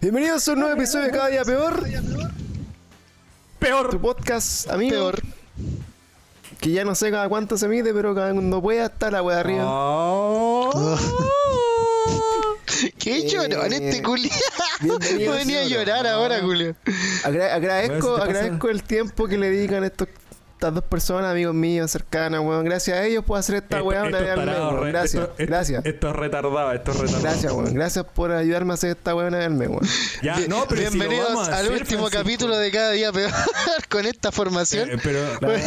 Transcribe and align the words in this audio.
Bienvenidos 0.00 0.46
a 0.48 0.52
un 0.52 0.60
nuevo 0.60 0.74
episodio 0.74 1.06
de 1.06 1.12
Cada 1.12 1.28
Día 1.28 1.44
Peor. 1.44 1.82
Peor. 3.58 3.90
Tu 3.90 4.00
podcast, 4.00 4.68
amigo. 4.70 4.94
Peor. 4.96 5.22
Que 6.60 6.72
ya 6.72 6.84
no 6.84 6.94
sé 6.94 7.10
cada 7.10 7.28
cuánto 7.30 7.56
se 7.56 7.68
mide, 7.68 7.94
pero 7.94 8.14
cada 8.14 8.32
cuando 8.32 8.60
pueda 8.60 8.84
estar 8.86 9.12
la 9.12 9.22
wea 9.22 9.40
arriba. 9.40 9.64
Oh. 9.66 10.98
Qué 12.98 13.26
llorón 13.28 13.72
este 13.72 14.02
bienvenido, 14.80 15.32
Venía 15.32 15.60
a 15.60 15.64
llorar 15.64 16.06
ahora, 16.06 16.40
culiao. 16.42 16.74
Agra- 17.24 17.54
agradezco, 17.54 18.10
Bueno, 18.10 18.24
¿qué 18.26 18.32
te 18.32 18.38
agradezco 18.38 18.68
el 18.68 18.82
tiempo 18.82 19.26
que 19.26 19.38
le 19.38 19.50
dedican 19.50 19.84
estos, 19.84 20.08
estas 20.62 20.74
dos 20.74 20.84
personas, 20.84 21.32
amigos 21.32 21.54
míos, 21.56 21.90
cercanas, 21.90 22.40
weón. 22.40 22.64
Gracias 22.64 22.96
a 22.96 23.04
ellos 23.04 23.24
puedo 23.24 23.40
hacer 23.40 23.56
esta 23.56 23.78
Esto- 23.78 23.88
weá 23.88 24.04
una 24.04 24.20
vez 24.20 24.30
al 24.30 24.46
mes, 24.46 24.56
weón. 24.58 24.88
Gracias, 24.88 25.22
esto- 25.24 25.34
gracias. 25.38 25.84
Esto 25.84 26.08
es 26.10 26.16
retardado, 26.16 26.72
esto 26.72 26.90
es 26.92 26.96
retardado. 26.98 27.22
Gracias, 27.24 27.52
weón. 27.52 27.74
Gracias 27.74 28.04
por 28.14 28.30
ayudarme 28.30 28.70
a 28.72 28.74
hacer 28.74 28.90
esta 28.90 29.12
weá 29.16 29.26
una 29.26 29.38
vez 29.38 29.46
al 29.48 29.54
mes, 29.54 29.68
weón. 29.68 29.80
Ya, 30.22 30.38
no, 30.48 30.64
pero 30.68 30.82
si 30.82 30.84
lo 30.84 31.04
Bienvenidos 31.04 31.48
al 31.48 31.54
hacer, 31.54 31.72
último 31.72 32.02
Francisco. 32.02 32.10
capítulo 32.22 32.56
de 32.58 32.70
Cada 32.70 32.92
Día 32.92 33.10
Peor 33.12 33.32
con 33.90 34.06
esta 34.06 34.30
formación. 34.30 34.88
Eh, 34.90 34.98
pero, 35.02 35.18
pero 35.40 35.58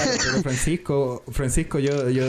Francisco, 0.41 1.23
Francisco, 1.29 1.79
yo, 1.79 2.09
yo 2.09 2.23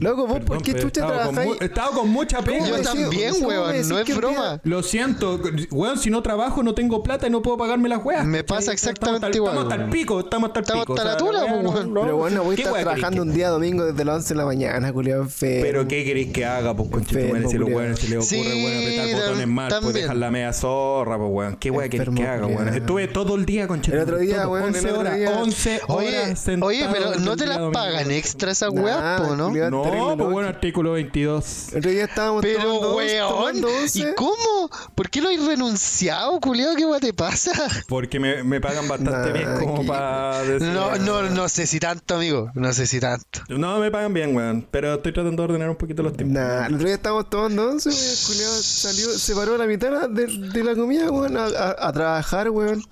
Loco, 0.00 0.26
vos, 0.26 0.40
perdón, 0.40 0.46
¿por 0.46 0.62
qué 0.62 0.70
estado 0.72 1.12
con 1.24 1.34
trabajáis? 1.34 1.60
He 1.60 1.64
estado 1.66 1.90
con 1.92 2.08
mucha 2.10 2.40
pena. 2.42 2.66
Yo 2.68 2.82
también, 2.82 3.10
decís- 3.10 3.32
¿cómo 3.34 3.48
me 3.48 3.58
weón, 3.60 3.88
no 3.88 3.98
es 3.98 4.16
broma. 4.16 4.60
Lo 4.64 4.82
siento, 4.82 5.40
weón, 5.70 5.98
si 5.98 6.10
no 6.10 6.22
trabajo 6.22 6.62
no 6.62 6.74
tengo 6.74 7.02
plata 7.02 7.26
y 7.26 7.30
no 7.30 7.40
puedo 7.42 7.56
pagarme 7.56 7.88
las 7.88 8.04
weas. 8.04 8.24
Me 8.26 8.42
pasa 8.44 8.72
exactamente 8.72 9.16
estamos, 9.26 9.36
igual, 9.36 9.52
Estamos 9.54 9.72
hasta 9.72 9.84
el 9.84 9.90
pico, 9.90 10.20
estamos 10.20 10.48
hasta 10.48 10.58
el 10.60 10.64
Estamos 10.64 10.84
pico. 10.86 10.94
hasta 10.94 11.04
la 11.04 11.16
tula, 11.16 11.44
weón. 11.44 11.92
no- 11.94 12.00
Pero 12.02 12.16
bueno, 12.16 12.42
voy 12.44 12.54
a 12.54 12.56
¿qué 12.56 12.62
estar 12.62 12.80
trabajando 12.82 13.22
un 13.22 13.32
día 13.32 13.48
domingo 13.48 13.84
desde 13.84 14.04
las 14.04 14.16
11 14.16 14.28
de 14.34 14.38
la 14.38 14.44
mañana, 14.46 14.92
culiao 14.92 15.22
enfermo. 15.22 15.62
Pero 15.62 15.86
¿qué 15.88 16.04
queréis 16.04 16.32
que 16.32 16.44
haga, 16.44 16.74
pues 16.74 16.88
conchetumare? 16.90 17.48
Si 17.48 17.58
los 17.58 17.68
weones 17.70 17.98
se 18.00 18.08
les 18.08 18.18
ocurre, 18.18 18.26
Sí, 18.52 18.64
weón, 18.64 18.78
apretar 18.78 19.20
botones 19.28 19.46
mal, 19.48 19.72
pues 19.82 19.94
dejar 19.94 20.16
la 20.16 20.30
media 20.30 20.52
zorra, 20.52 21.16
pues 21.18 21.30
weón. 21.32 21.56
¿Qué 21.56 21.70
weón 21.70 21.90
queréis 21.90 22.10
que 22.16 22.26
haga, 22.26 22.46
weón? 22.46 22.68
Estuve 22.74 23.08
todo 23.08 23.36
el 23.36 23.46
día, 23.46 23.68
conchetumare. 23.68 24.02
El 24.02 24.08
otro 24.08 24.18
día, 24.18 24.48
weón, 24.48 24.62
el 24.68 24.74
11 24.74 24.88
otro 24.88 25.00
horas, 25.00 25.16
día. 25.16 25.30
11 25.38 25.80
Oye, 25.88 26.18
horas 26.18 26.48
oye, 26.60 26.88
pero 26.92 27.14
no 27.20 27.36
te 27.36 27.46
las 27.46 27.58
pagan 27.72 28.10
extra 28.10 28.50
esas 28.52 28.70
weas, 28.70 29.20
po, 29.20 29.36
¿no? 29.36 29.50
No, 29.70 29.82
terrible 29.82 30.06
pues 30.08 30.18
loco. 30.18 30.30
bueno, 30.30 30.48
artículo 30.48 30.92
22. 30.92 31.72
El 31.74 31.82
día 31.82 32.04
estábamos 32.04 32.42
Pero, 32.42 32.62
tomando, 32.62 32.94
weón, 32.96 33.28
tomando 33.30 33.68
¿y 33.94 34.14
cómo? 34.16 34.70
¿Por 34.94 35.10
qué 35.10 35.20
lo 35.20 35.28
has 35.30 35.44
renunciado, 35.46 36.40
culiao? 36.40 36.74
¿Qué 36.74 36.86
te 37.00 37.12
pasa? 37.12 37.52
Porque 37.88 38.18
me, 38.20 38.42
me 38.44 38.60
pagan 38.60 38.88
bastante 38.88 39.32
Nah, 39.32 39.32
bien 39.32 39.58
como 39.60 39.80
que- 39.82 39.86
para 39.88 40.42
decir. 40.42 40.68
No, 40.68 40.96
no, 40.96 41.22
no 41.30 41.48
sé 41.48 41.66
si 41.66 41.78
tanto, 41.80 42.16
amigo. 42.16 42.50
No 42.54 42.72
sé 42.72 42.86
si 42.86 43.00
tanto. 43.00 43.40
No, 43.48 43.78
me 43.78 43.90
pagan 43.90 44.12
bien, 44.14 44.34
weón. 44.34 44.66
Pero 44.70 44.94
estoy 44.94 45.12
tratando 45.12 45.42
de 45.42 45.48
ordenar 45.48 45.70
un 45.70 45.76
poquito 45.76 46.02
los 46.02 46.16
tiempos. 46.16 46.34
Nah, 46.34 46.66
el 46.66 46.74
otro 46.74 46.86
día 46.86 46.94
estábamos 46.96 47.30
tomando 47.30 47.68
once, 47.70 47.88
weón. 47.88 48.00
El 48.00 48.26
culiao 48.26 48.52
salió, 48.62 49.08
se 49.18 49.34
paró 49.34 49.54
a 49.54 49.58
la 49.58 49.66
mitad 49.66 50.08
de, 50.08 50.26
de 50.26 50.64
la 50.64 50.74
comida, 50.74 51.10
weón, 51.10 51.36
a, 51.36 51.44
a- 51.46 51.88
a 51.88 51.92
trabajar, 51.92 52.50
weón. 52.50 52.82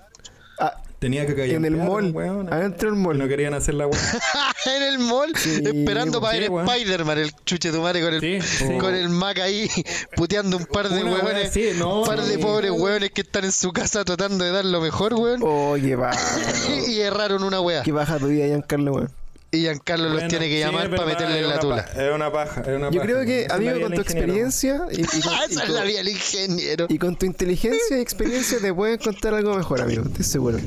A- 0.58 0.74
Tenía 1.01 1.27
que 1.27 1.34
caer 1.34 1.55
en 1.55 1.65
el 1.65 1.77
mall, 1.79 2.15
adentro 2.51 2.91
del 2.91 2.98
mall. 3.01 3.17
No 3.19 3.27
querían 3.27 3.55
hacer 3.55 3.75
la 3.75 3.87
weón. 3.87 3.98
en 4.77 4.83
el 4.83 4.98
mall, 4.98 5.33
esperando 5.34 6.20
para 6.20 6.34
sí, 6.34 6.41
ver 6.41 6.51
weón. 6.51 6.69
Spider-Man, 6.69 7.19
el 7.19 7.33
chuche 7.47 7.72
tu 7.72 7.81
madre 7.81 8.03
con 8.03 8.15
el, 8.15 8.21
Sí, 8.21 8.38
sí. 8.59 8.78
con 8.78 8.94
el 8.94 9.09
Mac 9.09 9.39
ahí, 9.39 9.69
puteando 10.16 10.59
un 10.59 10.66
par 10.66 10.91
de 10.91 11.03
hueones. 11.03 11.53
no, 11.77 12.00
un 12.03 12.06
par 12.06 12.22
de 12.22 12.39
pobres 12.39 12.71
hueones 12.71 13.10
que 13.12 13.22
están 13.22 13.44
en 13.44 13.53
su 13.53 13.72
casa 13.72 14.05
tratando 14.05 14.44
de 14.44 14.50
dar 14.53 14.65
lo 14.66 14.81
mejor, 14.83 15.15
weón. 15.15 15.41
Qué 15.81 15.97
baja. 15.97 16.21
y 16.87 17.00
erraron 17.00 17.43
una 17.44 17.60
wea. 17.62 17.83
Qué 17.83 17.93
baja 17.93 18.19
tu 18.19 18.27
vida, 18.28 18.47
Giancarlo, 18.47 18.93
weón. 18.93 19.10
Y 19.53 19.62
Giancarlo 19.62 20.05
los 20.05 20.12
Bueno, 20.15 20.28
tiene 20.28 20.49
que 20.49 20.60
llamar 20.60 20.91
para 20.91 21.06
meterle 21.06 21.41
en 21.41 21.49
la 21.49 21.59
tula. 21.59 21.81
Es 21.97 22.15
una 22.15 22.31
paja, 22.31 22.60
es 22.60 22.69
una 22.69 22.91
Yo 22.91 23.00
paja. 23.00 23.12
creo 23.12 23.25
que, 23.25 23.43
es 23.47 23.50
amigo, 23.50 23.81
con 23.81 23.94
tu 23.94 24.00
experiencia 24.03 24.83
y, 24.93 25.00
y 25.00 25.05
con, 25.05 25.19
y 25.19 25.22
esa 25.22 25.44
es 25.47 25.60
con- 25.62 25.75
la 25.75 25.83
vida 25.84 25.99
del 25.99 26.09
ingeniero. 26.10 26.87
y 26.91 26.99
con 26.99 27.16
tu 27.16 27.25
inteligencia 27.27 27.97
y 27.99 28.00
experiencia 28.00 28.59
te 28.60 28.72
puedes 28.72 29.00
encontrar 29.00 29.33
algo 29.34 29.56
mejor, 29.56 29.81
amigo. 29.81 30.05
Estoy 30.05 30.25
seguro. 30.25 30.59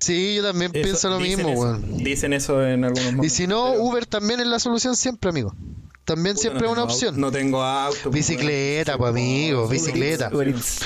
Sí, 0.00 0.34
yo 0.36 0.42
también 0.42 0.70
Eso, 0.74 0.82
pienso 0.82 1.08
lo 1.10 1.18
dicen 1.18 1.36
mismo, 1.36 1.52
eso, 1.52 1.60
weón. 1.60 1.98
Dicen 1.98 2.32
eso 2.32 2.66
en 2.66 2.84
algunos 2.84 3.04
Y 3.12 3.14
momentos. 3.16 3.32
si 3.36 3.46
no, 3.46 3.68
pero- 3.72 3.82
Uber 3.84 4.06
también 4.06 4.40
es 4.40 4.46
la 4.46 4.58
solución 4.58 4.96
siempre, 4.96 5.30
amigo. 5.30 5.54
También 6.04 6.34
Puta, 6.34 6.40
siempre 6.42 6.62
no 6.62 6.66
es 6.68 6.72
una 6.72 6.82
opción. 6.84 7.08
auto, 7.14 7.20
No 7.20 7.30
tengo 7.30 7.62
auto. 7.62 8.10
Bicicleta, 8.10 8.96
pues 8.98 9.10
amigo, 9.10 9.68
bicicleta. 9.68 10.30
Uber 10.32 10.48
Eats. 10.48 10.80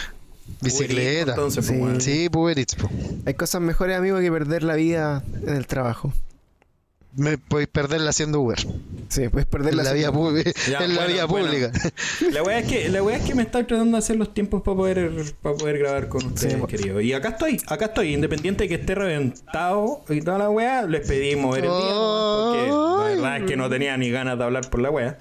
Bicicleta. 0.60 1.30
Entonces, 1.30 1.64
pues, 1.66 2.04
Sí. 2.04 2.28
pues 2.28 2.42
Uber 2.42 2.58
Eats, 2.58 2.74
po. 2.74 2.90
Hay 3.24 3.34
cosas 3.34 3.60
mejores, 3.62 3.96
amigo, 3.96 4.18
que 4.18 4.30
perder 4.30 4.62
la 4.64 4.74
vida 4.74 5.22
en 5.46 5.54
el 5.56 5.66
trabajo. 5.66 6.12
Me 7.16 7.38
podéis 7.38 7.68
perderla 7.68 8.10
haciendo 8.10 8.40
Uber. 8.40 8.58
Sí, 9.08 9.28
puedes 9.28 9.46
perder 9.46 9.72
En 9.72 9.84
la 9.84 9.92
vía, 9.92 10.10
Ya, 10.68 10.78
en 10.84 10.94
la 10.94 11.02
bueno, 11.02 11.12
vía 11.12 11.24
bueno. 11.26 11.46
pública. 11.46 11.72
La 12.32 12.42
weá 12.42 12.58
es 12.58 12.66
que, 12.66 12.88
la 12.88 13.02
weá 13.02 13.16
es 13.18 13.24
que 13.24 13.34
me 13.34 13.42
están 13.42 13.66
tratando 13.66 13.92
de 13.96 13.98
hacer 13.98 14.16
los 14.16 14.34
tiempos 14.34 14.62
para 14.62 14.76
poder, 14.76 15.12
para 15.40 15.54
poder 15.56 15.78
grabar 15.78 16.08
con 16.08 16.24
ustedes, 16.26 16.54
Sí, 16.54 16.66
querido. 16.66 17.00
Y 17.00 17.12
acá 17.12 17.28
estoy, 17.30 17.60
acá 17.68 17.86
estoy, 17.86 18.14
independiente 18.14 18.64
de 18.64 18.68
que 18.68 18.74
esté 18.76 18.94
reventado 18.94 20.04
y 20.08 20.20
toda 20.20 20.38
la 20.38 20.50
weá, 20.50 20.82
les 20.86 21.06
pedí 21.06 21.36
mover 21.36 21.64
el 21.66 21.70
día, 21.70 21.90
¿no? 21.94 22.52
porque 22.52 22.68
la 22.70 23.04
verdad 23.22 23.36
es 23.38 23.44
que 23.44 23.56
no 23.56 23.68
tenía 23.70 23.96
ni 23.96 24.10
ganas 24.10 24.36
de 24.38 24.44
hablar 24.44 24.68
por 24.70 24.80
la 24.80 24.90
weá. 24.90 25.18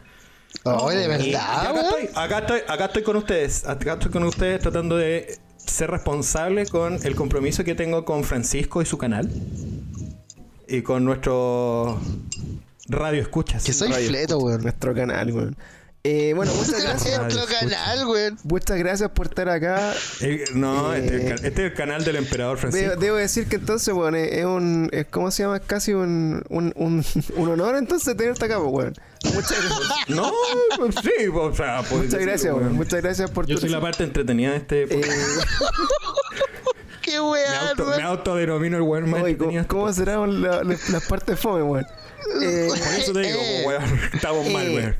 Oh, 0.64 0.90
de 0.90 1.04
y 1.04 1.08
verdad, 1.08 1.60
acá 1.62 1.72
weón. 1.74 1.86
estoy, 1.86 2.10
acá 2.16 2.38
estoy, 2.40 2.60
acá 2.68 2.86
estoy 2.86 3.04
con 3.04 3.16
ustedes, 3.18 3.66
acá 3.68 3.94
estoy 3.94 4.12
con 4.12 4.24
ustedes 4.24 4.62
tratando 4.62 4.98
de 4.98 5.38
ser 5.58 5.92
responsable 5.92 6.66
con 6.68 7.00
el 7.06 7.16
compromiso 7.16 7.64
que 7.64 7.76
tengo 7.76 8.06
con 8.06 8.24
Francisco 8.24 8.82
y 8.82 8.86
su 8.86 8.98
canal. 8.98 9.30
Y 10.68 10.82
con 10.82 11.04
nuestro 11.06 12.00
radio 12.88 13.22
escuchas. 13.22 13.64
Que 13.64 13.74
soy 13.74 13.90
Radio 13.92 14.10
fleto, 14.10 14.38
weón. 14.40 14.62
Nuestro 14.64 14.94
canal, 14.94 15.32
weón. 15.32 15.58
Eh, 16.06 16.34
bueno, 16.36 16.54
muchas 16.56 16.84
gracias. 16.84 17.20
Nuestro 17.22 17.46
canal, 17.46 18.06
weón. 18.08 18.38
Muchas 18.44 18.78
gracias 18.78 19.10
por 19.12 19.28
estar 19.28 19.48
acá. 19.50 19.94
Eh, 20.22 20.44
no, 20.54 20.94
este, 20.94 21.08
es 21.08 21.14
el 21.14 21.22
Eh, 21.22 21.30
ca- 21.30 21.36
este 21.48 21.66
es 21.66 21.72
el 21.72 21.74
canal 21.74 22.04
del 22.04 22.16
emperador 22.18 22.58
Francisco. 22.58 22.90
Debo, 22.90 23.02
debo 23.02 23.16
decir 23.18 23.48
que 23.48 23.56
entonces, 23.58 23.94
weón, 23.94 24.16
es 24.16 24.32
es 24.34 24.46
un. 24.46 24.90
Es, 24.92 25.06
¿Cómo 25.08 25.32
se 25.32 25.44
llama? 25.44 25.58
Es 25.58 25.64
casi 25.66 25.94
un, 25.94 26.44
un, 26.50 26.74
un, 26.76 27.06
un 27.36 27.50
honor 27.50 27.76
entonces 27.78 28.16
tenerte 28.18 28.46
acá, 28.46 28.58
pues, 28.60 28.72
weón. 28.72 28.94
Muchas 29.34 29.52
gracias. 29.52 29.90
No, 30.10 30.32
pues 30.78 30.96
sí, 31.02 31.28
o 31.34 31.54
sea, 31.56 31.78
puedes 31.84 31.92
Muchas 31.92 32.12
decirlo, 32.12 32.26
gracias, 32.26 32.54
weón. 32.54 32.64
weón. 32.66 32.76
Muchas 32.76 33.02
gracias 33.02 33.32
por 33.32 33.46
Yo 33.48 33.56
tu. 33.56 33.62
soy 33.62 33.70
la 33.70 33.80
parte 33.82 34.04
entretenida 34.04 34.52
de 34.52 34.58
este. 34.58 34.88
Eh, 37.04 37.12
Qué 37.12 37.20
me, 37.20 37.22
weón, 37.22 37.54
auto, 37.70 37.86
me 37.86 38.04
autodenomino 38.04 38.78
el 38.78 38.84
weón 38.84 39.10
más 39.10 39.22
oye. 39.24 39.38
¿cómo, 39.38 39.68
cómo 39.68 39.94
serán 39.94 40.42
la- 40.42 40.64
la- 40.64 40.78
las 40.90 41.06
partes 41.08 41.40
fome, 41.40 41.62
weón? 41.64 41.86
Eh, 42.42 42.68
Por 42.70 42.78
eso 42.78 43.14
te 43.14 43.20
digo, 43.20 43.40
Eh. 43.42 43.64
weón, 43.68 43.84
estamos 44.14 44.50
mal, 44.50 44.66
Eh, 44.68 44.76
weón. 44.76 44.96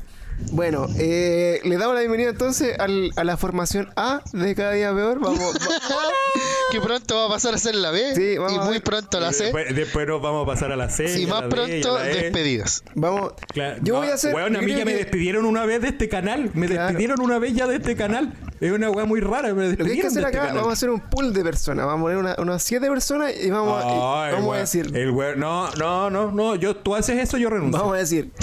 Bueno, 0.50 0.88
eh, 0.98 1.60
le 1.62 1.76
damos 1.76 1.94
la 1.94 2.00
bienvenida 2.00 2.30
entonces 2.30 2.76
al- 2.80 3.12
a 3.16 3.22
la 3.22 3.36
formación 3.36 3.90
A 3.96 4.20
de 4.32 4.54
cada 4.56 4.72
día 4.72 4.92
peor. 4.92 5.20
Vamos, 5.20 5.38
va- 5.40 5.58
Que 6.72 6.80
pronto 6.80 7.14
va 7.16 7.26
a 7.26 7.28
pasar 7.28 7.54
a 7.54 7.58
ser 7.58 7.76
la 7.76 7.92
B. 7.92 8.14
Sí, 8.16 8.36
vamos 8.36 8.52
y 8.52 8.68
muy 8.68 8.80
pronto 8.80 9.18
a 9.18 9.20
la 9.20 9.32
C. 9.32 9.44
Después, 9.44 9.76
después 9.76 10.08
nos 10.08 10.20
vamos 10.20 10.42
a 10.42 10.46
pasar 10.46 10.72
a 10.72 10.76
la 10.76 10.90
C. 10.90 11.04
Y 11.20 11.24
a 11.24 11.28
más 11.28 11.42
la 11.42 11.48
D, 11.48 11.78
y 11.78 11.78
a 11.78 11.82
pronto, 11.82 11.98
la 11.98 12.10
E. 12.10 12.14
despedidos. 12.22 12.82
vamos. 12.96 13.32
Claro, 13.52 13.76
Yo 13.82 13.94
no, 13.94 14.00
voy 14.00 14.08
a 14.08 14.14
hacer. 14.14 14.34
Weón, 14.34 14.56
a 14.56 14.60
mí 14.60 14.74
ya 14.74 14.84
me 14.84 14.94
despidieron 14.94 15.44
una 15.44 15.66
vez 15.66 15.82
de 15.82 15.88
este 15.88 16.08
canal. 16.08 16.50
Me 16.54 16.66
Claro. 16.66 16.86
despidieron 16.88 17.20
una 17.20 17.38
vez 17.38 17.54
ya 17.54 17.68
de 17.68 17.76
este 17.76 17.94
canal. 17.94 18.32
Es 18.60 18.72
una 18.72 18.88
weá 18.90 19.04
muy 19.04 19.20
rara. 19.20 19.52
Me 19.52 19.70
Lo 19.70 19.84
que 19.84 19.90
hay 19.92 20.00
que 20.00 20.06
hacer 20.06 20.22
este 20.24 20.36
acá, 20.36 20.46
canal. 20.46 20.54
vamos 20.56 20.70
a 20.70 20.72
hacer 20.74 20.90
un 20.90 21.00
pool 21.00 21.32
de 21.34 21.42
personas. 21.42 21.84
Vamos 21.86 22.00
a 22.00 22.02
poner 22.04 22.18
una- 22.18 22.36
unas 22.38 22.62
siete 22.62 22.88
personas 22.88 23.32
y 23.38 23.50
vamos, 23.50 23.84
a- 23.84 24.30
y 24.30 24.32
vamos 24.34 24.54
a 24.56 24.58
decir. 24.60 24.90
El 24.96 25.14
no, 25.38 25.70
no, 25.72 26.08
no, 26.10 26.30
no. 26.30 26.54
Yo, 26.54 26.76
tú 26.76 26.94
haces 26.94 27.18
eso, 27.18 27.36
yo 27.36 27.50
renuncio. 27.50 27.78
Vamos 27.80 27.96
a 27.96 27.98
decir. 27.98 28.30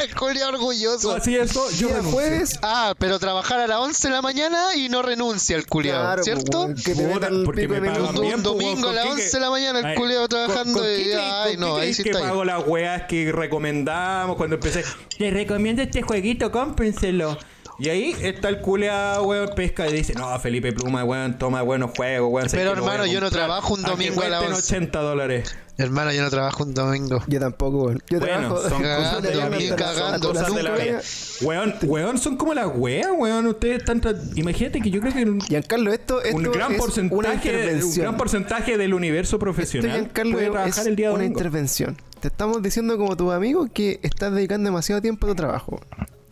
El 0.00 0.14
Julio 0.14 0.42
Tú 0.50 0.54
orgulloso. 0.56 1.12
haces 1.14 1.50
eso, 1.50 1.70
yo 1.72 1.88
renuncio. 1.88 2.12
jueves. 2.12 2.58
Ah, 2.62 2.94
pero 2.98 3.18
trabajar 3.18 3.58
a 3.60 3.66
las 3.66 3.78
11 3.78 4.08
de 4.08 4.14
la 4.14 4.22
mañana 4.22 4.74
y 4.76 4.88
no 4.88 5.02
renuncia 5.02 5.56
el 5.56 5.66
culiao, 5.66 6.00
Claro, 6.02 6.22
¿cierto? 6.22 6.66
pues, 6.66 6.84
que 6.84 6.94
te 6.94 7.08
Puta, 7.08 7.28
porque 7.44 7.66
me 7.66 7.80
pagan 7.80 8.02
Un 8.16 8.20
bien, 8.20 8.32
pues, 8.34 8.42
domingo 8.44 8.88
a 8.88 8.92
las 8.92 9.06
¿con 9.06 9.16
qué 9.16 9.22
11 9.24 9.36
de 9.36 9.40
la 9.40 9.50
mañana 9.50 9.78
el 9.80 9.84
Ay, 9.86 9.96
culiao 9.96 10.20
¿con- 10.22 10.28
trabajando 10.28 10.78
con 10.78 10.88
y- 10.88 11.02
qué 11.04 11.16
ay, 11.16 11.56
con 11.56 11.60
no, 11.60 11.76
ahí 11.76 11.94
sí 11.94 12.02
que 12.04 12.10
está 12.10 12.22
ahí. 12.22 12.28
pago 12.30 12.44
las 12.44 12.66
weas 12.66 13.02
que 13.04 13.32
recomendamos 13.32 14.36
cuando 14.36 14.56
empecé? 14.56 14.84
Les 15.18 15.32
recomiendo 15.32 15.82
este 15.82 16.02
jueguito, 16.02 16.52
cómprenselo. 16.52 17.36
Y 17.80 17.88
ahí 17.90 18.14
está 18.22 18.48
el 18.48 18.60
culeado, 18.60 19.22
weón, 19.22 19.50
pesca 19.54 19.88
y 19.88 19.92
dice, 19.92 20.12
no, 20.14 20.36
Felipe 20.40 20.72
Pluma, 20.72 21.04
weón, 21.04 21.38
toma 21.38 21.62
buenos 21.62 21.92
juegos, 21.96 22.28
weón. 22.32 22.48
Pero, 22.50 22.72
hermano, 22.72 23.06
yo 23.06 23.20
no 23.20 23.30
trabajo 23.30 23.74
un 23.74 23.82
domingo 23.82 24.20
a 24.22 24.40
11. 24.40 24.52
80 24.52 24.98
dólares. 25.00 25.54
Hermano, 25.76 26.10
yo 26.12 26.22
no 26.22 26.28
trabajo 26.30 26.64
un 26.64 26.74
domingo. 26.74 27.22
Yo 27.28 27.38
tampoco, 27.38 27.84
weón. 27.84 28.02
Yo 28.10 28.18
Bueno, 28.18 28.48
trabajo. 28.48 28.68
son 28.68 28.82
Cagando, 28.82 29.04
cosas 29.08 29.22
de 29.22 29.34
la 29.36 29.48
vida. 29.48 29.76
cagando, 29.76 30.18
son 30.18 30.32
cosas 30.34 30.54
de 30.56 30.62
la 30.64 30.74
vida. 30.74 31.00
Weón, 31.42 31.74
weón, 31.82 32.18
son 32.18 32.36
como 32.36 32.52
las 32.52 32.66
weas, 32.74 33.10
weón. 33.16 33.46
Ustedes 33.46 33.78
están... 33.78 34.00
tra- 34.00 34.18
Imagínate 34.36 34.80
que 34.80 34.90
yo 34.90 35.00
creo 35.00 35.12
que 35.12 35.22
un, 35.22 35.40
Giancarlo, 35.40 35.92
esto, 35.92 36.20
esto 36.20 36.36
un 36.36 36.42
gran 36.50 36.72
es 36.72 36.78
una 36.78 36.78
porcentaje, 36.78 37.84
un 37.84 37.94
gran 37.94 38.16
porcentaje 38.16 38.76
del 38.76 38.92
universo 38.92 39.36
Esto, 39.36 39.38
profesional 39.38 39.90
Giancarlo, 39.92 40.32
puede 40.32 40.46
es 40.46 40.52
trabajar 40.52 40.88
el 40.88 40.96
día 40.96 41.10
una 41.10 41.18
domingo. 41.18 41.38
intervención. 41.38 41.96
Te 42.18 42.26
estamos 42.26 42.60
diciendo 42.60 42.98
como 42.98 43.16
tu 43.16 43.30
amigo 43.30 43.68
que 43.72 44.00
estás 44.02 44.34
dedicando 44.34 44.66
demasiado 44.68 45.00
tiempo 45.00 45.26
a 45.26 45.30
tu 45.30 45.36
trabajo. 45.36 45.80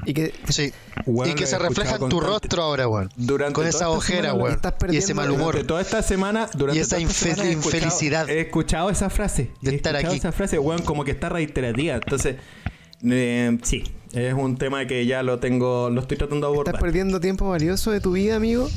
Y 0.05 0.15
que 0.15 0.35
Sí. 0.49 0.73
Y 1.25 1.35
que 1.35 1.47
se 1.47 1.59
refleja 1.59 1.97
en 1.97 2.09
tu 2.09 2.21
rostro 2.21 2.63
ahora, 2.63 2.89
weón. 2.89 3.11
Durante 3.17 3.55
Con 3.55 3.67
esa 3.67 3.89
ojera, 3.91 4.35
weón. 4.35 4.53
estás 4.53 4.75
Y 4.91 4.97
ese 4.97 5.15
mal 5.15 5.31
humor. 5.31 5.53
Durante 5.55 5.69
toda 5.69 5.81
esta 5.81 6.03
semana, 6.03 6.49
durante 6.55 6.79
Y 6.79 6.83
esa 6.83 6.97
semana 7.13 7.45
he 7.49 7.53
infelicidad. 7.53 8.29
He 8.29 8.41
escuchado 8.41 8.91
esa 8.91 9.09
frase. 9.11 9.51
De 9.61 9.71
he 9.71 9.75
estar 9.77 9.95
escuchado 9.95 10.13
aquí. 10.13 10.19
esa 10.19 10.33
frase, 10.33 10.59
weón, 10.59 10.83
como 10.83 11.05
que 11.05 11.13
está 11.13 11.29
reiterativa. 11.29 11.95
Entonces, 11.95 12.37
eh, 13.05 13.59
sí. 13.63 13.85
Es 14.13 14.35
un 14.35 14.57
tema 14.57 14.87
que 14.87 15.05
ya 15.05 15.23
lo 15.23 15.39
tengo, 15.41 15.91
lo 15.91 16.01
estoy 16.01 16.17
tratando 16.17 16.47
de 16.47 16.53
¿Estás 16.53 16.69
abordar. 16.69 16.81
perdiendo 16.81 17.21
tiempo 17.21 17.49
valioso 17.49 17.91
de 17.91 18.01
tu 18.01 18.13
vida, 18.13 18.37
amigo? 18.37 18.69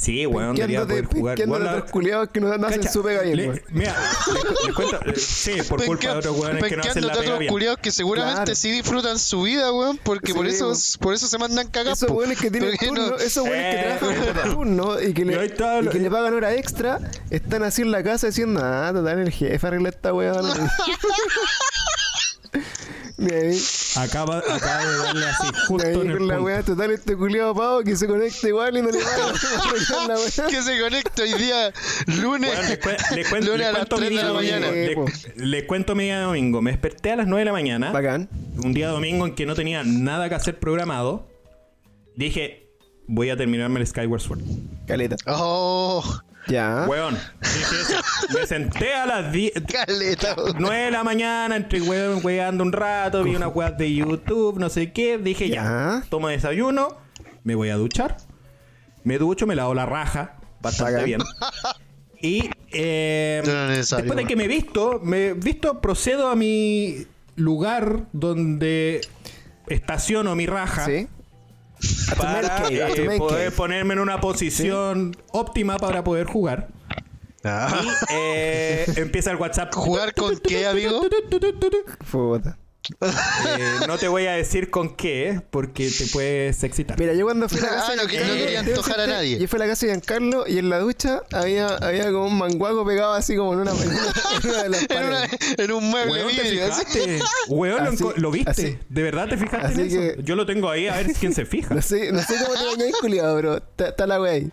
Sí, 0.00 0.24
weón, 0.24 0.56
debería 0.56 0.86
poder 0.86 1.04
jugar. 1.04 1.38
Weón, 1.46 1.62
la- 1.62 1.72
otros 1.74 1.90
culiados 1.90 2.30
que 2.30 2.40
no, 2.40 2.56
no 2.56 2.66
hacen 2.66 2.90
su 2.90 3.02
pega 3.02 3.20
bien, 3.20 3.50
weón. 3.50 3.60
Mira, 3.68 3.94
les, 4.32 4.64
les 4.66 4.74
cuento. 4.74 4.98
eh, 5.04 5.14
sí, 5.16 5.52
por 5.68 5.84
culpa 5.84 6.12
de 6.12 6.18
otros 6.18 6.38
weones 6.38 6.64
que 6.64 6.76
no 6.78 6.82
hacen 6.82 7.06
la 7.06 7.12
pega 7.12 7.22
otros 7.24 7.38
bien. 7.38 7.52
culiados 7.52 7.78
que 7.80 7.90
seguramente 7.92 8.36
Claro. 8.44 8.54
sí 8.54 8.70
disfrutan 8.70 9.18
su 9.18 9.42
vida, 9.42 9.70
weón, 9.72 9.98
porque 10.02 10.32
por 10.32 10.46
eso 10.46 10.68
weón. 10.68 10.78
por 11.00 11.12
eso 11.12 11.26
se 11.26 11.36
mandan 11.36 11.68
cagas. 11.68 12.02
Esos 12.02 12.16
weones 12.16 12.38
que 12.40 12.50
tienen 12.50 12.70
Porque 12.70 12.86
turno, 12.86 13.08
no- 13.08 13.16
esos 13.16 13.44
weones 13.44 13.74
que 13.74 13.80
Eh, 13.80 13.96
trabajan 13.98 14.50
turno 14.54 15.02
y 15.02 15.12
que, 15.12 15.24
le, 15.26 15.44
y 15.46 15.88
que 15.90 15.98
le 15.98 16.10
pagan 16.10 16.32
hora 16.32 16.54
extra, 16.54 16.98
están 17.28 17.62
así 17.62 17.82
en 17.82 17.90
la 17.90 18.02
casa 18.02 18.28
diciendo, 18.28 18.62
ah, 18.64 18.92
total, 18.94 19.18
el 19.18 19.30
jefe 19.30 19.66
arregla 19.66 19.90
esta 19.90 20.14
weá. 20.14 20.32
no". 23.20 23.26
Ni 23.28 23.34
ahí, 23.34 23.62
Acaba, 23.96 24.38
acaba 24.38 24.84
de 24.86 24.96
darle 24.98 25.26
así, 25.26 25.46
justo 25.68 25.86
ahí 25.88 25.94
en 25.94 26.00
el 26.10 26.18
con 26.18 26.28
la 26.28 26.34
punto. 26.34 26.46
weá, 26.46 26.62
total, 26.62 26.90
este 26.92 27.16
culiado 27.16 27.54
pavo 27.54 27.82
que 27.82 27.96
se 27.96 28.06
conecta 28.06 28.48
igual 28.48 28.76
y 28.78 28.82
no 28.82 28.90
le 28.90 28.98
arreglar 29.02 30.08
la 30.08 30.14
weá. 30.16 30.46
que 30.48 30.62
se 30.62 30.80
conecta 30.80 31.22
hoy 31.22 31.32
día 31.34 31.72
lunes, 32.06 32.50
Bueno, 32.54 32.68
les, 32.68 32.80
cuen- 32.80 33.14
les 33.16 33.30
cuen- 33.30 33.40
lunes 33.44 33.58
les 33.58 33.66
a 33.68 33.72
las 33.72 33.86
cuento 33.86 33.96
3 33.96 34.10
mi 34.10 34.16
de 34.16 34.22
día 34.22 34.28
la 34.28 34.32
mañana. 34.32 34.66
domingo. 34.68 35.04
Les, 35.06 35.36
les 35.36 35.64
cuento 35.64 35.94
mi 35.94 36.04
día 36.04 36.20
domingo. 36.20 36.62
Me 36.62 36.70
desperté 36.70 37.12
a 37.12 37.16
las 37.16 37.26
9 37.26 37.40
de 37.40 37.44
la 37.44 37.52
mañana. 37.52 37.90
Bacán. 37.92 38.28
Un 38.62 38.72
día 38.72 38.88
domingo 38.88 39.26
en 39.26 39.34
que 39.34 39.44
no 39.46 39.54
tenía 39.54 39.82
nada 39.84 40.28
que 40.28 40.34
hacer 40.36 40.58
programado. 40.58 41.28
Dije, 42.16 42.70
voy 43.06 43.30
a 43.30 43.36
terminarme 43.36 43.80
el 43.80 43.86
Skyward 43.86 44.20
Sword. 44.20 44.40
Caleta. 44.86 45.16
Oh, 45.26 46.02
Ya. 46.48 46.86
Weón. 46.88 47.16
Me 48.34 48.46
senté 48.46 48.94
a 48.94 49.06
las 49.06 49.32
10. 49.32 49.52
caleta. 49.72 50.34
weón. 50.36 50.56
9 50.58 50.84
de 50.84 50.90
la 50.90 51.04
mañana, 51.04 51.56
entre 51.56 51.80
weón, 51.82 52.20
weando 52.24 52.64
un 52.64 52.72
rato, 52.72 53.22
vi 53.22 53.36
unas 53.36 53.50
weas 53.54 53.76
de 53.76 53.94
YouTube, 53.94 54.58
no 54.58 54.68
sé 54.68 54.92
qué. 54.92 55.18
Dije 55.18 55.48
ya, 55.48 55.62
Ya. 55.64 56.02
tomo 56.08 56.28
desayuno, 56.28 56.96
me 57.44 57.54
voy 57.54 57.68
a 57.70 57.76
duchar. 57.76 58.16
Me 59.04 59.18
ducho, 59.18 59.46
me 59.46 59.54
lavo 59.54 59.74
la 59.74 59.86
raja, 59.86 60.36
bastante 60.60 61.04
bien. 61.04 61.20
Y 62.22 62.50
eh, 62.72 63.40
No 63.44 63.50
era 63.52 63.66
necesario, 63.68 64.04
después 64.04 64.24
de 64.24 64.28
que 64.28 64.36
me 64.36 64.44
he 64.44 64.48
visto, 64.48 65.00
me 65.02 65.28
he 65.28 65.32
visto, 65.34 65.80
procedo 65.80 66.28
a 66.28 66.36
mi 66.36 67.06
lugar 67.36 68.04
donde 68.12 69.00
estaciono 69.68 70.34
mi 70.36 70.46
raja 70.46 70.84
Sí. 70.84 71.06
Para 72.16 72.68
eh, 72.68 73.16
poder 73.18 73.52
ponerme 73.52 73.94
en 73.94 74.00
una 74.00 74.20
posición 74.20 75.16
óptima 75.32 75.78
para 75.78 76.04
poder 76.04 76.26
jugar. 76.26 76.68
Ah. 77.44 77.80
Y 77.82 78.14
eh, 78.14 78.84
empieza 78.96 79.30
el 79.30 79.36
WhatsApp. 79.36 79.72
¿Jugar 79.74 80.14
con 80.14 80.36
qué, 80.38 80.66
amigo? 80.66 81.02
Puta. 82.10 82.58
Eh, 83.02 83.80
no 83.86 83.98
te 83.98 84.08
voy 84.08 84.26
a 84.26 84.32
decir 84.32 84.70
con 84.70 84.96
qué, 84.96 85.40
porque 85.50 85.90
te 85.90 86.06
puedes 86.06 86.64
excitar. 86.64 86.98
Mira, 86.98 87.12
yo 87.14 87.24
cuando 87.24 87.48
fui 87.48 87.58
a 87.58 87.62
la 87.62 87.68
Ah, 87.68 87.74
casa. 87.76 87.96
no, 87.96 88.06
que 88.08 88.18
no 88.18 88.32
eh, 88.32 88.38
quería 88.38 88.60
antojar 88.60 89.00
a 89.00 89.06
nadie. 89.06 89.38
Yo 89.38 89.46
fui 89.48 89.58
a 89.58 89.60
la 89.60 89.66
casa 89.68 89.86
de 89.86 89.92
Giancarlo 89.92 90.46
y 90.48 90.58
en 90.58 90.70
la 90.70 90.78
ducha 90.78 91.22
había, 91.32 91.68
había 91.76 92.04
como 92.06 92.26
un 92.26 92.38
manguaco 92.38 92.84
pegado 92.86 93.12
así 93.12 93.36
como 93.36 93.52
en 93.52 93.60
una, 93.60 93.70
en 94.42 94.50
una, 94.50 94.62
de 94.62 94.68
las 94.70 94.82
En, 94.90 94.96
una- 95.06 95.20
paredes. 95.20 95.30
en 95.58 95.72
un 95.72 95.90
mueble 95.90 96.12
Weón, 96.12 96.36
¿te 96.36 96.42
vidrio, 96.42 96.64
fijaste? 96.66 97.18
Weón, 97.48 97.84
lo, 97.84 97.90
Así, 97.90 98.02
enco- 98.04 98.14
¿lo 98.16 98.30
viste? 98.30 98.50
así. 98.50 98.78
¿De 98.88 99.02
verdad 99.02 99.28
te 99.28 99.36
fijaste 99.36 99.66
Así 99.66 99.80
en 99.96 100.02
eso? 100.10 100.20
Yo 100.22 100.34
lo 100.36 100.46
tengo 100.46 100.70
ahí 100.70 100.88
a 100.88 100.96
ver 100.96 101.12
quién 101.12 101.34
se 101.34 101.44
fija. 101.44 101.74
No 101.74 101.82
sé, 101.82 102.10
no 102.12 102.20
sé 102.22 102.34
cómo 102.44 102.58
te 102.58 102.64
bañáis, 102.66 102.96
culiado, 102.96 103.36
pero 103.36 103.56
está, 103.58 103.88
está 103.90 104.06
la 104.06 104.20
wea 104.20 104.32
ahí. 104.32 104.50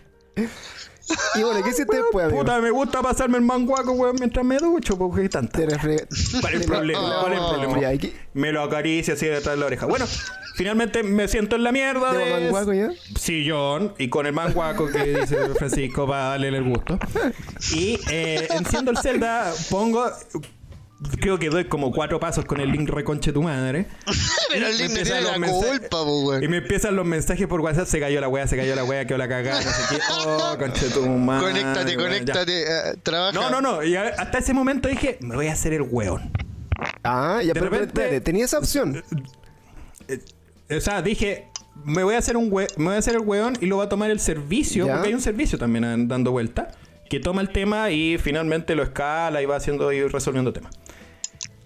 Y 1.34 1.42
bueno, 1.42 1.62
¿qué 1.62 1.70
hiciste 1.70 1.96
después, 1.96 2.26
amigo? 2.26 2.40
Puta, 2.40 2.60
me 2.60 2.70
gusta 2.70 3.00
pasarme 3.02 3.38
el 3.38 3.44
manguaco, 3.44 3.92
weón, 3.92 4.16
mientras 4.18 4.44
me 4.44 4.58
ducho, 4.58 4.96
porque 4.98 5.24
es 5.24 5.30
tanta. 5.30 5.58
¿Cuál 5.66 6.54
es 6.54 6.60
el 6.60 6.66
problema? 6.66 7.20
¿Cuál 7.20 7.32
es 7.32 7.38
el 7.40 7.46
problema? 7.46 7.94
¿y 7.94 7.98
qué- 7.98 8.12
Me 8.34 8.52
lo 8.52 8.62
acaricia 8.62 9.14
así 9.14 9.26
detrás 9.26 9.54
de 9.54 9.60
la 9.60 9.66
oreja. 9.66 9.86
Bueno, 9.86 10.06
finalmente 10.56 11.02
me 11.02 11.28
siento 11.28 11.56
en 11.56 11.64
la 11.64 11.72
mierda 11.72 12.10
¿Tengo 12.12 12.24
de 12.24 12.30
manguaco 12.42 12.72
ya? 12.74 12.90
sillón 13.18 13.94
y 13.98 14.08
con 14.08 14.26
el 14.26 14.32
manguaco 14.32 14.86
que 14.88 15.04
dice 15.04 15.36
Francisco 15.54 16.06
para 16.06 16.24
darle 16.30 16.48
el 16.48 16.64
gusto. 16.64 16.98
Y 17.74 17.98
eh, 18.10 18.48
enciendo 18.50 18.90
el 18.90 18.98
Zelda, 18.98 19.52
pongo. 19.70 20.10
Creo 21.20 21.38
que 21.38 21.48
doy 21.48 21.66
como 21.66 21.92
cuatro 21.92 22.18
pasos 22.18 22.44
con 22.44 22.60
el 22.60 22.70
link 22.72 22.88
reconche 22.90 23.32
tu 23.32 23.42
madre. 23.42 23.86
Pero 24.50 24.66
el 24.66 24.72
Me 24.72 24.78
link 24.78 24.88
empiezan 24.90 25.22
tiene 25.22 25.38
la 25.46 25.52
culpa, 25.52 25.88
po, 25.90 26.20
weón. 26.24 26.42
Y 26.42 26.48
me 26.48 26.56
empiezan 26.56 26.96
los 26.96 27.06
mensajes 27.06 27.46
por 27.46 27.60
WhatsApp, 27.60 27.86
se 27.86 28.00
cayó 28.00 28.20
la 28.20 28.28
wea, 28.28 28.46
se 28.48 28.56
cayó 28.56 28.74
la 28.74 28.82
wea, 28.84 29.06
quedó 29.06 29.18
la 29.18 29.28
cagada, 29.28 29.62
no 29.62 29.70
sé 29.70 29.82
qué. 29.90 30.00
Oh, 30.26 30.56
conche 30.58 30.88
tu 30.90 31.06
madre. 31.06 31.46
Conéctate, 31.52 31.96
conéctate, 31.96 32.62
eh, 32.62 32.94
trabaja. 33.02 33.32
No, 33.32 33.48
no, 33.50 33.60
no. 33.60 33.84
Y 33.84 33.94
a- 33.94 34.08
hasta 34.08 34.38
ese 34.38 34.52
momento 34.54 34.88
dije, 34.88 35.18
me 35.20 35.36
voy 35.36 35.46
a 35.46 35.52
hacer 35.52 35.72
el 35.72 35.82
weón. 35.82 36.32
Ah, 37.04 37.40
ya, 37.42 37.52
De 37.52 37.60
pero, 37.60 37.70
repente- 37.70 38.20
tenía 38.20 38.44
esa 38.44 38.58
opción. 38.58 39.02
O 40.70 40.80
sea, 40.80 41.02
dije, 41.02 41.46
me 41.84 42.02
voy 42.02 42.14
a 42.14 42.18
hacer 42.18 42.36
un 42.36 42.48
we- 42.52 42.66
me 42.76 42.86
voy 42.86 42.94
a 42.94 42.98
hacer 42.98 43.14
el 43.14 43.20
weón 43.20 43.56
y 43.60 43.66
lo 43.66 43.78
va 43.78 43.84
a 43.84 43.88
tomar 43.88 44.10
el 44.10 44.20
servicio, 44.20 44.86
Ya. 44.86 44.94
porque 44.94 45.08
hay 45.08 45.14
un 45.14 45.20
servicio 45.20 45.58
también 45.58 46.08
dando 46.08 46.32
vuelta, 46.32 46.72
que 47.08 47.20
toma 47.20 47.40
el 47.40 47.50
tema 47.50 47.90
y 47.90 48.18
finalmente 48.18 48.74
lo 48.74 48.82
escala 48.82 49.40
y 49.42 49.46
va 49.46 49.56
haciendo 49.56 49.92
y 49.92 50.02
resolviendo 50.08 50.52
temas. 50.52 50.74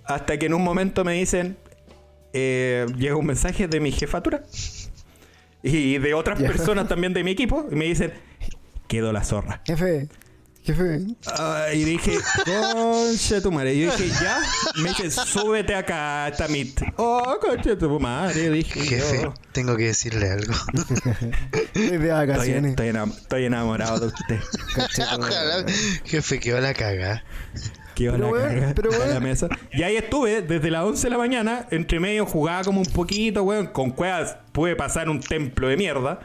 Hasta 0.05 0.39
que 0.39 0.47
en 0.47 0.55
un 0.55 0.63
momento 0.63 1.05
me 1.05 1.13
dicen, 1.15 1.57
eh, 2.33 2.87
llega 2.97 3.17
un 3.17 3.27
mensaje 3.27 3.69
de 3.69 3.79
mi 3.81 3.93
jefatura 3.93 4.43
y 5.63 5.99
de 5.99 6.15
otras 6.15 6.41
personas 6.41 6.89
también 6.89 7.13
de 7.13 7.23
mi 7.23 7.31
equipo 7.33 7.67
y 7.71 7.75
me 7.77 7.85
dicen, 7.85 8.13
quedó 8.89 9.13
la 9.13 9.23
zorra. 9.23 9.63
Jefe, 9.65 10.09
jefe. 10.65 11.01
Ah, 11.39 11.67
y 11.73 11.85
dije, 11.85 12.19
conche 12.45 13.41
tu 13.41 13.53
madre. 13.53 13.75
Y 13.75 13.83
yo 13.85 13.97
dije, 13.97 14.09
ya. 14.21 14.41
Me 14.83 14.89
dice, 14.89 15.11
súbete 15.11 15.75
acá, 15.75 16.29
está 16.29 16.49
Meet. 16.49 16.83
Oh, 16.97 17.37
conche 17.41 17.77
tu 17.77 18.01
madre. 18.01 18.51
Dije, 18.51 18.81
Jefe, 18.81 19.23
yo, 19.23 19.35
tengo 19.53 19.77
que 19.77 19.85
decirle 19.87 20.31
algo. 20.31 20.53
Estoy 21.53 21.87
de 21.87 21.95
estoy, 21.95 22.09
vacaciones. 22.09 22.71
estoy 22.71 22.89
enam- 22.89 23.17
estoy 23.17 23.45
enamorado 23.45 24.01
de 24.01 24.07
usted. 24.09 24.41
Ojalá. 25.19 25.65
Jefe, 26.05 26.41
quedó 26.41 26.61
la 26.61 26.75
caga. 26.75 27.23
Que 27.95 28.05
iba 28.05 28.15
a 28.15 28.73
Pero 28.75 28.91
la 28.91 29.21
mesa. 29.21 29.49
Y 29.73 29.83
ahí 29.83 29.97
estuve 29.97 30.43
desde 30.43 30.71
las 30.71 30.85
11 30.85 31.07
de 31.07 31.11
la 31.11 31.19
mañana. 31.19 31.67
Entre 31.71 32.01
medio 32.01 32.27
jugaba 32.27 32.65
como 32.65 32.81
un 32.81 32.87
poquito, 32.87 33.43
weón. 33.43 33.67
Con 33.69 33.91
cuevas 33.91 34.37
pude 34.53 34.77
pasar 34.77 35.09
un 35.09 35.21
templo 35.21 35.69
de 35.69 35.77
mierda. 35.77 36.21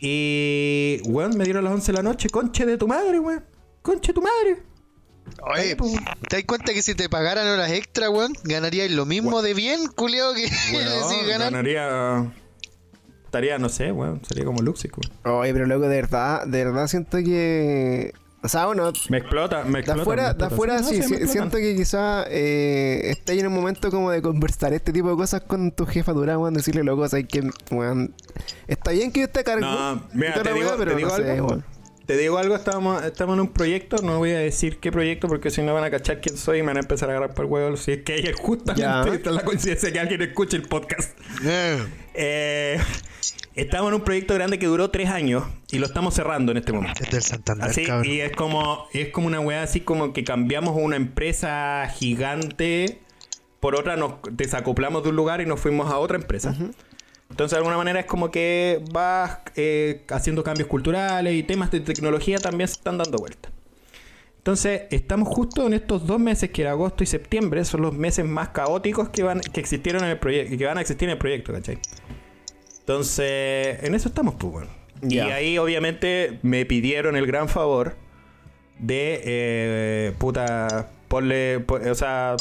Y, 0.00 1.00
weón, 1.06 1.36
me 1.36 1.44
dieron 1.44 1.64
las 1.64 1.72
11 1.72 1.92
de 1.92 1.96
la 1.96 2.02
noche. 2.02 2.28
Conche 2.28 2.66
de 2.66 2.76
tu 2.76 2.86
madre, 2.86 3.18
weón. 3.18 3.44
Conche 3.82 4.08
de 4.08 4.14
tu 4.14 4.22
madre. 4.22 4.62
Oye, 5.42 5.76
¿te 6.28 6.36
das 6.36 6.44
cuenta 6.46 6.72
que 6.72 6.82
si 6.82 6.94
te 6.94 7.08
pagaran 7.08 7.46
horas 7.48 7.70
extra, 7.72 8.10
weón, 8.10 8.32
ganarías 8.44 8.90
lo 8.92 9.06
mismo 9.06 9.42
de 9.42 9.54
bien, 9.54 9.86
culiao, 9.88 10.32
que 10.34 10.42
Weón, 10.72 11.10
si 11.10 11.26
ganan? 11.26 11.52
ganaría. 11.52 12.32
Estaría, 13.24 13.58
no 13.58 13.68
sé, 13.68 13.90
weón. 13.90 14.22
Sería 14.24 14.44
como 14.44 14.62
Luxi, 14.62 14.88
weón. 14.88 15.38
Oye, 15.40 15.52
pero 15.52 15.66
loco, 15.66 15.88
de 15.88 15.96
verdad, 15.96 16.46
de 16.46 16.64
verdad 16.64 16.86
siento 16.86 17.18
que. 17.18 18.12
O 18.42 18.48
sea, 18.48 18.66
bueno, 18.66 18.92
Me 19.08 19.18
explota, 19.18 19.64
me 19.64 19.72
de 19.72 19.78
explota. 19.80 20.02
afuera, 20.02 20.22
me 20.22 20.26
de 20.28 20.30
explota. 20.44 20.54
afuera 20.54 20.78
no, 20.80 20.88
sí, 20.88 20.96
explotan. 20.96 21.28
siento 21.28 21.56
que 21.58 21.74
quizá 21.74 22.24
eh, 22.28 23.00
estáis 23.10 23.40
en 23.40 23.48
un 23.48 23.54
momento 23.54 23.90
como 23.90 24.10
de 24.10 24.22
conversar 24.22 24.72
este 24.72 24.92
tipo 24.92 25.10
de 25.10 25.16
cosas 25.16 25.40
con 25.42 25.72
tu 25.72 25.84
jefatura, 25.86 26.38
weón, 26.38 26.54
decirle 26.54 26.84
loco, 26.84 27.02
o 27.02 27.08
sea, 27.08 27.22
que, 27.24 27.42
weón, 27.70 28.14
está 28.68 28.92
bien 28.92 29.10
que 29.10 29.20
yo 29.20 29.26
esté 29.26 29.40
a 29.40 29.44
cargo. 29.44 29.62
No, 29.66 30.02
mira, 30.12 30.34
te 30.34 30.44
la 30.44 30.52
digo, 30.52 30.68
weá, 30.68 30.76
pero 30.76 30.90
te 30.92 30.96
digo 30.98 31.08
no 31.10 31.16
sé, 31.16 31.30
algo. 31.32 31.46
weón. 31.48 31.64
Te 32.06 32.16
digo 32.16 32.38
algo, 32.38 32.54
estamos, 32.54 33.02
estamos 33.02 33.34
en 33.34 33.40
un 33.40 33.48
proyecto, 33.48 33.96
no 34.00 34.18
voy 34.18 34.30
a 34.30 34.38
decir 34.38 34.78
qué 34.78 34.92
proyecto 34.92 35.26
porque 35.26 35.50
si 35.50 35.60
no 35.62 35.74
van 35.74 35.82
a 35.82 35.90
cachar 35.90 36.20
quién 36.20 36.36
soy 36.36 36.58
y 36.58 36.62
me 36.62 36.68
van 36.68 36.76
a 36.76 36.80
empezar 36.80 37.08
a 37.10 37.12
agarrar 37.12 37.34
por 37.34 37.46
el 37.46 37.50
huevo. 37.50 37.76
Si 37.76 37.90
es 37.92 38.02
que 38.04 38.12
ayer 38.14 38.32
justamente 38.34 38.80
Ya. 38.82 39.02
esta 39.12 39.30
es 39.30 39.36
la 39.36 39.44
coincidencia 39.44 39.92
que 39.92 39.98
alguien 39.98 40.22
escuche 40.22 40.56
el 40.56 40.62
podcast. 40.62 41.18
Eh, 41.44 41.82
Eh, 42.14 42.78
estamos 43.56 43.88
en 43.88 43.94
un 43.94 44.00
proyecto 44.02 44.34
grande 44.34 44.58
que 44.60 44.66
duró 44.66 44.90
tres 44.90 45.10
años 45.10 45.44
y 45.72 45.78
lo 45.78 45.86
estamos 45.86 46.14
cerrando 46.14 46.52
en 46.52 46.58
este 46.58 46.72
momento. 46.72 47.02
Es 47.02 47.10
del 47.10 47.22
Santander, 47.22 47.68
Así, 47.70 47.84
cabrón. 47.84 48.06
y 48.10 48.20
es 48.20 48.30
como, 48.32 48.86
es 48.92 49.08
como 49.08 49.26
una 49.26 49.40
weá 49.40 49.62
así 49.64 49.80
como 49.80 50.12
que 50.12 50.22
cambiamos 50.22 50.76
una 50.80 50.94
empresa 50.96 51.90
gigante 51.92 53.00
por 53.58 53.74
otra, 53.74 53.96
nos 53.96 54.12
desacoplamos 54.30 55.02
de 55.02 55.08
un 55.08 55.16
lugar 55.16 55.40
y 55.40 55.46
nos 55.46 55.58
fuimos 55.58 55.90
a 55.90 55.98
otra 55.98 56.18
empresa. 56.18 56.54
Entonces, 57.30 57.52
de 57.52 57.58
alguna 57.58 57.76
manera 57.76 58.00
es 58.00 58.06
como 58.06 58.30
que 58.30 58.82
vas 58.92 59.38
eh, 59.56 60.04
haciendo 60.10 60.42
cambios 60.44 60.68
culturales 60.68 61.34
y 61.34 61.42
temas 61.42 61.70
de 61.70 61.80
tecnología 61.80 62.38
también 62.38 62.68
se 62.68 62.74
están 62.74 62.98
dando 62.98 63.18
vuelta. 63.18 63.50
Entonces, 64.38 64.82
estamos 64.90 65.28
justo 65.28 65.66
en 65.66 65.72
estos 65.74 66.06
dos 66.06 66.20
meses, 66.20 66.50
que 66.50 66.62
era 66.62 66.70
agosto 66.70 67.02
y 67.02 67.06
septiembre, 67.06 67.64
son 67.64 67.82
los 67.82 67.92
meses 67.94 68.24
más 68.24 68.50
caóticos 68.50 69.08
que 69.08 69.24
van, 69.24 69.40
que 69.40 69.58
existieron 69.60 70.04
en 70.04 70.10
el 70.10 70.18
proyecto, 70.18 70.56
que 70.56 70.64
van 70.64 70.78
a 70.78 70.80
existir 70.80 71.08
en 71.08 71.14
el 71.14 71.18
proyecto, 71.18 71.52
¿cachai? 71.52 71.78
Entonces, 72.78 73.82
en 73.82 73.94
eso 73.94 74.08
estamos, 74.08 74.34
pues, 74.38 74.52
bueno. 74.52 74.70
Y 75.02 75.18
ahí, 75.18 75.58
obviamente, 75.58 76.38
me 76.42 76.64
pidieron 76.64 77.16
el 77.16 77.26
gran 77.26 77.48
favor 77.48 77.96
de, 78.78 79.20
eh, 79.24 80.12
puta, 80.18 80.90
ponle, 81.08 81.60
po- 81.60 81.80
o 81.90 81.94
sea, 81.94 82.36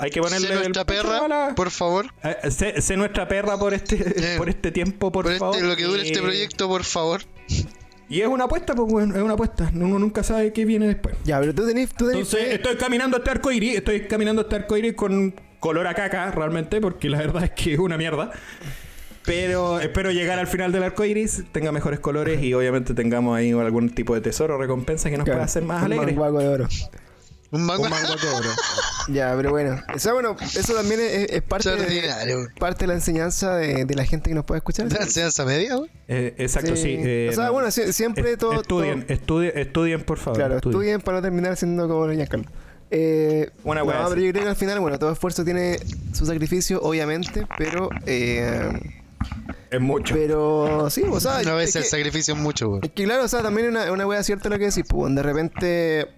hay 0.00 0.10
que 0.10 0.20
ponerle 0.20 0.48
Sé 0.48 0.54
nuestra 0.54 0.80
el 0.82 0.86
perra, 0.86 1.18
a 1.24 1.28
la- 1.28 1.54
por 1.54 1.70
favor. 1.70 2.06
eh, 2.24 2.50
sé, 2.50 2.80
sé 2.82 2.96
nuestra 2.96 3.28
perra 3.28 3.56
por 3.58 3.74
este, 3.74 3.96
Eh, 3.96 4.34
por 4.38 4.48
este 4.48 4.72
tiempo, 4.72 5.12
por, 5.12 5.26
Por 5.26 5.36
favor. 5.38 5.54
este, 5.56 5.66
lo 5.68 5.76
que 5.76 5.84
dure 5.84 6.02
Y- 6.02 6.06
este 6.08 6.20
proyecto, 6.20 6.68
por 6.68 6.84
favor. 6.84 7.22
Y 8.08 8.22
es 8.22 8.26
una 8.26 8.44
apuesta, 8.44 8.74
pues, 8.74 8.90
bueno, 8.90 9.14
es 9.14 9.22
una 9.22 9.34
apuesta. 9.34 9.70
Uno 9.72 9.98
nunca 10.00 10.24
sabe 10.24 10.52
qué 10.52 10.64
viene 10.64 10.88
después. 10.88 11.14
Ya, 11.24 11.38
pero 11.38 11.54
tú 11.54 11.64
tenés, 11.66 11.90
tú 11.90 12.08
tenés 12.08 12.26
Entonces, 12.32 12.54
estoy 12.54 12.76
caminando 12.76 13.18
este 13.18 13.30
arco 13.30 13.52
iris, 13.52 13.76
estoy 13.76 14.00
caminando 14.08 14.42
este 14.42 14.56
arco 14.56 14.76
iris 14.76 14.94
con, 14.94 15.32
color 15.60 15.86
a 15.86 15.94
caca 15.94 16.30
realmente, 16.32 16.80
porque 16.80 17.08
la 17.08 17.18
verdad 17.18 17.44
es 17.44 17.50
que 17.52 17.74
es 17.74 17.78
una 17.78 17.96
mierda. 17.96 18.32
Pero 19.24 19.78
espero 19.80 20.10
llegar 20.10 20.38
al 20.38 20.46
final 20.46 20.72
del 20.72 20.82
arco 20.82 21.04
iris, 21.04 21.44
tenga 21.52 21.70
mejores 21.72 22.00
colores 22.00 22.42
y 22.42 22.54
obviamente 22.54 22.94
tengamos 22.94 23.36
ahí 23.36 23.52
algún 23.52 23.90
tipo 23.90 24.14
de 24.14 24.22
tesoro 24.22 24.56
o 24.56 24.58
recompensa 24.58 25.10
que 25.10 25.18
nos 25.18 25.26
pueda 25.28 25.44
hacer 25.44 25.62
más 25.62 25.80
Un 25.80 25.92
alegres. 25.92 26.16
manguaco 26.16 26.38
de 26.40 26.48
oro. 26.48 26.68
Un 27.52 27.64
mango 27.66 27.84
Un 27.84 27.90
mango 27.90 28.14
de 28.16 28.28
oro. 28.28 28.50
Ya, 29.08 29.32
pero 29.34 29.50
bueno. 29.50 29.80
Eso, 29.94 30.12
bueno, 30.12 30.36
eso 30.40 30.72
también 30.74 31.00
es, 31.00 31.30
es 31.32 31.42
parte, 31.42 31.70
de, 31.74 32.46
parte 32.60 32.80
de 32.80 32.86
la 32.88 32.94
enseñanza 32.94 33.56
de, 33.56 33.84
de 33.84 33.94
la 33.96 34.04
gente 34.04 34.28
que 34.28 34.34
nos 34.36 34.44
puede 34.44 34.58
escuchar. 34.58 34.92
¿La 34.92 34.98
enseñanza 35.00 35.44
media? 35.44 35.78
Eh, 36.06 36.34
exacto, 36.38 36.76
sí. 36.76 36.94
eh, 36.98 37.28
o 37.32 37.34
sea, 37.34 37.46
no. 37.46 37.52
bueno, 37.54 37.68
sie- 37.72 37.92
siempre 37.92 38.32
Es- 38.32 38.38
todo. 38.38 38.60
Estudien, 38.60 39.00
todo- 39.02 39.12
estudien, 39.12 39.52
estudien, 39.58 40.02
por 40.04 40.18
favor. 40.18 40.38
claro, 40.38 40.56
estudien. 40.56 40.76
estudien 40.80 41.00
para 41.00 41.16
no 41.18 41.22
terminar 41.22 41.56
siendo 41.56 41.88
como 41.88 42.08
Giancarlo. 42.12 42.46
Eh, 42.92 43.50
Una 43.64 43.80
no, 43.82 43.86
pero 43.86 44.20
yo 44.20 44.30
creo 44.32 44.44
que 44.44 44.48
al 44.50 44.56
final, 44.56 44.78
bueno, 44.78 44.98
todo 44.98 45.10
esfuerzo 45.12 45.44
tiene 45.44 45.78
su 46.12 46.26
sacrificio, 46.26 46.80
obviamente, 46.82 47.46
pero. 47.58 47.88
Eh, 48.06 48.70
Es 49.70 49.80
mucho. 49.80 50.14
pero 50.14 50.88
sí, 50.90 51.02
o 51.10 51.18
sea. 51.18 51.40
Una 51.40 51.50
es 51.52 51.56
vez 51.56 51.76
el 51.76 51.82
que- 51.82 51.88
sacrificio 51.88 52.34
es 52.34 52.40
mucho, 52.40 52.68
weón. 52.68 52.80
Es 52.84 52.90
que 52.92 53.04
claro, 53.04 53.24
o 53.24 53.28
sea, 53.28 53.42
también 53.42 53.66
es 53.68 53.72
una, 53.72 53.90
una 53.92 54.06
wea 54.06 54.22
cierta 54.22 54.48
lo 54.48 54.58
que 54.58 54.66
decís, 54.66 54.84
pues, 54.88 55.12
de 55.14 55.22
repente, 55.22 56.08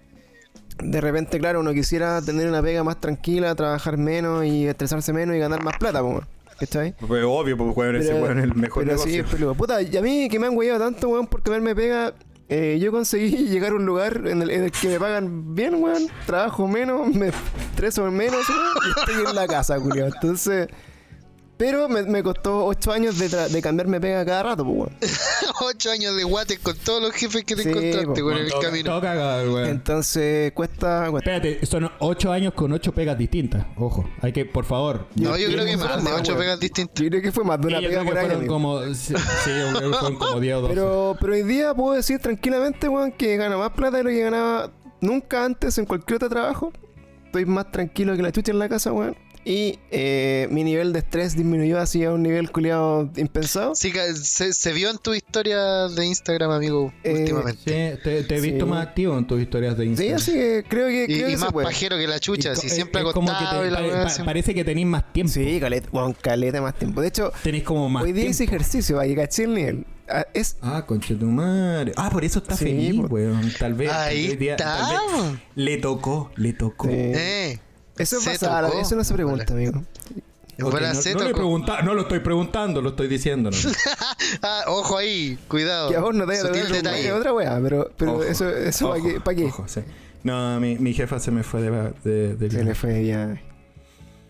de 0.77 1.01
repente, 1.01 1.39
claro, 1.39 1.59
uno 1.59 1.73
quisiera 1.73 2.21
tener 2.21 2.47
una 2.47 2.61
pega 2.61 2.83
más 2.83 2.99
tranquila, 2.99 3.53
trabajar 3.55 3.97
menos 3.97 4.45
y 4.45 4.67
estresarse 4.67 5.13
menos 5.13 5.35
y 5.35 5.39
ganar 5.39 5.63
más 5.63 5.77
plata, 5.77 6.01
pues, 6.01 6.25
¿cachai? 6.59 6.95
Fue 7.07 7.23
obvio, 7.23 7.57
porque 7.57 7.79
weón, 7.79 7.95
ese 7.97 8.13
weón 8.13 8.39
es 8.39 8.43
el 8.45 8.55
mejor 8.55 8.83
pero 8.83 8.95
negocio. 8.95 9.23
sí, 9.23 9.29
pero, 9.31 9.53
puta, 9.55 9.81
y 9.81 9.95
a 9.95 10.01
mí 10.01 10.27
que 10.29 10.39
me 10.39 10.47
han 10.47 10.57
hueado 10.57 10.79
tanto, 10.79 11.09
weón, 11.09 11.27
por 11.27 11.43
comerme 11.43 11.75
pega, 11.75 12.13
eh, 12.49 12.77
yo 12.81 12.91
conseguí 12.91 13.29
llegar 13.49 13.71
a 13.71 13.75
un 13.75 13.85
lugar 13.85 14.27
en 14.27 14.41
el, 14.41 14.49
en 14.49 14.63
el 14.63 14.71
que 14.71 14.87
me 14.89 14.99
pagan 14.99 15.55
bien, 15.55 15.75
weón, 15.81 16.07
trabajo 16.25 16.67
menos, 16.67 17.07
me 17.15 17.31
estreso 17.71 18.09
menos, 18.11 18.47
weón, 18.49 18.61
y 18.85 18.99
estoy 18.99 19.25
en 19.29 19.35
la 19.35 19.47
casa, 19.47 19.79
culiao. 19.79 20.07
Entonces, 20.07 20.67
pero 21.57 21.87
me, 21.87 22.03
me 22.03 22.23
costó 22.23 22.65
ocho 22.65 22.91
años 22.91 23.17
de, 23.19 23.27
tra- 23.29 23.47
de 23.47 23.61
cambiarme 23.61 24.01
pega 24.01 24.25
cada 24.25 24.43
rato, 24.43 24.65
pues, 24.65 24.77
weón. 24.77 24.97
Ocho 25.61 25.91
años 25.91 26.15
de 26.15 26.23
guates 26.23 26.59
con 26.59 26.75
todos 26.77 27.01
los 27.01 27.11
jefes 27.13 27.43
que 27.45 27.55
te 27.55 27.63
Sí, 27.63 27.69
encontraste, 27.69 28.05
po. 28.05 28.13
weón, 28.27 28.37
en 28.39 28.43
el 28.45 28.49
Todo- 28.51 28.61
camino. 28.61 28.89
todo 28.91 29.01
cagado, 29.01 29.53
weón. 29.53 29.69
Entonces, 29.69 30.51
cuesta, 30.53 31.07
cuesta. 31.11 31.35
Espérate, 31.35 31.65
son 31.65 31.89
ocho 31.99 32.31
años 32.31 32.53
con 32.53 32.71
ocho 32.73 32.91
pegas 32.93 33.17
distintas. 33.17 33.65
Ojo, 33.77 34.09
hay 34.21 34.33
que, 34.33 34.45
por 34.45 34.65
favor. 34.65 35.07
No, 35.15 35.37
yo 35.37 35.47
creo 35.47 35.63
que 35.65 35.77
más 35.77 35.97
de 35.97 36.03
más, 36.09 36.19
ocho 36.21 36.31
weón. 36.33 36.43
pegas 36.43 36.59
distintas. 36.59 37.01
Yo 37.03 37.09
creo 37.09 37.21
que 37.21 37.31
fue 37.31 37.43
más 37.43 37.61
de 37.61 37.67
una 37.67 37.77
Sí, 37.77 37.83
yo 37.83 37.89
pega 37.89 38.03
por 38.03 38.17
año. 38.17 38.27
fueron 38.29 38.47
como. 38.47 38.81
Sí, 38.95 39.13
sí, 39.43 39.51
yo 39.71 39.77
creo 39.77 39.91
que 39.91 39.97
fueron 39.99 40.17
como 40.17 40.39
10 40.39 40.55
o 40.55 40.61
12. 40.61 40.73
Pero, 40.73 41.17
pero 41.19 41.33
hoy 41.33 41.43
día 41.43 41.73
puedo 41.73 41.93
decir 41.93 42.19
tranquilamente, 42.19 42.89
weón, 42.89 43.11
que 43.11 43.37
gano 43.37 43.59
más 43.59 43.69
plata 43.71 43.97
de 43.97 44.03
lo 44.03 44.09
que 44.09 44.19
ganaba 44.21 44.71
nunca 45.01 45.45
antes 45.45 45.77
en 45.77 45.85
cualquier 45.85 46.15
otro 46.17 46.29
trabajo. 46.29 46.73
Estoy 47.25 47.45
más 47.45 47.71
tranquilo 47.71 48.15
que 48.15 48.21
la 48.21 48.31
chucha 48.31 48.51
en 48.51 48.59
la 48.59 48.69
casa, 48.69 48.91
weón. 48.91 49.15
Y 49.45 49.77
eh, 49.91 50.47
mi 50.51 50.63
nivel 50.63 50.93
de 50.93 50.99
estrés 50.99 51.35
disminuyó 51.35 51.77
así 51.79 52.03
a 52.05 52.11
un 52.13 52.23
nivel 52.23 52.49
culiado 52.51 53.09
impensado. 53.17 53.75
Sí, 53.75 53.91
se, 54.15 54.53
se 54.53 54.71
vio 54.73 54.89
en 54.89 54.97
tu 54.97 55.13
historia 55.13 55.87
de 55.89 56.05
Instagram, 56.05 56.51
amigo, 56.51 56.93
Eh, 57.03 57.13
últimamente. 57.13 57.59
Sí, 57.97 58.01
te, 58.03 58.23
te 58.23 58.37
he 58.37 58.41
visto 58.41 58.63
Sí. 58.65 58.69
más 58.71 58.87
activo 58.87 59.17
en 59.17 59.27
tus 59.27 59.41
historias 59.41 59.77
de 59.77 59.83
Sí, 59.83 59.89
Instagram. 59.89 60.15
así 60.15 60.31
que 60.33 60.63
creo 60.69 60.87
que, 60.87 61.03
Y, 61.03 61.15
creo 61.17 61.27
y 61.27 61.31
que 61.31 61.37
más 61.37 61.51
puede. 61.51 61.65
pajero 61.67 61.97
que 61.97 62.07
la 62.07 62.19
chucha, 62.21 62.55
si 62.55 62.69
co- 62.69 62.73
siempre 62.73 63.01
es 63.01 63.07
como 63.13 63.27
que 63.27 63.33
te- 63.33 63.71
pa- 63.71 64.09
siempre- 64.09 64.25
parece 64.25 64.53
que 64.53 64.63
tenéis 64.63 64.87
más 64.87 65.11
tiempo. 65.11 65.33
Sí, 65.33 65.59
caleta, 65.59 65.89
weón, 65.91 66.13
caleta 66.13 66.61
más 66.61 66.75
tiempo. 66.75 67.01
De 67.01 67.09
hecho, 67.09 67.31
Tenéis 67.43 67.63
como 67.63 67.89
más 67.89 68.03
hoy 68.03 68.13
día 68.13 68.25
hice 68.29 68.45
ejercicio 68.45 68.95
para 68.95 69.13
caché 69.15 69.43
el 69.43 69.53
nivel. 69.55 69.85
Ah, 70.07 70.25
Es, 70.33 70.57
Ah, 70.61 70.85
conche 70.85 71.15
tu 71.15 71.25
madre. 71.25 71.91
Ah, 71.97 72.09
por 72.09 72.23
eso 72.23 72.39
está 72.39 72.55
Sí, 72.55 72.65
feliz, 72.65 73.01
po. 73.01 73.07
weón. 73.07 73.51
Tal 73.59 73.73
vez. 73.73 73.89
Ahí 73.91 74.21
tal 74.21 74.29
vez 74.31 74.39
día- 74.39 74.51
está. 74.53 74.77
tal 74.77 75.21
vez 75.31 75.39
le 75.55 75.77
tocó, 75.77 76.31
le 76.35 76.53
tocó. 76.53 76.87
Sí. 76.87 76.93
Eh, 76.95 77.59
eso 77.97 78.17
eso 78.81 78.95
no 78.95 79.03
se 79.03 79.13
pregunta, 79.13 79.53
amigo. 79.53 79.83
no, 80.57 80.95
se 80.95 81.13
no 81.13 81.19
le 81.19 81.25
tocó. 81.29 81.37
pregunta- 81.37 81.81
no 81.81 81.93
lo 81.93 82.01
estoy 82.01 82.19
preguntando, 82.19 82.81
lo 82.81 82.89
estoy 82.89 83.07
diciendo. 83.07 83.49
¿no? 83.51 83.57
Ah, 84.41 84.63
ojo 84.67 84.97
ahí, 84.97 85.37
cuidado. 85.47 85.89
Que 85.89 85.95
a 85.95 85.99
vos 86.01 86.13
no 86.13 86.25
te 86.25 86.33
otra 87.11 87.33
weá, 87.33 87.59
pero, 87.61 87.91
pero 87.97 88.13
Ojo, 88.13 88.23
eso, 88.23 88.49
eso 88.49 88.89
¿para 88.89 89.01
qué? 89.01 89.19
¿Para 89.21 89.35
qué? 89.37 89.45
ojo, 89.45 89.63
sí. 89.67 89.81
No, 90.23 90.59
mi, 90.59 90.77
mi 90.77 90.93
jefa 90.93 91.19
se 91.19 91.31
me 91.31 91.43
fue 91.43 91.61
de, 91.61 91.93
de, 92.03 92.35
de- 92.35 92.49
Se 92.51 92.63
le 92.63 92.75
fue 92.75 93.05
ya. 93.05 93.41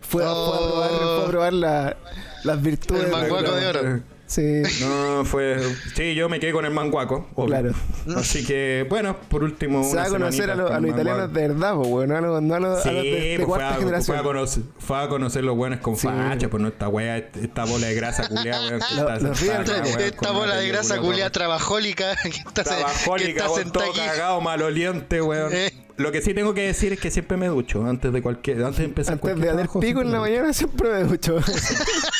Fue, 0.00 0.24
a- 0.24 0.28
fue 0.28 0.54
a 0.54 0.58
probar, 0.58 0.90
Oh. 0.92 1.16
fue 1.16 1.24
a 1.24 1.28
probar 1.28 1.52
la- 1.52 1.96
las 2.44 2.62
virtudes. 2.62 3.04
El 3.04 3.10
manguaco 3.10 3.52
de 3.52 3.66
oro. 3.66 4.00
Sí. 4.26 4.62
No, 4.80 5.24
fue. 5.24 5.58
Sí, 5.94 6.14
yo 6.14 6.28
me 6.28 6.40
quedé 6.40 6.52
con 6.52 6.64
el 6.64 6.70
manguaco. 6.72 7.28
obvio. 7.34 7.46
Claro. 7.48 7.72
Así 8.16 8.44
que, 8.44 8.86
bueno, 8.88 9.16
por 9.28 9.44
último. 9.44 9.84
Se 9.84 9.96
va 9.96 10.04
a 10.04 10.08
conocer 10.08 10.50
a, 10.50 10.54
los- 10.54 10.70
a 10.70 10.80
los 10.80 10.90
italianos 10.90 11.32
de 11.32 11.48
verdad, 11.48 11.74
pues, 11.76 11.88
bueno, 11.88 12.14
no 12.14 12.18
a 12.18 12.30
los, 12.32 12.42
no 12.42 12.54
a 12.54 12.60
los, 12.60 12.82
Sí, 12.82 12.88
a 12.88 12.92
los 12.92 13.02
de, 13.02 13.10
de 13.10 13.36
pues 13.44 13.48
fue, 13.48 13.64
a, 13.64 13.70
fue, 13.72 13.78
generación. 13.80 14.16
a 14.18 14.22
conocer, 14.22 14.62
fue 14.78 14.98
a 15.02 15.08
conocer 15.08 15.44
los 15.44 15.56
buenos 15.56 15.80
con 15.80 15.96
Sí. 15.96 16.06
facha, 16.08 16.48
pues 16.48 16.62
no 16.62 16.68
esta 16.68 16.88
weá, 16.88 17.18
esta 17.18 17.64
bola 17.66 17.86
de 17.86 17.94
grasa 17.94 18.26
culiada, 18.28 18.66
weón. 18.68 18.80
Lo- 18.96 19.98
Esta 19.98 20.30
bola 20.32 20.56
de 20.56 20.68
grasa 20.68 20.98
culiada 20.98 21.30
trabajólica 21.30 22.16
que 22.22 22.28
está, 22.30 22.64
se- 22.64 22.70
que 22.70 22.76
Trabajólica, 22.76 23.46
está 23.46 23.72
todo 23.72 23.84
aquí. 23.90 24.00
cagado, 24.00 24.40
maloliente, 24.40 25.20
weón. 25.22 25.52
Eh. 25.52 25.72
Lo 25.96 26.10
que 26.10 26.20
sí 26.22 26.34
tengo 26.34 26.54
que 26.54 26.62
decir 26.62 26.92
es 26.92 26.98
que 26.98 27.08
siempre 27.12 27.36
me 27.36 27.46
ducho 27.46 27.84
antes 27.86 28.12
de 28.12 28.20
cualquier, 28.20 28.64
antes 28.64 28.78
de 28.78 28.84
empezar 28.86 29.12
Antes 29.14 29.36
de 29.36 29.46
trabajo, 29.46 29.78
pico 29.78 30.00
en 30.00 30.10
la 30.10 30.18
mañana 30.18 30.52
siempre 30.52 30.88
me 30.90 31.04
ducho. 31.04 31.36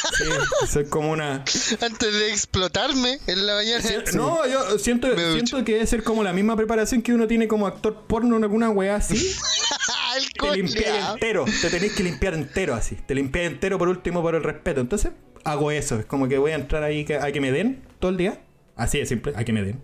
soy 0.68 0.85
como 0.87 1.11
una 1.12 1.37
Antes 1.80 2.12
de 2.12 2.30
explotarme 2.30 3.18
en 3.26 3.47
la 3.47 3.54
mañana. 3.54 3.83
Sí, 3.83 3.94
No, 4.16 4.47
yo 4.47 4.78
siento, 4.78 5.09
Me 5.09 5.14
ducho. 5.14 5.33
siento 5.33 5.64
que 5.64 5.73
debe 5.75 5.87
ser 5.87 6.02
como 6.02 6.23
la 6.23 6.33
misma 6.33 6.56
preparación 6.56 7.02
que 7.02 7.12
uno 7.12 7.26
tiene 7.26 7.49
como 7.49 7.66
actor 7.66 8.04
porno 8.06 8.37
en 8.37 8.44
alguna 8.44 8.71
weá 8.71 8.97
así. 8.97 9.14
El 10.16 10.25
te 10.33 10.38
culiao. 10.38 11.14
entero, 11.14 11.44
te 11.61 11.71
tenéis 11.71 11.92
que 11.94 12.02
limpiar 12.04 12.35
entero 12.35 12.75
así. 12.75 12.94
Te 12.94 13.14
limpiáis 13.16 13.50
entero 13.50 13.78
por 13.78 13.88
último 13.88 14.23
por 14.23 14.35
el 14.37 14.44
respeto. 14.44 14.80
Entonces, 14.80 15.11
hago 15.42 15.71
eso. 15.73 15.99
Es 15.99 16.06
como 16.06 16.28
que 16.28 16.38
voy 16.38 16.52
a 16.52 16.54
entrar 16.54 16.85
ahí 16.85 17.04
que- 17.04 17.16
a 17.16 17.33
que 17.33 17.40
me 17.40 17.50
den 17.50 17.83
todo 17.99 18.11
el 18.12 18.16
día. 18.16 18.40
Así 18.76 18.99
de 18.99 19.06
simple, 19.06 19.33
a 19.37 19.42
que 19.44 19.52
me 19.52 19.62
den. 19.64 19.80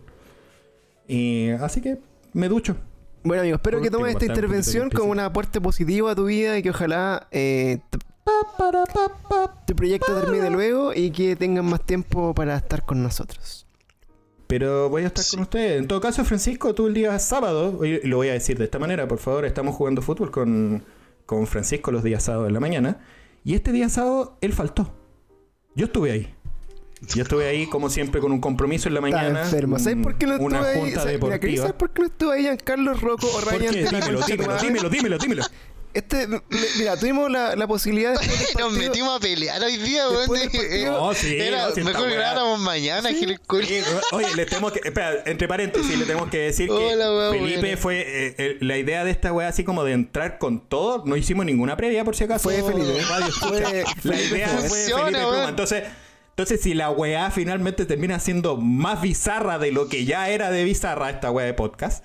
Y 1.08 1.50
así 1.50 1.80
que 1.80 1.98
me 2.32 2.48
ducho. 2.48 2.76
Bueno, 3.24 3.42
amigos, 3.42 3.58
espero 3.58 3.78
Por 3.78 3.84
que 3.86 3.90
tomes 3.90 4.12
esta 4.12 4.24
un 4.26 4.30
intervención 4.30 4.88
como 4.90 5.10
un 5.10 5.20
aporte 5.20 5.60
positivo 5.60 6.08
a 6.08 6.14
tu 6.14 6.24
vida 6.26 6.56
y 6.56 6.62
que 6.62 6.70
ojalá 6.70 7.26
eh, 7.32 7.78
tu, 8.24 9.50
tu 9.66 9.74
proyecto 9.76 10.20
termine 10.20 10.50
luego 10.50 10.92
y 10.94 11.10
que 11.10 11.36
tengan 11.36 11.64
más 11.66 11.84
tiempo 11.84 12.34
para 12.34 12.56
estar 12.56 12.84
con 12.84 13.02
nosotros. 13.02 13.66
Pero 14.46 14.88
voy 14.88 15.04
a 15.04 15.06
estar 15.06 15.24
con 15.30 15.40
ustedes. 15.40 15.78
En 15.80 15.86
todo 15.88 16.00
caso, 16.00 16.24
Francisco, 16.24 16.74
tú 16.74 16.88
el 16.88 16.94
día 16.94 17.16
sábado, 17.18 17.84
y 17.84 18.00
lo 18.06 18.16
voy 18.16 18.28
a 18.28 18.32
decir 18.32 18.58
de 18.58 18.64
esta 18.64 18.78
manera, 18.78 19.06
por 19.06 19.18
favor, 19.18 19.44
estamos 19.44 19.74
jugando 19.76 20.02
fútbol 20.02 20.30
con, 20.30 20.84
con 21.24 21.46
Francisco 21.46 21.92
los 21.92 22.02
días 22.02 22.24
sábados 22.24 22.48
en 22.48 22.54
la 22.54 22.60
mañana. 22.60 22.98
Y 23.44 23.54
este 23.54 23.70
día 23.72 23.88
sábado, 23.88 24.36
él 24.40 24.52
faltó. 24.52 24.92
Yo 25.76 25.86
estuve 25.86 26.10
ahí. 26.10 26.34
Yo 27.14 27.22
estuve 27.22 27.46
ahí, 27.48 27.66
como 27.68 27.88
siempre, 27.88 28.20
con 28.20 28.30
un 28.32 28.40
compromiso 28.40 28.88
en 28.88 28.94
la 28.94 29.00
mañana. 29.00 29.42
enfermo. 29.44 29.78
¿Sabes 29.78 30.02
por 30.02 30.16
qué 30.18 30.26
no 30.26 30.36
Una 30.38 30.58
estuve 30.58 30.72
ahí? 30.74 30.80
junta 30.80 31.00
¿Sabes- 31.00 31.22
mira, 31.22 31.38
¿querés 31.38 31.40
deportiva. 31.40 31.62
saber 31.62 31.76
por 31.78 31.90
qué 31.92 32.00
no 32.02 32.06
estuve 32.08 32.34
ahí 32.34 32.42
Giancarlo 32.42 32.94
Rocco 32.94 33.26
o 33.28 33.40
¿Por 33.40 33.44
Ryan 33.54 33.72
qué? 33.72 33.84
Dímelo, 33.84 34.20
dímelo, 34.26 34.58
dímelo, 34.58 34.88
dímelo, 34.90 35.18
dímelo. 35.18 35.42
Este, 35.92 36.28
mira, 36.78 36.96
tuvimos 36.96 37.28
la, 37.30 37.56
la 37.56 37.66
posibilidad 37.66 38.18
del 38.18 38.28
Nos 38.58 38.72
metimos 38.72 39.16
a 39.16 39.20
pelear 39.20 39.60
hoy 39.62 39.76
día, 39.76 40.08
weón. 40.08 40.28
Partido- 40.28 40.92
No, 40.92 41.14
sí, 41.14 41.36
Era 41.36 41.68
no, 41.76 41.84
mejor 41.84 42.08
weá- 42.08 42.14
grabáramos 42.14 42.60
mañana, 42.60 43.08
Gil 43.10 43.40
Sí, 43.66 43.80
oye, 44.12 44.34
le 44.36 44.46
tenemos 44.46 44.72
que. 44.72 44.80
Espera, 44.84 45.22
entre 45.26 45.48
paréntesis, 45.48 45.98
le 45.98 46.04
tenemos 46.04 46.30
que 46.30 46.38
decir 46.38 46.68
que 46.68 46.72
Hola, 46.74 47.12
weá, 47.12 47.30
Felipe 47.32 47.60
buena. 47.60 47.76
fue. 47.76 48.00
eh, 48.00 48.34
eh, 48.38 48.56
la 48.60 48.78
idea 48.78 49.04
de 49.04 49.10
esta 49.10 49.32
wea 49.32 49.48
así 49.48 49.64
como 49.64 49.82
de 49.82 49.92
entrar 49.92 50.38
con 50.38 50.60
todo. 50.68 51.02
No 51.06 51.16
hicimos 51.16 51.44
ninguna 51.44 51.76
previa, 51.76 52.04
por 52.04 52.14
si 52.14 52.22
acaso. 52.24 52.44
Fue 52.44 52.62
Felipe. 52.62 53.00
Fue 53.40 53.60
la 54.04 54.20
idea 54.20 54.48
fue 54.48 54.68
Felipe 54.78 55.10
Pluma. 55.10 55.48
Entonces. 55.48 55.84
Entonces, 56.30 56.62
si 56.62 56.72
la 56.72 56.90
weá 56.90 57.30
finalmente 57.30 57.84
termina 57.84 58.18
siendo 58.18 58.56
más 58.56 59.02
bizarra 59.02 59.58
de 59.58 59.72
lo 59.72 59.88
que 59.90 60.06
ya 60.06 60.30
era 60.30 60.50
de 60.50 60.64
bizarra 60.64 61.10
esta 61.10 61.30
weá 61.30 61.44
de 61.44 61.52
podcast, 61.52 62.02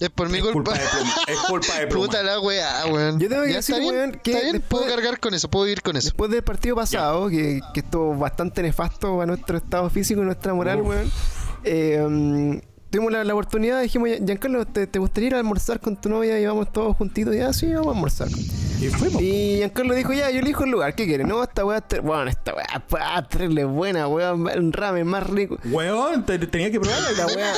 Es 0.00 0.10
por 0.10 0.28
mi 0.30 0.38
es 0.38 0.44
culpa. 0.44 0.72
culpa 0.72 0.78
de 0.78 0.88
Pluma. 0.88 1.12
Es 1.28 1.38
culpa 1.40 1.78
de 1.78 1.86
Pluma. 1.88 2.06
Puta 2.06 2.22
la 2.22 2.40
weá, 2.40 2.86
weón. 2.86 3.20
Yo 3.20 3.28
tengo 3.28 3.42
que 3.44 3.50
Ya 3.50 3.56
decir, 3.56 3.74
está 3.76 3.82
bien, 3.90 3.94
weón, 3.94 4.12
que 4.22 4.30
está 4.30 4.42
bien, 4.42 4.52
después- 4.54 4.82
puedo 4.82 4.94
cargar 4.96 5.20
con 5.20 5.34
eso, 5.34 5.48
puedo 5.50 5.66
ir 5.68 5.82
con 5.82 5.96
eso. 5.96 6.06
Después 6.08 6.30
del 6.30 6.42
partido 6.42 6.76
pasado, 6.76 7.28
que, 7.28 7.60
que 7.74 7.80
estuvo 7.80 8.16
bastante 8.16 8.62
nefasto 8.62 9.20
a 9.20 9.26
nuestro 9.26 9.58
estado 9.58 9.88
físico 9.90 10.22
y 10.22 10.24
nuestra 10.24 10.54
moral, 10.54 10.80
Uf. 10.80 10.88
weón. 10.88 11.12
eh, 11.64 12.62
tuvimos 12.90 13.12
la, 13.12 13.24
la 13.24 13.32
oportunidad, 13.34 13.80
dijimos, 13.82 14.08
Giancarlo, 14.24 14.66
¿te, 14.66 14.86
¿te 14.86 14.98
gustaría 14.98 15.28
ir 15.28 15.34
a 15.34 15.38
almorzar 15.38 15.80
con 15.80 15.96
tu 15.96 16.08
novia 16.08 16.38
y 16.40 16.46
vamos 16.46 16.72
todos 16.72 16.96
juntitos? 16.96 17.34
Ya, 17.34 17.52
sí, 17.52 17.72
vamos 17.72 17.88
a 17.88 17.90
almorzar. 17.92 18.28
Y 18.80 18.88
fuimos. 18.88 19.22
Y 19.22 19.56
Giancarlo 19.58 19.94
dijo, 19.94 20.12
ya, 20.12 20.30
yo 20.30 20.40
elijo 20.40 20.64
el 20.64 20.70
lugar, 20.70 20.94
¿qué 20.94 21.06
quieres? 21.06 21.26
No, 21.26 21.42
esta 21.42 21.64
weá, 21.64 21.84
bueno, 22.02 22.28
esta 22.30 22.54
weá, 22.54 22.82
pa, 22.88 23.22
terrible 23.28 23.64
buena, 23.64 24.08
weón, 24.08 24.46
un 24.46 24.72
ramen 24.72 25.06
más 25.06 25.28
rico. 25.28 25.58
Weón, 25.66 26.24
te- 26.24 26.38
tenía 26.38 26.70
que 26.70 26.80
probar 26.80 26.98
La 27.16 27.26
weá, 27.26 27.52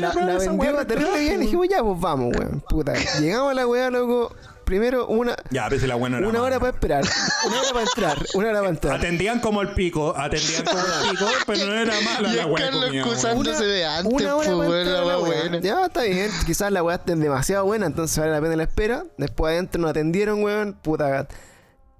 la, 0.00 0.14
la 0.14 0.36
Esa 0.36 0.50
vendió 0.50 0.72
weá 0.72 0.84
terrible 0.86 1.20
bien, 1.20 1.34
y 1.42 1.44
dijimos, 1.44 1.68
ya, 1.68 1.82
pues 1.82 2.00
vamos, 2.00 2.34
weón, 2.36 2.62
puta. 2.68 2.94
Llegamos 3.20 3.50
a 3.50 3.54
la 3.54 3.66
weá, 3.66 3.90
loco, 3.90 4.34
primero 4.64 5.06
una, 5.06 5.36
Ya, 5.50 5.66
a 5.66 5.68
veces 5.68 5.88
la 5.88 5.94
buena 5.96 6.18
era 6.18 6.28
una 6.28 6.40
hora 6.42 6.58
mala. 6.58 6.60
para 6.60 6.72
esperar, 6.72 7.04
una 7.46 7.60
hora 7.60 7.68
para 7.72 7.84
entrar, 7.84 8.26
una 8.34 8.48
hora 8.48 8.58
para 8.60 8.70
entrar. 8.70 8.96
Atendían 8.96 9.40
como 9.40 9.62
el 9.62 9.70
pico, 9.74 10.14
atendían 10.16 10.64
como 10.64 10.78
el 10.78 11.10
pico, 11.10 11.26
pero 11.46 11.66
no 11.66 11.74
era 11.74 11.94
mala 12.00 12.32
Y 12.32 12.36
la 12.36 12.46
weá. 12.46 12.70
De 12.70 13.84
antes, 13.86 14.12
una 14.12 14.36
hora 14.36 14.52
pues, 14.52 14.56
para 14.56 14.68
weón, 14.68 14.78
entrar 14.86 14.94
la 14.96 15.00
a 15.02 15.04
la 15.04 15.18
weá 15.18 15.28
weá. 15.28 15.40
buena. 15.42 15.60
Ya 15.60 15.84
está 15.86 16.02
bien, 16.02 16.30
quizás 16.46 16.72
la 16.72 16.82
weá 16.82 16.96
esté 16.96 17.14
demasiado 17.16 17.64
buena, 17.64 17.86
entonces 17.86 18.18
vale 18.18 18.32
la 18.32 18.40
pena 18.40 18.56
la 18.56 18.62
espera. 18.64 19.04
Después 19.18 19.52
adentro 19.52 19.80
nos 19.80 19.90
atendieron, 19.90 20.42
weón, 20.42 20.74
puta. 20.82 21.28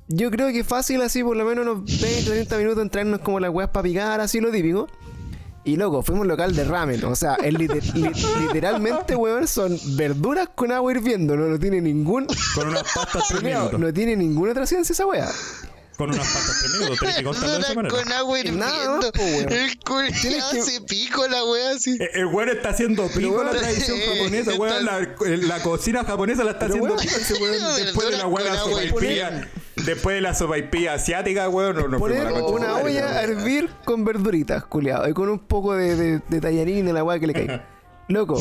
yo 0.09 0.31
creo 0.31 0.49
que 0.53 0.65
fácil 0.65 1.03
así, 1.03 1.23
por 1.23 1.37
lo 1.37 1.45
menos 1.45 1.67
unos 1.67 1.85
20, 2.01 2.31
30 2.31 2.57
minutos 2.59 2.83
entrarnos 2.83 3.21
como 3.21 3.41
las 3.41 3.51
weas 3.51 3.71
para 3.71 3.83
picar, 3.85 4.21
así 4.21 4.41
lo 4.41 4.51
típico. 4.51 4.89
Y 5.65 5.77
loco, 5.77 6.03
fuimos 6.03 6.21
a 6.21 6.23
un 6.23 6.29
local 6.29 6.57
de 6.57 6.65
ramen. 6.65 7.05
O 7.05 7.15
sea, 7.15 7.35
el 7.37 7.57
liter- 7.57 7.85
li- 7.95 8.11
literalmente, 8.41 9.15
weón, 9.15 9.47
son 9.47 9.79
verduras 9.97 10.49
con 10.55 10.73
agua 10.73 10.93
hirviendo. 10.93 11.37
No, 11.37 11.47
no 11.47 11.59
tiene 11.59 11.81
ningún. 11.81 12.27
Con 12.55 12.69
unas 12.69 12.83
pastas 12.93 13.25
tres 13.29 13.43
No, 13.43 13.49
minutos. 13.49 13.81
no 13.81 13.93
tiene 13.93 14.17
ninguna 14.17 14.53
otra 14.53 14.67
ciencia 14.67 14.93
esa 14.93 15.07
wea. 15.07 15.29
Con 15.97 16.11
unas 16.11 16.27
pastas 16.27 16.57
tres 16.59 16.73
minutos. 16.73 16.99
Tenés 16.99 17.15
que 17.17 17.23
contarlo 17.23 17.53
de 17.55 17.61
esa 17.61 17.75
Verduras 17.75 17.77
manera. 17.77 18.05
con 18.05 18.13
agua 18.13 18.39
hirviendo. 18.41 18.67
weón. 18.67 19.53
El 19.53 19.79
Tienes 20.21 20.45
que- 20.51 20.59
hace 20.61 20.81
pico 20.81 21.29
la 21.29 21.45
wea 21.45 21.71
así. 21.77 21.97
Eh, 22.01 22.11
El 22.15 22.27
weón 22.27 22.49
está 22.49 22.71
haciendo 22.71 23.07
pico 23.09 23.31
weón, 23.37 23.47
la 23.47 23.53
tradición 23.53 23.99
eh, 23.99 24.17
japonesa, 24.17 24.55
weón. 24.55 24.85
La, 24.85 25.01
la 25.47 25.63
cocina 25.63 26.03
japonesa 26.05 26.43
la 26.43 26.53
está 26.53 26.67
Pero, 26.67 26.87
haciendo 26.87 26.95
weón, 26.97 27.07
pico 27.07 27.17
ese 27.21 27.35
weón. 27.35 27.77
Después 27.77 28.11
de 28.11 28.17
la 28.19 28.27
weón 28.27 28.49
la 28.49 28.59
sopaipilla. 28.59 29.49
Después 29.77 30.17
de 30.17 30.21
la 30.21 30.35
sopaipilla 30.35 30.95
asiática, 30.95 31.49
weón. 31.49 31.77
No, 31.77 31.89
no 31.89 31.99
Poner 31.99 32.27
una 32.33 32.77
olla 32.77 33.19
a 33.19 33.23
hervir 33.23 33.71
con 33.85 34.05
verduritas, 34.05 34.65
culiado. 34.65 35.09
Y 35.09 35.13
con 35.13 35.29
un 35.29 35.39
poco 35.39 35.75
de, 35.75 35.97
de, 35.97 36.21
de 36.29 36.41
tallarín 36.41 36.87
de 36.87 36.93
la 36.93 37.05
weá 37.05 37.19
que 37.19 37.27
le 37.27 37.33
caiga. 37.33 37.69
Loco. 38.09 38.39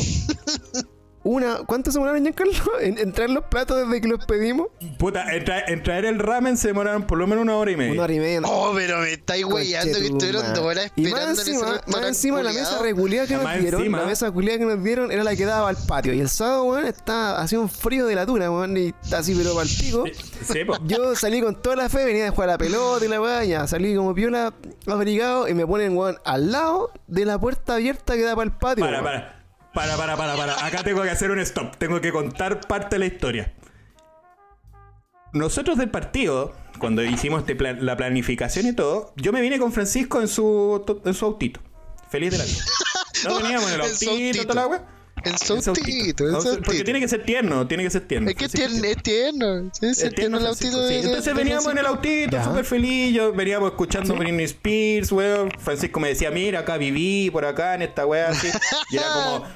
Una, 1.24 1.58
¿Cuánto 1.66 1.90
se 1.92 1.98
demoraron, 1.98 2.22
Giancarlo? 2.22 2.52
En, 2.80 2.98
en 2.98 3.12
traer 3.12 3.30
los 3.30 3.44
platos 3.44 3.76
desde 3.86 4.00
que 4.00 4.08
los 4.08 4.24
pedimos. 4.26 4.68
Puta, 4.98 5.32
en, 5.34 5.44
tra- 5.44 5.64
en 5.68 5.82
traer 5.82 6.04
el 6.04 6.18
ramen 6.18 6.56
se 6.56 6.68
demoraron 6.68 7.04
por 7.04 7.16
lo 7.18 7.26
menos 7.26 7.42
una 7.42 7.54
hora 7.56 7.70
y 7.70 7.76
media. 7.76 7.92
Una 7.92 8.02
hora 8.02 8.12
y 8.14 8.18
media. 8.18 8.40
Oh, 8.44 8.72
pero 8.74 8.98
me 8.98 9.12
estáis 9.12 9.44
weyando 9.44 9.98
que 9.98 10.06
estuvieron 10.06 10.52
dos 10.54 10.64
horas 10.64 10.90
Y 10.96 11.06
esperando 11.06 11.36
más 11.36 11.46
en 11.46 11.54
encima, 11.54 11.80
más 11.86 12.06
encima 12.08 12.42
la 12.42 12.52
mesa 12.52 12.78
regular 12.82 13.26
que 13.28 13.34
nos 13.34 13.44
Más 13.44 13.58
dieron, 13.60 13.80
encima. 13.82 14.00
la 14.00 14.06
mesa 14.06 14.30
culiada 14.32 14.58
que 14.58 14.64
nos 14.64 14.82
dieron 14.82 15.12
era 15.12 15.22
la 15.22 15.36
que 15.36 15.44
daba 15.44 15.68
al 15.68 15.76
patio. 15.86 16.12
Y 16.12 16.20
el 16.20 16.28
sábado, 16.28 16.64
weón, 16.64 16.86
está 16.86 17.40
hacía 17.40 17.60
un 17.60 17.68
frío 17.68 18.06
de 18.06 18.14
la 18.16 18.26
tuna, 18.26 18.50
weón, 18.50 18.76
y 18.76 18.88
está 19.02 19.18
así 19.18 19.34
pero 19.34 19.54
para 19.54 19.68
el 19.68 19.76
pico. 19.76 20.04
Sí. 20.44 20.60
Yo 20.86 21.14
salí 21.14 21.40
con 21.40 21.60
toda 21.62 21.76
la 21.76 21.88
fe, 21.88 22.04
venía 22.04 22.26
a 22.28 22.30
jugar 22.32 22.48
a 22.48 22.52
la 22.52 22.58
pelota 22.58 23.04
y 23.04 23.08
la 23.08 23.20
weá, 23.20 23.44
ya 23.44 23.66
salí 23.68 23.94
como 23.94 24.12
piola 24.14 24.52
abrigado 24.86 25.46
y 25.48 25.54
me 25.54 25.64
ponen, 25.66 25.96
weón, 25.96 26.18
al 26.24 26.50
lado 26.50 26.90
de 27.06 27.24
la 27.24 27.38
puerta 27.38 27.74
abierta 27.74 28.14
que 28.14 28.22
da 28.22 28.34
para 28.34 28.46
el 28.50 28.56
patio. 28.56 28.84
Para, 28.84 29.02
weón. 29.02 29.04
para. 29.04 29.41
Para, 29.74 29.96
para, 29.96 30.16
para, 30.16 30.36
para. 30.36 30.66
Acá 30.66 30.82
tengo 30.84 31.02
que 31.02 31.10
hacer 31.10 31.30
un 31.30 31.38
stop. 31.40 31.76
Tengo 31.76 32.00
que 32.00 32.12
contar 32.12 32.60
parte 32.66 32.96
de 32.96 32.98
la 33.00 33.06
historia. 33.06 33.52
Nosotros 35.32 35.78
del 35.78 35.90
partido, 35.90 36.54
cuando 36.78 37.02
hicimos 37.02 37.40
este 37.40 37.56
plan- 37.56 37.84
la 37.84 37.96
planificación 37.96 38.66
y 38.66 38.74
todo, 38.74 39.14
yo 39.16 39.32
me 39.32 39.40
vine 39.40 39.58
con 39.58 39.72
Francisco 39.72 40.20
en 40.20 40.28
su, 40.28 40.82
to- 40.86 41.00
en 41.06 41.14
su 41.14 41.24
autito. 41.24 41.60
Feliz 42.10 42.32
de 42.32 42.38
la 42.38 42.44
vida. 42.44 42.58
No 43.24 43.36
veníamos 43.36 43.68
en 43.68 43.74
el 43.74 43.80
autito, 43.82 44.42
toda 44.48 44.54
la 44.62 44.66
wea. 44.66 44.84
En 45.24 45.38
su 45.38 45.54
En 45.54 45.62
su 45.62 45.70
autito, 45.70 46.26
en 46.26 46.32
No, 46.32 46.40
su 46.40 46.60
Porque 46.60 46.82
tiene 46.82 46.98
que 46.98 47.06
ser 47.06 47.24
tierno, 47.24 47.68
tiene 47.68 47.84
que 47.84 47.90
ser 47.90 48.08
tierno. 48.08 48.28
Es 48.28 48.34
que 48.34 48.46
es 48.46 48.50
tierno, 48.52 48.84
es 48.84 48.96
tierno. 49.02 49.70
Sí, 49.72 49.80
sí, 49.80 49.86
es 49.86 50.02
es 50.02 50.14
tierno 50.16 50.38
el 50.38 50.46
autito 50.46 50.88
sí. 50.88 50.94
de 50.94 51.00
Entonces 51.02 51.24
de 51.26 51.32
veníamos 51.34 51.68
en 51.70 51.78
el 51.78 51.86
autito, 51.86 52.42
súper 52.42 52.64
feliz. 52.64 53.14
Yo 53.14 53.32
veníamos 53.32 53.70
escuchando 53.70 54.16
Britney 54.16 54.46
Spears, 54.46 55.12
weón. 55.12 55.52
Francisco 55.60 56.00
me 56.00 56.08
decía, 56.08 56.32
mira, 56.32 56.60
acá 56.60 56.78
viví, 56.78 57.30
por 57.30 57.44
acá, 57.44 57.76
en 57.76 57.82
esta 57.82 58.04
weá, 58.06 58.30
así. 58.30 58.48
Y 58.90 58.96
era 58.96 59.06
como, 59.12 59.46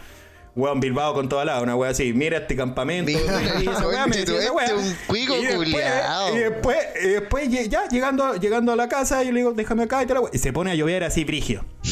weón, 0.56 0.80
Bilbao 0.80 1.14
con 1.14 1.28
toda 1.28 1.44
la, 1.44 1.60
una 1.62 1.76
weá 1.76 1.90
así. 1.92 2.12
Mira 2.12 2.38
este 2.38 2.56
campamento. 2.56 3.12
Mira, 3.12 3.60
y 3.62 3.68
esa 3.68 3.86
weá, 3.88 4.06
me 4.08 4.16
decía 4.16 4.38
esa 4.40 4.52
weá. 4.52 4.64
este 4.66 4.76
un 4.78 4.96
cuico 5.06 5.36
Y 5.36 5.44
después- 5.46 5.56
culiao. 5.72 6.34
Y 6.34 6.38
después, 6.38 6.78
y 7.04 7.08
después, 7.08 7.68
ya 7.68 7.86
llegando, 7.88 8.34
llegando 8.34 8.72
a 8.72 8.76
la 8.76 8.88
casa, 8.88 9.22
yo 9.22 9.30
le 9.30 9.38
digo, 9.40 9.52
déjame 9.52 9.84
acá 9.84 10.02
y 10.02 10.06
toda 10.06 10.20
la. 10.22 10.28
Y 10.32 10.38
se 10.38 10.52
pone 10.52 10.72
a 10.72 10.74
llover 10.74 11.04
así, 11.04 11.24
brigio. 11.24 11.64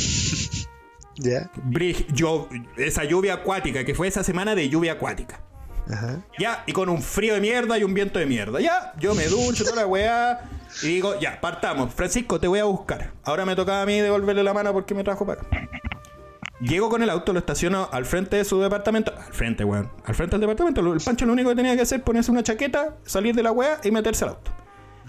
Ya. 1.16 1.48
Brig- 1.54 2.06
yo, 2.12 2.48
esa 2.76 3.04
lluvia 3.04 3.34
acuática, 3.34 3.84
que 3.84 3.94
fue 3.94 4.08
esa 4.08 4.24
semana 4.24 4.56
de 4.56 4.68
lluvia 4.68 4.94
acuática. 4.94 5.40
Ajá. 5.88 6.24
Ya, 6.40 6.64
y 6.66 6.72
con 6.72 6.88
un 6.88 7.00
frío 7.02 7.34
de 7.34 7.40
mierda 7.40 7.78
y 7.78 7.84
un 7.84 7.94
viento 7.94 8.18
de 8.18 8.26
mierda. 8.26 8.60
Ya, 8.60 8.94
yo 8.98 9.14
me 9.14 9.26
ducho 9.26 9.62
toda 9.64 9.76
la 9.76 9.86
weá. 9.86 10.40
Y 10.82 10.88
digo, 10.88 11.18
ya, 11.20 11.40
partamos. 11.40 11.94
Francisco, 11.94 12.40
te 12.40 12.48
voy 12.48 12.58
a 12.58 12.64
buscar. 12.64 13.12
Ahora 13.22 13.44
me 13.46 13.54
tocaba 13.54 13.82
a 13.82 13.86
mí 13.86 14.00
devolverle 14.00 14.42
la 14.42 14.52
mano 14.54 14.72
porque 14.72 14.92
me 14.92 15.04
trajo 15.04 15.24
para 15.24 15.40
acá. 15.42 15.68
Llego 16.64 16.88
con 16.88 17.02
el 17.02 17.10
auto, 17.10 17.34
lo 17.34 17.40
estaciono 17.40 17.90
al 17.92 18.06
frente 18.06 18.36
de 18.36 18.44
su 18.46 18.58
departamento. 18.58 19.12
Al 19.14 19.34
frente, 19.34 19.64
weón. 19.64 19.90
Al 20.06 20.14
frente 20.14 20.38
del 20.38 20.40
departamento. 20.40 20.80
El 20.80 21.00
Pancho 21.00 21.26
lo 21.26 21.34
único 21.34 21.50
que 21.50 21.56
tenía 21.56 21.76
que 21.76 21.82
hacer 21.82 21.98
es 21.98 22.04
ponerse 22.04 22.30
una 22.30 22.42
chaqueta, 22.42 22.96
salir 23.04 23.34
de 23.34 23.42
la 23.42 23.52
weá 23.52 23.80
y 23.84 23.90
meterse 23.90 24.24
al 24.24 24.30
auto. 24.30 24.63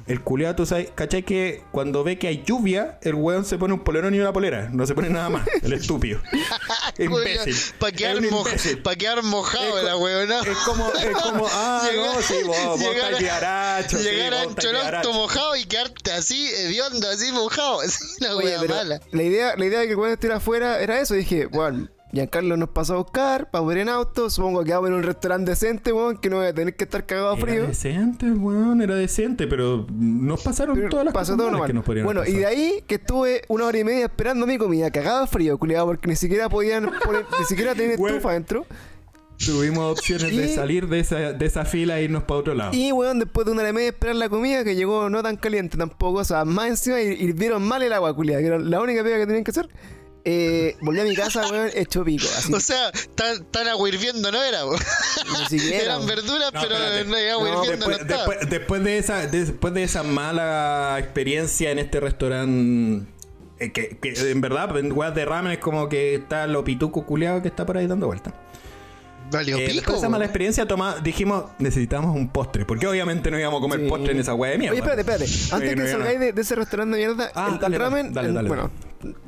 El 0.08 0.22
culiado, 0.22 0.56
tú 0.56 0.65
sabes, 0.68 0.89
¿cachai? 0.94 1.24
Que 1.24 1.63
cuando 1.72 2.04
ve 2.04 2.20
que 2.20 2.28
hay 2.28 2.44
lluvia, 2.46 3.00
el 3.02 3.15
weón 3.15 3.44
se 3.44 3.58
pone 3.58 3.74
un 3.74 3.80
polerón 3.84 4.13
y 4.13 4.20
una 4.20 4.32
polera. 4.32 4.70
No 4.72 4.86
se 4.86 4.94
pone 4.94 5.10
nada 5.10 5.30
más. 5.30 5.48
El 5.63 5.74
estúpido. 5.80 6.22
imbécil. 7.00 7.56
Para 7.80 7.89
Es 7.91 7.98
quedar, 7.98 8.22
moja- 8.22 8.56
pa' 8.84 8.96
quedar 8.96 9.24
mojado 9.24 9.78
Es 9.80 9.84
la 9.84 9.98
weona. 9.98 10.41
Es 10.41 10.58
como, 10.60 10.91
es 10.94 11.18
como, 11.18 11.48
ah, 11.52 11.89
no, 11.96 12.22
sí, 12.22 12.36
vos, 12.46 12.58
vos 12.68 12.80
llegar, 12.80 13.13
estás 13.13 13.20
guiaracho, 13.20 13.98
sí, 13.98 14.04
llegar 14.04 14.46
vos 14.46 14.56
guiaracho. 14.56 15.13
mojado 15.13 15.56
y 15.56 15.65
quedarte 15.65 16.12
así, 16.12 16.50
hediondo, 16.50 17.10
así 17.10 17.32
mojado. 17.32 17.82
Así, 17.82 18.04
una 18.22 18.36
wea 18.38 18.62
mala. 18.63 19.02
la 19.12 19.24
idea, 19.24 19.56
la 19.58 19.65
idea 19.65 19.80
de 19.80 19.86
que 19.88 19.91
el 19.94 19.98
weón 19.98 20.13
estuviera 20.13 20.38
afuera 20.38 20.80
era 20.82 21.00
eso. 21.02 21.13
Dije, 21.15 21.48
weón, 21.48 21.91
Giancarlo 22.12 22.56
nos 22.56 22.70
pasó 22.70 22.94
a 22.94 22.98
buscar 22.98 23.50
para 23.52 23.65
ver 23.65 23.80
en 23.80 23.89
auto. 23.89 24.30
Supongo 24.30 24.63
que 24.63 24.72
vamos 24.72 24.89
en 24.89 24.96
un 24.96 25.04
restaurante 25.04 25.52
decente, 25.52 25.91
weón, 25.91 26.18
que 26.18 26.30
no 26.30 26.38
voy 26.38 26.46
a 26.48 26.54
tener 26.54 26.76
que 26.76 26.86
estar 26.86 27.06
cagado 27.06 27.30
a 27.30 27.38
frío. 27.38 27.56
Era 27.56 27.68
decente, 27.68 28.32
weón, 28.32 28.82
era 28.82 28.96
decente, 28.96 29.48
pero 29.48 29.86
nos 29.91 30.41
pasaron 30.41 30.76
Pero 30.78 30.89
todas 30.89 31.06
las 31.06 31.13
pasó 31.13 31.36
cosas 31.36 31.52
todo 31.52 31.65
que 31.65 31.74
nos 31.74 31.84
podrían 31.84 32.06
Bueno, 32.06 32.24
y 32.26 32.34
de 32.34 32.46
ahí 32.46 32.84
que 32.88 32.96
estuve 32.96 33.41
una 33.50 33.65
hora 33.65 33.78
y 33.80 33.84
media 33.84 34.06
esperando 34.06 34.48
mi 34.48 34.58
comida, 34.58 34.91
cagado 34.91 35.22
de 35.22 35.28
frío, 35.28 35.58
culiado, 35.58 35.88
porque 35.88 36.08
ni 36.08 36.15
siquiera 36.15 36.48
podían 36.48 36.89
poner, 37.04 37.26
ni 37.38 37.46
siquiera 37.46 37.74
Bueno. 37.74 38.08
estufa 38.15 38.30
adentro. 38.30 38.65
Tuvimos 39.38 39.91
opciones 40.00 40.34
de 40.38 40.48
salir 40.56 40.88
de 40.88 41.00
esa, 41.02 41.18
de 41.34 41.46
esa 41.46 41.65
fila 41.65 42.00
e 42.00 42.04
irnos 42.04 42.24
para 42.24 42.39
otro 42.39 42.54
lado. 42.54 42.72
Y 42.74 42.94
weón, 42.94 43.20
después 43.20 43.46
de 43.46 43.52
una 43.52 43.62
hora 43.63 43.72
y 43.72 43.74
media 43.74 43.89
esperar 43.89 44.15
la 44.15 44.30
comida, 44.30 44.63
que 44.63 44.76
llegó 44.76 45.10
no 45.10 45.22
tan 45.22 45.36
caliente 45.36 45.76
tampoco, 45.78 46.20
o 46.20 46.24
sea, 46.24 46.46
más 46.46 46.70
encima 46.70 47.02
hir- 47.02 47.20
hirvieron 47.20 47.62
mal 47.68 47.84
el 47.84 47.91
agua, 47.91 48.15
culiado, 48.15 48.39
que 48.39 48.48
era 48.48 48.60
la 48.60 48.80
única 48.80 49.04
pega 49.04 49.18
que 49.18 49.26
tenían 49.26 49.44
que 49.44 49.52
hacer. 49.52 49.68
Eh, 50.28 50.76
volví 50.82 51.00
a 51.00 51.04
mi 51.04 51.16
casa, 51.16 51.48
weón, 51.52 51.70
hecho 51.76 52.04
pico, 52.04 52.26
así. 52.36 52.52
O 52.52 52.60
sea, 52.60 52.92
tan, 53.14 53.46
tan 53.46 53.68
agua 53.68 53.88
hirviendo 53.90 54.32
no 54.32 54.44
era. 54.44 54.64
po. 54.64 54.76
ni 55.40 55.46
siquiera. 55.60 55.84
Eran 55.84 56.06
verduras, 56.08 56.52
No, 56.52 56.62
pero 56.62 56.76
espérate. 56.76 57.06
no 57.06 57.16
agua 57.34 57.50
No, 57.50 57.64
hirviendo. 57.64 57.88
después, 57.88 57.98
no 57.98 58.02
estaba. 58.04 58.26
después- 58.34 58.50
después 58.50 58.84
de 58.84 58.98
esa, 58.98 59.28
después 59.28 59.74
de 59.76 59.84
esa 59.84 60.02
mala 60.04 60.96
experiencia 61.00 61.70
en 61.72 61.78
este 61.80 62.00
restaurante, 62.00 63.06
eh, 63.60 63.72
que, 63.72 63.98
que 64.02 64.32
en 64.32 64.42
verdad, 64.42 64.76
en 64.78 64.92
weas 64.92 65.14
de 65.14 65.26
ramen 65.26 65.52
es 65.54 65.60
como 65.60 65.88
que 65.90 66.16
está 66.16 66.48
lo 66.48 66.64
pituco 66.64 67.06
culeado 67.06 67.42
que 67.44 67.48
está 67.48 67.66
por 67.66 67.78
ahí 67.78 67.86
dando 67.88 68.08
vuelta. 68.08 68.34
Valió 69.32 69.58
Eh, 69.58 69.62
después 69.62 69.80
pico. 69.80 69.92
de 69.94 69.98
esa 70.00 70.10
mala 70.10 70.26
experiencia, 70.26 70.68
toma, 70.68 70.98
dijimos, 71.04 71.46
necesitamos 71.60 72.16
un 72.16 72.30
postre. 72.30 72.66
Porque 72.66 72.86
obviamente 72.88 73.30
no 73.32 73.40
íbamos 73.40 73.60
a 73.60 73.62
comer 73.62 73.80
Sí. 73.82 73.88
postre 73.90 74.12
en 74.14 74.20
esa 74.20 74.34
wea 74.36 74.52
de 74.52 74.58
mierda. 74.58 74.74
Oye, 74.74 74.82
espérate, 74.82 75.02
espérate. 75.02 75.56
Antes 75.56 75.70
que 75.70 75.76
no, 75.76 75.88
salgáis 75.88 76.20
de, 76.20 76.34
de 76.34 76.42
ese 76.42 76.56
restaurante 76.56 76.98
de 76.98 77.06
mierda, 77.08 77.32
Ah, 77.36 77.50
el, 77.54 77.60
dale, 77.60 77.78
ramen, 77.78 78.14
dale, 78.14 78.28
el- 78.30 78.34
dale, 78.36 78.48
bueno, 78.48 78.72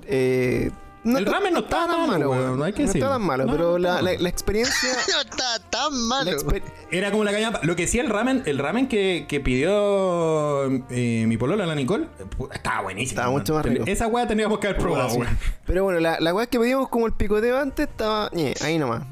eh, 0.07 0.69
no 1.11 1.17
El 1.19 1.25
ramen 1.25 1.53
no 1.53 1.59
está 1.59 1.85
tan 1.87 1.89
malo, 1.89 2.07
malo, 2.07 2.29
weón, 2.31 2.43
weón. 2.43 2.59
no 2.59 2.63
hay 2.65 2.73
que 2.73 2.79
No 2.83 2.85
está 2.85 2.93
decirlo. 2.99 3.13
tan 3.13 3.21
malo, 3.21 3.45
No, 3.45 3.51
pero 3.51 3.71
no 3.73 3.77
la, 3.79 4.01
la, 4.01 4.29
experiencia... 4.29 4.89
No 5.13 5.21
está 5.21 5.59
tan 5.69 5.93
malo. 6.07 6.31
exper- 6.31 6.63
Era 6.91 7.11
como 7.11 7.23
la 7.23 7.31
caña. 7.31 7.51
Lo 7.63 7.75
que 7.75 7.87
sí, 7.87 7.99
el 7.99 8.09
ramen, 8.09 8.43
el 8.45 8.57
ramen 8.57 8.87
que, 8.87 9.25
que 9.27 9.39
pidió 9.39 10.65
eh, 10.89 11.25
mi 11.27 11.37
polola, 11.37 11.65
la 11.65 11.75
Nicole, 11.75 12.05
eh, 12.19 12.25
estaba 12.53 12.81
buenísimo. 12.81 13.19
Estaba 13.19 13.31
mucho 13.31 13.53
más 13.53 13.65
rico. 13.65 13.83
Esa 13.87 14.07
weá 14.07 14.27
tendríamos 14.27 14.59
que 14.59 14.67
haber 14.67 14.79
probado, 14.81 15.09
Sí. 15.09 15.17
weón. 15.19 15.37
Pero 15.65 15.83
bueno, 15.83 15.99
la, 15.99 16.19
la 16.19 16.33
weá 16.33 16.45
que 16.47 16.59
pedimos 16.59 16.89
como 16.89 17.05
el 17.07 17.13
picoteo 17.13 17.57
antes 17.59 17.87
estaba 17.87 18.29
ñe, 18.33 18.53
ahí 18.61 18.77
nomás. 18.77 19.03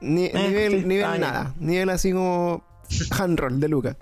Ni, 0.00 0.28
nivel, 0.30 0.80
sí, 0.80 0.86
nivel 0.86 1.20
nada. 1.20 1.52
Nivel 1.58 1.90
así 1.90 2.12
como 2.12 2.64
hand 3.18 3.38
roll 3.38 3.60
de 3.60 3.68
Luca. 3.68 3.96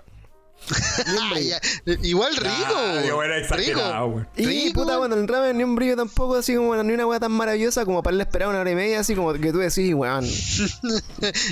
Igual 2.03 2.35
rico. 2.35 2.73
Ah, 2.75 3.01
yo 3.07 3.23
era 3.23 3.37
rico. 3.55 4.25
Y 4.37 4.45
Rico. 4.45 4.81
puta, 4.81 4.97
bueno, 4.97 5.15
el 5.15 5.27
ramen 5.27 5.57
ni 5.57 5.63
un 5.63 5.75
brillo 5.75 5.95
tampoco, 5.95 6.35
así 6.35 6.55
como 6.55 6.75
ni 6.83 6.93
una 6.93 7.05
weá 7.07 7.19
tan 7.19 7.31
maravillosa 7.31 7.85
como 7.85 8.03
para 8.03 8.15
le 8.15 8.23
esperar 8.23 8.49
una 8.49 8.59
hora 8.61 8.71
y 8.71 8.75
media, 8.75 8.99
así 8.99 9.15
como 9.15 9.33
que 9.33 9.51
tú 9.51 9.57
decís, 9.59 9.93
weón. 9.93 10.25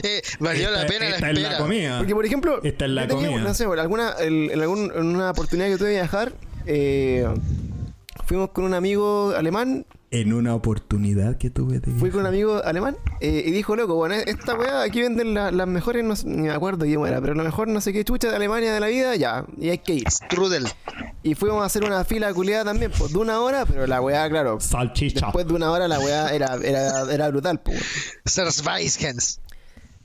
Eh, 0.04 0.22
valió 0.40 0.70
la 0.72 0.82
Esta- 0.82 0.94
pena 0.94 1.10
la 1.10 1.16
esta 1.16 1.30
es 1.30 1.34
la 1.36 1.42
espera. 1.42 1.58
comida. 1.58 1.98
Porque, 2.00 2.16
por 2.16 2.26
ejemplo, 2.26 2.60
Esta 2.64 2.86
es 2.86 2.92
la 2.92 3.02
yo 3.04 3.08
tenía, 3.10 3.28
comida. 3.30 3.44
no 3.48 3.54
sé, 3.54 3.64
alguna, 3.66 4.12
el- 4.20 4.52
en, 4.52 4.62
algún- 4.62 4.92
en 4.96 5.06
una 5.16 5.32
oportunidad 5.32 5.68
que 5.70 5.78
tuve 5.78 5.90
de 5.90 5.96
viajar, 5.96 6.34
eh, 6.66 7.28
fuimos 8.26 8.50
con 8.52 8.64
un 8.66 8.74
amigo 8.74 9.34
alemán 9.36 9.86
En 10.10 10.32
una 10.32 10.56
oportunidad 10.56 11.38
que 11.38 11.50
tuve 11.50 11.82
de. 11.82 11.92
Fui 11.92 12.12
con 12.12 12.22
un 12.22 12.28
amigo 12.28 12.64
alemán 12.64 12.96
eh, 13.20 13.44
y 13.46 13.52
dijo, 13.52 13.76
loco, 13.76 13.96
bueno, 13.96 14.16
esta 14.16 14.56
weá, 14.56 14.82
aquí 14.84 15.02
venden 15.02 15.34
la- 15.34 15.52
las 15.52 15.68
mejores, 15.68 16.02
no 16.06 16.16
sé, 16.16 16.28
ni 16.28 16.44
me 16.44 16.52
acuerdo 16.52 16.86
quién 16.86 17.06
era, 17.06 17.20
pero 17.20 17.34
lo 17.34 17.44
mejor 17.44 17.68
no 17.68 17.82
sé 17.82 17.92
qué 17.92 18.06
chucha 18.06 18.30
de 18.30 18.38
Alemania 18.38 18.74
de 18.74 18.80
la 18.80 18.88
vida, 18.88 19.16
ya, 19.18 19.46
y 19.58 19.70
hay 19.70 19.80
que 19.80 19.96
ir. 19.96 20.10
Strudel. 20.10 20.66
Y 21.24 21.36
fuimos 21.36 21.62
a 21.62 21.66
hacer 21.66 21.84
una 21.84 22.06
fila 22.06 22.34
culiada 22.34 22.64
también, 22.64 22.90
pues 22.98 23.12
de 23.12 23.18
una 23.20 23.42
hora, 23.42 23.66
pero 23.66 23.86
la 23.86 24.00
weá, 24.00 24.30
claro, 24.30 24.62
Salchicha. 24.62 25.26
después 25.26 25.46
de 25.46 25.54
una 25.54 25.72
hora 25.72 25.90
la 25.90 26.00
weá 26.00 26.34
era, 26.34 26.56
era, 26.56 27.02
era 27.12 27.28
brutal, 27.30 27.60
pues. 27.60 27.84
Zersweiskens. 28.26 29.42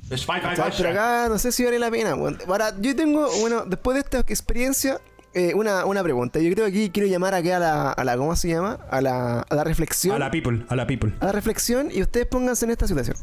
Pero 0.09 0.91
acá 0.91 1.29
no 1.29 1.39
sé 1.39 1.53
si 1.53 1.65
vale 1.65 1.79
la 1.79 1.91
pena, 1.91 2.15
weón. 2.17 2.39
Ahora, 2.49 2.75
yo 2.81 2.95
tengo, 2.97 3.29
bueno, 3.41 3.65
después 3.67 3.95
de 3.95 4.01
esta 4.01 4.19
experiencia, 4.19 5.01
eh, 5.35 5.55
una, 5.55 5.85
una 5.87 6.03
pregunta. 6.03 6.39
Yo 6.41 6.53
creo 6.53 6.67
que 6.67 6.71
aquí 6.71 6.91
quiero 6.91 7.09
llamar 7.09 7.35
aquí 7.35 7.51
a 7.51 7.59
la, 7.59 7.91
a 7.93 8.05
la 8.05 8.17
¿cómo 8.17 8.35
se 8.37 8.49
llama? 8.49 8.79
A 8.91 9.01
la, 9.01 9.41
a 9.41 9.55
la 9.55 9.65
reflexión. 9.65 10.15
A 10.17 10.19
la 10.19 10.31
people, 10.31 10.65
a 10.69 10.77
la 10.77 10.87
people. 10.87 11.13
a 11.21 11.27
la 11.27 11.33
reflexión 11.33 11.89
y 11.93 12.03
ustedes 12.03 12.27
pónganse 12.27 12.65
en 12.65 12.71
esta 12.73 12.87
situación. 12.87 13.17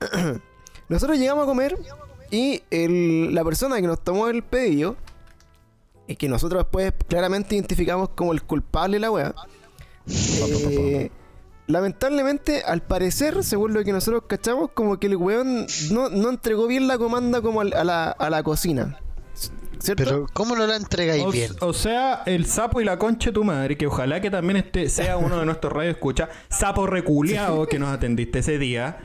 Nosotros 0.88 1.18
llegamos 1.18 1.44
a 1.44 1.46
comer 1.46 1.76
y 2.30 2.62
el- 2.70 3.34
la 3.34 3.44
persona 3.44 3.76
que 3.80 3.86
nos 3.86 4.02
tomó 4.02 4.28
el 4.28 4.42
pedido 4.42 4.96
y 6.06 6.14
que 6.16 6.28
nosotros 6.28 6.62
después 6.64 6.92
claramente 7.08 7.56
identificamos 7.56 8.10
como 8.10 8.32
el 8.32 8.42
culpable 8.42 8.96
de 8.96 9.00
la 9.00 9.10
weá. 9.10 9.34
eh, 10.08 11.10
lamentablemente, 11.66 12.62
al 12.62 12.82
parecer, 12.82 13.42
según 13.42 13.74
lo 13.74 13.82
que 13.82 13.92
nosotros 13.92 14.22
cachamos, 14.28 14.70
como 14.72 14.98
que 15.00 15.08
el 15.08 15.16
weón 15.16 15.66
no, 15.90 16.08
no 16.08 16.30
entregó 16.30 16.68
bien 16.68 16.86
la 16.86 16.98
comanda 16.98 17.40
como 17.40 17.60
al- 17.60 17.72
a 17.74 17.82
la, 17.82 18.10
a 18.10 18.30
la 18.30 18.42
cocina. 18.44 18.98
¿Cierto? 19.80 20.04
Pero, 20.04 20.26
¿cómo 20.32 20.56
no 20.56 20.66
la 20.66 20.76
entregáis 20.76 21.24
O, 21.24 21.30
bien? 21.30 21.52
o 21.60 21.72
sea, 21.72 22.22
el 22.26 22.46
sapo 22.46 22.80
y 22.80 22.84
la 22.84 22.98
concha 22.98 23.30
de 23.30 23.34
tu 23.34 23.44
madre, 23.44 23.76
que 23.76 23.86
ojalá 23.86 24.20
que 24.20 24.30
también 24.30 24.56
este 24.56 24.88
sea 24.88 25.16
uno 25.16 25.38
de 25.38 25.46
nuestros 25.46 25.72
radios 25.72 25.94
escucha, 25.94 26.28
sapo 26.48 26.86
reculeado 26.86 27.66
que 27.66 27.78
nos 27.78 27.90
atendiste 27.90 28.40
ese 28.40 28.58
día. 28.58 28.98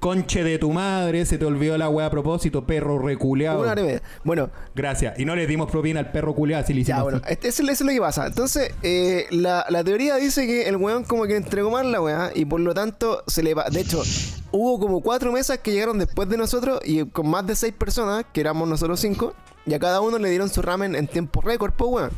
Conche 0.00 0.44
de 0.44 0.58
tu 0.58 0.70
madre, 0.72 1.26
se 1.26 1.38
te 1.38 1.44
olvidó 1.44 1.76
la 1.76 1.88
weá 1.88 2.06
a 2.06 2.10
propósito, 2.10 2.64
perro 2.66 2.98
reculeado. 2.98 3.60
Una 3.62 3.72
hora 3.72 3.80
y 3.80 3.84
media. 3.84 4.02
Bueno, 4.24 4.50
Gracias. 4.74 5.18
Y 5.18 5.24
no 5.24 5.34
le 5.34 5.46
dimos 5.46 5.70
propina 5.70 5.98
al 6.00 6.12
perro 6.12 6.34
culeado, 6.34 6.64
si 6.66 6.72
le 6.74 6.84
Ya, 6.84 6.94
hicimos 6.94 7.02
bueno, 7.02 7.20
así. 7.24 7.32
este- 7.32 7.48
eso, 7.48 7.62
eso 7.64 7.72
es 7.72 7.80
lo 7.80 7.88
que 7.92 8.00
pasa. 8.00 8.26
Entonces, 8.28 8.72
eh, 8.82 9.26
la, 9.30 9.66
la 9.68 9.82
teoría 9.82 10.16
dice 10.16 10.46
que 10.46 10.68
el 10.68 10.76
weón 10.76 11.02
como 11.04 11.24
que 11.26 11.36
entregó 11.36 11.70
mal 11.70 11.90
la 11.90 12.00
weá 12.00 12.30
y 12.34 12.44
por 12.44 12.60
lo 12.60 12.74
tanto 12.74 13.24
se 13.26 13.42
le 13.42 13.54
va. 13.54 13.68
De 13.70 13.80
hecho, 13.80 14.02
hubo 14.52 14.78
como 14.78 15.00
cuatro 15.00 15.32
mesas 15.32 15.58
que 15.58 15.72
llegaron 15.72 15.98
después 15.98 16.28
de 16.28 16.36
nosotros 16.36 16.80
y 16.84 17.04
con 17.06 17.28
más 17.28 17.46
de 17.46 17.56
seis 17.56 17.74
personas, 17.76 18.24
que 18.32 18.40
éramos 18.40 18.68
nosotros 18.68 19.00
cinco, 19.00 19.34
y 19.66 19.74
a 19.74 19.78
cada 19.80 20.00
uno 20.00 20.18
le 20.18 20.30
dieron 20.30 20.48
su 20.48 20.62
ramen 20.62 20.94
en 20.94 21.08
tiempo 21.08 21.40
récord, 21.40 21.72
pues 21.76 21.90
weón. 21.90 22.10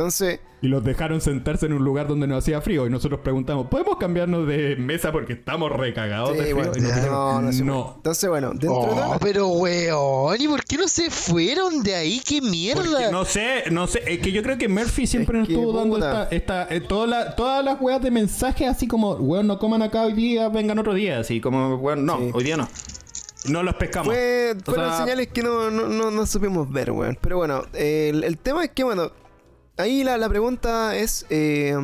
Entonces, 0.00 0.40
Y 0.62 0.68
los 0.68 0.84
dejaron 0.84 1.20
sentarse 1.20 1.64
en 1.66 1.72
un 1.72 1.84
lugar 1.84 2.06
donde 2.06 2.26
no 2.26 2.36
hacía 2.36 2.60
frío. 2.60 2.86
Y 2.86 2.90
nosotros 2.90 3.20
preguntamos, 3.22 3.66
¿podemos 3.68 3.96
cambiarnos 3.98 4.46
de 4.46 4.76
mesa 4.76 5.10
porque 5.12 5.32
estamos 5.34 5.70
recagados 5.72 6.32
de 6.32 6.36
sí, 6.38 6.42
frío? 6.52 6.56
bueno, 6.56 6.72
Y 6.76 6.80
no, 6.80 7.42
no, 7.42 7.52
no. 7.52 7.82
puede. 7.84 7.96
Entonces, 7.96 8.28
bueno, 8.30 8.48
dentro 8.50 8.70
de 8.70 8.76
Oh, 8.76 8.86
todo- 8.88 9.18
pero 9.20 9.48
weón, 9.48 10.36
¿y 10.40 10.48
por 10.48 10.64
qué 10.64 10.76
no 10.76 10.86
se 10.88 11.10
fueron 11.10 11.82
de 11.82 11.94
ahí? 11.94 12.20
¡Qué 12.26 12.40
Porque 12.40 12.50
mierda! 12.50 13.10
no 13.10 13.24
sé, 13.24 13.64
no 13.70 13.86
sé, 13.86 14.02
es 14.06 14.18
que 14.20 14.32
yo 14.32 14.42
creo 14.42 14.58
que 14.58 14.68
Murphy 14.68 15.06
siempre 15.06 15.38
Es 15.38 15.48
nos 15.48 15.48
estuvo 15.50 15.72
dando 15.72 15.96
esta, 15.96 16.28
esta 16.30 16.66
eh, 16.74 16.80
toda 16.80 17.06
la- 17.06 17.36
todas 17.36 17.64
las 17.64 17.80
weas 17.80 18.02
de 18.02 18.10
mensajes 18.10 18.68
así 18.68 18.86
como, 18.86 19.12
weón, 19.14 19.46
no 19.46 19.58
coman 19.58 19.82
acá 19.82 20.02
hoy 20.02 20.12
día, 20.12 20.48
vengan 20.50 20.78
otro 20.78 20.92
día, 20.94 21.18
así 21.20 21.40
como, 21.40 21.76
weón, 21.76 22.04
no, 22.04 22.18
Sí. 22.18 22.30
hoy 22.34 22.44
día 22.44 22.56
no. 22.56 22.68
No 23.48 23.62
los 23.62 23.74
pescamos. 23.76 24.08
Fue, 24.12 24.54
fueron 24.66 24.90
sea, 24.90 24.98
señales 24.98 25.28
que 25.28 25.42
no, 25.42 25.70
no, 25.70 25.86
no, 25.88 26.10
no 26.10 26.26
supimos 26.26 26.70
ver, 26.70 26.90
weón. 26.90 27.16
Pero 27.22 27.38
bueno, 27.38 27.62
eh, 27.72 28.10
el, 28.12 28.22
el 28.24 28.36
tema 28.36 28.62
es 28.64 28.70
que, 28.72 28.84
bueno, 28.84 29.10
ahí 29.80 30.04
la, 30.04 30.16
la 30.18 30.28
pregunta 30.28 30.94
es... 30.96 31.26
eh, 31.30 31.74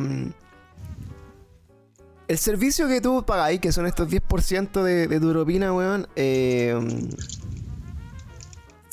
el 2.27 2.37
servicio 2.37 2.89
que 2.89 2.99
tú 2.99 3.23
pagáis, 3.25 3.61
que 3.61 3.71
son 3.71 3.87
estos 3.87 4.09
10% 4.09 4.83
de, 4.83 5.07
de 5.07 5.19
tu 5.19 5.31
propina, 5.31 5.71
weón, 5.73 6.09
eh, 6.17 6.77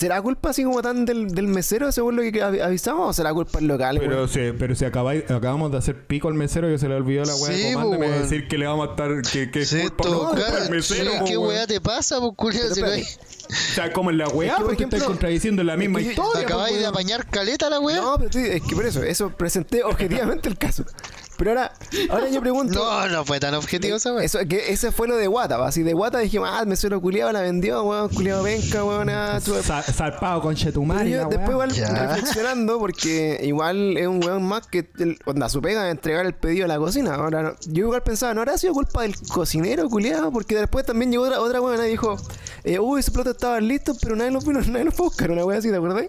¿será 0.04 0.20
culpa 0.20 0.50
así 0.50 0.64
como 0.64 0.82
tan 0.82 1.06
del, 1.06 1.30
del 1.34 1.48
mesero, 1.48 1.90
según 1.90 2.16
lo 2.16 2.22
que 2.22 2.30
avi- 2.32 2.60
avisamos, 2.60 3.08
o 3.08 3.12
será 3.14 3.32
culpa 3.32 3.58
del 3.58 3.68
local, 3.68 3.96
Pero, 3.98 4.28
sí, 4.28 4.40
pero 4.58 4.74
si 4.74 4.84
acabáis- 4.84 5.24
acabamos 5.30 5.72
de 5.72 5.78
hacer 5.78 6.06
pico 6.06 6.28
al 6.28 6.34
mesero 6.34 6.68
que 6.68 6.76
se 6.78 6.88
le 6.88 6.94
olvidó 6.94 7.24
la 7.24 7.34
wea 7.36 7.52
Sí, 7.56 7.62
de 7.62 7.72
po, 7.72 7.80
comanda, 7.80 7.98
me 7.98 8.06
va 8.06 8.12
a 8.12 8.16
weón. 8.18 8.30
decir 8.30 8.46
que 8.48 8.58
le 8.58 8.66
vamos 8.66 8.86
a 8.86 8.90
estar, 8.90 9.22
que, 9.32 9.50
que 9.50 9.64
Sí, 9.64 9.80
culpa, 9.80 10.04
no, 10.10 10.28
culpa 10.28 10.50
del 10.60 10.70
mesero, 10.70 11.10
sí, 11.10 11.16
po, 11.20 11.24
¿Qué 11.24 11.36
weá 11.38 11.66
te 11.66 11.80
pasa, 11.80 12.18
pues 12.36 12.54
Si 12.56 12.60
espérate. 12.66 13.02
O 13.48 13.54
sea, 13.74 13.92
como 13.94 14.10
en 14.10 14.18
la 14.18 14.28
wea, 14.28 14.48
Es 14.50 14.54
que, 14.54 14.60
por 14.60 14.66
porque 14.70 14.84
estáis 14.84 15.02
contradiciendo 15.04 15.64
la 15.64 15.76
misma 15.78 16.00
es 16.00 16.06
que- 16.06 16.12
historia. 16.12 16.42
¿Acabáis 16.42 16.78
de 16.78 16.86
apañar 16.86 17.26
caleta 17.30 17.70
la 17.70 17.80
weá? 17.80 17.96
No, 18.02 18.18
pero 18.18 18.30
sí, 18.32 18.40
es 18.46 18.62
que 18.62 18.74
por 18.74 18.84
eso, 18.84 19.02
eso 19.02 19.30
presenté 19.30 19.82
objetivamente 19.82 20.48
el 20.50 20.58
caso. 20.58 20.84
Pero 21.36 21.50
ahora, 21.50 21.72
ahora 22.10 22.28
yo 22.28 22.40
pregunto... 22.40 22.74
No, 22.84 23.08
no 23.08 23.24
fue 23.24 23.40
tan 23.40 23.54
objetivo 23.54 23.96
esa 23.96 24.12
weá. 24.12 24.24
Eso, 24.24 24.38
que 24.48 24.72
ese 24.72 24.92
fue 24.92 25.08
lo 25.08 25.16
de 25.16 25.26
Guata, 25.26 25.64
así 25.66 25.82
de 25.82 25.92
Guata 25.92 26.18
dijimos, 26.18 26.48
ah, 26.52 26.60
el 26.60 26.66
mesero 26.68 27.00
culiado 27.00 27.32
la 27.32 27.40
vendió, 27.40 27.82
weón, 27.84 28.08
culiado 28.08 28.42
venca, 28.42 28.84
weón, 28.84 29.08
ah, 29.10 29.40
tu- 29.44 29.54
Sa- 29.62 29.82
Zarpado 29.82 30.40
con 30.40 30.54
Pero 30.54 30.64
Chetumari. 30.66 31.10
yo 31.10 31.18
la 31.22 31.28
después 31.28 31.50
igual 31.50 31.72
Ya. 31.72 31.88
reflexionando, 31.88 32.78
porque 32.78 33.40
igual 33.42 33.96
es 33.96 34.06
un 34.06 34.22
weón 34.24 34.42
más 34.44 34.66
que 34.66 34.88
el- 34.98 35.18
onda, 35.24 35.48
su 35.48 35.60
pega 35.60 35.84
de 35.84 35.90
entregar 35.90 36.24
el 36.26 36.34
pedido 36.34 36.64
a 36.64 36.68
la 36.68 36.78
cocina. 36.78 37.14
Ahora, 37.14 37.42
no- 37.42 37.54
yo 37.66 37.84
igual 37.84 38.02
pensaba, 38.02 38.34
¿no 38.34 38.40
habrá 38.42 38.56
sido 38.58 38.72
culpa 38.72 39.02
del 39.02 39.14
cocinero, 39.28 39.88
culiado? 39.88 40.30
Porque 40.32 40.54
después 40.56 40.84
también 40.86 41.10
llegó 41.10 41.24
otra, 41.24 41.40
otra 41.40 41.60
weona 41.60 41.86
y 41.86 41.90
dijo, 41.90 42.16
eh, 42.64 42.78
uy, 42.78 43.02
sus 43.02 43.12
platos 43.12 43.34
estaban 43.34 43.66
listos, 43.66 43.98
pero 44.00 44.16
nadie 44.16 44.30
los 44.30 44.44
vino, 44.46 44.60
nadie 44.66 44.84
los 44.84 44.94
fue 44.94 45.06
a 45.06 45.08
buscar, 45.08 45.30
una 45.30 45.44
wea 45.44 45.58
así, 45.58 45.70
¿te 45.70 45.76
acordás? 45.76 46.06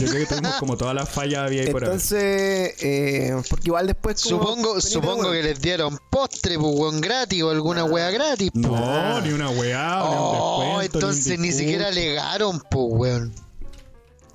Yo 0.00 0.08
creo 0.08 0.26
que 0.26 0.34
tuvimos 0.34 0.54
como 0.56 0.76
todas 0.76 0.94
las 0.94 1.08
fallas 1.08 1.40
había 1.46 1.62
ahí 1.62 1.70
por 1.70 1.84
ahí. 1.84 1.90
Entonces, 1.90 2.74
eh, 2.82 3.34
porque 3.48 3.68
igual 3.68 3.86
después 3.86 4.22
como 4.22 4.38
Supongo, 4.42 4.80
supongo 4.80 5.30
que 5.30 5.42
les 5.42 5.60
dieron 5.60 5.98
postre, 6.10 6.58
pues 6.58 6.74
weón, 6.74 7.00
gratis 7.00 7.42
o 7.42 7.50
alguna 7.50 7.84
weá 7.84 8.10
gratis. 8.10 8.50
po. 8.50 8.58
No, 8.60 9.20
ni 9.20 9.30
una 9.32 9.50
weá, 9.50 10.02
Oh, 10.04 10.08
ni 10.10 10.16
un 10.16 10.32
descuento, 10.32 10.98
ni 10.98 11.04
un 11.04 11.10
entonces 11.10 11.38
ni 11.38 11.52
siquiera 11.52 11.88
alegaron, 11.88 12.60
pues 12.70 12.86
weón. 12.88 13.32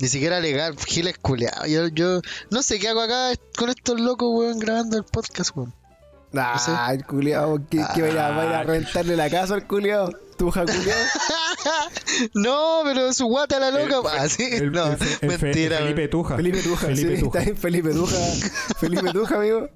Ni 0.00 0.08
siquiera 0.08 0.36
alegar, 0.36 0.74
giles 0.86 1.18
culeados. 1.18 1.68
Yo, 1.68 1.88
yo 1.88 2.20
no 2.50 2.62
sé 2.62 2.78
qué 2.78 2.88
hago 2.88 3.00
acá 3.00 3.32
con 3.56 3.68
estos 3.68 4.00
locos, 4.00 4.28
weón, 4.32 4.58
grabando 4.58 4.96
el 4.96 5.04
podcast, 5.04 5.50
weón. 5.56 5.74
Ah, 6.34 6.90
el 6.92 7.04
culiado, 7.06 7.58
que, 7.70 7.78
que 7.94 8.02
va, 8.02 8.08
a 8.08 8.10
ir 8.10 8.18
a, 8.18 8.30
va 8.30 8.42
a 8.42 8.46
ir 8.46 8.52
a 8.52 8.62
rentarle 8.64 9.16
la 9.16 9.30
casa 9.30 9.54
al 9.54 9.66
culiado. 9.66 10.10
Tuja 10.36 10.62
culiado. 10.64 11.00
no, 12.34 12.80
pero 12.84 13.12
su 13.12 13.26
guata 13.26 13.58
la 13.58 13.70
loca. 13.70 14.12
El- 14.14 14.18
ah, 14.20 14.28
sí, 14.28 14.48
el- 14.50 14.72
no, 14.72 14.86
el- 14.86 14.92
el 14.92 14.98
Fe- 15.32 15.38
mentira. 15.46 15.78
Felipe. 15.78 16.08
Tuja. 16.08 16.36
Felipe 16.36 16.62
Tuja, 16.62 16.86
Felipe 16.86 17.16
sí, 17.16 17.22
Tuja. 17.22 17.40
está 17.42 17.56
Felipe 17.60 17.90
Tuja. 17.92 18.16
Felipe 18.78 19.12
Tuja, 19.12 19.36
amigo. 19.36 19.68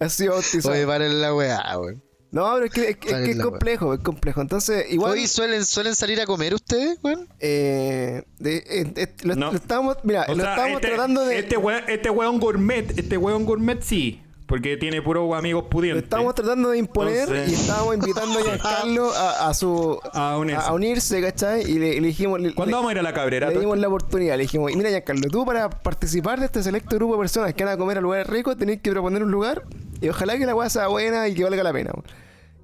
Ha 0.00 0.08
sido 0.08 0.32
bautizado. 0.34 0.74
Oye, 0.74 0.86
paren 0.86 1.20
la 1.20 1.34
weá, 1.34 1.78
weón. 1.78 2.02
No, 2.30 2.52
pero 2.54 2.66
es 2.66 2.72
que 2.72 2.88
es, 2.90 2.96
que- 2.98 3.06
es 3.08 3.12
Vale 3.14 3.24
que 3.24 3.30
es 3.32 3.36
la 3.38 3.44
complejo, 3.44 3.94
es 3.94 4.00
complejo. 4.00 4.40
Entonces, 4.42 4.86
igual. 4.90 5.12
Oye, 5.12 5.26
¿suelen, 5.28 5.64
¿suelen 5.64 5.94
salir 5.94 6.20
a 6.20 6.26
comer 6.26 6.54
ustedes, 6.54 6.98
weón? 7.02 7.26
eh, 7.40 8.22
de- 8.38 8.56
eh, 8.58 8.92
eh, 8.96 9.14
lo, 9.22 9.34
No. 9.34 9.50
lo 9.50 9.56
estábamos, 9.56 9.96
mira, 10.04 10.26
O 10.28 10.34
lo 10.34 10.42
sea, 10.42 10.50
estábamos 10.52 10.76
este, 10.80 10.88
tratando 10.88 11.24
de. 11.24 11.38
Este 11.38 11.56
weón, 11.56 11.82
este 11.88 12.10
weón 12.10 12.38
gourmet, 12.38 12.98
este 12.98 13.16
weón 13.16 13.44
gourmet 13.44 13.82
sí. 13.82 14.22
Porque 14.48 14.76
tiene 14.78 15.02
puros 15.02 15.32
amigos 15.36 15.64
pudientes. 15.70 16.04
estábamos 16.04 16.34
tratando 16.34 16.70
de 16.70 16.78
imponer 16.78 17.18
Entonces- 17.28 17.50
y 17.50 17.54
estábamos 17.54 17.94
invitando 17.96 18.38
a 18.38 18.42
Giancarlo 18.42 19.12
a, 19.14 19.48
a 19.50 19.54
su. 19.54 20.00
A 20.14 20.38
unirse. 20.38 20.62
a 20.66 20.72
unirse, 20.72 21.20
¿cachai? 21.20 21.62
Y 21.70 21.78
le, 21.78 22.00
le 22.00 22.06
dijimos. 22.08 22.40
le- 22.40 22.54
¿Cuándo 22.54 22.70
le- 22.70 22.76
vamos 22.76 22.88
a 22.88 22.92
ir 22.94 22.98
a 22.98 23.02
la 23.02 23.12
cabrera? 23.12 23.50
Le 23.50 23.60
dimos 23.60 23.78
la 23.78 23.88
oportunidad, 23.88 24.36
le 24.36 24.42
dijimos, 24.44 24.74
mira 24.74 24.88
Giancarlo, 24.88 25.28
tú 25.28 25.44
para 25.44 25.68
participar 25.68 26.40
de 26.40 26.46
este 26.46 26.62
selecto 26.62 26.96
grupo 26.96 27.12
de 27.14 27.18
personas 27.20 27.52
que 27.52 27.62
van 27.62 27.74
a 27.74 27.76
comer 27.76 27.98
a 27.98 28.00
lugares 28.00 28.26
ricos 28.26 28.56
tenés 28.56 28.80
que 28.80 28.90
proponer 28.90 29.22
un 29.22 29.30
lugar 29.30 29.64
y 30.00 30.08
ojalá 30.08 30.38
que 30.38 30.46
la 30.46 30.54
weá 30.54 30.70
sea 30.70 30.86
buena 30.88 31.28
y 31.28 31.34
que 31.34 31.44
valga 31.44 31.62
la 31.62 31.72
pena. 31.72 31.92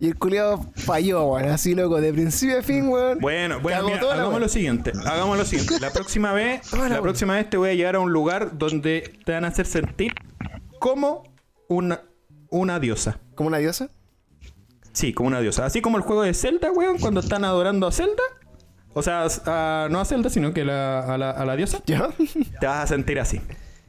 Y 0.01 0.09
el 0.09 0.17
culiado 0.19 0.65
falló, 0.77 1.25
weón, 1.27 1.51
así 1.51 1.75
loco, 1.75 2.01
de 2.01 2.13
principio 2.15 2.59
a 2.59 2.63
fin, 2.63 2.89
weón. 2.89 3.19
Bueno, 3.21 3.61
bueno, 3.61 3.85
mira, 3.85 4.01
hagamos 4.11 4.41
lo 4.41 4.49
siguiente. 4.49 4.91
Hagamos 5.05 5.37
lo 5.37 5.45
siguiente. 5.45 5.79
La 5.81 5.91
próxima 5.93 6.33
vez, 6.33 6.73
la 6.73 7.01
próxima 7.03 7.35
vez 7.35 7.49
te 7.51 7.57
voy 7.59 7.69
a 7.71 7.75
llevar 7.75 7.97
a 7.97 8.01
un 8.01 8.11
lugar 8.13 8.57
donde 8.59 9.19
te 9.25 9.33
van 9.33 9.45
a 9.45 9.49
hacer 9.49 9.67
sentir 9.67 10.13
como 10.79 11.23
una, 11.75 12.01
una 12.51 12.79
diosa. 12.81 13.19
¿Como 13.35 13.49
una 13.49 13.59
diosa? 13.59 13.91
Sí, 14.93 15.13
como 15.13 15.27
una 15.29 15.41
diosa. 15.41 15.67
Así 15.67 15.81
como 15.81 15.97
el 15.97 16.03
juego 16.05 16.23
de 16.23 16.35
Zelda, 16.35 16.71
weón, 16.73 16.99
cuando 16.99 17.21
están 17.21 17.45
adorando 17.45 17.87
a 17.87 17.93
Zelda. 17.93 18.23
O 18.93 19.03
sea, 19.03 19.27
a- 19.47 19.89
no 19.91 20.01
a 20.01 20.05
Zelda, 20.05 20.31
sino 20.31 20.55
que 20.55 20.65
la- 20.65 21.01
a, 21.01 21.19
la, 21.19 21.31
a 21.33 21.45
la 21.45 21.57
diosa. 21.57 21.81
¿Ya? 21.87 22.09
Te 22.61 22.67
vas 22.67 22.85
a 22.85 22.87
sentir 22.87 23.19
así. 23.19 23.41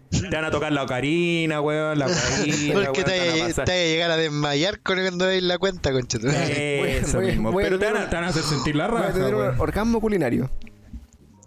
Te 0.09 0.29
van 0.35 0.45
a 0.45 0.51
tocar 0.51 0.71
la 0.71 0.83
ocarina, 0.83 1.61
weón, 1.61 1.99
la 1.99 2.07
ocarina. 2.07 2.73
Porque 2.73 3.03
weón, 3.03 3.05
te 3.05 3.61
van 3.61 3.69
a 3.69 3.73
llegar 3.73 4.11
a 4.11 4.17
desmayar 4.17 4.79
con 4.79 4.97
cuando 4.99 5.25
veis 5.27 5.43
la 5.43 5.57
cuenta, 5.59 5.91
conchetu. 5.91 6.27
Eso 6.27 7.19
mismo. 7.19 7.51
voy 7.51 7.63
Pero 7.65 7.77
te 7.77 7.85
van, 7.85 7.97
a, 7.97 8.03
un- 8.05 8.09
te 8.09 8.15
van 8.15 8.25
a 8.25 8.27
hacer 8.29 8.43
sentir 8.43 8.75
la 8.75 8.87
Voy 8.87 8.97
a 8.97 9.01
raja, 9.01 9.13
tener 9.13 9.35
un 9.35 9.41
weón. 9.41 9.59
orgasmo 9.59 10.01
culinario. 10.01 10.49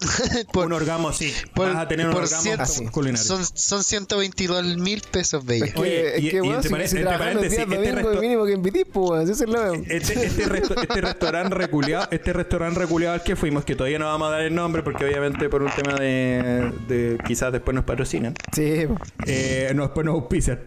Un 0.67 0.73
orgasmo, 0.73 1.13
sí. 1.13 1.33
Por- 1.55 1.69
Vas 1.73 1.77
a 1.85 1.89
tener 1.89 2.07
un 2.07 2.13
por 2.13 2.23
orgasmo 2.23 2.53
Así. 2.59 2.87
culinario. 2.87 3.23
Son, 3.25 3.45
son 3.45 3.83
122 3.85 4.77
mil 4.79 5.01
pesos 5.11 5.45
que, 5.73 5.81
Oye, 5.81 6.17
es 6.19 6.23
y- 6.25 6.31
que, 6.31 6.37
y 6.37 6.49
entre 6.51 6.71
paréntesis, 7.19 7.59
días 7.59 7.69
este 7.71 7.77
domingo, 7.93 8.11
resto- 8.11 8.21
mínimo 8.21 8.45
que 8.47 8.53
invitís, 8.53 8.85
pues, 8.93 9.29
es. 9.75 9.81
Este, 9.89 10.27
este, 10.27 10.47
resto- 10.47 10.81
este 10.81 11.01
restaurante 11.01 11.55
reculeado, 11.55 12.09
este 12.11 12.33
restaurante 12.33 12.81
reculeado 12.81 13.15
al 13.15 13.23
que 13.23 13.37
fuimos, 13.37 13.65
que 13.65 13.75
todavía 13.75 13.99
no 13.99 14.07
vamos 14.07 14.29
a 14.29 14.31
dar 14.33 14.41
el 14.43 14.55
nombre 14.55 14.83
porque 14.83 15.05
obviamente 15.05 15.49
por 15.49 15.63
un 15.63 15.71
tema 15.71 15.95
de, 15.95 16.73
de 16.87 17.19
quizás 17.27 17.53
después 17.53 17.75
nos 17.75 17.85
patrocinan, 17.85 18.35
Sí, 18.55 18.87
eh, 19.27 19.73
no, 19.75 19.83
después 19.85 20.05
nos 20.05 20.15
auspician. 20.15 20.61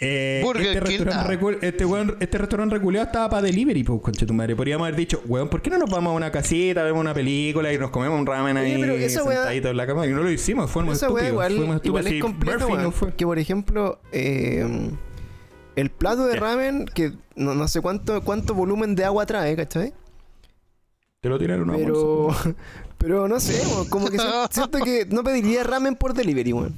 Eh, 0.00 0.42
Burger 0.44 0.66
este, 0.76 0.80
King, 0.80 0.98
restaurante 1.04 1.44
ah. 1.44 1.58
este, 1.66 1.84
weón- 1.86 2.16
este 2.20 2.38
restaurante 2.38 2.74
reculeado 2.76 3.06
estaba 3.06 3.28
para 3.30 3.42
delivery, 3.42 3.82
pues, 3.82 4.00
conche 4.00 4.26
tu 4.26 4.32
madre. 4.34 4.54
Podríamos 4.54 4.86
haber 4.86 4.96
dicho, 4.96 5.22
weón, 5.26 5.48
¿por 5.48 5.60
qué 5.60 5.70
no 5.70 5.78
nos 5.78 5.90
vamos 5.90 6.12
a 6.12 6.14
una 6.14 6.30
casita, 6.30 6.84
vemos 6.84 7.00
una 7.00 7.14
película 7.14 7.72
y 7.72 7.78
nos 7.78 7.90
comemos 7.90 8.18
un 8.20 8.24
ramen 8.26 8.56
Oye, 8.56 8.74
ahí 8.74 8.80
pero 8.80 8.94
esa 8.94 9.22
weá- 9.24 9.34
sentaditos 9.34 9.70
en 9.72 9.76
la 9.76 9.86
cama? 9.86 10.06
Y 10.06 10.10
no 10.10 10.22
lo 10.22 10.30
hicimos, 10.30 10.70
fuimos 10.70 10.96
Esa 10.96 11.06
estúpidos. 11.06 11.30
igual, 11.32 11.56
fuimos 11.56 11.80
igual 11.84 12.06
estúpidos. 12.06 12.62
es 12.62 12.78
no 12.82 12.90
fue. 12.92 13.12
Que 13.14 13.26
por 13.26 13.38
ejemplo, 13.40 14.00
eh, 14.12 14.90
el 15.74 15.90
plato 15.90 16.26
de 16.26 16.36
ramen, 16.36 16.86
que 16.94 17.12
no, 17.34 17.54
no 17.54 17.66
sé 17.66 17.80
cuánto, 17.80 18.22
cuánto 18.22 18.54
volumen 18.54 18.94
de 18.94 19.04
agua 19.04 19.26
trae, 19.26 19.56
¿cachai? 19.56 19.92
Te 21.20 21.28
lo 21.28 21.38
tiraron 21.38 21.68
una 21.70 21.78
Pero, 21.78 22.28
pero 22.98 23.26
no 23.26 23.40
sé, 23.40 23.60
como 23.88 24.08
que 24.08 24.18
siento 24.50 24.78
que 24.78 25.06
no 25.10 25.24
pediría 25.24 25.64
ramen 25.64 25.96
por 25.96 26.14
delivery, 26.14 26.52
weón. 26.52 26.76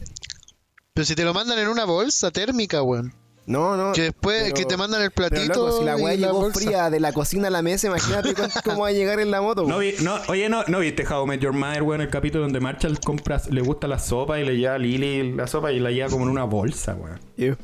Pero 1.00 1.06
si 1.06 1.14
te 1.14 1.24
lo 1.24 1.32
mandan 1.32 1.58
en 1.58 1.68
una 1.68 1.86
bolsa 1.86 2.30
térmica, 2.30 2.82
weón. 2.82 3.14
No, 3.46 3.74
no. 3.74 3.92
Que 3.92 4.02
después 4.02 4.42
pero- 4.42 4.54
que 4.54 4.64
te 4.66 4.76
mandan 4.76 5.00
el 5.00 5.10
pero, 5.12 5.30
platito. 5.30 5.66
loco, 5.66 5.78
si 5.78 5.84
la 5.86 5.96
weá 5.96 6.12
y 6.12 6.18
la 6.18 6.26
llegó 6.26 6.40
bolsa. 6.40 6.60
fría 6.60 6.90
de 6.90 7.00
la 7.00 7.14
cocina 7.14 7.48
a 7.48 7.50
la 7.50 7.62
mesa, 7.62 7.86
imagínate 7.86 8.34
cómo 8.66 8.82
va 8.82 8.88
a 8.88 8.92
llegar 8.92 9.18
en 9.18 9.30
la 9.30 9.40
moto. 9.40 9.62
No, 9.66 9.78
vi- 9.78 9.94
no, 10.02 10.16
oye, 10.28 10.50
no, 10.50 10.62
no 10.66 10.80
viste 10.80 11.06
How 11.10 11.26
Met 11.26 11.40
Your 11.40 11.54
Mother, 11.54 11.82
weón, 11.84 12.02
el 12.02 12.10
capítulo 12.10 12.42
donde 12.42 12.60
Marshall 12.60 13.00
compra, 13.00 13.40
le 13.48 13.62
gusta 13.62 13.88
la 13.88 13.98
sopa 13.98 14.38
y 14.38 14.44
le 14.44 14.58
lleva 14.58 14.74
a 14.74 14.78
Lily 14.78 15.32
la 15.32 15.46
sopa 15.46 15.72
y 15.72 15.80
la 15.80 15.90
lleva 15.90 16.10
como 16.10 16.24
en 16.24 16.30
una 16.32 16.44
bolsa, 16.44 16.94
weón. 16.94 17.18
Yo. 17.38 17.54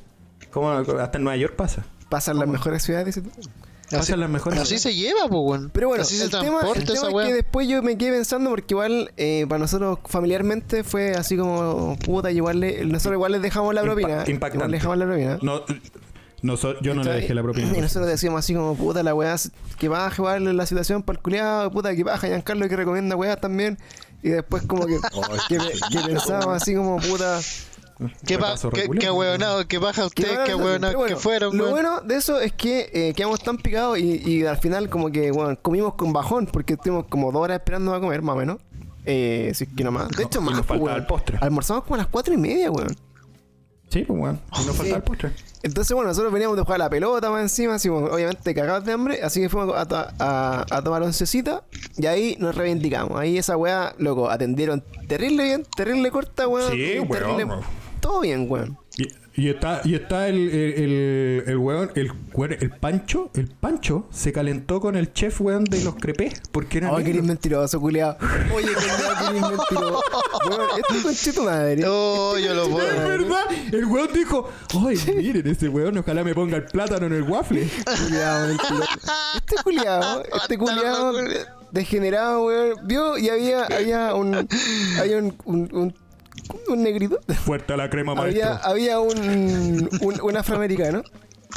Como 0.51 0.71
hasta 0.71 1.19
en 1.19 1.25
Nueva 1.25 1.37
York 1.37 1.57
pasa. 1.57 1.85
Pasan 2.09 2.39
las 2.39 2.49
mejores 2.49 2.83
ciudades. 2.83 3.21
Así, 4.63 4.79
se 4.79 4.95
lleva, 4.95 5.21
pues, 5.29 5.41
weón. 5.43 5.71
Pero 5.73 5.89
bueno, 5.89 6.03
así 6.03 6.17
se 6.17 6.25
el 6.25 6.31
tema, 6.31 6.43
transporta 6.61 6.79
el 6.81 6.85
tema 6.87 6.99
esa 6.99 7.07
es 7.09 7.13
weá. 7.15 7.27
que 7.29 7.35
después 7.35 7.69
yo 7.69 7.83
me 7.83 7.97
quedé 7.97 8.13
pensando 8.13 8.51
porque 8.51 8.75
igual 8.75 9.13
eh, 9.17 9.47
para 9.49 9.59
nosotros 9.61 9.99
familiarmente 10.07 10.83
fue 10.85 11.13
así 11.13 11.37
como 11.37 11.97
puta, 12.05 12.31
igual 12.33 12.61
le- 12.61 12.85
nosotros 12.85 13.15
igual 13.15 13.33
les 13.33 13.43
dejamos 13.43 13.75
la 13.75 13.83
Impa- 13.83 13.85
propina. 13.85 14.25
impactante. 14.27 14.57
Igual 14.57 14.71
le 14.71 14.77
dejamos 14.77 14.99
la 14.99 15.05
propina. 15.07 15.39
No, 15.43 15.63
no 16.43 16.57
so- 16.57 16.81
yo 16.81 16.95
no 16.95 17.03
le 17.05 17.13
dejé 17.13 17.35
la 17.35 17.43
propina. 17.43 17.77
Y 17.77 17.81
nosotros 17.81 18.09
decíamos 18.09 18.41
así 18.41 18.55
como, 18.55 18.75
puta, 18.75 19.03
la 19.03 19.15
weá, 19.15 19.37
que 19.79 19.89
baja 19.89 20.15
igual 20.19 20.57
la 20.57 20.67
situación 20.67 21.03
para 21.03 21.19
el 21.19 21.23
culiado, 21.23 21.71
puta, 21.71 21.95
que 21.95 22.03
baja 22.05 22.27
Giancarlo 22.27 22.69
que 22.69 22.77
recomienda 22.77 23.15
weas 23.17 23.41
también. 23.41 23.79
Y 24.23 24.31
después 24.31 24.65
como 24.65 24.87
que, 24.87 24.97
que, 25.49 25.59
que 25.59 25.99
pensábamos 26.07 26.61
así 26.61 26.75
como, 26.75 26.97
puta... 26.99 27.41
Qué, 28.27 28.87
qué, 28.99 29.67
qué 29.69 29.79
baja 29.79 30.03
que 30.03 30.07
usted, 30.07 30.29
qué 30.45 30.53
pero 30.55 30.59
bueno, 30.59 31.05
que 31.07 31.17
fueron, 31.17 31.57
Lo 31.57 31.65
weón. 31.65 31.75
bueno 31.75 32.01
de 32.03 32.17
eso 32.17 32.39
es 32.41 32.53
que 32.53 32.91
eh, 32.93 33.15
quedamos 33.15 33.41
tan 33.41 33.57
picados 33.57 33.99
y, 33.99 34.23
y 34.29 34.45
al 34.45 34.59
final 34.59 34.91
como 34.91 35.11
que, 35.11 35.31
bueno, 35.31 35.59
comimos 35.63 35.95
con 35.95 36.13
bajón 36.13 36.47
porque 36.47 36.75
estuvimos 36.75 37.07
como 37.07 37.33
dos 37.33 37.43
horas 37.43 37.59
esperando 37.59 37.95
a 37.95 38.01
comer, 38.01 38.21
más 38.23 38.35
o 38.35 38.39
menos. 38.39 38.59
Eh, 39.07 39.53
si 39.55 39.65
es 39.65 39.71
que 39.75 39.85
no 39.85 39.93
más. 39.93 40.09
De 40.11 40.25
hecho, 40.25 40.41
Y 40.41 40.45
más, 40.45 40.57
nos 40.57 40.67
faltaba 40.67 40.91
weón. 40.91 41.01
el 41.01 41.07
postre. 41.07 41.39
Almorzamos 41.41 41.85
como 41.85 41.95
a 41.95 41.99
las 41.99 42.07
cuatro 42.09 42.35
y 42.35 42.37
media, 42.37 42.71
weón. 42.71 42.95
Sí, 43.89 44.03
pues, 44.03 44.19
weón. 44.21 44.41
Y 44.61 44.67
nos 44.67 44.77
falta 44.77 44.97
el 44.97 45.03
postre. 45.03 45.31
Entonces, 45.63 45.95
bueno, 45.95 46.09
nosotros 46.09 46.33
veníamos 46.33 46.57
de 46.57 46.63
jugar 46.65 46.81
a 46.81 46.85
la 46.85 46.91
pelota 46.91 47.31
más 47.31 47.41
encima, 47.43 47.75
así 47.77 47.89
como, 47.89 48.07
obviamente 48.07 48.55
cagados 48.55 48.85
de 48.85 48.93
hambre, 48.93 49.21
así 49.23 49.41
que 49.41 49.49
fuimos 49.49 49.75
a, 49.77 49.87
to- 49.87 49.97
a- 50.19 50.67
a 50.71 50.83
tomar 50.83 51.03
oncecita 51.03 51.63
y 51.97 52.07
ahí 52.07 52.37
nos 52.41 52.55
reivindicamos. 52.57 53.19
Ahí 53.19 53.39
esa 53.39 53.57
weá, 53.57 53.95
loco, 53.99 54.29
atendieron 54.29 54.85
terrible 55.09 55.45
bien, 55.45 55.67
terrible 55.77 56.11
corta, 56.11 56.47
weón. 56.47 56.73
Sí, 56.73 56.77
y 56.95 56.99
weón, 56.99 57.09
terrible- 57.09 57.45
weón. 57.45 57.61
Todo 58.07 58.21
bien, 58.21 58.47
weón. 58.49 58.79
Y, 58.97 59.09
y 59.35 59.49
está, 59.49 59.81
y 59.83 59.97
está 59.97 60.29
el, 60.29 60.37
el, 60.37 60.73
el, 60.75 61.45
el 61.45 61.57
weón, 61.59 61.91
el, 61.97 62.13
el 62.61 62.71
Pancho, 62.71 63.33
el 63.35 63.49
Pancho 63.49 64.07
se 64.13 64.33
calentó 64.33 64.81
con 64.81 64.95
el 64.95 65.13
chef, 65.13 65.41
weón, 65.41 65.65
de 65.65 65.83
los 65.83 65.97
crepés, 65.97 66.41
porque 66.53 66.79
era 66.79 66.95
Ay, 66.95 67.03
que 67.03 67.11
eres 67.11 67.25
mentiroso, 67.25 67.81
culiado. 67.81 68.17
Oye, 68.55 68.69
culiado, 68.75 69.15
que 69.19 69.39
eres 69.39 69.43
mentiroso. 69.43 70.03
Weón, 70.49 70.69
este 70.79 71.03
conche 71.03 71.33
tu 71.33 71.43
madre. 71.43 71.85
Oh, 71.85 72.39
yo 72.39 72.55
lo 72.55 72.69
puedo. 72.71 72.87
Es 72.87 73.09
verdad, 73.09 73.45
el 73.73 73.85
weón 73.87 74.09
dijo, 74.15 74.51
ay, 74.87 74.97
miren 75.17 75.49
ese 75.49 75.69
weón, 75.69 75.99
ojalá 75.99 76.23
me 76.23 76.33
ponga 76.33 76.59
el 76.59 76.65
plátano 76.67 77.07
en 77.07 77.13
el 77.13 77.23
waffle. 77.25 77.69
Culiado, 78.05 78.47
mentiroso. 78.47 78.85
Este 79.35 79.57
culiado, 79.65 80.23
este 80.33 80.59
culiado 80.59 81.13
degenerado, 81.73 82.45
weón. 82.45 82.87
Vio 82.87 83.19
y 83.19 83.31
había, 83.31 83.65
había 83.65 84.15
un, 84.15 84.49
había 85.01 85.17
un, 85.19 85.37
un, 85.45 85.69
un, 85.73 85.95
un 86.69 86.83
negrito. 86.83 87.21
Fuerte 87.45 87.73
a 87.73 87.77
la 87.77 87.89
crema, 87.91 88.15
maestro. 88.15 88.45
Había, 88.45 88.57
había 88.57 89.01
un, 89.01 89.89
un, 90.01 90.21
un 90.21 90.37
afroamericano. 90.37 91.03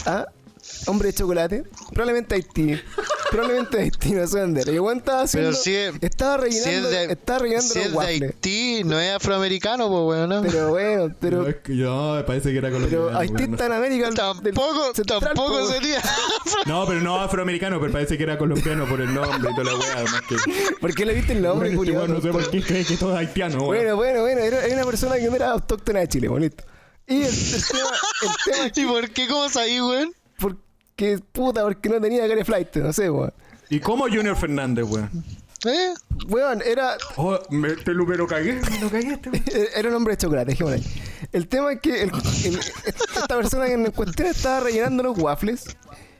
¿Ah? 0.05 0.27
Hombre 0.87 1.07
de 1.07 1.13
chocolate. 1.13 1.63
Probablemente 1.93 2.35
Haití. 2.35 2.79
Probablemente 3.31 3.79
Haití, 3.79 4.11
no 4.11 4.25
sé 4.27 4.39
dónde. 4.39 4.61
era. 4.61 4.71
Y 4.71 4.75
el 4.75 4.81
weón 4.81 4.97
estaba 4.99 5.21
haciendo. 5.21 5.49
Pero 5.51 5.61
si 5.61 5.75
es- 5.75 5.93
estaba 6.01 6.41
Si 6.43 6.57
es 6.57 6.63
rellenando, 6.65 6.89
de, 6.89 7.03
estaba 7.13 7.39
rellenando 7.39 7.67
si 7.73 7.77
los 7.79 7.85
es 7.85 7.91
de 7.91 7.97
waffles. 7.97 8.21
Haití, 8.33 8.83
no 8.85 8.99
es 8.99 9.11
afroamericano, 9.15 9.87
pues, 9.89 10.01
weón. 10.03 10.29
¿no? 10.29 10.41
Pero 10.41 10.69
bueno, 10.69 11.15
pero. 11.19 11.41
No, 11.43 11.47
es 11.47 11.55
que 11.57 11.75
yo, 11.77 12.13
me 12.15 12.23
parece 12.23 12.51
que 12.51 12.57
era 12.57 12.71
colombiano. 12.71 13.05
Pero 13.07 13.17
Haití 13.19 13.43
está 13.43 13.65
en. 13.67 13.71
América. 13.73 14.05
del- 14.07 14.15
Tampoco, 14.15 14.93
central, 14.95 15.19
tampoco 15.21 15.65
sería. 15.67 16.01
No, 16.65 16.85
pero 16.87 16.99
no 17.01 17.19
afroamericano, 17.19 17.79
pero 17.79 17.91
parece 17.91 18.17
que 18.17 18.23
era 18.23 18.37
colombiano 18.37 18.85
por 18.87 19.01
el 19.01 19.13
nombre 19.13 19.51
y 19.51 19.55
toda 19.55 19.63
la 19.71 19.75
weá, 19.79 19.93
además 19.97 20.21
que... 20.27 20.35
¿Por 20.79 20.93
qué 20.95 21.05
le 21.05 21.13
viste 21.13 21.33
el 21.33 21.41
nombre, 21.41 21.75
weón 21.77 22.13
no 22.13 22.21
sé 22.21 22.29
por 22.31 22.49
qué 22.49 22.61
cree 22.61 22.83
que 22.85 22.97
todo 22.97 23.11
es 23.13 23.17
haitiano, 23.19 23.55
weón. 23.57 23.67
Bueno, 23.67 23.95
bueno, 23.95 24.21
bueno. 24.21 24.41
Era, 24.41 24.65
era 24.65 24.75
una 24.75 24.85
persona 24.85 25.15
que 25.17 25.29
no 25.29 25.35
era 25.35 25.51
autóctona 25.51 25.99
de 25.99 26.07
Chile, 26.07 26.27
bonito. 26.27 26.63
Y 27.07 27.21
el, 27.21 27.27
el 27.27 27.63
tema, 27.67 27.89
el 28.21 28.29
tema 28.53 28.65
es 28.67 28.77
¿Y 28.77 28.85
por 28.85 29.09
qué? 29.09 29.27
¿Cómo 29.27 29.47
ahí, 29.59 29.81
weón? 29.81 30.13
porque, 30.39 30.59
puta, 31.31 31.61
porque 31.63 31.89
no 31.89 31.99
tenía 32.01 32.27
cara 32.27 32.43
flight, 32.45 32.75
no 32.77 32.93
sé, 32.93 33.09
weón. 33.09 33.33
¿Y 33.69 33.79
cómo 33.79 34.05
Junior 34.05 34.35
Fernández, 34.35 34.85
weón? 34.87 35.09
¿Eh? 35.65 35.93
Weón, 36.29 36.61
era, 36.65 36.95
Oh, 37.17 37.37
me, 37.49 37.71
te 37.73 37.91
lo, 37.93 38.05
me 38.05 38.15
lo 38.15 38.25
cagué, 38.27 38.53
me 38.71 38.79
lo 38.79 38.89
cagué 38.89 39.13
este 39.13 39.29
weón. 39.29 39.43
era 39.75 39.89
un 39.89 39.95
hombre 39.95 40.13
de 40.13 40.17
chocolate, 40.21 40.51
dejémoslo 40.51 40.77
ahí. 40.77 41.01
El 41.33 41.47
tema 41.47 41.73
es 41.73 41.81
que 41.81 42.03
el- 42.03 42.11
el- 42.45 42.59
esta 42.85 43.27
persona 43.35 43.65
que 43.65 43.73
en 43.73 43.91
cuestión 43.91 44.27
estaba 44.29 44.61
rellenando 44.61 45.03
los 45.03 45.17
waffles. 45.17 45.65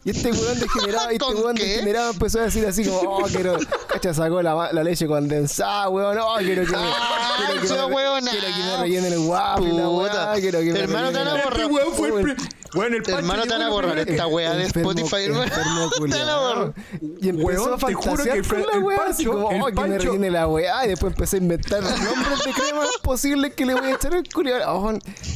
Y 0.05 0.11
este 0.11 0.31
weón 0.31 0.59
degenerado, 0.59 1.11
y 1.11 1.15
este 1.15 1.25
¿Con 1.25 1.35
weón 1.37 1.55
degenerado 1.55 2.11
empezó 2.11 2.39
a 2.39 2.43
decir 2.43 2.65
así 2.65 2.85
como, 2.85 2.99
oh, 2.99 3.23
quiero, 3.25 3.57
cacha, 3.87 4.13
sacó 4.13 4.41
la, 4.41 4.71
la 4.71 4.83
leche 4.83 5.07
condensada, 5.07 5.89
weón, 5.89 6.17
oh, 6.19 6.35
quiero 6.39 6.65
que 6.65 6.71
me, 6.71 6.77
Ah, 6.77 7.35
quiero 7.37 7.61
que 7.61 7.67
me, 7.87 7.95
weón, 7.95 8.23
quiero 8.25 8.47
que 8.47 8.63
me 8.63 8.77
rellenen 8.77 9.13
el 9.13 9.19
waffle, 9.19 9.73
la 9.73 9.89
weá, 9.89 10.33
quiero 10.39 10.59
que 10.59 10.71
me 10.73 10.79
Hermano, 10.79 11.11
te 11.11 11.17
borrar. 11.19 11.47
Este 11.51 11.65
weón 11.65 11.93
fue 11.93 12.07
el... 12.09 12.37
Weón, 12.75 12.93
el 12.93 13.01
Pancho 13.03 13.17
Hermano, 13.19 13.43
te 13.43 13.49
van 13.49 13.61
a 13.63 13.69
borrar 13.69 13.97
esta 13.99 14.27
weá 14.27 14.53
de 14.53 14.63
Spotify, 14.65 15.15
hermano. 15.25 15.51
Te 15.99 16.17
van 16.19 16.29
a 16.29 16.37
borrar. 16.37 16.73
Y 17.21 17.29
empezó 17.29 17.45
Weón, 17.47 17.73
a 17.73 17.77
fantasear 17.77 18.35
con 18.37 18.43
fue 18.45 18.65
la 18.65 18.73
el 18.73 18.83
weá, 18.83 18.97
oh, 18.99 19.49
que 19.49 19.55
me 19.55 19.71
Pancho. 19.73 19.97
rellene 20.11 20.31
la 20.31 20.47
weá. 20.47 20.85
Y 20.85 20.89
después 20.89 21.13
empecé 21.13 21.37
a 21.37 21.39
inventar 21.39 21.81
nombres 21.81 22.43
de 22.45 22.51
crema 22.53 22.81
posibles 23.03 23.53
que 23.55 23.65
le 23.65 23.73
voy 23.73 23.85
a 23.91 23.95
echar 23.95 24.13
al 24.13 24.23
culiao. 24.29 24.77
Oh, 24.85 24.93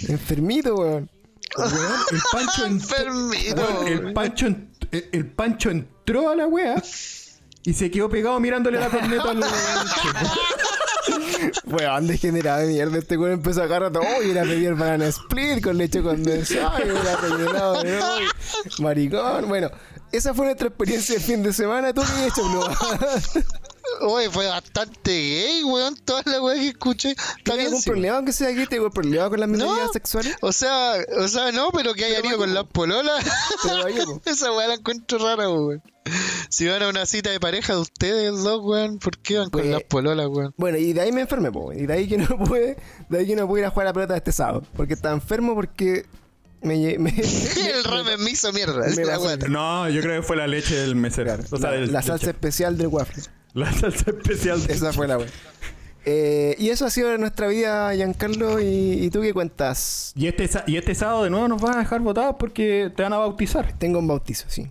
enfermito, 0.10 0.76
weón. 0.76 1.10
Weón, 1.58 1.72
el 2.12 2.20
Pancho... 2.32 2.66
en- 2.66 2.72
Enfermito. 2.74 3.56
Weón, 3.56 3.88
el 3.88 4.14
Pancho, 4.14 4.46
el, 4.48 5.10
el 5.12 5.32
Pancho 5.32 5.70
entró 5.72 6.30
a 6.30 6.36
la 6.36 6.48
wea 6.48 6.82
y 7.66 7.74
se 7.74 7.90
quedó 7.90 8.10
pegado 8.10 8.40
mirándole 8.40 8.80
la 8.80 8.90
corneta 8.90 9.30
al 9.32 9.40
Weón, 11.66 12.08
degenerado 12.08 12.62
de 12.62 12.68
mierda. 12.68 12.98
Este 12.98 13.18
weón 13.18 13.34
empezó 13.34 13.62
a 13.62 13.66
agarrar 13.66 13.92
todo. 13.92 14.04
Oh, 14.04 14.24
y 14.24 14.32
era 14.32 14.44
pedir 14.44 14.74
banana 14.76 15.08
split 15.08 15.64
con 15.64 15.78
leche 15.78 16.02
condensada. 16.02 16.80
Y 16.80 16.90
era 16.90 17.72
de. 17.84 18.00
Maricón. 18.80 19.48
Bueno, 19.48 19.70
esa 20.12 20.34
fue 20.34 20.46
nuestra 20.46 20.68
experiencia 20.68 21.16
el 21.16 21.22
fin 21.22 21.44
de 21.44 21.54
semana. 21.54 21.94
¿Tú 21.94 22.02
qué 22.02 22.08
has 22.08 22.38
hecho? 22.38 23.54
Oye, 24.02 24.30
fue 24.30 24.48
bastante 24.48 25.12
gay, 25.12 25.64
weón. 25.64 25.96
Toda 26.06 26.22
la 26.26 26.42
weá 26.42 26.56
que 26.56 26.70
escuché. 26.70 27.12
Está 27.12 27.26
¿Tienes 27.44 27.56
bien, 27.58 27.68
algún 27.68 27.82
sí. 27.82 27.90
problema 27.90 28.16
aunque 28.18 28.34
sea 28.34 28.48
aquí? 28.50 28.66
¿Tengo 28.66 28.86
algún 28.86 28.94
problema 28.94 29.30
con 29.30 29.40
las 29.40 29.50
minorías 29.50 29.88
No. 29.88 29.94
sexuales? 29.94 30.36
O 30.42 30.52
sea, 30.54 30.96
o 31.20 31.28
sea, 31.28 31.52
no, 31.52 31.70
pero 31.72 31.94
que 31.94 32.06
Pero 32.16 32.28
ido 32.30 32.38
con 32.38 32.54
las 32.54 32.64
pololas. 32.66 33.24
Esa 34.26 34.52
weá 34.54 34.68
la 34.68 34.74
encuentro 34.76 35.18
rara, 35.20 35.50
weón. 35.50 35.82
Si 36.50 36.68
van 36.68 36.84
a 36.84 36.90
una 36.90 37.06
cita 37.06 37.30
de 37.32 37.40
pareja 37.40 37.74
de 37.74 37.80
ustedes 37.80 38.44
dos, 38.44 38.62
weón, 38.64 39.00
¿por 39.00 39.18
qué 39.18 39.38
van 39.38 39.50
con 39.50 39.62
Pues- 39.62 39.72
las 39.74 39.84
pololas, 39.84 40.28
weón? 40.28 40.54
Bueno, 40.58 40.78
y 40.78 40.94
de 40.94 41.02
ahí 41.02 41.12
me 41.12 41.22
enfermé, 41.22 41.52
po. 41.52 41.72
Y 41.74 41.86
de 41.86 41.94
ahí 41.94 42.08
que 42.08 42.18
no 42.18 42.28
pude, 42.46 42.78
de 43.10 43.18
ahí 43.18 43.26
que 43.28 43.36
no 43.36 43.48
pude 43.48 43.62
ir 43.62 43.66
a 43.66 43.70
jugar 43.70 43.88
a 43.88 43.90
la 43.90 43.94
pelota 43.94 44.18
este 44.18 44.32
sábado. 44.32 44.64
Porque 44.76 44.94
estaba 44.94 45.14
enfermo 45.14 45.56
porque 45.56 46.06
me, 46.62 46.76
lle- 46.76 47.00
me, 47.00 47.10
El 47.72 47.84
ramen 47.84 48.22
me 48.24 48.32
hizo 48.32 48.52
mierda. 48.54 48.86
Me 48.96 49.06
la. 49.06 49.18
No, 49.50 49.90
yo 49.90 50.02
creo 50.02 50.22
que 50.22 50.28
fue 50.28 50.36
la 50.36 50.48
leche 50.48 50.76
del 50.76 50.96
mesero. 50.96 51.36
O 51.52 51.58
sea, 51.58 51.72
la, 51.72 51.76
del- 51.78 51.92
la 51.92 52.00
del 52.00 52.08
salsa 52.08 52.30
especial 52.30 52.78
del 52.78 52.88
waffle. 52.88 53.24
La 53.54 53.72
salsa 53.72 54.12
especial. 54.12 54.62
Esa 54.70 54.94
fue 54.94 55.08
la 55.08 55.18
wea. 55.18 55.28
Eh, 56.06 56.56
y 56.60 56.70
eso 56.70 56.86
ha 56.86 56.90
sido 56.90 57.18
nuestra 57.18 57.48
vida, 57.48 57.94
Giancarlo. 57.96 58.60
¿Y, 58.60 58.66
y 59.06 59.10
tú 59.10 59.22
qué 59.22 59.34
cuentas? 59.34 60.12
Y 60.16 60.28
este, 60.28 60.50
y 60.68 60.76
este 60.78 60.96
sábado 60.96 61.24
de 61.24 61.30
nuevo 61.30 61.48
nos 61.48 61.62
van 61.62 61.76
a 61.76 61.80
dejar 61.80 62.02
votados 62.02 62.36
porque 62.38 62.92
te 62.96 63.04
van 63.04 63.14
a 63.14 63.18
bautizar. 63.18 63.78
Tengo 63.78 64.00
un 64.00 64.08
bautizo, 64.08 64.46
sí. 64.50 64.68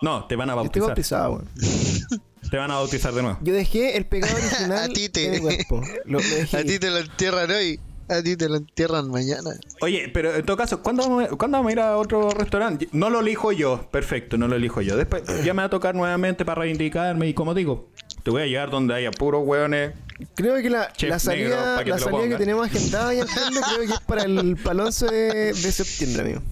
No, 0.00 0.26
te 0.26 0.36
van 0.36 0.50
a 0.50 0.54
Yo 0.54 0.62
estoy 0.64 0.80
bautizar. 0.82 1.28
bautizado, 1.28 1.32
weón. 1.32 2.20
Te 2.50 2.58
van 2.58 2.70
a 2.70 2.74
bautizar 2.74 3.12
de 3.14 3.22
nuevo. 3.22 3.38
Yo 3.40 3.54
dejé 3.54 3.96
el 3.96 4.04
pecado 4.06 4.36
original 4.36 4.78
A 4.84 4.88
ti 4.88 5.08
te- 5.08 5.24
en 5.26 5.32
mi 5.32 5.38
cuerpo. 5.40 5.80
Lo, 6.04 6.18
lo 6.18 6.24
dejé. 6.24 6.58
A 6.58 6.62
ti 6.62 6.78
te 6.78 6.90
lo 6.90 6.98
entierran 6.98 7.50
hoy. 7.50 7.80
A 8.08 8.22
ti 8.22 8.36
te 8.36 8.48
lo 8.50 8.56
entierran 8.56 9.10
mañana. 9.10 9.50
Oye, 9.80 10.10
pero 10.12 10.34
en 10.34 10.44
todo 10.44 10.56
caso, 10.58 10.82
¿cuándo 10.82 11.02
vamos, 11.04 11.24
a, 11.24 11.28
¿cuándo 11.36 11.56
vamos 11.56 11.70
a 11.70 11.72
ir 11.72 11.80
a 11.80 11.96
otro 11.96 12.30
restaurante? 12.30 12.86
No 12.92 13.08
lo 13.08 13.20
elijo 13.20 13.50
yo, 13.52 13.88
perfecto, 13.90 14.36
no 14.36 14.46
lo 14.46 14.56
elijo 14.56 14.82
yo. 14.82 14.94
Después 14.98 15.22
ya 15.42 15.54
me 15.54 15.62
va 15.62 15.66
a 15.66 15.70
tocar 15.70 15.94
nuevamente 15.94 16.44
para 16.44 16.60
reivindicarme 16.60 17.26
y 17.28 17.34
como 17.34 17.54
digo, 17.54 17.88
te 18.24 18.30
voy 18.32 18.42
a 18.42 18.46
llevar 18.46 18.70
donde 18.70 18.94
haya 18.94 19.12
puros 19.12 19.42
hueones. 19.46 19.92
Creo 20.34 20.56
que 20.62 20.70
la, 20.70 20.92
la 21.00 21.18
salida, 21.18 21.82
que 21.84 21.90
la 21.90 21.98
salida 21.98 22.28
que 22.28 22.36
tenemos 22.36 22.66
agendada, 22.66 23.12
Giancarlo, 23.12 23.60
creo 23.60 23.78
que 23.80 23.92
es 23.94 24.00
para 24.00 24.22
el, 24.24 24.56
para 24.56 24.72
el 24.74 24.80
11 24.80 25.06
de, 25.06 25.34
de 25.52 25.72
septiembre, 25.72 26.22
amigo. 26.22 26.42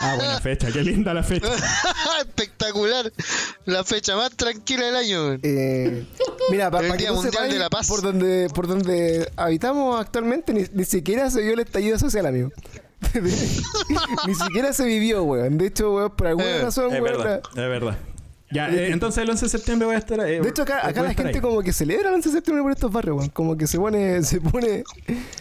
Ah, 0.00 0.14
buena 0.16 0.40
fecha, 0.40 0.70
qué 0.70 0.82
linda 0.82 1.12
la 1.14 1.22
fecha. 1.24 1.48
Espectacular. 2.20 3.12
La 3.64 3.82
fecha 3.84 4.14
más 4.16 4.30
tranquila 4.36 4.86
del 4.86 4.96
año, 4.96 5.24
weón. 5.26 5.40
Eh, 5.42 6.04
mira, 6.50 6.70
para 6.70 6.86
El 6.88 6.96
Día 6.96 7.12
Mundial 7.12 7.50
de 7.50 7.58
la 7.58 7.68
Paz. 7.70 7.88
Por 7.88 8.02
donde, 8.02 8.48
por 8.54 8.66
donde 8.68 9.30
habitamos 9.36 10.00
actualmente, 10.00 10.52
ni, 10.52 10.64
ni 10.72 10.84
siquiera 10.84 11.30
se 11.30 11.40
vio 11.42 11.54
el 11.54 11.60
estallido 11.60 11.98
social, 11.98 12.26
amigo. 12.26 12.50
ni 14.26 14.34
siquiera 14.34 14.72
se 14.72 14.84
vivió, 14.84 15.22
weón. 15.24 15.58
De 15.58 15.66
hecho, 15.66 15.92
weón, 15.94 16.14
por 16.14 16.26
alguna 16.28 16.46
Eh, 16.48 16.62
razón, 16.62 16.86
Es 16.92 17.00
weón, 17.00 17.04
verdad, 17.04 17.40
la- 17.54 17.62
es 17.62 17.68
verdad. 17.68 17.98
Ya, 18.50 18.70
eh, 18.70 18.92
entonces 18.92 19.22
el 19.22 19.28
11 19.30 19.44
de 19.44 19.48
septiembre 19.50 19.86
voy 19.86 19.94
a 19.94 19.98
estar 19.98 20.18
ahí. 20.20 20.40
De 20.40 20.48
hecho, 20.48 20.62
acá, 20.62 20.86
acá 20.86 21.02
la 21.02 21.12
gente 21.12 21.34
ahí. 21.36 21.40
como 21.40 21.60
que 21.60 21.72
celebra 21.72 22.08
el 22.08 22.14
11 22.14 22.30
de 22.30 22.34
septiembre 22.36 22.62
por 22.62 22.72
estos 22.72 22.90
barrios, 22.90 23.16
weón. 23.18 23.28
Como 23.30 23.56
que 23.58 23.66
se 23.66 23.78
pone, 23.78 24.22
se 24.22 24.40
pone 24.40 24.84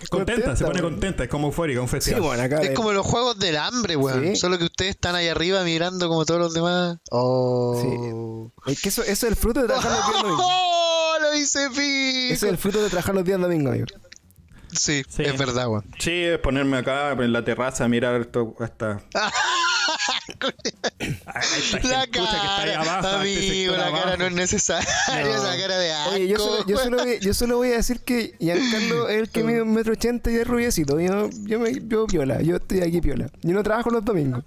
Contenta, 0.09 0.55
se 0.55 0.65
pone 0.65 0.81
contenta, 0.81 1.23
es 1.23 1.29
como 1.29 1.47
eufórica, 1.47 1.79
un 1.81 1.87
Sí, 1.87 1.91
festival. 1.91 2.21
bueno, 2.21 2.43
acá. 2.43 2.61
Es 2.61 2.71
como 2.71 2.91
los 2.91 3.05
juegos 3.05 3.39
del 3.39 3.55
hambre, 3.57 3.95
weón. 3.95 4.23
Sí. 4.23 4.35
Solo 4.35 4.57
que 4.57 4.65
ustedes 4.65 4.91
están 4.91 5.15
ahí 5.15 5.27
arriba 5.29 5.63
mirando 5.63 6.09
como 6.09 6.25
todos 6.25 6.39
los 6.41 6.53
demás. 6.53 6.97
Oh. 7.11 8.51
Es 8.65 8.81
que 8.81 8.89
eso, 8.89 9.01
eso 9.03 9.11
es 9.11 9.23
el 9.23 9.35
fruto 9.37 9.61
de 9.61 9.67
trabajar 9.67 9.91
los 9.91 10.01
días 10.11 10.21
domingos. 10.23 10.45
¡Oh! 10.45 11.13
Lo 11.21 11.35
hice 11.35 11.69
pico. 11.69 11.79
Ese 11.81 12.33
es 12.33 12.43
el 12.43 12.57
fruto 12.57 12.83
de 12.83 12.89
trabajar 12.89 13.15
los 13.15 13.23
días 13.23 13.39
domingos, 13.39 13.71
amigo. 13.71 13.85
Sí, 14.69 15.01
Sí. 15.07 15.23
es 15.23 15.37
verdad, 15.37 15.69
weón. 15.69 15.85
Sí, 15.97 16.11
es 16.11 16.39
ponerme 16.39 16.77
acá 16.77 17.11
en 17.13 17.31
la 17.31 17.43
terraza 17.45 17.85
a 17.85 17.87
mirar 17.87 18.19
esto, 18.19 18.53
esta... 18.59 18.99
a 21.25 21.39
esta 21.39 21.77
La 21.79 22.01
gentucha 22.01 22.07
que 22.07 22.19
está 22.19 22.61
ahí 22.61 22.69
cara, 22.69 22.81
abajo, 22.81 23.07
a 23.07 23.25
este 23.25 23.39
amigo, 23.39 23.73
sector 23.73 23.77
la 23.77 23.87
abajo. 23.87 24.03
cara 24.03 24.17
no 24.17 24.25
es 24.25 24.33
necesaria, 24.33 24.89
esa 25.07 25.57
cara 25.57 25.77
de 25.77 25.91
asco. 25.93 26.13
Oye, 26.15 26.27
yo 26.27 26.37
solo, 26.37 26.65
yo, 26.65 26.77
solo 26.77 26.97
voy, 26.97 27.19
yo 27.19 27.33
solo 27.33 27.57
voy 27.57 27.71
a 27.71 27.75
decir 27.77 27.99
que 28.01 28.35
Giancarlo 28.39 29.09
es 29.09 29.17
el 29.19 29.29
que 29.29 29.43
mide 29.43 29.61
un 29.61 29.73
metro 29.73 29.93
ochenta 29.93 30.31
y 30.31 30.35
es 30.35 30.47
rubiecito. 30.47 30.99
Yo, 30.99 31.29
yo, 31.43 31.59
me, 31.59 31.73
yo 31.87 32.07
piola, 32.07 32.41
yo 32.41 32.55
estoy 32.57 32.81
aquí 32.81 33.01
piola. 33.01 33.27
Yo 33.41 33.53
no 33.53 33.63
trabajo 33.63 33.89
los 33.89 34.03
domingos. 34.03 34.43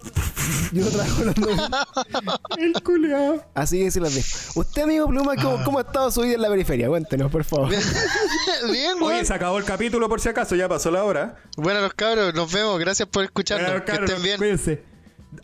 Yo 0.72 0.84
no 0.84 0.90
trabajo 0.90 1.24
los 1.24 1.34
domingos. 1.34 1.70
El 2.58 2.72
culeado. 2.82 3.44
Así 3.54 3.78
que 3.80 3.90
se 3.90 4.00
las 4.00 4.14
dejo. 4.14 4.28
Usted, 4.60 4.82
amigo 4.82 5.06
Pluma, 5.08 5.36
¿cómo, 5.36 5.62
cómo 5.64 5.78
ha 5.78 5.82
estado 5.82 6.10
su 6.10 6.22
vida 6.22 6.34
en 6.34 6.42
la 6.42 6.48
periferia? 6.48 6.88
Cuéntenos, 6.88 7.30
por 7.30 7.44
favor. 7.44 7.70
Bien, 7.70 8.94
Oye, 9.00 9.04
weón. 9.04 9.26
se 9.26 9.34
acabó 9.34 9.58
el 9.58 9.64
capítulo 9.64 10.08
por 10.08 10.20
si 10.20 10.28
acaso, 10.28 10.54
ya 10.56 10.68
pasó 10.68 10.90
la 10.90 11.04
hora. 11.04 11.36
Bueno, 11.56 11.80
los 11.80 11.94
cabros, 11.94 12.34
nos 12.34 12.52
vemos. 12.52 12.78
Gracias 12.78 13.08
por 13.08 13.24
escucharnos. 13.24 13.68
Bueno, 13.70 13.84
que 13.84 13.92
cabros, 13.92 14.10
estén 14.10 14.22
bien. 14.22 14.38
Cuídense. 14.38 14.82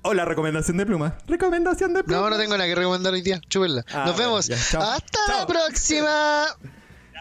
Hola, 0.03 0.25
recomendación 0.25 0.77
de 0.77 0.87
pluma. 0.87 1.17
Recomendación 1.27 1.95
de 1.95 2.03
pluma. 2.05 2.23
No, 2.23 2.31
no 2.31 2.37
tengo 2.39 2.57
nada 2.57 2.69
que 2.69 2.75
recomendar 2.75 3.13
hoy 3.13 3.23
día. 3.23 3.41
Chúpenla. 3.49 3.85
Ah, 3.93 4.05
Nos 4.07 4.17
bueno, 4.17 4.31
vemos. 4.31 4.47
ya, 4.49 4.57
chao. 4.71 4.83
Hasta 4.83 5.19
Chao. 5.27 5.39
la 5.41 5.47
próxima. 5.47 6.47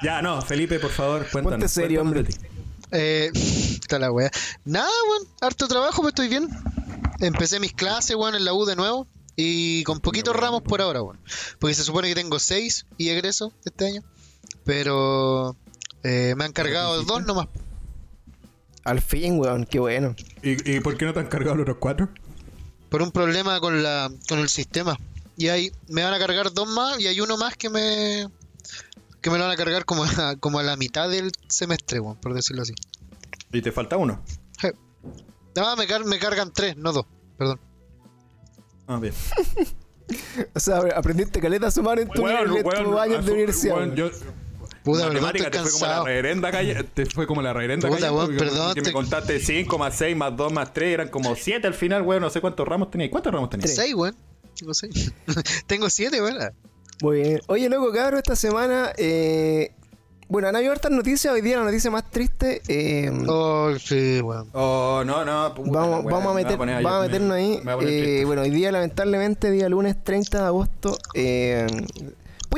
Ya, 0.03 0.21
no, 0.21 0.41
Felipe, 0.41 0.79
por 0.79 0.91
favor, 0.91 1.21
cuéntanos. 1.31 1.51
Ponte 1.59 1.67
serio, 1.69 2.01
hombre. 2.01 2.25
Eh, 2.91 3.29
está 3.33 3.99
la 3.99 4.11
wea. 4.11 4.31
Nada, 4.65 4.89
weón. 5.09 5.27
Harto 5.41 5.67
trabajo, 5.67 5.97
pero 6.01 6.09
estoy 6.09 6.27
bien. 6.27 6.49
Empecé 7.19 7.59
mis 7.59 7.73
clases, 7.73 8.15
weón, 8.15 8.35
en 8.35 8.45
la 8.45 8.53
U 8.53 8.65
de 8.65 8.75
nuevo. 8.75 9.07
Y 9.35 9.83
con 9.83 9.99
poquitos 9.99 10.35
ramos 10.35 10.61
por 10.63 10.81
ahora, 10.81 11.01
weón. 11.01 11.19
Porque 11.59 11.75
se 11.75 11.83
supone 11.83 12.07
que 12.07 12.15
tengo 12.15 12.39
seis 12.39 12.85
y 12.97 13.09
egreso 13.09 13.53
este 13.65 13.85
año. 13.87 14.01
Pero 14.63 15.55
eh, 16.03 16.33
me 16.35 16.45
han 16.45 16.51
cargado 16.51 17.03
dos 17.03 17.25
nomás. 17.25 17.47
Al 18.83 19.01
fin, 19.01 19.39
weón, 19.39 19.65
qué 19.65 19.79
bueno. 19.79 20.15
¿Y, 20.41 20.75
¿Y 20.75 20.79
por 20.79 20.97
qué 20.97 21.05
no 21.05 21.13
te 21.13 21.19
han 21.19 21.27
cargado 21.27 21.55
los 21.55 21.63
otros 21.63 21.77
cuatro? 21.79 22.09
Por 22.89 23.01
un 23.01 23.11
problema 23.11 23.59
con 23.59 23.81
la 23.83 24.11
con 24.29 24.39
el 24.39 24.49
sistema. 24.49 24.97
Y 25.37 25.49
ahí 25.49 25.71
me 25.89 26.03
van 26.03 26.13
a 26.13 26.19
cargar 26.19 26.53
dos 26.53 26.67
más 26.67 26.99
y 26.99 27.07
hay 27.07 27.19
uno 27.19 27.37
más 27.37 27.55
que 27.57 27.69
me 27.69 28.27
que 29.21 29.29
me 29.29 29.37
lo 29.37 29.43
van 29.45 29.53
a 29.53 29.57
cargar 29.57 29.85
como 29.85 30.03
a, 30.05 30.35
como 30.39 30.59
a 30.59 30.63
la 30.63 30.75
mitad 30.77 31.09
del 31.09 31.31
semestre, 31.49 31.99
por 32.21 32.33
decirlo 32.33 32.61
así. 32.61 32.73
Y 33.51 33.61
te 33.61 33.71
falta 33.71 33.97
uno. 33.97 34.21
No, 35.55 35.75
me, 35.77 35.87
car- 35.87 36.05
me 36.05 36.19
cargan 36.19 36.51
tres, 36.53 36.75
no 36.77 36.91
dos. 36.93 37.05
Perdón. 37.37 37.59
Ah, 38.87 38.99
bien. 38.99 39.13
O 40.53 40.59
sea, 40.59 40.77
aprendiste 40.95 41.39
caleta 41.41 41.65
a 41.65 41.71
sumar 41.71 41.97
en 41.97 42.07
tu, 42.07 42.27
en 42.27 42.51
weón, 42.63 42.99
años 42.99 43.25
de 43.25 43.31
universidad. 43.31 43.91
yo, 43.95 44.11
Puta, 44.85 45.07
perdón, 45.07 45.13
matemática 45.23 45.51
te 45.51 45.59
fue 45.59 45.71
como 45.71 45.85
la 45.87 46.03
reverenda 46.03 46.51
calle, 46.51 46.83
te 46.93 47.05
fue 47.07 47.27
como 47.27 47.41
la 47.41 47.51
reverenda 47.53 47.87
Puta, 47.89 47.99
calle, 48.01 48.11
weón, 48.13 48.25
porque 48.27 48.39
perdón, 48.39 48.73
que 48.75 48.81
te- 48.81 48.87
me 48.89 48.93
contaste 48.93 49.39
5 49.39 49.77
más 49.77 49.95
6 49.95 50.15
más 50.15 50.37
2 50.37 50.53
más 50.53 50.71
3 50.73 50.93
eran 50.93 51.09
como 51.09 51.35
7 51.35 51.67
al 51.67 51.73
final, 51.73 52.03
weón, 52.03 52.21
no 52.21 52.29
sé 52.29 52.39
cuántos 52.39 52.65
ramos 52.67 52.89
tenía. 52.91 53.09
¿Cuántos 53.11 53.33
ramos 53.33 53.49
tenía? 53.49 53.67
Seis, 53.67 53.93
weón. 53.93 54.15
Tengo 54.57 54.73
seis. 54.73 55.11
Tengo 55.67 55.89
siete, 55.89 56.21
weón. 56.21 56.37
Muy 57.01 57.21
bien. 57.21 57.41
Oye, 57.47 57.67
loco, 57.67 57.91
cabrón, 57.91 58.19
esta 58.19 58.37
semana. 58.37 58.93
Eh, 58.95 59.71
bueno, 60.29 60.47
han 60.47 60.55
habido 60.55 60.71
hartas 60.71 60.91
noticias. 60.91 61.33
Hoy 61.33 61.41
día 61.41 61.57
la 61.57 61.65
noticia 61.65 61.91
más 61.91 62.09
triste. 62.09 62.61
eh, 62.69 63.11
Oh, 63.27 63.73
sí, 63.77 64.21
weón. 64.21 64.47
Oh, 64.53 65.03
no, 65.05 65.25
no. 65.25 65.53
puta, 65.53 65.71
Vamos, 65.71 66.05
weón, 66.05 66.05
vamos 66.05 66.31
a, 66.31 66.33
me 66.35 66.43
meter, 66.43 66.57
voy 66.57 66.67
poner- 66.67 66.83
vamos 66.83 66.97
a 66.97 67.01
me- 67.01 67.07
meternos 67.07 67.35
ahí. 67.37 67.59
me 67.63 67.71
a 67.71 67.77
Eh, 67.81 68.23
bueno, 68.25 68.43
hoy 68.43 68.49
día, 68.51 68.71
lamentablemente, 68.71 69.51
día 69.51 69.67
lunes 69.67 70.01
30 70.03 70.39
de 70.39 70.45
agosto. 70.45 70.97
Eh, 71.15 71.67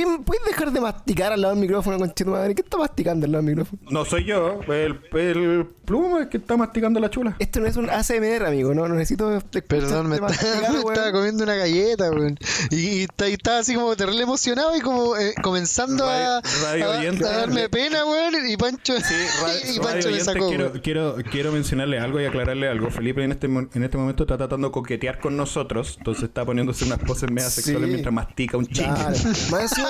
¿pueden, 0.03 0.23
pueden 0.23 0.43
dejar 0.45 0.71
de 0.71 0.79
masticar 0.79 1.31
al 1.33 1.41
lado 1.41 1.53
del 1.55 1.61
micrófono, 1.61 1.97
con 1.97 2.13
madre? 2.31 2.53
¿Qué 2.53 2.61
está 2.61 2.77
masticando 2.77 3.25
al 3.25 3.31
lado 3.31 3.43
del 3.43 3.55
micrófono? 3.55 3.81
No 3.89 4.05
soy 4.05 4.25
yo, 4.25 4.59
el, 4.67 4.99
el 5.13 5.65
pluma 5.85 6.21
es 6.21 6.27
que 6.27 6.37
está 6.37 6.55
masticando 6.57 6.99
la 6.99 7.09
chula. 7.09 7.35
Esto 7.39 7.59
no 7.59 7.65
es 7.67 7.75
un 7.77 7.89
ASMR, 7.89 8.45
amigo. 8.45 8.73
No, 8.75 8.87
no 8.87 8.95
necesito. 8.95 9.41
Perdón, 9.67 10.07
me, 10.09 10.19
masticar, 10.19 10.71
me 10.71 10.77
estaba 10.79 11.11
comiendo 11.11 11.43
una 11.43 11.55
galleta, 11.55 12.11
weón. 12.11 12.37
Y, 12.69 12.77
y 13.01 13.07
estaba 13.31 13.59
así 13.59 13.73
como 13.73 13.95
terrible 13.95 14.23
emocionado 14.23 14.75
y 14.75 14.81
como 14.81 15.15
eh, 15.17 15.33
comenzando 15.41 16.05
a, 16.07 16.41
Radio- 16.41 16.63
radio 16.63 16.91
a- 16.91 16.97
oyente. 16.99 17.25
a 17.25 17.37
darme 17.37 17.69
pena, 17.69 18.05
weón. 18.05 18.33
Y 18.47 18.55
Pancho, 18.57 18.93
Sí, 18.99 19.13
radio, 19.41 19.73
y 19.75 19.79
Pancho 19.79 20.11
me 20.11 20.19
sacó. 20.19 20.47
quiero, 20.49 20.71
quiero, 20.83 21.15
quiero 21.31 21.51
mencionarle 21.51 21.99
algo 21.99 22.19
y 22.21 22.25
aclararle 22.25 22.67
algo. 22.67 22.91
Felipe 22.91 23.23
en 23.23 23.31
este, 23.31 23.47
mo- 23.47 23.67
en 23.73 23.83
este 23.83 23.97
momento 23.97 24.23
está 24.23 24.37
tratando 24.37 24.67
de 24.67 24.71
coquetear 24.73 25.19
con 25.19 25.35
nosotros, 25.37 25.95
entonces 25.97 26.25
está 26.25 26.45
poniéndose 26.45 26.85
unas 26.85 26.99
poses 26.99 27.31
medias 27.31 27.53
Sí. 27.53 27.61
sexuales 27.61 27.89
mientras 27.89 28.13
mastica 28.13 28.57
un 28.57 28.67
chicle. 28.67 28.93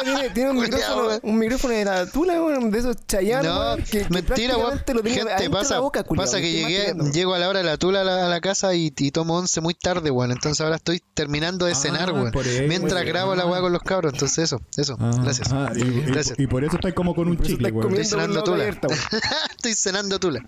Tiene, 0.04 0.30
tiene 0.32 0.50
un, 0.52 0.60
micrófono, 0.60 1.08
weón. 1.08 1.20
un 1.24 1.38
micrófono 1.40 1.74
de 1.74 1.86
la 1.86 2.06
tula, 2.06 2.34
de 2.36 2.78
esos 2.80 2.96
Chayanne, 3.08 3.48
No, 3.48 3.76
que, 3.78 3.84
que 3.84 4.08
mentira, 4.10 4.58
weón. 4.58 4.70
prácticamente 4.82 4.94
lo 4.94 5.02
tenía 5.04 5.38
Gente, 5.38 5.50
pasa, 5.50 5.76
la 5.76 5.80
boca, 5.82 6.04
culiao, 6.04 6.26
pasa 6.26 6.40
que 6.40 6.60
estoy 6.60 6.74
llegué, 6.74 7.12
llego 7.14 7.34
a 7.34 7.40
la 7.40 7.50
hora 7.50 7.60
de 7.60 7.66
la 7.66 7.78
tula 7.78 8.02
a 8.02 8.04
la, 8.04 8.26
a 8.26 8.30
la 8.30 8.42
casa 8.42 8.74
y, 8.76 8.94
y 8.98 9.12
tomo 9.12 9.36
once 9.38 9.62
muy 9.62 9.74
tarde, 9.74 10.12
weón. 10.12 10.32
Entonces 10.32 10.62
ahora 10.62 10.76
estoy 10.78 11.02
terminando 11.14 11.66
de 11.66 11.72
Ah, 11.72 11.76
cenar, 11.76 12.12
weón. 12.14 12.32
Mientras 12.68 13.04
grabo 13.06 13.36
la 13.36 13.46
weá 13.46 13.62
con 13.62 13.72
los 13.74 13.82
cabros. 13.82 14.14
Entonces 14.14 14.38
eso, 14.46 14.62
eso. 14.78 14.96
Ah, 15.00 15.12
Gracias. 15.24 15.52
ah, 15.52 15.72
y, 15.76 15.82
y- 15.82 16.02
Gracias. 16.08 16.40
y 16.40 16.48
por 16.48 16.64
eso 16.64 16.76
está 16.76 16.92
como 16.94 17.14
con 17.16 17.28
un 17.28 17.40
chicle, 17.42 17.72
weón. 17.72 17.88
Estoy 17.90 18.04
la 18.04 18.10
cenando 18.10 18.44
tula. 18.44 18.58
abierta, 18.64 18.88
estoy 19.52 19.74
cenando 19.74 20.20
tula. 20.20 20.42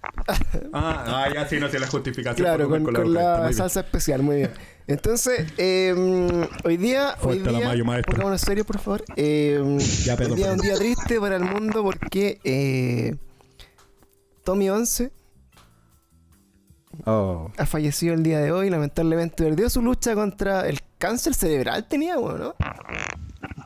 Ah, 0.74 1.04
ah, 1.08 1.28
ya 1.34 1.48
sí, 1.48 1.60
no 1.60 1.70
sé 1.70 1.80
la 1.80 1.88
justificación. 1.88 2.46
Claro, 2.46 2.68
por 2.68 2.78
con, 2.78 2.86
comer 2.86 3.02
con 3.04 3.14
la 3.14 3.40
bien. 3.42 3.54
salsa 3.54 3.82
especial, 3.82 4.22
muy 4.24 4.36
bien. 4.38 4.52
Entonces, 4.90 5.46
eh, 5.58 5.94
hoy 6.64 6.78
día, 6.78 7.14
hoy 7.22 7.38
Fuerte 7.40 7.52
la 7.52 7.60
día, 7.60 7.68
mayo, 7.68 7.86
maestro. 7.86 8.12
pongámonos 8.12 8.42
serio, 8.42 8.66
por 8.66 8.80
favor. 8.80 9.04
Eh, 9.16 9.62
Ya, 10.04 10.18
perdón, 10.18 10.34
hoy 10.34 10.38
día 10.40 10.48
es 10.48 10.54
un 10.54 10.62
día 10.62 10.76
triste 10.76 11.20
para 11.20 11.36
el 11.36 11.44
mundo 11.44 11.84
porque 11.84 12.40
eh, 12.44 13.16
Tommy 14.44 14.70
11 14.70 15.12
Oh. 17.06 17.50
ha 17.58 17.66
fallecido 17.66 18.14
el 18.16 18.24
día 18.24 18.40
de 18.40 18.52
hoy. 18.52 18.70
Lamentablemente 18.70 19.44
perdió 19.44 19.70
su 19.70 19.82
lucha 19.82 20.16
contra 20.16 20.68
el 20.68 20.80
cáncer 20.98 21.34
cerebral, 21.36 21.88
tenía, 21.88 22.18
weón, 22.20 22.40
¿no? 22.40 22.56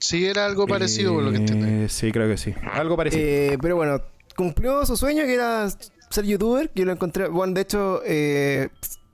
Sí, 0.02 0.26
era 0.26 0.46
algo 0.46 0.68
parecido 0.68 1.14
por 1.14 1.24
lo 1.24 1.32
que 1.32 1.38
entiendo. 1.38 1.66
Eh, 1.66 1.88
Sí, 1.90 2.12
creo 2.12 2.28
que 2.28 2.38
sí. 2.38 2.54
Algo 2.74 2.96
parecido. 2.98 3.24
Eh, 3.26 3.58
pero 3.62 3.78
bueno, 3.78 4.02
cumplió 4.36 4.86
su 4.86 4.98
sueño 4.98 5.24
que 5.24 5.34
era 5.36 5.68
ser 6.10 6.26
youtuber. 6.26 6.70
Que 6.70 6.82
yo 6.82 6.86
lo 6.86 6.92
encontré. 6.92 7.28
Bueno, 7.30 7.54
de 7.54 7.62
hecho, 7.62 8.02
eh, 8.06 8.70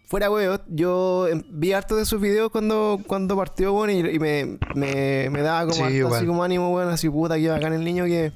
fuera 0.10 0.30
huevo, 0.32 0.60
yo 0.67 1.28
em, 1.28 1.43
vi 1.52 1.72
harto 1.72 1.95
de 1.95 2.04
sus 2.04 2.19
videos 2.19 2.50
cuando, 2.50 3.00
cuando 3.06 3.38
partió, 3.38 3.74
bueno, 3.74 3.93
y, 3.93 4.15
y 4.15 4.19
me, 4.19 4.58
me, 4.74 5.30
me 5.30 5.41
daba 5.43 5.62
como, 5.62 5.76
Sí, 5.76 5.82
harto 5.84 5.95
igual. 5.95 6.13
así 6.15 6.26
como 6.26 6.43
ánimo, 6.43 6.72
bueno, 6.72 6.89
así 6.89 7.08
puta 7.10 7.36
que 7.38 7.48
bacán 7.48 7.74
el 7.74 7.84
niño 7.84 8.06
que. 8.06 8.32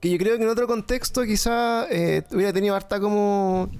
Que 0.00 0.10
yo 0.10 0.18
creo 0.18 0.36
que 0.36 0.42
en 0.44 0.50
otro 0.50 0.66
contexto 0.66 1.24
quizá 1.24 1.86
eh, 1.90 2.22
hubiera 2.30 2.52
tenido 2.52 2.76
harta 2.76 3.00
como 3.00 3.70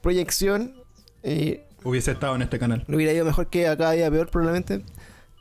proyección. 0.00 0.74
Y 1.22 1.58
Hubiese 1.84 2.12
estado 2.12 2.34
en 2.34 2.40
este 2.40 2.58
canal. 2.58 2.82
le 2.88 2.96
hubiera 2.96 3.12
ido 3.12 3.26
mejor 3.26 3.48
que 3.48 3.68
a 3.68 3.76
cada 3.76 3.92
día 3.92 4.10
peor, 4.10 4.30
probablemente. 4.30 4.82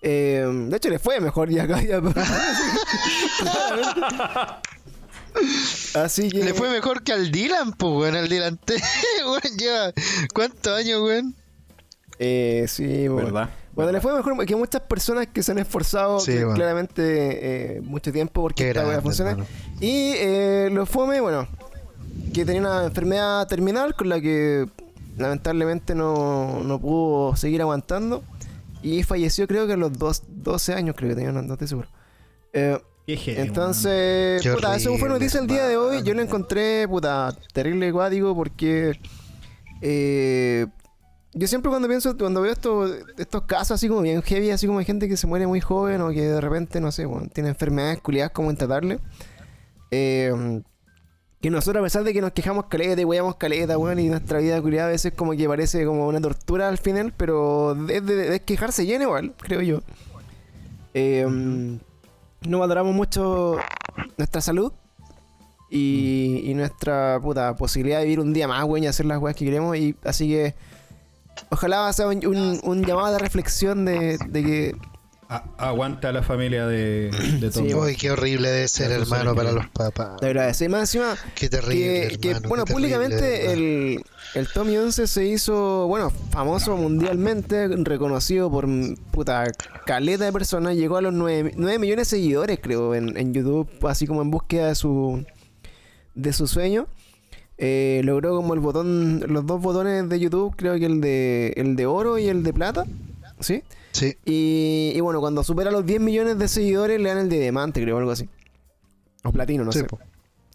Eh, 0.01 0.45
de 0.69 0.75
hecho, 0.75 0.89
le 0.89 0.99
fue 0.99 1.21
mejor 1.21 1.49
y 1.49 1.59
a 1.59 1.65
cada 1.67 1.79
día 1.79 2.01
peor. 2.01 2.13
Así 5.95 6.29
que. 6.29 6.43
Le 6.43 6.53
fue 6.53 6.69
mejor 6.69 7.03
que 7.03 7.13
al 7.13 7.31
Dylan, 7.31 7.73
pues, 7.73 7.93
weón. 7.93 8.15
Al 8.15 8.29
Dylan 8.29 8.57
T, 8.57 8.75
weón, 9.25 9.57
lleva 9.57 9.93
¿cuántos 10.33 10.77
años, 10.77 11.01
weón? 11.01 11.35
Eh, 12.19 12.65
sí, 12.67 13.07
bueno. 13.07 13.27
¿Verdad? 13.33 13.49
Bueno, 13.73 13.91
le 13.91 14.01
fue 14.01 14.13
mejor 14.15 14.45
que 14.45 14.55
muchas 14.55 14.81
personas 14.83 15.27
que 15.33 15.41
se 15.41 15.51
han 15.51 15.57
esforzado 15.57 16.19
Sí, 16.19 16.31
que 16.33 16.39
bueno. 16.43 16.53
claramente 16.53 17.77
eh, 17.77 17.81
mucho 17.81 18.11
tiempo 18.11 18.43
porque 18.43 18.63
Qué 18.65 18.69
esta 18.69 18.81
weá 18.81 18.89
grande, 18.89 19.03
funcione. 19.03 19.31
hermano. 19.31 19.49
Y 19.81 20.13
eh, 20.17 20.69
lo 20.71 20.85
fome, 20.85 21.19
bueno, 21.21 21.47
que 22.33 22.45
tenía 22.45 22.61
una 22.61 22.83
enfermedad 22.85 23.47
terminal 23.47 23.95
con 23.95 24.09
la 24.09 24.21
que 24.21 24.67
lamentablemente 25.17 25.95
no, 25.95 26.61
no 26.63 26.79
pudo 26.79 27.35
seguir 27.35 27.61
aguantando. 27.61 28.23
Y 28.83 29.01
falleció 29.03 29.47
creo 29.47 29.65
que 29.65 29.73
a 29.73 29.77
los 29.77 29.97
dos, 29.97 30.21
12 30.27 30.73
años, 30.75 30.95
creo 30.95 31.09
que 31.09 31.15
tenía, 31.15 31.31
no, 31.31 31.41
no 31.41 31.53
estoy 31.53 31.67
seguro. 31.69 31.87
Eh, 32.51 32.79
entonces, 33.07 34.41
Qué 34.41 34.51
puta, 34.51 34.75
eso 34.75 34.95
fue 34.97 35.09
noticia 35.09 35.39
el 35.39 35.47
día 35.47 35.65
de 35.67 35.77
hoy. 35.77 36.03
Yo 36.03 36.13
lo 36.13 36.21
encontré, 36.21 36.87
puta, 36.87 37.35
terrible 37.53 37.91
cuático 37.91 38.33
porque 38.35 38.97
eh, 39.81 40.67
yo 41.33 41.47
siempre 41.47 41.69
cuando 41.69 41.87
pienso, 41.89 42.17
cuando 42.17 42.41
veo 42.41 42.53
estos, 42.53 42.91
estos 43.17 43.41
casos 43.43 43.71
así 43.71 43.89
como 43.89 44.01
bien 44.01 44.21
heavy, 44.21 44.51
así 44.51 44.67
como 44.67 44.79
de 44.79 44.85
gente 44.85 45.09
que 45.09 45.17
se 45.17 45.27
muere 45.27 45.47
muy 45.47 45.59
joven 45.59 45.99
o 46.01 46.09
que 46.11 46.21
de 46.21 46.39
repente, 46.39 46.79
no 46.79 46.91
sé, 46.91 47.05
bueno, 47.05 47.27
tiene 47.33 47.49
enfermedades 47.49 47.99
culiadas 47.99 48.31
como 48.31 48.49
en 48.49 48.55
tratarle. 48.57 48.99
Eh, 49.91 50.61
que 51.41 51.49
nosotros 51.49 51.81
a 51.81 51.83
pesar 51.83 52.05
de 52.05 52.13
que 52.13 52.21
nos 52.21 52.31
quejamos 52.31 52.67
caleta 52.67 53.01
y 53.01 53.03
weamos 53.03 53.35
caleta, 53.35 53.77
weón, 53.77 53.99
y 53.99 54.07
nuestra 54.07 54.39
vida 54.39 54.61
culiada 54.61 54.87
a 54.87 54.91
veces 54.91 55.11
como 55.11 55.33
que 55.33 55.45
parece 55.45 55.85
como 55.85 56.07
una 56.07 56.21
tortura 56.21 56.69
al 56.69 56.77
final, 56.77 57.13
pero 57.17 57.73
es 57.89 58.05
de, 58.05 58.15
de 58.15 58.39
quejarse 58.39 58.85
lleno 58.85 59.03
igual, 59.03 59.33
creo 59.39 59.59
yo. 59.61 59.81
eh, 60.93 61.27
no 62.47 62.59
valoramos 62.59 62.93
mucho 62.93 63.57
nuestra 64.17 64.41
salud 64.41 64.71
y, 65.69 66.41
y 66.45 66.53
nuestra 66.53 67.19
puta 67.21 67.55
posibilidad 67.55 67.99
de 67.99 68.05
vivir 68.05 68.19
un 68.19 68.33
día 68.33 68.47
más, 68.47 68.63
weón, 68.65 68.83
y 68.83 68.87
hacer 68.87 69.05
las 69.05 69.19
weas 69.19 69.35
que 69.35 69.45
queremos. 69.45 69.75
Y 69.77 69.95
así 70.03 70.27
que 70.29 70.53
ojalá 71.49 71.91
sea 71.93 72.07
un, 72.07 72.59
un- 72.63 72.85
llamado 72.85 73.11
de 73.13 73.19
reflexión 73.19 73.85
de, 73.85 74.17
de 74.29 74.43
que 74.43 74.75
A- 75.29 75.43
aguanta 75.57 76.11
la 76.11 76.21
familia 76.23 76.67
de, 76.67 77.09
de 77.39 77.49
Tom. 77.49 77.67
Sí, 77.67 77.73
Uy, 77.73 77.95
qué 77.95 78.11
horrible 78.11 78.49
debe 78.51 78.67
ser, 78.67 78.91
Eso 78.91 79.01
hermano, 79.01 79.33
para 79.35 79.51
los 79.51 79.67
papás. 79.69 80.19
de 80.21 80.27
verdad, 80.27 80.53
sí, 80.53 80.67
más 80.69 80.81
encima 80.81 81.15
Qué 81.35 81.49
terrible, 81.49 82.17
que, 82.19 82.33
bueno, 82.47 82.65
qué 82.65 82.73
terrible, 82.73 82.73
públicamente 82.73 83.51
el, 83.53 84.03
el 84.35 84.47
Tommy 84.49 84.77
11 84.77 85.07
se 85.07 85.25
hizo, 85.25 85.87
bueno, 85.87 86.09
famoso 86.31 86.75
mundialmente, 86.77 87.67
reconocido 87.67 88.51
por 88.51 88.67
puta 89.11 89.45
caleta 89.85 90.25
de 90.25 90.31
personas, 90.33 90.75
llegó 90.75 90.97
a 90.97 91.01
los 91.01 91.13
9, 91.13 91.53
millones 91.57 91.95
de 91.97 92.05
seguidores, 92.17 92.59
creo, 92.61 92.93
en, 92.95 93.15
en 93.17 93.33
YouTube, 93.33 93.67
así 93.87 94.05
como 94.07 94.21
en 94.21 94.29
búsqueda 94.31 94.67
de 94.67 94.75
su 94.75 95.23
de 96.15 96.31
su 96.33 96.47
sueño. 96.47 96.87
Eh, 97.57 98.01
logró 98.03 98.35
como 98.35 98.53
el 98.55 98.59
botón, 98.59 99.23
los 99.27 99.45
dos 99.45 99.61
botones 99.61 100.09
de 100.09 100.19
YouTube, 100.19 100.55
creo 100.55 100.77
que 100.79 100.85
el 100.85 101.01
de 101.01 101.53
el 101.55 101.75
de 101.75 101.85
oro 101.85 102.17
y 102.17 102.27
el 102.27 102.43
de 102.43 102.51
plata, 102.53 102.83
¿sí? 103.39 103.55
Sí, 103.55 103.63
Y, 104.25 104.91
y 104.95 104.99
bueno, 105.01 105.19
cuando 105.19 105.43
supera 105.43 105.71
los 105.71 105.85
10 105.85 106.01
millones 106.01 106.37
de 106.39 106.47
seguidores 106.47 106.99
le 106.99 107.09
dan 107.09 107.17
el 107.19 107.29
de 107.29 107.39
diamante, 107.39 107.81
creo, 107.81 107.97
algo 107.97 108.11
así. 108.11 108.27
O 109.23 109.31
platino, 109.31 109.63
no 109.63 109.71
sí, 109.71 109.79
sé. 109.79 109.85
po. 109.85 109.99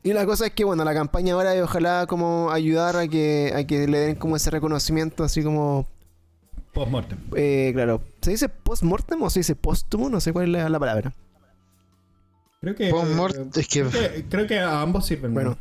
Y 0.02 0.12
la 0.12 0.26
cosa 0.26 0.46
es 0.46 0.52
que, 0.52 0.64
bueno, 0.64 0.84
la 0.84 0.94
campaña 0.94 1.34
ahora 1.34 1.54
es 1.54 1.62
ojalá 1.62 2.06
como 2.06 2.50
ayudar 2.50 2.96
a 2.96 3.08
que, 3.08 3.52
a 3.54 3.64
que 3.66 3.86
le 3.88 3.98
den 3.98 4.14
como 4.16 4.36
ese 4.36 4.50
reconocimiento, 4.50 5.24
así 5.24 5.42
como, 5.42 5.86
Post-mortem. 6.72 7.18
eh, 7.34 7.70
claro, 7.74 8.00
¿se 8.20 8.30
dice 8.30 8.48
post-mortem 8.48 9.20
o 9.22 9.30
se 9.30 9.40
dice 9.40 9.54
póstumo? 9.56 10.08
No 10.10 10.20
sé 10.20 10.32
cuál 10.32 10.46
es 10.46 10.50
la, 10.62 10.68
la 10.68 10.78
palabra. 10.78 11.12
Creo 12.60 12.74
que. 12.74 12.88
Es 13.54 13.68
que- 13.68 13.80
creo 13.82 13.90
que. 13.90 14.24
Creo 14.28 14.46
que 14.46 14.58
a 14.58 14.80
ambos 14.82 15.06
sirven. 15.06 15.32
Bueno. 15.34 15.50
¿no? 15.50 15.56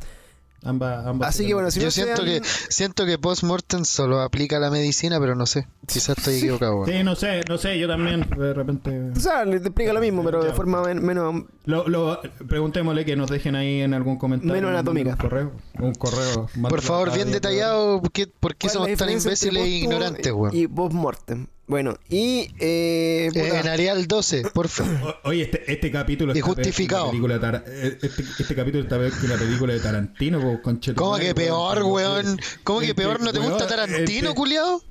Ambas, 0.64 1.06
ambas 1.06 1.28
Así 1.28 1.46
que 1.46 1.54
bueno, 1.54 1.70
si 1.70 1.78
Yo 1.78 1.86
no 1.86 1.90
siento 1.92 2.24
sean- 2.24 2.42
que 2.42 2.48
siento 2.68 3.06
que 3.06 3.16
post-mortem 3.16 3.84
solo 3.84 4.20
aplica 4.20 4.56
a 4.56 4.60
la 4.60 4.70
medicina, 4.70 5.20
pero 5.20 5.36
no 5.36 5.46
sé. 5.46 5.68
Quizás 5.86 6.18
estoy 6.18 6.34
equivocado. 6.38 6.78
weón. 6.80 6.90
Sí, 6.90 7.04
no 7.04 7.14
sé, 7.14 7.42
no 7.48 7.58
sé, 7.58 7.78
yo 7.78 7.86
también 7.86 8.28
de 8.36 8.54
repente. 8.54 9.10
O 9.16 9.20
sea, 9.20 9.44
le 9.44 9.60
te 9.60 9.68
explica 9.68 9.92
lo 9.92 10.00
mismo, 10.00 10.24
pero 10.24 10.42
de 10.42 10.52
forma 10.52 10.82
men- 10.82 11.04
menos... 11.04 11.44
Lo, 11.64 11.86
lo, 11.88 12.20
preguntémosle 12.48 13.04
que 13.04 13.14
nos 13.14 13.30
dejen 13.30 13.54
ahí 13.54 13.82
en 13.82 13.94
algún 13.94 14.16
comentario. 14.18 14.52
Menos 14.54 14.70
anatómica. 14.70 15.10
Un 15.10 15.16
correo. 15.16 15.52
Un 15.78 15.92
correo. 15.94 16.48
Por 16.68 16.82
favor, 16.82 17.12
bien 17.14 17.30
detallado, 17.30 18.02
¿qué- 18.12 18.26
¿por 18.26 18.56
qué 18.56 18.66
¿Cuál 18.68 18.88
es 18.88 18.98
somos 18.98 18.98
tan 18.98 19.10
imbéciles 19.10 19.62
e 19.64 19.68
ignorantes, 19.68 20.32
weón? 20.32 20.56
Y 20.56 20.66
post-mortem. 20.66 21.46
Bueno, 21.68 21.98
y... 22.08 22.50
Eh, 22.58 23.28
puta, 23.32 23.60
En 23.60 23.68
Arial 23.68 24.06
12, 24.08 24.42
por 24.54 24.68
favor. 24.68 25.18
Oye, 25.24 25.42
este, 25.42 25.70
este 25.70 25.90
capítulo 25.90 26.34
Y 26.34 26.40
justificado. 26.40 27.04
la 27.04 27.10
película 27.10 27.64
eh, 27.66 27.98
este, 28.02 28.22
este 28.22 28.54
capítulo 28.54 28.84
está 28.84 28.98
peor 28.98 29.12
que 29.12 29.28
la 29.28 29.36
película 29.36 29.74
de 29.74 29.80
Tarantino, 29.80 30.60
conchetumare, 30.62 30.94
¿Cómo 30.96 31.18
que 31.18 31.34
peor, 31.34 31.82
weón? 31.82 32.40
¿Cómo 32.64 32.80
que 32.80 32.86
Este, 32.86 32.94
peor? 33.02 33.20
¿No 33.20 33.32
te 33.32 33.38
gusta 33.38 33.56
weón, 33.56 33.68
Tarantino, 33.68 34.30
este- 34.30 34.34
culiado? 34.34 34.82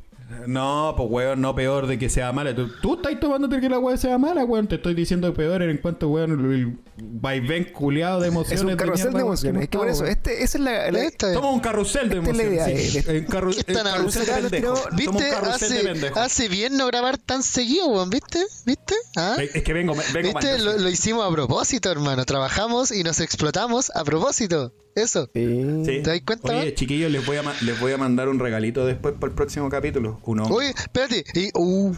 No, 0.46 0.94
pues 0.98 1.10
weón, 1.10 1.42
no 1.42 1.56
peor 1.56 1.88
de 1.88 1.98
que 1.98 2.10
sea 2.10 2.32
mala. 2.34 2.54
Tú, 2.54 2.70
tú 2.82 2.96
estás 2.96 3.18
tomándote 3.20 3.62
que 3.62 3.70
la 3.70 3.80
weá 3.80 3.96
sea 3.98 4.18
mala, 4.18 4.44
weón. 4.44 4.68
Te 4.68 4.76
estoy 4.76 4.94
diciendo 4.94 5.34
peor 5.34 5.62
en 5.62 5.78
cuanto, 5.78 6.10
weón, 6.10 6.32
el 6.54 6.78
vaivén 7.02 7.66
culiado 7.66 8.20
de 8.20 8.28
emociones. 8.28 8.60
es 8.62 8.66
un 8.70 8.76
carrusel 8.76 9.08
de 9.08 9.14
weón, 9.16 9.28
emociones. 9.28 9.64
Es 9.64 9.70
que 9.70 9.78
por 9.78 9.88
eso, 9.88 10.02
weón. 10.04 10.12
este, 10.12 10.44
esa 10.44 10.58
es 10.58 10.64
la... 10.64 10.92
la- 10.92 11.04
Esta 11.04 11.28
es- 11.30 11.34
Somos 11.34 11.54
un 11.54 11.60
carrusel 11.62 12.10
de 12.10 12.18
emociones. 12.18 12.92
sí. 12.92 12.98
eh, 13.00 13.04
En 13.08 13.28
carru- 13.28 13.54
¿Qué 13.56 13.72
en 13.72 13.78
están 13.78 13.94
carrusel 13.94 14.26
de 14.26 14.32
pendejos. 14.50 14.80
Somos 14.80 14.92
un 14.92 14.98
¿Viste? 14.98 15.30
carrusel 15.30 15.70
de 15.70 15.76
Hace, 15.78 15.84
pendejos. 15.88 16.18
hace 16.18 16.48
bien 16.50 16.78
no 16.78 16.88
grabar 16.88 17.18
tan 17.18 17.42
seguido, 17.44 17.88
weón. 17.88 18.10
¿Viste? 18.10 18.40
¿Viste? 18.66 18.96
¿Ah? 19.16 19.38
Es 19.54 19.64
que 19.64 19.74
vengo, 19.74 19.94
vengo 20.14 20.28
¿Viste? 20.34 20.52
mal. 20.58 20.66
Lo, 20.66 20.78
lo 20.78 20.90
hicimos 20.90 21.26
a 21.26 21.32
propósito, 21.34 21.90
hermano. 21.92 22.26
Trabajamos 22.26 22.92
y 22.92 23.04
nos 23.04 23.22
explotamos 23.22 23.92
a 23.96 24.04
propósito. 24.04 24.74
Eso. 24.96 25.30
Sí. 25.32 25.46
Sí. 25.86 26.02
¿Te 26.02 26.10
das 26.10 26.22
cuenta, 26.26 26.58
Oye, 26.58 26.74
chiquillos, 26.74 27.12
les 27.12 27.24
voy, 27.24 27.38
a 27.38 27.44
les 27.62 27.80
voy 27.80 27.92
a 27.92 27.98
mandar 27.98 28.30
un 28.30 28.40
regalito 28.40 28.84
después 28.84 29.14
para 29.14 29.30
el 29.30 29.36
próximo 29.36 29.70
capítulo. 29.70 30.17
Uno. 30.24 30.46
Oye, 30.46 30.70
espérate. 30.70 31.24
y- 31.34 31.50
uh, 31.56 31.96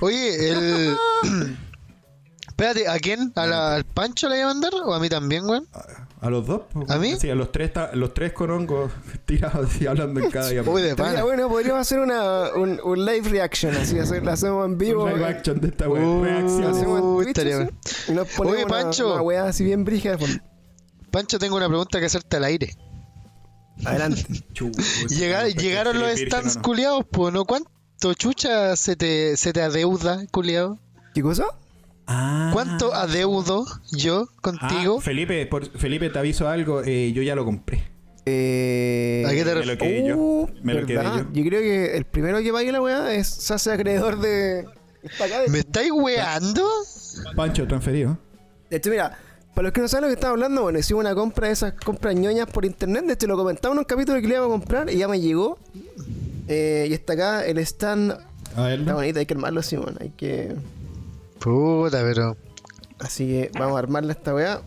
oye, 0.00 0.50
el. 0.50 0.96
espérate, 2.48 2.88
¿a 2.88 2.98
quién? 2.98 3.32
¿A 3.34 3.46
la- 3.46 3.74
¿Al 3.76 3.84
Pancho 3.84 4.28
le 4.28 4.36
voy 4.36 4.42
a 4.42 4.46
mandar? 4.46 4.72
¿O 4.84 4.94
a 4.94 5.00
mí 5.00 5.08
también, 5.08 5.44
weón? 5.44 5.66
¿A 6.20 6.30
los 6.30 6.46
dos? 6.46 6.62
po, 6.72 6.84
¿A 6.88 6.98
mí? 6.98 7.16
Sí, 7.18 7.28
a 7.30 7.34
los 7.34 7.50
tres, 7.50 7.72
los 7.94 8.14
tres 8.14 8.32
con 8.32 8.50
hongos 8.52 8.92
tirados 9.26 9.80
y 9.80 9.86
hablando 9.88 10.20
en 10.20 10.30
cada 10.30 10.50
llamada. 10.52 10.70
Uy, 10.72 10.82
de 10.82 10.94
pana. 10.94 11.24
bueno, 11.24 11.48
podríamos 11.48 11.80
hacer 11.80 11.98
una, 11.98 12.50
un, 12.54 12.78
un 12.84 13.04
live 13.04 13.28
reaction, 13.28 13.74
así, 13.76 13.98
hacer, 13.98 14.22
la 14.24 14.34
hacemos 14.34 14.64
en 14.66 14.78
vivo. 14.78 15.04
Un 15.04 15.14
live 15.14 15.26
action 15.26 15.60
de 15.60 15.68
esta 15.68 15.88
wea. 15.88 16.06
Uh, 16.06 16.22
Reacción. 16.22 16.64
hacemos 16.64 17.00
en 17.00 17.14
Twitch, 17.16 17.28
estaría 17.28 17.56
así, 17.56 17.64
bueno. 17.64 17.78
y 18.08 18.12
nos 18.12 18.28
ponemos 18.28 18.56
Oye, 18.56 18.64
una- 18.66 18.74
Pancho. 18.82 19.12
Una, 19.14 19.22
weá 19.22 19.44
así 19.46 19.64
bien 19.64 19.84
fondo. 19.84 20.26
Pancho, 21.10 21.38
tengo 21.40 21.56
una 21.56 21.66
pregunta 21.68 21.98
que 21.98 22.06
hacerte 22.06 22.36
al 22.36 22.44
aire. 22.44 22.76
Adelante. 23.84 24.24
Llegaron 25.08 25.98
los 25.98 26.10
stands 26.12 26.20
Virgen, 26.20 26.48
¿o 26.50 26.54
no? 26.54 26.62
culiados, 26.62 27.04
pues, 27.10 27.32
¿no? 27.34 27.44
¿Cuánto 27.44 28.14
chucha 28.14 28.76
se 28.76 28.96
te, 28.96 29.36
se 29.36 29.52
te 29.52 29.62
adeuda, 29.62 30.24
culiado? 30.30 30.78
¿Qué 31.14 31.22
cosa? 31.22 31.44
Ah. 32.06 32.50
¿Cuánto 32.52 32.94
adeudo 32.94 33.64
yo 33.92 34.28
contigo? 34.40 34.96
Ah, 34.98 35.02
Felipe, 35.02 35.46
por- 35.46 35.70
Felipe, 35.78 36.10
te 36.10 36.18
aviso 36.18 36.48
algo. 36.48 36.82
eh, 36.84 37.12
yo 37.12 37.22
ya 37.22 37.34
lo 37.34 37.44
compré. 37.44 37.90
Eh, 38.24 39.24
¿A 39.26 39.30
qué 39.30 39.44
te 39.44 39.54
Me 39.54 39.64
lo 39.66 39.78
quedé 39.78 40.08
yo. 40.08 40.16
Uh, 40.16 40.48
Me 40.62 40.74
lo 40.74 40.86
quedé 40.86 40.96
¿verdad? 40.98 41.26
yo. 41.32 41.42
creo 41.44 41.60
que 41.60 41.96
el 41.96 42.04
primero 42.04 42.40
que 42.40 42.52
pague 42.52 42.70
la 42.72 42.80
weá 42.80 43.12
es, 43.12 43.26
se 43.28 43.54
hace 43.54 43.72
acreedor 43.72 44.20
de. 44.20 44.64
Está 45.02 45.24
acá 45.24 45.40
de- 45.40 45.48
¿Me 45.48 45.58
estáis 45.60 45.90
weando? 45.92 46.68
Pancho, 47.34 47.66
transferido. 47.66 48.16
De 48.70 48.76
hecho, 48.76 48.90
mira, 48.90 49.18
para 49.54 49.64
los 49.64 49.72
que 49.72 49.80
no 49.80 49.88
saben 49.88 50.02
lo 50.02 50.08
que 50.08 50.14
estaba 50.14 50.32
hablando, 50.32 50.62
bueno, 50.62 50.78
hicimos 50.78 51.00
una 51.00 51.14
compra 51.14 51.46
de 51.48 51.52
esas 51.52 51.72
compras 51.74 52.14
ñoñas 52.14 52.48
por 52.50 52.64
internet. 52.64 53.04
De 53.06 53.12
hecho, 53.14 53.26
lo 53.26 53.36
comentaba 53.36 53.72
en 53.74 53.78
un 53.80 53.84
capítulo 53.84 54.20
que 54.20 54.26
le 54.28 54.34
íbamos 54.34 54.56
a 54.56 54.58
comprar 54.58 54.90
y 54.90 54.96
ya 54.96 55.08
me 55.08 55.20
llegó. 55.20 55.58
Eh, 56.48 56.86
y 56.90 56.92
está 56.92 57.12
acá 57.14 57.44
el 57.46 57.58
stand. 57.58 58.12
A 58.56 58.62
ver, 58.62 58.80
Está 58.80 58.94
bonito, 58.94 59.18
hay 59.18 59.26
que 59.26 59.34
armarlo 59.34 59.60
así, 59.60 59.76
bueno. 59.76 59.96
Hay 60.00 60.10
que. 60.10 60.54
Puta, 61.38 62.02
pero. 62.02 62.36
Así 62.98 63.26
que 63.26 63.50
vamos 63.58 63.76
a 63.76 63.78
armarle 63.78 64.12
esta 64.12 64.34
weá. 64.34 64.60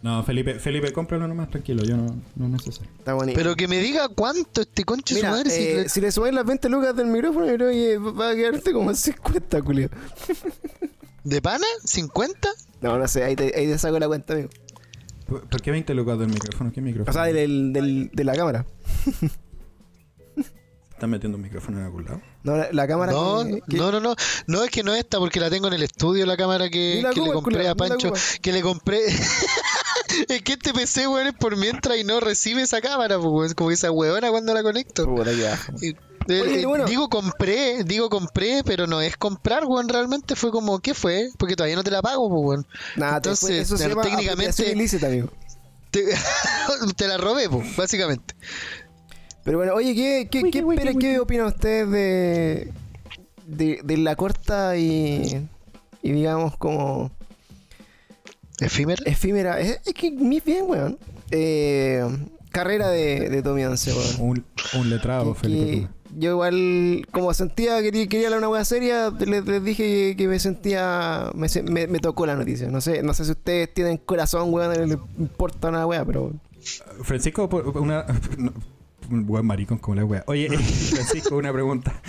No, 0.00 0.22
Felipe, 0.22 0.54
Felipe, 0.60 0.92
cómpralo 0.92 1.26
nomás 1.26 1.50
tranquilo. 1.50 1.82
Yo 1.82 1.96
no, 1.96 2.14
no 2.36 2.44
es 2.46 2.50
necesario. 2.52 2.88
Está 2.98 3.14
bonito. 3.14 3.36
Pero 3.36 3.56
que 3.56 3.66
me 3.66 3.78
diga 3.80 4.08
cuánto 4.08 4.60
este 4.60 4.84
conche 4.84 5.14
su 5.14 5.20
Mira, 5.20 5.30
madre. 5.32 5.50
si 5.50 5.60
eh, 5.62 5.74
le- 5.74 5.88
si 5.88 6.00
le 6.00 6.12
sumáis 6.12 6.34
las 6.34 6.44
20 6.46 6.68
lucas 6.68 6.94
del 6.94 7.06
micrófono, 7.08 7.46
yo 7.46 7.54
creo 7.54 7.70
que 7.70 7.98
va 7.98 8.30
a 8.30 8.34
quedarte 8.34 8.72
como 8.72 8.90
en 8.90 8.96
50, 8.96 9.60
culio. 9.62 9.88
¿De 11.28 11.42
pana? 11.42 11.66
¿50? 11.84 12.34
No, 12.80 12.98
no 12.98 13.06
sé, 13.06 13.22
ahí 13.24 13.36
te, 13.36 13.44
ahí 13.54 13.66
te 13.66 13.76
saco 13.78 13.98
la 13.98 14.06
cuenta, 14.08 14.32
amigo. 14.32 14.48
¿Por, 15.26 15.46
por 15.46 15.60
qué 15.60 15.70
20 15.70 15.92
lucas 15.94 16.18
del 16.18 16.28
micrófono? 16.28 16.72
¿Qué 16.72 16.80
micrófono? 16.80 17.10
O 17.10 17.12
sea, 17.12 17.30
del, 17.30 17.72
del- 17.74 18.10
de 18.14 18.24
la 18.24 18.34
cámara. 18.34 18.64
¿Estás 20.92 21.08
metiendo 21.10 21.36
un 21.36 21.42
micrófono 21.42 21.78
en 21.78 21.84
algún 21.84 22.04
lado? 22.06 22.20
No, 22.42 22.56
la, 22.56 22.68
la 22.72 22.88
cámara. 22.88 23.12
No, 23.12 23.44
que- 23.44 23.60
que- 23.68 23.76
no, 23.76 23.92
no, 23.92 24.00
no. 24.00 24.16
No 24.46 24.64
es 24.64 24.70
que 24.70 24.82
no 24.82 24.94
esta 24.94 25.18
porque 25.18 25.38
la 25.38 25.48
tengo 25.50 25.68
en 25.68 25.74
el 25.74 25.82
estudio, 25.82 26.24
la 26.26 26.36
cámara 26.36 26.70
que, 26.70 27.00
la 27.02 27.10
que 27.10 27.20
le 27.20 27.32
compré 27.32 27.68
a 27.68 27.74
Pancho. 27.74 28.12
Que 28.40 28.52
le 28.52 28.62
compré. 28.62 29.00
es 30.28 30.42
que 30.42 30.52
este 30.54 30.72
PC, 30.72 31.06
weón, 31.06 31.26
es 31.28 31.34
por 31.34 31.56
mientras 31.56 31.98
y 31.98 32.04
no 32.04 32.18
recibe 32.20 32.62
esa 32.62 32.80
cámara, 32.80 33.16
pues, 33.16 33.28
weón. 33.28 33.46
Es 33.46 33.54
como 33.54 33.70
esa 33.70 33.90
weona 33.92 34.30
cuando 34.30 34.54
la 34.54 34.62
conecto. 34.62 35.04
Puta. 35.06 35.30
Y- 35.82 35.94
Oye, 36.28 36.60
eh, 36.60 36.66
bueno. 36.66 36.84
Digo 36.84 37.08
compré, 37.08 37.84
digo 37.84 38.10
compré, 38.10 38.62
pero 38.64 38.86
no 38.86 39.00
es 39.00 39.16
comprar, 39.16 39.64
weón. 39.64 39.88
Realmente 39.88 40.36
fue 40.36 40.50
como, 40.50 40.78
¿qué 40.80 40.92
fue? 40.94 41.30
Porque 41.38 41.56
todavía 41.56 41.76
no 41.76 41.84
te 41.84 41.90
la 41.90 42.02
pago, 42.02 42.28
pues, 42.28 42.42
weón. 42.44 42.66
Entonces, 43.16 43.50
eso 43.62 43.76
se 43.78 43.84
te- 43.84 43.90
llama 43.90 44.02
técnicamente- 44.02 44.50
apropiación 44.52 44.78
ilícita, 44.78 45.06
amigo. 45.06 45.30
Te, 45.90 46.04
te 46.96 47.08
la 47.08 47.16
robé, 47.16 47.48
pues, 47.48 47.74
básicamente. 47.76 48.34
Pero 49.44 49.58
bueno, 49.58 49.72
oye, 49.74 49.94
¿qué, 49.94 50.28
qué, 50.30 50.50
qué, 50.50 50.58
espera- 50.58 50.92
qué 50.98 51.18
opinan 51.18 51.46
ustedes 51.46 51.90
de, 51.90 52.72
de, 53.46 53.80
de 53.82 53.96
la 53.96 54.14
corta 54.14 54.76
y, 54.76 55.48
y 56.02 56.12
digamos 56.12 56.56
como 56.58 57.10
Efímera. 58.60 59.02
efímera? 59.06 59.60
Es, 59.60 59.80
es 59.86 59.94
que 59.94 60.10
muy 60.10 60.40
bien, 60.44 60.64
weón. 60.68 60.98
Eh, 61.30 62.04
carrera 62.50 62.88
de, 62.90 63.30
de 63.30 63.42
Tommy 63.42 63.64
Once, 63.64 63.92
weón. 63.92 64.16
Un, 64.18 64.44
un 64.80 64.90
letrado, 64.90 65.34
Felipe. 65.34 65.88
Yo 66.18 66.30
igual, 66.32 67.06
como 67.12 67.32
sentía 67.34 67.78
que 67.78 67.84
quería, 67.84 68.06
quería 68.08 68.26
hablar 68.28 68.38
una 68.38 68.48
buena 68.48 68.64
seria, 68.64 69.10
les, 69.10 69.44
les 69.46 69.64
dije 69.64 69.82
que, 69.84 70.16
que 70.16 70.28
me 70.28 70.38
sentía, 70.38 71.30
me, 71.34 71.48
me, 71.70 71.86
me 71.86 71.98
tocó 71.98 72.26
la 72.26 72.34
noticia. 72.36 72.68
No 72.68 72.80
sé, 72.80 73.02
no 73.02 73.14
sé 73.14 73.24
si 73.24 73.30
ustedes 73.32 73.72
tienen 73.72 73.96
corazón, 73.98 74.52
weón, 74.52 74.72
les 74.88 74.98
importa 75.18 75.68
una 75.68 75.86
weá, 75.86 76.04
pero 76.04 76.32
Francisco, 77.02 77.48
una. 77.76 78.04
buen 79.08 79.46
maricón 79.46 79.78
como 79.78 79.94
la 79.96 80.04
wea. 80.04 80.24
Oye, 80.26 80.46
eh, 80.46 80.58
Francisco, 80.58 81.36
una 81.36 81.52
pregunta. 81.52 82.00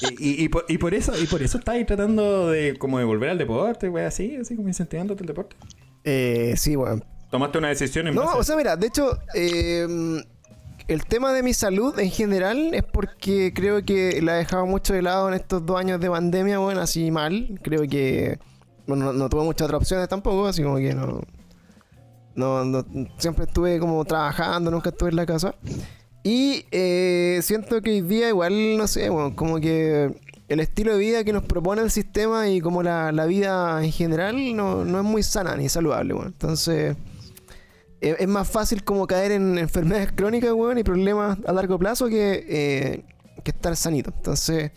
Y, 0.00 0.30
y- 0.30 0.44
y 0.44 0.48
por, 0.48 0.64
y 0.68 0.78
por 0.78 0.94
eso, 0.94 1.12
y 1.20 1.26
por 1.26 1.42
eso 1.42 1.58
estáis 1.58 1.86
tratando 1.86 2.50
de 2.50 2.76
como 2.78 2.98
de 2.98 3.04
volver 3.04 3.30
al 3.30 3.38
deporte, 3.38 3.88
wea, 3.88 4.08
así, 4.08 4.36
así 4.36 4.54
como 4.56 4.68
incentivándote 4.68 5.22
el 5.22 5.26
deporte. 5.28 5.56
eh, 6.04 6.54
sí, 6.56 6.76
weón. 6.76 7.04
Tomaste 7.30 7.58
una 7.58 7.68
decisión 7.68 8.06
en 8.06 8.14
No, 8.14 8.22
base 8.26 8.38
o 8.38 8.44
sea, 8.44 8.54
mira, 8.56 8.76
de 8.76 8.86
hecho, 8.86 9.18
eh, 9.34 9.86
el 10.88 11.04
tema 11.06 11.32
de 11.32 11.42
mi 11.42 11.54
salud 11.54 11.98
en 11.98 12.10
general 12.10 12.74
es 12.74 12.82
porque 12.84 13.52
creo 13.54 13.84
que 13.84 14.20
la 14.22 14.34
he 14.34 14.38
dejado 14.38 14.66
mucho 14.66 14.92
de 14.94 15.02
lado 15.02 15.28
en 15.28 15.34
estos 15.34 15.64
dos 15.64 15.78
años 15.78 16.00
de 16.00 16.10
pandemia, 16.10 16.58
bueno, 16.58 16.80
así 16.80 17.10
mal. 17.10 17.58
Creo 17.62 17.82
que 17.88 18.38
bueno, 18.86 19.12
no, 19.12 19.28
tuve 19.30 19.44
muchas 19.44 19.64
otras 19.66 19.80
opciones 19.80 20.08
tampoco, 20.08 20.46
así 20.46 20.62
como 20.62 20.76
que 20.76 20.94
no, 20.94 21.22
no, 22.34 22.64
no- 22.64 22.84
siempre 23.18 23.44
estuve 23.44 23.78
como 23.78 24.04
trabajando, 24.04 24.70
nunca 24.70 24.90
estuve 24.90 25.10
en 25.10 25.16
la 25.16 25.26
casa. 25.26 25.54
Y 26.22 26.64
eh, 26.70 27.40
siento 27.42 27.80
que 27.82 27.90
hoy 27.90 28.00
día 28.00 28.28
igual, 28.28 28.76
no 28.76 28.86
sé, 28.86 29.08
bueno, 29.10 29.34
como 29.36 29.60
que 29.60 30.14
el 30.48 30.60
estilo 30.60 30.92
de 30.92 30.98
vida 30.98 31.24
que 31.24 31.32
nos 31.32 31.44
propone 31.44 31.82
el 31.82 31.90
sistema 31.90 32.48
y 32.48 32.60
como 32.60 32.82
la, 32.82 33.12
la 33.12 33.24
vida 33.26 33.82
en 33.84 33.92
general 33.92 34.54
no, 34.56 34.84
no 34.84 34.98
es 34.98 35.04
muy 35.04 35.22
sana 35.22 35.56
ni 35.56 35.68
saludable, 35.68 36.12
bueno. 36.14 36.28
Entonces 36.28 36.96
es, 38.10 38.16
es 38.20 38.28
más 38.28 38.48
fácil 38.48 38.84
como 38.84 39.06
caer 39.06 39.32
en 39.32 39.58
enfermedades 39.58 40.12
crónicas, 40.12 40.52
weón, 40.52 40.78
y 40.78 40.84
problemas 40.84 41.38
a 41.46 41.52
largo 41.52 41.78
plazo 41.78 42.08
que, 42.08 42.44
eh, 42.48 43.04
que 43.42 43.50
estar 43.50 43.74
sanito. 43.76 44.12
Entonces 44.16 44.70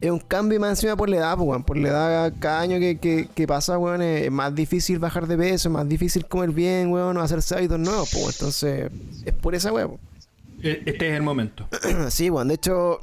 es 0.00 0.10
un 0.10 0.20
cambio 0.20 0.60
más 0.60 0.70
encima 0.70 0.96
por 0.96 1.08
la 1.08 1.16
edad, 1.16 1.36
pues, 1.36 1.48
weón. 1.48 1.64
Por 1.64 1.76
la 1.76 1.88
edad, 1.88 2.32
cada 2.38 2.60
año 2.60 2.78
que, 2.78 2.98
que- 2.98 3.28
que 3.34 3.46
pasa, 3.46 3.78
weón, 3.78 4.00
es, 4.02 4.26
es 4.26 4.30
más 4.30 4.54
difícil 4.54 4.98
bajar 4.98 5.26
de 5.26 5.36
peso, 5.36 5.68
es 5.68 5.72
más 5.72 5.88
difícil 5.88 6.26
comer 6.26 6.50
bien, 6.50 6.92
weón, 6.92 7.16
o 7.16 7.20
hacerse 7.20 7.54
hábitos 7.56 7.78
nuevos, 7.80 8.08
pues, 8.12 8.22
weón. 8.22 8.32
Entonces, 8.34 8.90
es 9.24 9.32
por 9.34 9.54
esa 9.54 9.72
weón. 9.72 9.98
E- 10.62 10.82
Este 10.86 11.08
es 11.08 11.14
el 11.14 11.22
momento. 11.22 11.68
sí, 12.10 12.30
weón. 12.30 12.48
De 12.48 12.54
hecho, 12.54 13.00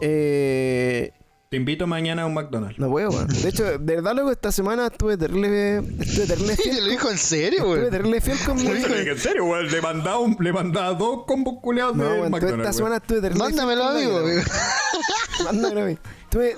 eh, 0.00 1.12
Te 1.48 1.56
invito 1.56 1.86
mañana 1.86 2.22
a 2.22 2.26
un 2.26 2.34
McDonald's. 2.34 2.76
no 2.78 2.90
puedo, 2.90 3.10
weón. 3.10 3.28
De 3.28 3.48
hecho, 3.48 3.64
de 3.64 3.78
verdad, 3.78 4.16
loco, 4.16 4.32
esta 4.32 4.50
semana 4.50 4.86
estuve 4.88 5.16
terrible, 5.16 5.76
estuve 6.00 6.26
terrible 6.26 6.56
¿Te 6.56 6.62
fiel. 6.62 6.84
lo 6.84 6.90
dijo 6.90 7.08
en 7.10 7.18
serio, 7.18 7.58
Estuve 7.60 7.78
weón? 7.78 7.90
terrible 7.90 8.20
fiel 8.20 8.38
con 8.44 8.56
mi... 8.62 8.66
En 8.66 9.18
serio, 9.18 9.44
weón. 9.44 9.66
Le 9.70 9.80
mandaba, 9.80 10.18
un- 10.18 10.36
le 10.40 10.52
mandaba 10.52 10.94
dos 10.94 11.24
combos 11.24 11.54
culeados 11.62 11.94
No, 11.94 12.02
de 12.04 12.08
weón, 12.10 12.30
toda 12.32 12.36
esta 12.38 12.46
McDonald's. 12.46 12.76
semana 12.76 12.96
estuve 12.96 13.20
terrible 13.20 13.44
fiel 13.44 13.54
Mándamelo, 13.56 13.82
con 13.84 13.94
la 13.94 14.00
amigo. 14.00 14.22
dieta, 14.22 14.40
amigo. 14.40 14.50
weón. 15.38 15.44
Mándamelo 15.44 15.80
a 15.82 15.84
mí. 15.84 15.98
Estuve 16.24 16.56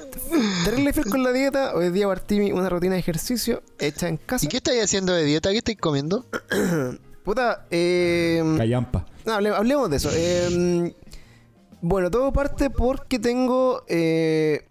terrible 0.64 0.92
fiel 0.94 1.06
con 1.10 1.22
la 1.22 1.32
dieta. 1.32 1.74
Hoy 1.74 1.90
día 1.90 2.06
partí 2.06 2.38
mi- 2.40 2.52
una 2.52 2.70
rutina 2.70 2.94
de 2.94 3.00
ejercicio 3.00 3.62
hecha 3.78 4.08
en 4.08 4.16
casa. 4.16 4.46
¿Y 4.46 4.48
qué 4.48 4.56
estáis 4.56 4.82
haciendo 4.82 5.12
de 5.12 5.24
dieta? 5.24 5.50
¿Qué 5.50 5.58
estáis 5.58 5.76
comiendo? 5.78 6.24
Puta, 7.24 7.66
eh... 7.70 8.42
Callampa. 8.56 9.04
No, 9.26 9.34
hable- 9.34 9.54
hablemos 9.54 9.90
de 9.90 9.96
eso. 9.98 10.08
Eh, 10.14 10.94
bueno, 11.82 12.10
todo 12.10 12.32
parte 12.32 12.70
porque 12.70 13.18
tengo 13.18 13.84
eh, 13.86 14.67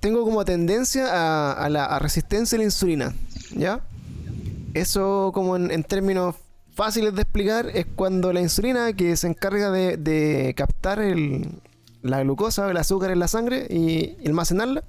tengo 0.00 0.24
como 0.24 0.44
tendencia 0.44 1.06
a, 1.12 1.52
a 1.52 1.68
la 1.68 1.84
a 1.84 1.98
resistencia 1.98 2.56
a 2.56 2.60
la 2.60 2.64
insulina, 2.64 3.14
¿ya? 3.54 3.80
Eso 4.74 5.30
como 5.34 5.56
en, 5.56 5.70
en 5.70 5.84
términos 5.84 6.36
fáciles 6.74 7.14
de 7.14 7.22
explicar 7.22 7.68
es 7.74 7.86
cuando 7.94 8.32
la 8.32 8.40
insulina 8.40 8.92
que 8.92 9.16
se 9.16 9.26
encarga 9.26 9.70
de, 9.70 9.96
de 9.96 10.54
captar 10.56 11.00
el- 11.00 11.60
la 12.02 12.22
glucosa 12.22 12.66
o 12.66 12.70
el 12.70 12.76
azúcar 12.78 13.10
en 13.10 13.18
la 13.18 13.28
sangre 13.28 13.66
y, 13.68 14.16
y 14.22 14.26
almacenarla, 14.26 14.82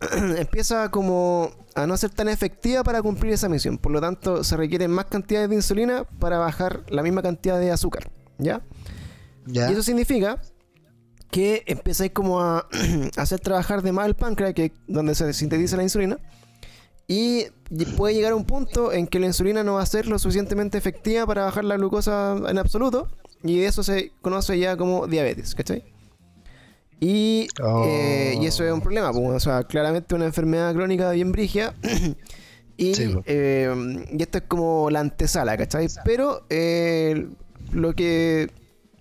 empieza 0.36 0.90
como 0.90 1.50
a 1.74 1.86
no 1.86 1.96
ser 1.96 2.10
tan 2.10 2.28
efectiva 2.28 2.84
para 2.84 3.00
cumplir 3.02 3.32
esa 3.32 3.48
misión. 3.48 3.78
Por 3.78 3.92
lo 3.92 4.00
tanto, 4.00 4.44
se 4.44 4.56
requieren 4.56 4.90
más 4.90 5.06
cantidades 5.06 5.48
de 5.48 5.56
insulina 5.56 6.04
para 6.04 6.38
bajar 6.38 6.84
la 6.88 7.02
misma 7.02 7.22
cantidad 7.22 7.58
de 7.58 7.70
azúcar, 7.70 8.10
¿ya? 8.38 8.60
Ya. 9.46 9.70
Y 9.70 9.72
eso 9.72 9.82
significa 9.82 10.40
que 11.34 11.64
empezáis 11.66 12.12
como 12.12 12.40
a 12.40 12.68
hacer 13.16 13.40
trabajar 13.40 13.82
de 13.82 13.90
más 13.90 14.06
el 14.06 14.14
páncreas, 14.14 14.54
que 14.54 14.70
donde 14.86 15.16
se 15.16 15.32
sintetiza 15.32 15.76
la 15.76 15.82
insulina, 15.82 16.16
y 17.08 17.46
puede 17.96 18.14
llegar 18.14 18.30
a 18.30 18.36
un 18.36 18.44
punto 18.44 18.92
en 18.92 19.08
que 19.08 19.18
la 19.18 19.26
insulina 19.26 19.64
no 19.64 19.74
va 19.74 19.82
a 19.82 19.86
ser 19.86 20.06
lo 20.06 20.16
suficientemente 20.20 20.78
efectiva 20.78 21.26
para 21.26 21.42
bajar 21.46 21.64
la 21.64 21.76
glucosa 21.76 22.36
en 22.48 22.56
absoluto, 22.56 23.08
y 23.42 23.62
eso 23.62 23.82
se 23.82 24.12
conoce 24.22 24.60
ya 24.60 24.76
como 24.76 25.08
diabetes, 25.08 25.56
¿cachai? 25.56 25.82
Y, 27.00 27.48
Oh. 27.60 27.82
eh, 27.84 28.38
y 28.40 28.46
eso 28.46 28.64
es 28.64 28.72
un 28.72 28.80
problema, 28.80 29.12
pues, 29.12 29.28
o 29.28 29.40
sea, 29.40 29.64
claramente 29.64 30.14
una 30.14 30.26
enfermedad 30.26 30.72
crónica 30.72 31.10
bien 31.10 31.32
brigia. 31.32 31.74
y, 32.76 32.94
Sí, 32.94 33.12
eh, 33.26 34.06
y 34.16 34.22
esto 34.22 34.38
es 34.38 34.44
como 34.46 34.88
la 34.88 35.00
antesala, 35.00 35.56
¿cachai? 35.56 35.88
Pero 36.04 36.46
eh, 36.48 37.26
lo 37.72 37.92
que 37.94 38.50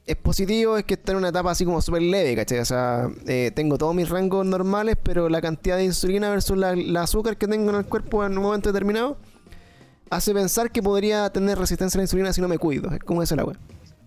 es 0.05 0.15
positivo 0.17 0.77
es 0.77 0.83
que 0.83 0.95
está 0.95 1.13
en 1.13 1.19
una 1.19 1.29
etapa 1.29 1.51
así 1.51 1.63
como 1.65 1.81
súper 1.81 2.01
leve, 2.01 2.35
¿cachai? 2.35 2.59
O 2.59 2.65
sea, 2.65 3.09
eh, 3.25 3.51
tengo 3.55 3.77
todos 3.77 3.95
mis 3.95 4.09
rangos 4.09 4.45
normales, 4.45 4.97
pero 5.01 5.29
la 5.29 5.41
cantidad 5.41 5.77
de 5.77 5.85
insulina 5.85 6.29
versus 6.29 6.57
la, 6.57 6.75
la 6.75 7.03
azúcar 7.03 7.37
que 7.37 7.47
tengo 7.47 7.69
en 7.69 7.77
el 7.77 7.85
cuerpo 7.85 8.25
en 8.25 8.37
un 8.37 8.43
momento 8.43 8.69
determinado 8.71 9.17
hace 10.09 10.33
pensar 10.33 10.71
que 10.71 10.83
podría 10.83 11.29
tener 11.31 11.57
resistencia 11.57 11.97
a 11.97 11.99
la 11.99 12.03
insulina 12.03 12.33
si 12.33 12.41
no 12.41 12.47
me 12.47 12.57
cuido. 12.57 12.91
Es 12.91 12.99
como 12.99 13.23
eso 13.23 13.35
la 13.35 13.45
wea. 13.45 13.57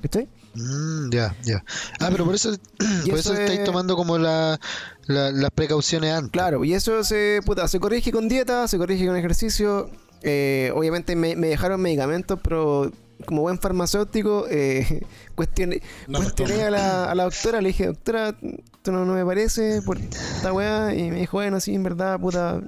¿Cachai? 0.03 0.28
Mm, 0.55 1.11
ya, 1.11 1.34
ya. 1.42 1.64
Ah, 1.99 2.09
pero 2.12 2.24
por 2.26 2.34
eso, 2.34 2.53
por 2.78 3.18
eso 3.18 3.32
eso 3.32 3.34
estáis 3.34 3.61
es- 3.61 3.64
tomando 3.64 3.97
como 3.97 4.18
la, 4.18 4.61
la- 5.07 5.32
las 5.32 5.51
precauciones 5.51 6.12
antes. 6.12 6.30
Claro, 6.30 6.62
y 6.64 6.74
eso 6.74 7.03
se, 7.03 7.40
puta, 7.47 7.66
se 7.68 7.80
corrige 7.80 8.12
con 8.12 8.28
dieta, 8.28 8.68
se 8.68 8.76
corrige 8.78 9.07
con 9.07 9.16
ejercicio. 9.16 9.90
eh, 10.22 10.70
obviamente 10.74 11.16
me, 11.16 11.34
me 11.36 11.49
dejaron 11.49 11.80
medicamentos, 11.80 12.38
pero 12.42 12.92
como 13.24 13.42
buen 13.42 13.58
farmacéutico, 13.58 14.46
eh, 14.50 15.00
cuestioné, 15.34 15.82
No 16.08 16.18
cuestioné 16.18 16.64
a, 16.64 16.70
la, 16.70 17.10
a 17.10 17.14
la 17.14 17.24
doctora, 17.24 17.60
le 17.60 17.68
dije, 17.68 17.86
doctora, 17.86 18.36
esto 18.40 18.92
no, 18.92 19.04
no 19.04 19.14
me 19.14 19.24
parece 19.24 19.82
por 19.82 19.98
esta 19.98 20.52
weá. 20.52 20.94
Y 20.94 21.10
me 21.10 21.20
dijo, 21.20 21.38
bueno, 21.38 21.60
sí, 21.60 21.74
en 21.74 21.82
verdad, 21.82 22.20
puta, 22.20 22.60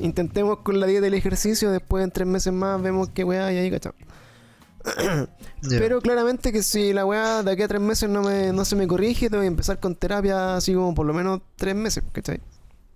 intentemos 0.00 0.58
con 0.58 0.80
la 0.80 0.86
dieta 0.86 1.06
y 1.06 1.08
el 1.08 1.14
ejercicio, 1.14 1.70
después 1.70 2.02
en 2.04 2.10
tres 2.10 2.26
meses 2.26 2.52
más 2.52 2.80
vemos 2.80 3.08
qué 3.10 3.24
weá 3.24 3.52
y 3.52 3.58
ahí, 3.58 3.70
cachao. 3.70 3.94
Ya. 5.66 5.78
Pero 5.78 6.02
claramente 6.02 6.52
que 6.52 6.62
si 6.62 6.92
la 6.92 7.06
weá 7.06 7.42
de 7.42 7.50
aquí 7.50 7.62
a 7.62 7.68
tres 7.68 7.80
meses 7.80 8.06
no, 8.10 8.20
me, 8.20 8.52
no 8.52 8.66
se 8.66 8.76
me 8.76 8.86
corrige, 8.86 9.30
tengo 9.30 9.40
que 9.40 9.46
empezar 9.46 9.80
con 9.80 9.94
terapia 9.94 10.56
así 10.56 10.74
como 10.74 10.94
por 10.94 11.06
lo 11.06 11.14
menos 11.14 11.40
tres 11.56 11.74
meses, 11.74 12.04
¿cachai? 12.12 12.42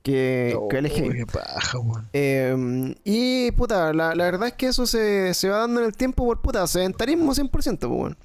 Que, 0.08 0.54
Oh, 0.56 0.68
que 0.68 0.78
elegí. 0.78 1.02
paja. 1.30 1.78
Eh, 2.14 2.94
y 3.04 3.50
puta, 3.52 3.92
la, 3.92 4.14
la 4.14 4.24
verdad 4.24 4.48
es 4.48 4.54
que 4.54 4.68
eso 4.68 4.86
se, 4.86 5.34
se 5.34 5.50
va 5.50 5.58
dando 5.58 5.80
en 5.80 5.86
el 5.86 5.94
tiempo 5.94 6.24
por 6.24 6.40
puta, 6.40 6.66
sedentarismo 6.66 7.34
100%, 7.34 7.50
pues 7.50 7.78
bueno. 7.90 8.16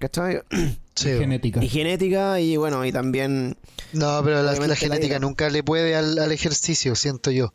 ¿Cachai? 0.00 0.40
Sí, 0.96 1.08
weón. 1.08 1.20
Genética. 1.22 1.64
Y 1.64 1.68
genética 1.68 2.38
y 2.38 2.56
bueno, 2.56 2.84
y 2.84 2.92
también... 2.92 3.56
No, 3.92 4.20
pero 4.22 4.44
la, 4.44 4.52
la 4.54 4.76
genética 4.76 5.18
nunca 5.18 5.50
le 5.50 5.64
puede 5.64 5.96
al, 5.96 6.16
al 6.20 6.30
ejercicio, 6.30 6.94
siento 6.94 7.32
yo. 7.32 7.52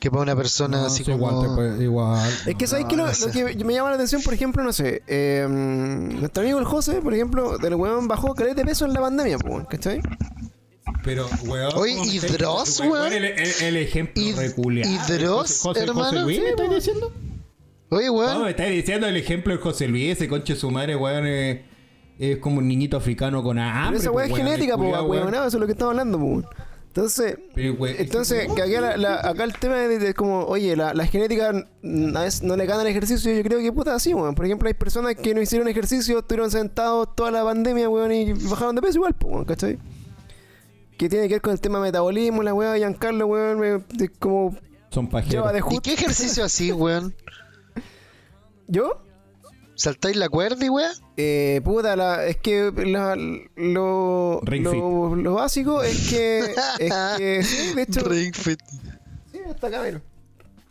Que 0.00 0.10
para 0.10 0.22
una 0.24 0.34
persona 0.34 0.78
No, 0.80 0.86
así 0.86 1.04
sí, 1.04 1.12
como... 1.12 1.28
igual, 1.30 1.48
te 1.48 1.54
puede- 1.54 1.84
igual. 1.84 2.32
Es 2.46 2.54
que 2.56 2.66
sabéis 2.66 2.88
que 2.88 2.96
lo, 2.96 3.06
no 3.06 3.12
lo 3.12 3.30
que 3.32 3.64
me 3.64 3.74
llama 3.74 3.90
la 3.90 3.94
atención, 3.94 4.22
por 4.24 4.34
ejemplo, 4.34 4.64
no 4.64 4.72
sé, 4.72 5.02
eh, 5.06 5.46
nuestro 5.48 6.42
amigo 6.42 6.58
el 6.58 6.64
José, 6.64 7.00
por 7.00 7.14
ejemplo, 7.14 7.58
del 7.58 7.76
weón 7.76 8.08
bajó 8.08 8.34
caleta 8.34 8.56
de 8.56 8.64
peso 8.64 8.86
en 8.86 8.92
la 8.92 9.00
pandemia, 9.00 9.38
¿cachai? 9.68 10.00
Pero, 11.04 11.28
weón. 11.46 11.72
Oye, 11.76 11.96
¿cómo 11.96 12.04
¿y 12.12 12.18
Dross, 12.18 12.80
weón, 12.80 12.92
weón? 12.92 13.12
El, 13.12 13.24
el- 13.24 13.62
el 13.62 13.76
ejemplo 13.76 14.22
¿Y- 14.22 14.32
reculeado. 14.32 14.90
y 14.92 15.12
Dross, 15.18 15.60
José- 15.60 15.80
José- 15.80 15.80
hermano? 15.82 16.22
José 16.22 16.34
Sí, 16.34 16.40
¿me 16.40 16.48
estás 16.50 16.66
weón. 16.68 16.74
diciendo? 16.80 17.12
Oye, 17.90 18.06
No, 18.06 18.12
weón. 18.12 18.42
me 18.44 18.50
estás 18.50 18.68
diciendo 18.70 19.06
el 19.06 19.16
ejemplo 19.16 19.52
de 19.54 19.60
José 19.60 19.88
Luis, 19.88 20.12
ese 20.12 20.28
conche 20.28 20.54
su 20.56 20.70
madre, 20.70 20.96
weón. 20.96 21.24
eh, 21.26 21.64
es 22.18 22.36
como 22.38 22.58
un 22.58 22.68
niñito 22.68 22.96
africano 22.98 23.42
con 23.42 23.58
hambre. 23.58 23.98
Pero 23.98 23.98
esa 23.98 24.08
es 24.08 24.12
pues, 24.12 24.26
weón, 24.30 24.36
genética, 24.36 24.72
el 24.74 24.78
pues, 24.78 24.88
culiao, 24.90 25.06
weón, 25.06 25.22
weón. 25.32 25.34
eso 25.34 25.46
es 25.46 25.54
lo 25.60 25.66
que 25.66 25.72
estamos 25.72 25.92
hablando, 25.92 26.18
pues. 26.18 26.30
weón. 26.30 26.46
Entonces, 26.88 27.38
Pero, 27.54 27.74
weón, 27.74 27.94
entonces 27.98 28.48
que 28.52 28.62
acá, 28.62 28.80
la- 28.80 28.96
la- 28.96 29.14
acá 29.20 29.44
el 29.44 29.52
tema 29.54 29.76
de 29.76 30.12
como, 30.12 30.40
oye, 30.44 30.74
la, 30.76 30.92
la 30.92 31.06
genética 31.06 31.50
a 31.50 32.20
veces 32.22 32.42
no 32.42 32.56
le 32.56 32.66
gana 32.66 32.82
el 32.82 32.88
ejercicio, 32.88 33.32
yo 33.32 33.42
creo 33.44 33.60
que 33.60 33.72
puta 33.72 33.94
así, 33.94 34.12
weón. 34.12 34.34
Por 34.34 34.44
ejemplo, 34.44 34.66
hay 34.68 34.74
personas 34.74 35.14
que 35.14 35.32
no 35.32 35.40
hicieron 35.40 35.68
ejercicio, 35.68 36.18
estuvieron 36.18 36.50
sentados 36.50 37.14
toda 37.14 37.30
la 37.30 37.44
pandemia, 37.44 37.88
weón, 37.88 38.10
y 38.12 38.32
bajaron 38.32 38.74
de 38.74 38.82
peso 38.82 38.98
igual, 38.98 39.14
pues, 39.14 39.32
weón, 39.32 39.44
¿cachai? 39.44 39.78
Que 41.00 41.08
tiene 41.08 41.28
que 41.28 41.34
ver 41.36 41.40
con 41.40 41.54
el 41.54 41.60
tema 41.62 41.78
de 41.78 41.84
metabolismo, 41.84 42.42
la 42.42 42.52
weá 42.52 42.72
de 42.72 42.80
Giancarlo, 42.80 43.26
weón, 43.26 43.58
me- 43.58 43.82
de 43.96 44.10
como 44.10 44.54
Son 44.90 45.08
pajeros. 45.08 45.50
¿Y 45.70 45.78
qué 45.80 45.94
ejercicio 45.94 46.44
así, 46.44 46.72
weón? 46.72 47.14
¿Yo? 48.68 49.02
¿Saltáis 49.76 50.16
la 50.16 50.28
cuerda 50.28 50.62
y 50.62 50.68
weón? 50.68 50.92
Eh, 51.16 51.62
puta, 51.64 51.96
la, 51.96 52.26
es 52.26 52.36
que 52.36 52.70
la- 52.84 53.16
lo, 53.56 54.42
lo, 54.42 55.16
lo 55.16 55.34
básico 55.34 55.82
es 55.82 56.10
que, 56.10 56.40
es 56.78 56.92
que, 57.16 57.42
sí, 57.44 57.74
de 57.74 57.82
hecho, 57.82 58.00
Ring 58.00 58.34
fit. 58.34 58.60
sí, 59.32 59.38
está 59.48 59.68
acá. 59.68 59.82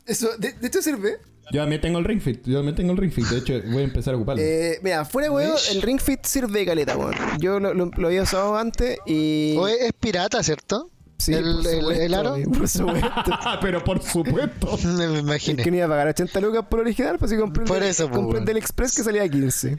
Eso, 0.05 0.29
de, 0.37 0.53
de 0.53 0.67
hecho 0.67 0.83
sirve. 0.83 1.17
Yo 1.51 1.61
también 1.61 1.81
tengo 1.81 1.99
el 1.99 2.05
ring 2.05 2.21
fit. 2.21 2.45
Yo 2.45 2.57
también 2.59 2.75
tengo 2.75 2.91
el 2.91 2.97
ring 2.97 3.11
fit. 3.11 3.25
De 3.25 3.37
hecho, 3.39 3.53
voy 3.71 3.81
a 3.81 3.85
empezar 3.85 4.13
a 4.13 4.17
ocuparlo. 4.17 4.41
Eh, 4.43 4.79
mira, 4.83 5.03
fuera 5.05 5.31
weón, 5.31 5.55
el 5.71 5.81
Ring 5.81 5.99
Fit 5.99 6.23
sirve 6.25 6.59
de 6.59 6.65
caleta, 6.65 6.95
weón. 6.97 7.15
Yo 7.39 7.59
lo, 7.59 7.73
lo- 7.73 7.89
lo 7.95 8.07
había 8.07 8.21
usado 8.23 8.55
antes 8.57 8.97
y. 9.05 9.55
O 9.57 9.67
es, 9.67 9.81
es 9.81 9.93
pirata, 9.93 10.43
¿cierto? 10.43 10.91
Sí, 11.17 11.33
el- 11.33 11.43
por 11.43 11.49
el- 11.67 11.79
supuesto, 11.79 12.03
el 12.03 12.13
aro. 12.13 12.35
Por 12.57 12.67
supuesto. 12.67 13.09
Ah, 13.27 13.57
pero 13.61 13.83
por 13.83 14.01
supuesto. 14.01 14.77
Me 14.97 15.05
Es 15.05 15.19
imaginé. 15.21 15.63
que 15.63 15.71
no 15.71 15.77
iba 15.77 15.85
a 15.87 15.89
pagar 15.89 16.07
80 16.09 16.39
lucas 16.39 16.65
por 16.69 16.79
original, 16.81 17.17
pues 17.17 17.31
si 17.31 17.37
compré 17.37 17.63
el, 17.63 17.67
Por 17.67 17.79
del- 17.79 17.89
eso, 17.89 18.07
pues, 18.07 18.15
compré 18.15 18.29
el 18.29 18.35
weón. 18.35 18.45
del 18.45 18.57
Express 18.57 18.95
que 18.95 19.03
salía 19.03 19.23
a 19.23 19.27
15. 19.29 19.77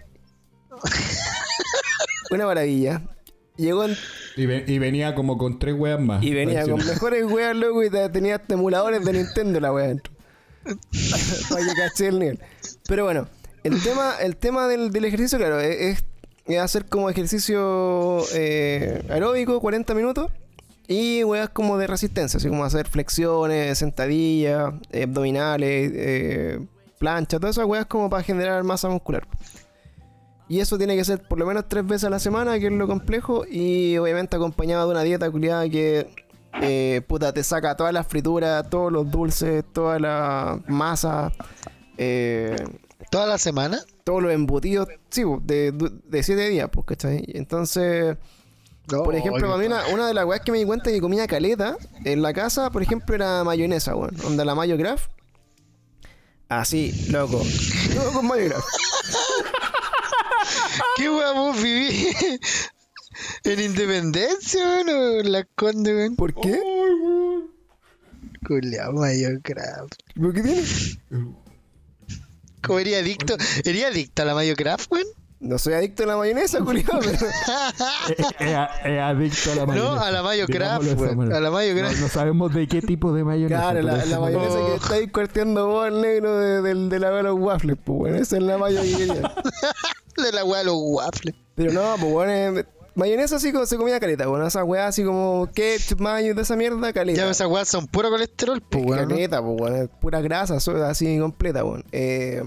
Una 2.30 2.46
maravilla. 2.46 3.02
Llegó 3.56 3.84
en- 3.84 3.96
Y, 4.36 4.46
ve- 4.46 4.64
y 4.66 4.78
venía 4.78 5.14
como 5.14 5.36
con 5.36 5.58
tres 5.58 5.74
weas 5.76 6.00
más. 6.00 6.22
y 6.22 6.32
venía 6.32 6.62
con 6.66 6.84
mejores 6.84 7.24
weas, 7.24 7.54
loco, 7.56 7.82
y 7.84 7.90
te- 7.90 8.08
tenía 8.08 8.36
hasta 8.36 8.54
emuladores 8.54 9.04
de 9.04 9.12
Nintendo 9.12 9.60
la 9.60 9.72
wea 9.72 9.88
dentro. 9.88 10.12
Para 11.50 11.64
que 11.64 11.74
caché 11.74 12.08
el 12.08 12.18
nivel. 12.18 12.38
Pero 12.86 13.04
bueno, 13.04 13.28
el 13.64 13.82
tema, 13.82 14.14
el 14.20 14.36
tema 14.36 14.68
del, 14.68 15.04
ejercicio, 15.04 15.38
claro, 15.38 15.60
es, 15.60 15.98
es- 16.46 16.58
hacer 16.58 16.86
como 16.86 17.08
ejercicio 17.10 18.22
eh, 18.34 19.02
aeróbico, 19.08 19.60
40 19.60 19.94
minutos. 19.94 20.30
Y 20.88 21.22
weas 21.22 21.48
como 21.50 21.78
de 21.78 21.86
resistencia, 21.86 22.38
así 22.38 22.48
como 22.48 22.64
hacer 22.64 22.88
flexiones, 22.88 23.78
sentadillas, 23.78 24.74
abdominales, 24.92 25.92
eh, 25.94 26.66
plancha, 26.98 27.38
todas 27.38 27.56
esas 27.56 27.66
weas 27.66 27.86
como 27.86 28.10
para 28.10 28.24
generar 28.24 28.64
masa 28.64 28.88
muscular. 28.88 29.24
Y 30.48 30.58
eso 30.58 30.78
tiene 30.78 30.96
que 30.96 31.04
ser 31.04 31.22
por 31.22 31.38
lo 31.38 31.46
menos 31.46 31.68
tres 31.68 31.86
veces 31.86 32.04
a 32.04 32.10
la 32.10 32.18
semana, 32.18 32.58
que 32.58 32.66
es 32.66 32.72
lo 32.72 32.88
complejo. 32.88 33.44
Y 33.48 33.96
obviamente 33.98 34.34
acompañado 34.34 34.86
de 34.86 34.90
una 34.90 35.04
dieta 35.04 35.30
culiada 35.30 35.68
que 35.68 36.08
eh, 36.60 37.02
puta, 37.06 37.32
te 37.32 37.42
saca 37.42 37.76
todas 37.76 37.92
las 37.92 38.06
frituras, 38.06 38.68
todos 38.68 38.92
los 38.92 39.10
dulces, 39.10 39.64
toda 39.72 39.98
la 39.98 40.60
masa, 40.66 41.32
eh, 41.96 42.56
¿Toda 43.10 43.26
la 43.26 43.38
semana? 43.38 43.80
todos 44.04 44.22
los 44.22 44.32
embutidos, 44.32 44.88
sí, 45.08 45.22
de, 45.42 45.72
de 45.72 46.22
siete 46.22 46.48
días, 46.48 46.68
pues, 46.72 46.84
¿cachai? 46.84 47.24
Entonces, 47.28 48.16
por 48.86 49.14
ejemplo, 49.14 49.48
para 49.48 49.56
mí 49.56 49.66
una, 49.66 49.86
una 49.88 50.06
de 50.06 50.14
las 50.14 50.24
weas 50.24 50.42
que 50.42 50.52
me 50.52 50.58
di 50.58 50.64
cuenta 50.64 50.90
que 50.90 51.00
comía 51.00 51.26
caleta 51.26 51.76
en 52.04 52.22
la 52.22 52.32
casa, 52.32 52.70
por 52.70 52.82
ejemplo, 52.82 53.14
era 53.14 53.44
mayonesa, 53.44 53.94
weón. 53.94 54.16
Onda 54.24 54.44
la 54.44 54.54
mayo. 54.54 54.76
Así, 56.48 56.92
loco. 57.10 57.42
Todo 57.94 58.12
con 58.12 58.26
mayo. 58.26 58.50
¿Qué 60.96 61.08
weá 61.08 61.32
vos 61.32 61.62
viví? 61.62 62.08
¿En 63.44 63.60
Independencia, 63.60 64.60
weón? 64.64 64.88
¿O 64.88 65.20
en 65.20 65.32
la 65.32 65.44
Conde, 65.54 65.94
weón? 65.94 66.16
¿Por 66.16 66.34
qué? 66.34 66.58
Culeado, 68.46 68.92
mayo 68.92 69.28
craft. 69.42 69.94
¿Por 70.20 70.32
qué 70.34 70.42
tiene? 70.42 70.62
¿Cómo 72.62 72.78
ería 72.78 72.98
adicto? 72.98 73.36
¿Ería 73.64 73.88
adicto 73.88 74.22
a 74.22 74.24
la 74.24 74.34
mayo 74.34 74.54
craft, 74.56 74.90
weón? 74.92 75.06
No 75.40 75.56
soy 75.56 75.72
adicto 75.72 76.02
a 76.02 76.06
la 76.06 76.16
mayonesa, 76.18 76.60
culiado, 76.60 76.98
pero... 77.00 77.12
Es, 77.12 77.22
es- 77.22 78.26
es 78.84 79.00
adicto 79.00 79.52
a 79.52 79.54
la 79.54 79.60
No, 79.62 79.66
mayonesa. 79.68 80.06
a 80.06 80.10
la 80.10 80.22
mayo 80.22 80.46
craft, 80.46 80.82
de 80.84 81.16
manera. 81.16 81.38
A 81.38 81.40
la 81.40 81.50
mayo 81.50 81.72
No, 81.74 81.80
craft. 81.80 81.98
no 82.00 82.08
sabemos 82.08 82.52
de 82.54 82.66
qué 82.68 82.82
tipo 82.82 83.14
de 83.14 83.24
mayonesa. 83.24 83.60
Claro, 83.62 83.80
la, 83.82 84.04
la 84.04 84.18
mayonesa- 84.18 84.20
mayonesa 84.20 84.56
que 84.56 84.62
Oh. 84.62 84.74
estáis 84.76 85.10
corteando 85.12 85.66
vos, 85.68 85.88
el 85.88 86.00
negro 86.02 86.36
de, 86.38 86.60
del- 86.60 86.88
de 86.90 86.98
la 86.98 87.10
de 87.10 87.22
los 87.22 87.38
waffles, 87.38 87.78
pues 87.82 87.98
bueno, 87.98 88.16
esa 88.18 88.36
es 88.36 88.42
la 88.42 88.58
mayo 88.58 88.82
que 88.82 88.92
quería. 88.96 89.34
De 90.22 90.32
la 90.32 90.44
weá 90.44 90.58
de 90.58 90.64
los 90.66 90.74
waffles. 90.78 91.34
Pero 91.54 91.72
no, 91.72 91.94
pues 91.98 92.12
bueno, 92.12 92.32
eh, 92.58 92.66
mayonesa 93.00 93.36
así 93.36 93.50
como 93.50 93.64
se 93.64 93.76
comía 93.78 93.98
caleta, 93.98 94.26
bueno, 94.26 94.46
esa 94.46 94.62
weá 94.62 94.86
así 94.86 95.02
como 95.02 95.48
ketchup, 95.54 96.00
mayo, 96.00 96.34
de 96.34 96.42
esa 96.42 96.54
mierda, 96.54 96.92
caleta. 96.92 97.22
Ya 97.22 97.30
esas 97.30 97.48
weas 97.48 97.68
son 97.68 97.86
puro 97.86 98.10
colesterol, 98.10 98.60
pues, 98.60 98.84
weón. 98.84 99.08
Caleta, 99.08 99.42
pues 99.42 99.88
pura 100.00 100.20
grasa, 100.20 100.56
así 100.56 101.18
completa, 101.18 101.62
bueno. 101.62 101.82
Eh, 101.92 102.42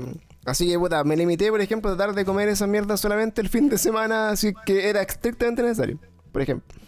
así 0.45 0.69
que, 0.69 0.77
puta, 0.77 1.03
me 1.03 1.17
limité, 1.17 1.49
por 1.49 1.59
ejemplo, 1.59 1.91
a 1.91 1.97
tratar 1.97 2.15
de 2.15 2.23
comer 2.23 2.49
esa 2.49 2.67
mierda 2.67 2.97
solamente 2.97 3.41
el 3.41 3.49
fin 3.49 3.67
de 3.67 3.79
semana, 3.79 4.29
así 4.29 4.53
que 4.65 4.89
era 4.89 5.01
estrictamente 5.01 5.63
necesario, 5.63 5.97
por 6.31 6.41
ejemplo. 6.43 6.82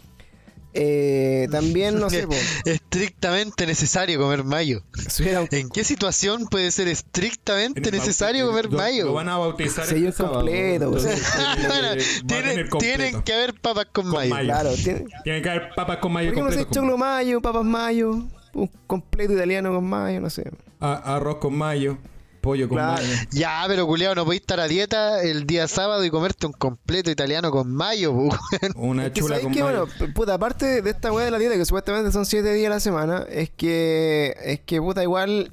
Eh, 0.78 1.48
también, 1.50 1.98
no 1.98 2.10
sé, 2.10 2.26
pues, 2.26 2.40
Estrictamente 2.64 3.66
necesario 3.66 4.18
comer 4.20 4.44
mayo. 4.44 4.82
¿En 5.50 5.68
qué 5.70 5.84
situación 5.84 6.46
puede 6.46 6.70
ser 6.70 6.88
estrictamente 6.88 7.90
necesario 7.90 8.46
comer 8.46 8.66
lo- 8.70 8.78
mayo? 8.78 9.04
Lo 9.06 9.12
van 9.14 9.28
a 9.28 9.38
bautizar 9.38 9.86
Sello 9.86 10.12
completo, 10.14 10.96
eh, 11.06 11.16
a 11.38 11.96
Tienen, 12.26 12.68
tienen 12.78 13.22
que 13.22 13.32
haber 13.32 13.54
papas 13.54 13.86
con, 13.92 14.04
Con 14.04 14.12
mayo. 14.14 14.34
mayo. 14.34 14.46
Claro, 14.46 14.70
tiene, 14.74 15.04
Tiene 15.24 15.42
que 15.42 15.50
haber 15.50 15.68
papas 15.74 15.98
con 15.98 16.12
mayo 16.12 16.28
¿Por 16.30 16.34
qué 16.36 16.42
no 16.42 16.50
sé 16.50 16.56
completo. 16.58 16.68
con- 16.80 16.88
choclo 16.90 16.98
mayo, 16.98 17.40
papas 17.40 17.64
mayo, 17.64 18.10
un 18.54 18.70
completo 18.86 19.32
italiano 19.32 19.72
con 19.74 19.84
mayo, 19.84 20.20
no 20.20 20.30
sé? 20.30 20.50
a- 20.80 21.16
arroz 21.16 21.36
con 21.38 21.56
mayo, 21.56 21.96
pollo 22.46 22.68
con 22.68 22.78
Claro. 22.78 23.02
mayo. 23.02 23.14
Ya, 23.30 23.62
pero 23.68 23.86
culiao, 23.86 24.14
no 24.14 24.24
podéis 24.24 24.40
estar 24.40 24.58
a 24.60 24.66
dieta 24.68 25.22
el 25.22 25.46
día 25.46 25.68
sábado 25.68 26.02
y 26.04 26.10
comerte 26.10 26.46
un 26.46 26.52
completo 26.54 27.10
italiano 27.10 27.50
con 27.50 27.70
mayo, 27.74 28.12
weón. 28.12 28.30
Una 28.76 29.06
Es 29.06 29.12
que 29.12 29.20
chula 29.20 29.40
con 29.40 29.52
que, 29.52 29.62
mayo. 29.62 29.86
bueno, 29.98 30.12
puta, 30.14 30.34
aparte 30.34 30.80
de 30.80 30.90
esta 30.90 31.12
weá 31.12 31.24
de 31.26 31.30
la 31.30 31.38
dieta, 31.38 31.56
que 31.56 31.64
supuestamente 31.66 32.10
son 32.12 32.24
7 32.24 32.52
días 32.54 32.70
a 32.70 32.74
la 32.76 32.80
semana, 32.80 33.26
es 33.30 33.50
que, 33.50 34.34
es 34.42 34.60
que, 34.60 34.80
puta, 34.80 35.02
igual 35.02 35.52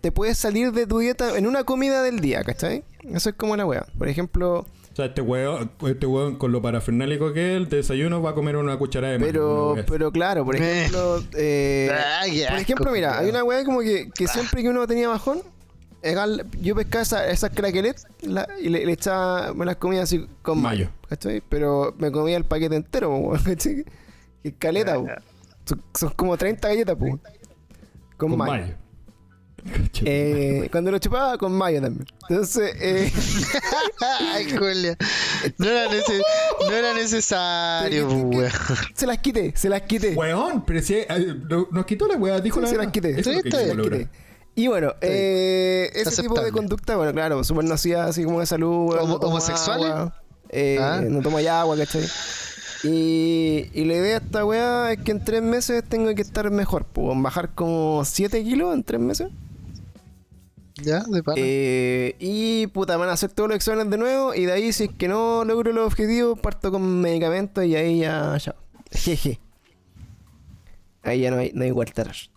te 0.00 0.10
puedes 0.10 0.36
salir 0.38 0.72
de 0.72 0.86
tu 0.86 0.98
dieta 0.98 1.38
en 1.38 1.46
una 1.46 1.62
comida 1.64 2.02
del 2.02 2.18
día, 2.20 2.42
¿cachai? 2.42 2.82
Eso 3.12 3.28
es 3.30 3.34
como 3.36 3.56
la 3.56 3.64
weá. 3.66 3.86
Por 3.98 4.08
ejemplo, 4.08 4.60
O 4.92 4.96
sea, 4.96 5.06
este 5.06 5.20
huevo, 5.22 5.58
este 5.88 6.06
huevo 6.06 6.38
con 6.38 6.52
lo 6.52 6.60
parafernálico 6.60 7.32
que 7.32 7.52
es 7.52 7.56
el 7.56 7.68
desayuno 7.68 8.20
va 8.20 8.30
a 8.30 8.34
comer 8.34 8.56
una 8.56 8.76
cucharada 8.76 9.14
de 9.14 9.18
mayo. 9.18 9.32
pero, 9.32 9.74
pero 9.86 10.12
claro, 10.12 10.44
por 10.44 10.54
Eh. 10.56 10.58
ejemplo, 10.58 11.22
eh, 11.34 11.88
Ah, 11.90 12.22
por 12.50 12.58
ejemplo, 12.58 12.92
mira, 12.92 13.18
hay 13.18 13.28
una 13.30 13.42
weá 13.42 13.64
como 13.64 13.80
que, 13.80 14.10
que 14.14 14.28
siempre 14.28 14.62
que 14.62 14.68
uno 14.68 14.86
tenía 14.86 15.08
bajón, 15.08 15.40
yo 16.60 16.74
pescaba 16.74 17.02
esa- 17.02 17.28
esas 17.28 17.50
craquelets 17.50 18.06
la- 18.22 18.48
y 18.60 18.68
le, 18.68 18.84
le 18.84 18.92
echaba, 18.92 19.54
me 19.54 19.64
las 19.64 19.76
comía 19.76 20.02
así 20.02 20.26
con 20.42 20.60
mayo. 20.60 20.88
Pero 21.48 21.94
me 21.98 22.10
comía 22.10 22.36
el 22.36 22.44
paquete 22.44 22.76
entero, 22.76 23.32
¿cachai? 23.44 23.84
Caleta. 24.58 24.96
Son, 25.64 25.82
son 25.94 26.10
como 26.16 26.36
30 26.36 26.68
galletas, 26.68 26.96
po. 26.96 27.06
Con, 27.06 27.20
con 28.30 28.36
mayo. 28.36 28.52
mayo. 28.52 28.74
Eh, 30.04 30.68
cuando 30.72 30.90
lo 30.90 30.98
chupaba, 30.98 31.38
con 31.38 31.52
mayo 31.52 31.80
también. 31.80 32.04
Entonces, 32.28 32.74
eh, 32.80 33.12
Ay, 34.32 34.46
culiao. 34.56 34.96
No 35.58 35.68
era, 35.68 35.88
nece- 35.88 36.22
no 36.68 36.72
era 36.72 36.94
necesario, 36.94 38.08
weón. 38.08 38.50
se 38.94 39.06
las 39.06 39.18
quité, 39.18 39.52
se 39.56 39.68
las 39.68 39.82
quité. 39.82 40.14
Weón, 40.16 40.64
pero 40.64 40.82
si 40.82 40.94
eh, 40.94 41.06
no- 41.48 41.68
nos 41.70 41.86
quitó 41.86 42.08
la 42.08 42.16
weá, 42.16 42.40
dijo 42.40 42.56
Sí, 42.56 42.62
la 42.62 42.68
se 42.70 42.76
las 42.76 42.86
quité. 42.88 43.20
Eso 43.20 43.30
es 43.30 43.36
lo 43.36 43.42
Sí, 43.42 43.42
que 43.42 43.48
está 43.50 43.58
quiso 43.60 43.64
bien, 43.66 43.76
lograr. 43.78 43.98
quité. 44.00 44.21
Y 44.54 44.68
bueno, 44.68 44.92
eh, 45.00 45.90
ese 45.94 46.22
tipo 46.22 46.38
de 46.40 46.52
conducta, 46.52 46.96
bueno, 46.96 47.12
claro, 47.12 47.42
súper 47.42 47.64
nociva, 47.64 48.04
así 48.04 48.24
como 48.24 48.40
de 48.40 48.46
salud. 48.46 48.90
weón, 48.90 49.00
Homo- 49.04 49.18
no 49.20 49.28
¿homosexuales? 49.28 49.86
agua, 49.90 50.22
eh, 50.50 50.78
Ah. 50.80 51.00
No 51.02 51.22
tomo 51.22 51.40
ya 51.40 51.60
agua, 51.62 51.76
¿cachai? 51.76 52.04
Y, 52.84 53.70
y 53.72 53.84
la 53.84 53.94
idea 53.94 54.18
de 54.20 54.26
esta 54.26 54.44
weá 54.44 54.92
es 54.92 54.98
que 55.00 55.12
en 55.12 55.24
tres 55.24 55.40
meses 55.42 55.84
tengo 55.88 56.14
que 56.14 56.20
estar 56.22 56.50
mejor, 56.50 56.84
pues, 56.84 57.16
bajar 57.22 57.54
como 57.54 58.04
7 58.04 58.42
kilos 58.44 58.74
en 58.74 58.82
tres 58.82 59.00
meses. 59.00 59.28
Ya, 60.82 61.02
de 61.06 61.22
pana. 61.22 61.36
Eh, 61.38 62.16
y 62.18 62.66
puta, 62.68 62.96
van 62.96 63.08
a 63.08 63.12
hacer 63.12 63.30
todos 63.30 63.48
los 63.48 63.56
exámenes 63.56 63.88
de 63.90 63.98
nuevo. 63.98 64.34
Y 64.34 64.46
de 64.46 64.52
ahí, 64.52 64.72
si 64.72 64.84
es 64.84 64.90
que 64.90 65.06
no 65.06 65.44
logro 65.44 65.72
los 65.72 65.86
objetivos, 65.86 66.38
parto 66.40 66.72
con 66.72 67.00
medicamentos 67.00 67.64
y 67.64 67.76
ahí 67.76 68.00
ya. 68.00 68.36
ya. 68.38 68.54
Jeje. 68.90 69.38
Ahí 71.04 71.20
ya 71.20 71.30
no 71.30 71.38
hay, 71.38 71.52
no 71.54 71.62
hay 71.64 71.70
vuelta 71.70 72.02
atrás. 72.02 72.30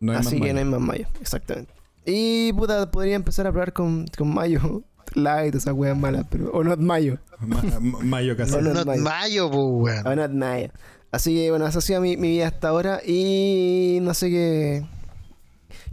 No 0.00 0.12
hay 0.12 0.18
Así 0.18 0.36
más 0.36 0.46
que 0.46 0.52
no 0.52 0.58
hay 0.60 0.64
más 0.64 0.80
mayo, 0.80 1.06
exactamente. 1.20 1.72
Y 2.04 2.52
puta, 2.52 2.90
podría 2.90 3.16
empezar 3.16 3.46
a 3.46 3.50
probar 3.52 3.72
con, 3.72 4.06
con 4.16 4.32
mayo. 4.32 4.82
Light, 5.14 5.54
esas 5.54 5.74
weas 5.74 5.96
malas, 5.96 6.26
pero. 6.30 6.50
O 6.52 6.62
not 6.62 6.78
mayo. 6.78 7.18
Ma- 7.40 7.62
ma- 7.80 7.98
mayo 8.02 8.36
casero. 8.36 8.60
no, 8.62 8.74
no, 8.74 8.84
mayo. 8.84 9.02
mayo, 9.02 9.50
po, 9.50 9.66
weón. 9.66 10.06
O 10.06 10.14
not 10.16 10.30
mayo. 10.32 10.70
Así 11.10 11.34
que 11.34 11.50
bueno, 11.50 11.66
esa 11.66 11.78
ha 11.78 11.82
sido 11.82 12.00
mi, 12.02 12.16
mi 12.18 12.28
vida 12.28 12.48
hasta 12.48 12.68
ahora. 12.68 13.00
Y 13.04 13.98
no 14.02 14.12
sé 14.14 14.28
qué. 14.30 14.86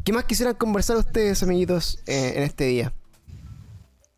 ¿Qué 0.03 0.11
más 0.13 0.25
quisieran 0.25 0.55
conversar 0.55 0.97
ustedes, 0.97 1.41
amiguitos, 1.43 1.99
eh, 2.05 2.33
en 2.35 2.43
este 2.43 2.65
día? 2.65 2.93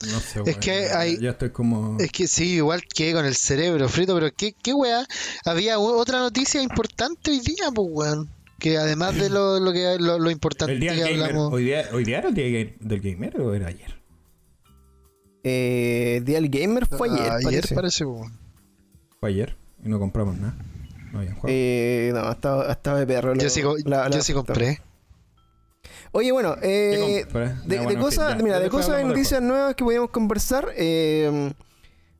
No 0.01 0.19
sé, 0.19 0.39
Es 0.41 0.45
weón, 0.45 0.59
que 0.59 0.87
ya- 0.89 0.99
hay- 0.99 1.17
Ya 1.19 1.29
estoy 1.31 1.49
como. 1.51 1.97
Es 1.99 2.11
que 2.11 2.27
sí, 2.27 2.55
igual 2.55 2.81
que 2.83 3.13
con 3.13 3.25
el 3.25 3.35
cerebro 3.35 3.87
frito, 3.89 4.13
pero 4.15 4.31
¿qué, 4.35 4.53
qué 4.53 4.73
weá? 4.73 5.05
Había 5.45 5.79
otra 5.79 6.19
noticia 6.19 6.61
importante 6.61 7.31
hoy 7.31 7.39
día, 7.39 7.71
pues 7.73 7.87
weón. 7.91 8.29
Que 8.59 8.77
además 8.77 9.15
de 9.15 9.29
lo, 9.29 9.59
lo 9.59 9.71
que 9.71 9.97
lo, 9.99 10.17
lo 10.19 10.31
importante 10.31 10.73
El 10.73 10.79
día 10.79 10.93
que 10.93 11.01
gamer. 11.01 11.21
hablamos. 11.23 11.53
¿Hoy 11.53 11.63
día, 11.65 11.85
¿Hoy 11.93 12.03
día 12.03 12.17
era 12.19 12.29
el 12.29 12.33
día 12.35 12.75
del 12.79 13.01
gamer 13.01 13.39
o 13.39 13.53
era 13.53 13.67
ayer? 13.67 13.95
Eh, 15.43 16.21
Día 16.25 16.41
del 16.41 16.49
Gamer 16.49 16.85
fue 16.87 17.09
ayer, 17.09 17.31
Ah, 17.31 17.37
parece. 17.41 17.73
parece, 17.75 18.03
weón. 18.05 18.33
Fue 19.19 19.29
ayer 19.29 19.55
y 19.83 19.87
no 19.87 19.97
compramos 19.99 20.37
nada. 20.37 20.55
No 21.13 21.19
habían 21.19 21.35
juego. 21.35 21.47
Eh, 21.49 22.11
no, 22.13 22.29
estaba, 22.31 22.69
estaba 22.71 22.99
de 22.99 23.07
perro. 23.07 23.33
Yo 23.35 23.43
lo- 23.43 23.49
sí, 23.49 23.61
co- 23.61 23.75
la- 23.85 24.09
la- 24.09 24.15
yo 24.17 24.21
sí 24.23 24.33
compré. 24.33 24.81
Oye, 26.11 26.31
bueno, 26.31 26.55
eh, 26.61 27.25
de, 27.25 27.27
Ya, 27.31 27.55
de 27.65 27.83
bueno, 27.85 28.01
cosas, 28.01 28.41
mira, 28.43 28.59
de 28.59 28.69
cosas 28.69 28.97
de 28.97 29.03
noticias 29.05 29.41
nuevas 29.41 29.75
que 29.75 29.83
podíamos 29.85 30.09
conversar. 30.09 30.67
eh, 30.75 31.53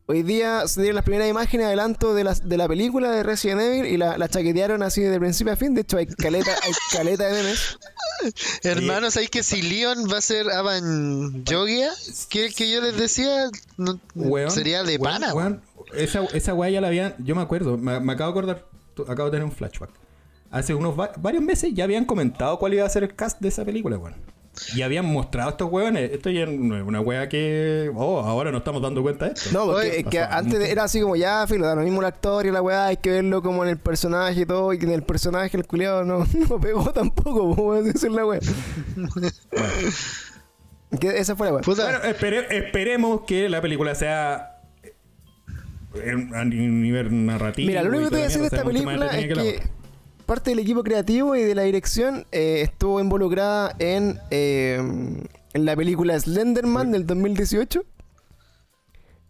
hoy 0.07 0.23
día 0.23 0.67
se 0.67 0.81
dieron 0.81 0.95
las 0.95 1.03
primeras 1.05 1.29
imágenes 1.29 1.67
adelanto 1.67 2.13
de, 2.15 2.23
las, 2.23 2.47
de 2.49 2.57
la 2.57 2.67
película 2.67 3.11
de 3.11 3.23
Resident 3.23 3.61
Evil 3.61 3.85
y 3.85 3.97
la, 3.97 4.17
la 4.17 4.27
chaquetearon 4.27 4.81
así 4.83 5.01
de 5.01 5.19
principio 5.19 5.53
a 5.53 5.55
fin. 5.55 5.73
De 5.75 5.81
hecho, 5.81 5.97
hay 5.97 6.07
caleta, 6.07 6.51
hay 6.63 6.71
caleta 6.91 7.25
de 7.27 7.33
memes. 7.43 7.77
Hermanos, 8.63 9.13
¿sabéis 9.13 9.29
que 9.29 9.43
si 9.43 9.61
Leon 9.61 10.07
va 10.11 10.17
a 10.17 10.21
ser 10.21 10.49
Avan 10.49 11.43
Yogia? 11.45 11.91
Que 12.29 12.51
que 12.51 12.71
yo 12.71 12.81
les 12.81 12.97
decía 12.97 13.49
no- 13.77 13.99
Weón, 14.15 14.49
sería 14.51 14.83
de 14.83 14.97
weón, 14.97 15.03
pana, 15.13 15.33
weón. 15.35 15.61
weón. 15.77 15.87
Esa, 15.93 16.23
esa 16.33 16.53
weá 16.53 16.69
ya 16.69 16.81
la 16.81 16.87
habían. 16.87 17.15
Yo 17.19 17.35
me 17.35 17.41
acuerdo, 17.41 17.77
me, 17.77 17.99
me 17.99 18.13
acabo 18.13 18.31
de 18.33 18.39
acordar. 18.39 18.65
Acabo 19.07 19.25
de 19.29 19.31
tener 19.37 19.45
un 19.45 19.51
flashback. 19.51 19.91
Hace 20.49 20.73
unos 20.73 20.99
va- 20.99 21.11
varios 21.17 21.43
meses 21.43 21.71
ya 21.73 21.83
habían 21.83 22.05
comentado 22.05 22.57
cuál 22.57 22.73
iba 22.73 22.85
a 22.85 22.89
ser 22.89 23.03
el 23.03 23.13
cast 23.15 23.39
de 23.39 23.49
esa 23.49 23.63
película, 23.63 23.97
weón. 23.97 24.15
Y 24.75 24.81
habían 24.81 25.05
mostrado 25.05 25.51
estos 25.51 25.71
weones. 25.71 26.11
Esto 26.11 26.29
ya 26.29 26.45
no 26.45 26.77
es 26.77 26.83
una 26.83 26.99
weá 27.01 27.29
que. 27.29 27.91
Oh, 27.95 28.19
ahora 28.19 28.51
nos 28.51 28.59
estamos 28.61 28.81
dando 28.81 29.01
cuenta 29.01 29.25
de 29.25 29.33
esto. 29.33 29.49
No, 29.53 29.65
porque 29.71 29.87
Oye, 29.89 29.99
es 29.99 30.05
que 30.07 30.19
antes 30.19 30.59
de- 30.59 30.71
era 30.71 30.83
así 30.83 30.99
como 31.01 31.15
ya, 31.15 31.45
filo, 31.47 31.65
da 31.67 31.75
lo 31.75 31.81
mismo 31.81 31.99
el 32.01 32.05
actor 32.07 32.45
y 32.45 32.51
la 32.51 32.61
weá, 32.61 32.87
hay 32.87 32.97
que 32.97 33.11
verlo 33.11 33.41
como 33.41 33.63
en 33.63 33.69
el 33.69 33.77
personaje 33.77 34.41
y 34.41 34.45
todo, 34.45 34.73
y 34.73 34.77
en 34.77 34.91
el 34.91 35.03
personaje 35.03 35.55
el 35.57 35.65
culiado 35.67 36.03
no, 36.03 36.25
no 36.49 36.59
pegó 36.59 36.91
tampoco, 36.91 37.75
esa 37.77 38.07
es 38.07 38.13
la 38.13 38.25
weá. 38.25 38.39
Que 40.99 41.17
esa 41.19 41.35
fue 41.35 41.47
la 41.47 41.53
weá. 41.53 41.61
Puta, 41.61 41.83
Bueno, 41.83 41.99
espere- 42.03 42.47
esperemos 42.49 43.21
que 43.27 43.49
la 43.49 43.61
película 43.61 43.93
sea. 43.93 44.53
en- 45.95 46.33
a 46.33 46.45
nivel 46.45 47.25
narrativo. 47.25 47.67
Mira, 47.67 47.83
lo 47.83 47.89
único 47.89 48.03
que 48.05 48.09
te 48.09 48.15
voy 48.15 48.21
a 48.21 48.25
decir 48.25 48.41
de 48.41 48.47
esta 48.47 48.63
película 48.63 49.07
es 49.17 49.27
que, 49.33 49.63
parte 50.27 50.51
del 50.51 50.59
equipo 50.59 50.83
creativo 50.83 51.35
y 51.35 51.41
de 51.41 51.55
la 51.55 51.63
dirección 51.63 52.27
eh, 52.31 52.61
estuvo 52.61 52.99
involucrada 53.01 53.75
en, 53.79 54.19
eh, 54.29 54.77
en 55.53 55.65
la 55.65 55.75
película 55.75 56.19
Slenderman 56.19 56.91
del 56.91 57.07
2018. 57.07 57.83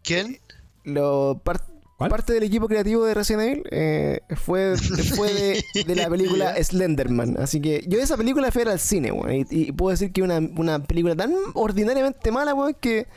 ¿Quién? 0.04 0.39
Lo, 0.84 1.39
par- 1.43 1.64
¿Cuál? 1.98 2.10
parte 2.12 2.34
del 2.34 2.43
equipo 2.43 2.68
creativo 2.68 3.06
de 3.06 3.14
Resident 3.14 3.43
Evil 3.43 3.64
eh, 3.72 4.20
fue, 4.36 4.78
fue 4.78 5.34
de, 5.34 5.64
de 5.86 5.95
la 5.95 6.08
película 6.10 6.56
Slenderman. 6.64 7.38
Así 7.39 7.60
que 7.62 7.84
yo 7.88 8.00
esa 8.00 8.16
película 8.18 8.52
fui 8.52 8.64
al 8.64 8.80
cine, 8.80 9.12
weón. 9.12 9.34
Y, 9.34 9.45
y 9.50 9.72
puedo 9.72 9.91
decir 9.91 10.12
que 10.12 10.22
una, 10.22 10.38
una 10.38 10.80
película 10.84 11.16
tan 11.16 11.34
ordinariamente 11.56 12.32
mala, 12.32 12.54
weón, 12.54 12.76
que 12.80 13.08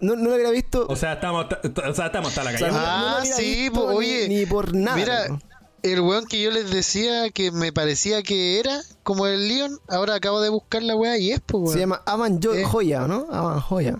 no, 0.00 0.16
no 0.16 0.30
la 0.30 0.34
hubiera 0.34 0.50
visto. 0.50 0.86
O 0.88 0.96
sea, 0.96 1.14
estamos, 1.14 1.46
o 1.46 1.94
sea, 1.94 2.06
estamos 2.06 2.28
hasta 2.30 2.44
la 2.44 2.50
o 2.50 2.58
sea, 2.58 2.68
calle. 2.68 2.72
no- 2.72 2.80
no 2.80 2.86
la 2.86 3.18
Ah, 3.18 3.24
sí, 3.24 3.54
visto 3.62 3.72
po, 3.74 3.90
ni- 3.92 3.96
oye, 3.96 4.28
Ni, 4.28 4.46
por 4.46 4.74
nada. 4.74 4.96
Mira. 4.96 5.38
El 5.82 6.00
weón 6.00 6.26
que 6.26 6.40
yo 6.42 6.50
les 6.50 6.70
decía 6.70 7.30
que 7.30 7.50
me 7.50 7.72
parecía 7.72 8.22
que 8.22 8.60
era 8.60 8.80
como 9.02 9.26
el 9.26 9.48
Leon, 9.48 9.78
ahora 9.88 10.14
acabo 10.14 10.40
de 10.40 10.48
buscar 10.48 10.82
la 10.82 10.94
weá 10.96 11.18
y 11.18 11.32
es, 11.32 11.40
pues, 11.40 11.62
Se 11.72 11.78
weón. 11.78 11.78
llama 11.80 12.02
Avan 12.06 12.40
Jo- 12.42 12.54
Eh. 12.54 12.64
Joya, 12.64 13.06
¿no? 13.08 13.26
Avan 13.30 13.60
Joya. 13.60 13.98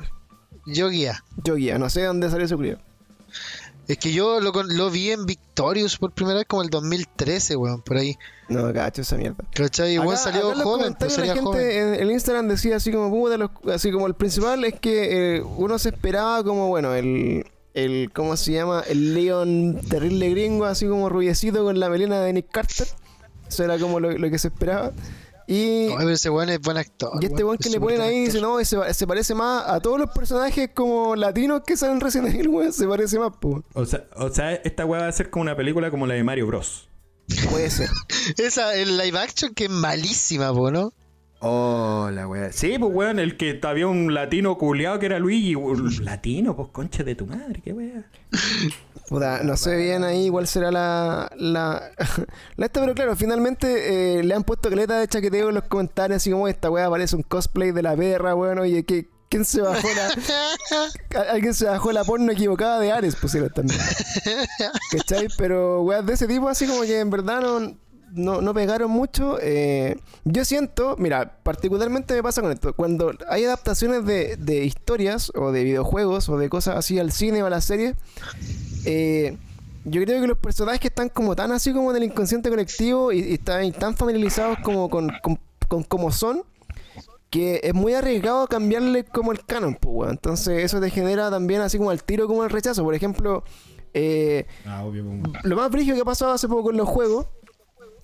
Yo 0.66 0.88
guía. 0.90 1.24
Joya, 1.44 1.78
no 1.78 1.90
sé 1.90 2.00
de 2.00 2.06
dónde 2.06 2.30
salió 2.30 2.46
ese 2.46 2.54
culiao. 2.56 2.78
Es 3.88 3.98
que 3.98 4.12
yo 4.12 4.40
lo, 4.40 4.52
lo 4.62 4.90
vi 4.90 5.10
en 5.10 5.26
Victorious 5.26 5.98
por 5.98 6.12
primera 6.12 6.38
vez 6.38 6.46
como 6.46 6.62
el 6.62 6.70
2013, 6.70 7.56
weón, 7.56 7.82
por 7.82 7.96
ahí. 7.96 8.16
No, 8.48 8.72
cacho 8.72 9.02
esa 9.02 9.16
mierda. 9.16 9.44
¿Cachai? 9.52 9.94
Y 9.94 9.98
weón 9.98 10.12
Acá- 10.14 10.22
salió 10.22 10.52
acá 10.52 10.62
joven, 10.62 10.78
comentarios 10.84 10.98
pues 10.98 11.12
salía 11.14 11.34
la 11.34 11.34
gente 11.34 11.50
joven. 11.80 11.94
en 11.94 12.00
el 12.00 12.10
Instagram 12.12 12.48
decía 12.48 12.76
así 12.76 12.92
como 12.92 13.10
puta, 13.10 13.50
así 13.74 13.90
como 13.90 14.06
el 14.06 14.14
principal 14.14 14.64
es 14.64 14.78
que 14.78 15.36
eh, 15.38 15.42
uno 15.42 15.78
se 15.80 15.88
esperaba 15.88 16.44
como 16.44 16.68
bueno 16.68 16.94
el 16.94 17.44
el 17.74 18.10
cómo 18.12 18.36
se 18.36 18.52
llama 18.52 18.82
el 18.86 19.14
Leon 19.14 19.80
terrible 19.88 20.30
gringo 20.30 20.64
así 20.66 20.86
como 20.86 21.08
rubiecito 21.08 21.64
con 21.64 21.80
la 21.80 21.88
melena 21.88 22.20
de 22.20 22.32
Nick 22.32 22.50
Carter 22.50 22.86
eso 23.48 23.64
era 23.64 23.78
como 23.78 24.00
lo, 24.00 24.12
lo 24.12 24.30
que 24.30 24.38
se 24.38 24.48
esperaba 24.48 24.92
y, 25.46 25.88
No, 25.88 26.08
ese 26.08 26.30
weón 26.30 26.50
es 26.50 26.60
buen 26.60 26.76
actor. 26.76 27.10
y 27.20 27.26
este 27.26 27.42
weón 27.44 27.58
que 27.58 27.68
le 27.68 27.80
ponen 27.80 27.98
buen 27.98 28.08
ahí 28.08 28.24
dice 28.26 28.40
no 28.40 28.62
se, 28.64 28.94
se 28.94 29.06
parece 29.06 29.34
más 29.34 29.64
a 29.66 29.80
todos 29.80 29.98
los 29.98 30.10
personajes 30.10 30.70
como 30.74 31.16
latinos 31.16 31.62
que 31.66 31.76
salen 31.76 32.00
recién 32.00 32.26
Evil 32.26 32.48
weón 32.50 32.72
se 32.72 32.86
parece 32.86 33.18
más 33.18 33.32
pues 33.40 33.62
O 33.74 33.84
sea, 33.84 34.04
o 34.16 34.30
sea, 34.30 34.52
esta 34.54 34.86
weá 34.86 35.02
va 35.02 35.08
a 35.08 35.12
ser 35.12 35.30
como 35.30 35.42
una 35.42 35.56
película 35.56 35.90
como 35.90 36.06
la 36.06 36.14
de 36.14 36.22
Mario 36.24 36.46
Bros. 36.46 36.88
puede 37.50 37.70
ser 37.70 37.88
Esa, 38.38 38.74
el 38.76 38.96
live 38.96 39.18
action 39.18 39.54
que 39.54 39.64
es 39.64 39.70
malísima, 39.70 40.52
po, 40.54 40.70
¿no? 40.70 40.92
Oh, 41.45 42.09
la 42.12 42.28
weá. 42.28 42.53
Sí, 42.53 42.76
pues 42.78 42.95
weón, 42.95 43.18
el 43.18 43.36
que 43.36 43.59
había 43.64 43.88
un 43.88 44.14
latino 44.14 44.57
culeado 44.57 45.01
que 45.01 45.07
era 45.07 45.18
Luigi. 45.18 45.57
Un 45.57 46.05
Latino, 46.05 46.55
pues 46.55 46.68
concha 46.70 47.03
de 47.03 47.16
tu 47.16 47.26
madre, 47.26 47.61
qué. 47.64 47.74
Puta, 49.09 49.43
no 49.43 49.57
sé 49.57 49.76
bien 49.76 50.05
ahí 50.05 50.30
cuál 50.30 50.47
será 50.47 50.70
la. 50.70 51.30
La, 51.36 51.90
la 52.57 52.66
esta, 52.66 52.80
pero 52.80 52.95
claro, 52.95 53.16
finalmente 53.16 54.18
eh, 54.18 54.22
le 54.22 54.34
han 54.34 54.45
puesto 54.45 54.70
caleta 54.70 54.99
de 55.01 55.09
chaqueteo 55.09 55.49
en 55.49 55.57
los 55.57 55.64
comentarios, 55.64 56.18
así 56.18 56.30
como 56.30 56.47
esta 56.47 56.70
weá 56.70 56.88
parece 56.88 57.16
un 57.16 57.22
cosplay 57.22 57.72
de 57.72 57.82
la 57.82 57.97
perra, 57.97 58.36
weón. 58.36 58.61
Oye, 58.61 58.84
¿qué, 58.84 59.09
¿quién 59.28 59.45
se 59.45 59.62
bajó 59.62 59.88
la. 59.97 61.20
a- 61.20 61.32
Alguien 61.32 61.55
se 61.55 61.64
bajó 61.66 61.90
la 61.90 62.05
porno 62.05 62.30
equivocada 62.30 62.78
de 62.78 62.93
Ares, 62.93 63.16
pusieron 63.16 63.51
también. 63.51 63.80
¿Cachai? 64.93 65.26
Pero 65.36 65.82
weas 65.82 66.07
de 66.07 66.12
ese 66.14 66.28
tipo, 66.28 66.49
así 66.49 66.68
como 66.68 66.82
que 66.82 67.01
en 67.01 67.11
verdad 67.11 67.40
no. 67.40 67.76
No, 68.14 68.40
no 68.42 68.52
pegaron 68.54 68.90
mucho. 68.90 69.38
eh, 69.40 69.96
yo 70.24 70.44
siento, 70.44 70.96
mira, 70.98 71.38
particularmente 71.42 72.14
me 72.14 72.22
pasa 72.22 72.42
con 72.42 72.52
esto. 72.52 72.74
Cuando 72.74 73.12
hay 73.28 73.44
adaptaciones 73.44 74.04
de, 74.04 74.36
de 74.36 74.64
historias 74.64 75.32
o 75.34 75.50
de 75.52 75.64
videojuegos 75.64 76.28
o 76.28 76.36
de 76.36 76.48
cosas 76.48 76.76
así 76.76 76.98
al 76.98 77.10
cine 77.12 77.42
o 77.42 77.46
a 77.46 77.50
las 77.50 77.64
series, 77.64 77.94
eh, 78.84 79.36
yo 79.84 80.02
creo 80.02 80.20
que 80.20 80.26
los 80.26 80.38
personajes 80.38 80.84
están 80.84 81.08
como 81.08 81.34
tan 81.34 81.52
así 81.52 81.72
como 81.72 81.92
del 81.92 82.04
inconsciente 82.04 82.50
colectivo 82.50 83.12
y, 83.12 83.18
y 83.20 83.34
están 83.34 83.72
tan 83.72 83.96
familiarizados 83.96 84.58
como 84.62 84.88
con, 84.88 85.10
con, 85.22 85.38
con 85.68 85.82
cómo 85.82 86.12
son 86.12 86.42
que 87.30 87.60
es 87.64 87.72
muy 87.72 87.94
arriesgado 87.94 88.46
cambiarle 88.46 89.04
como 89.04 89.32
el 89.32 89.42
canon, 89.44 89.74
pues, 89.74 89.94
weón. 89.96 90.10
Entonces 90.12 90.62
eso 90.64 90.80
te 90.82 90.90
genera 90.90 91.30
también 91.30 91.62
así 91.62 91.78
como 91.78 91.90
el 91.90 92.02
tiro 92.04 92.26
como 92.28 92.44
el 92.44 92.50
rechazo. 92.50 92.84
Por 92.84 92.94
ejemplo, 92.94 93.42
eh, 93.94 94.46
Ah, 94.66 94.84
obvio. 94.84 95.02
lo 95.42 95.56
más 95.56 95.70
brígido 95.70 95.96
que 95.96 96.02
ha 96.02 96.04
pasado 96.04 96.32
hace 96.32 96.46
poco 96.46 96.64
con 96.64 96.76
los 96.76 96.86
juegos, 96.86 97.26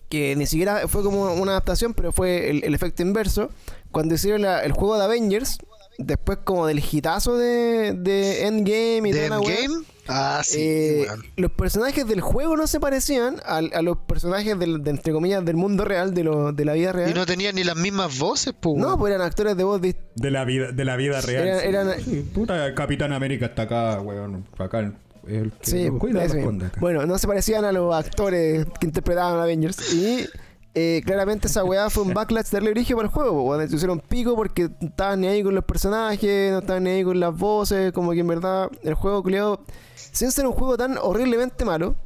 que 0.08 0.34
ni 0.36 0.46
siquiera 0.46 0.88
fue 0.88 1.02
como 1.02 1.32
una 1.34 1.52
adaptación, 1.52 1.94
pero 1.94 2.12
fue 2.12 2.50
el, 2.50 2.64
el 2.64 2.74
efecto 2.74 3.02
inverso, 3.02 3.50
cuando 3.90 4.14
hicieron 4.14 4.42
la- 4.42 4.62
el 4.64 4.72
juego 4.72 4.96
de 4.98 5.04
Avengers, 5.04 5.58
después 5.98 6.38
como 6.44 6.66
del 6.66 6.78
hitazo 6.80 7.36
de, 7.36 7.92
de 7.92 8.46
Endgame 8.46 9.08
y 9.08 9.12
¿De 9.12 9.28
toda 9.28 9.40
Endgame? 9.40 9.84
Ah, 10.10 10.40
sí, 10.42 10.56
eh, 10.58 11.06
los 11.36 11.50
personajes 11.50 12.06
del 12.06 12.22
juego 12.22 12.56
no 12.56 12.66
se 12.66 12.80
parecían 12.80 13.42
a, 13.44 13.58
a 13.58 13.82
los 13.82 13.98
personajes 13.98 14.58
del, 14.58 14.82
de, 14.82 14.88
entre 14.90 15.12
comillas 15.12 15.44
del 15.44 15.56
mundo 15.56 15.84
real, 15.84 16.14
de, 16.14 16.24
lo, 16.24 16.52
de 16.52 16.64
la 16.64 16.72
vida 16.72 16.92
real. 16.92 17.10
Y 17.10 17.14
no 17.14 17.26
tenían 17.26 17.54
ni 17.56 17.62
las 17.64 17.76
mismas 17.76 18.18
voces, 18.18 18.54
pues, 18.58 18.76
No, 18.76 18.96
pues 18.98 19.12
eran 19.12 19.26
actores 19.26 19.54
de 19.54 19.64
voz 19.64 19.82
dist- 19.82 19.98
De 20.14 20.30
la 20.30 20.46
vida, 20.46 20.72
de 20.72 20.84
la 20.86 20.96
vida 20.96 21.20
real. 21.20 21.46
Eran- 21.46 21.60
sí. 21.60 21.66
eran- 21.68 22.00
Sí, 22.02 22.30
puta, 22.32 22.74
Capitán 22.74 23.12
América 23.12 23.44
está 23.46 23.62
acá, 23.62 24.00
weón. 24.00 24.46
Acá. 24.56 24.94
El 25.28 25.52
que 25.52 25.70
Sí, 25.70 25.88
cuida, 25.98 26.22
acá. 26.22 26.32
Bueno, 26.80 27.06
no 27.06 27.18
se 27.18 27.26
parecían 27.26 27.64
a 27.64 27.72
los 27.72 27.94
actores 27.94 28.66
que 28.80 28.86
interpretaban 28.86 29.38
Avengers. 29.40 29.92
Y 29.94 30.26
eh, 30.74 31.02
claramente 31.04 31.48
esa 31.48 31.64
weá 31.64 31.90
fue 31.90 32.02
un 32.04 32.14
backlash 32.14 32.46
darle 32.50 32.70
origen 32.70 32.96
para 32.96 33.08
el 33.08 33.12
juego. 33.14 33.44
Cuando 33.44 33.68
se 33.68 33.76
hicieron 33.76 34.00
pico 34.00 34.34
porque 34.36 34.70
no 34.80 34.88
estaban 34.88 35.20
ni 35.20 35.26
ahí 35.26 35.42
con 35.42 35.54
los 35.54 35.64
personajes, 35.64 36.52
no 36.52 36.58
estaban 36.60 36.84
ni 36.84 36.90
ahí 36.90 37.04
con 37.04 37.18
las 37.20 37.36
voces. 37.36 37.92
Como 37.92 38.12
que 38.12 38.20
en 38.20 38.26
verdad 38.28 38.70
el 38.82 38.94
juego, 38.94 39.22
creo, 39.22 39.60
sin 39.94 40.30
ser 40.30 40.46
un 40.46 40.52
juego 40.52 40.76
tan 40.76 40.96
horriblemente 40.98 41.64
malo. 41.64 41.96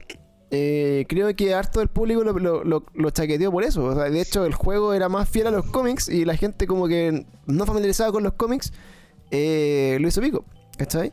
eh, 0.54 1.06
creo 1.08 1.34
que 1.34 1.54
harto 1.54 1.78
del 1.80 1.88
público 1.88 2.22
lo, 2.24 2.32
lo, 2.38 2.62
lo- 2.64 2.84
lo 2.92 3.10
chaqueteó 3.10 3.50
por 3.50 3.64
eso. 3.64 3.84
O 3.84 3.94
sea, 3.94 4.04
de 4.10 4.20
hecho, 4.20 4.44
el 4.44 4.54
juego 4.54 4.92
era 4.94 5.08
más 5.08 5.28
fiel 5.28 5.46
a 5.46 5.50
los 5.50 5.64
cómics 5.66 6.08
y 6.08 6.24
la 6.26 6.36
gente, 6.36 6.66
como 6.66 6.88
que 6.88 7.24
no 7.46 7.64
familiarizada 7.66 8.12
con 8.12 8.22
los 8.22 8.34
cómics, 8.34 8.72
eh, 9.30 9.96
lo 10.00 10.08
hizo 10.08 10.20
pico. 10.20 10.44
¿Cachai? 10.76 11.12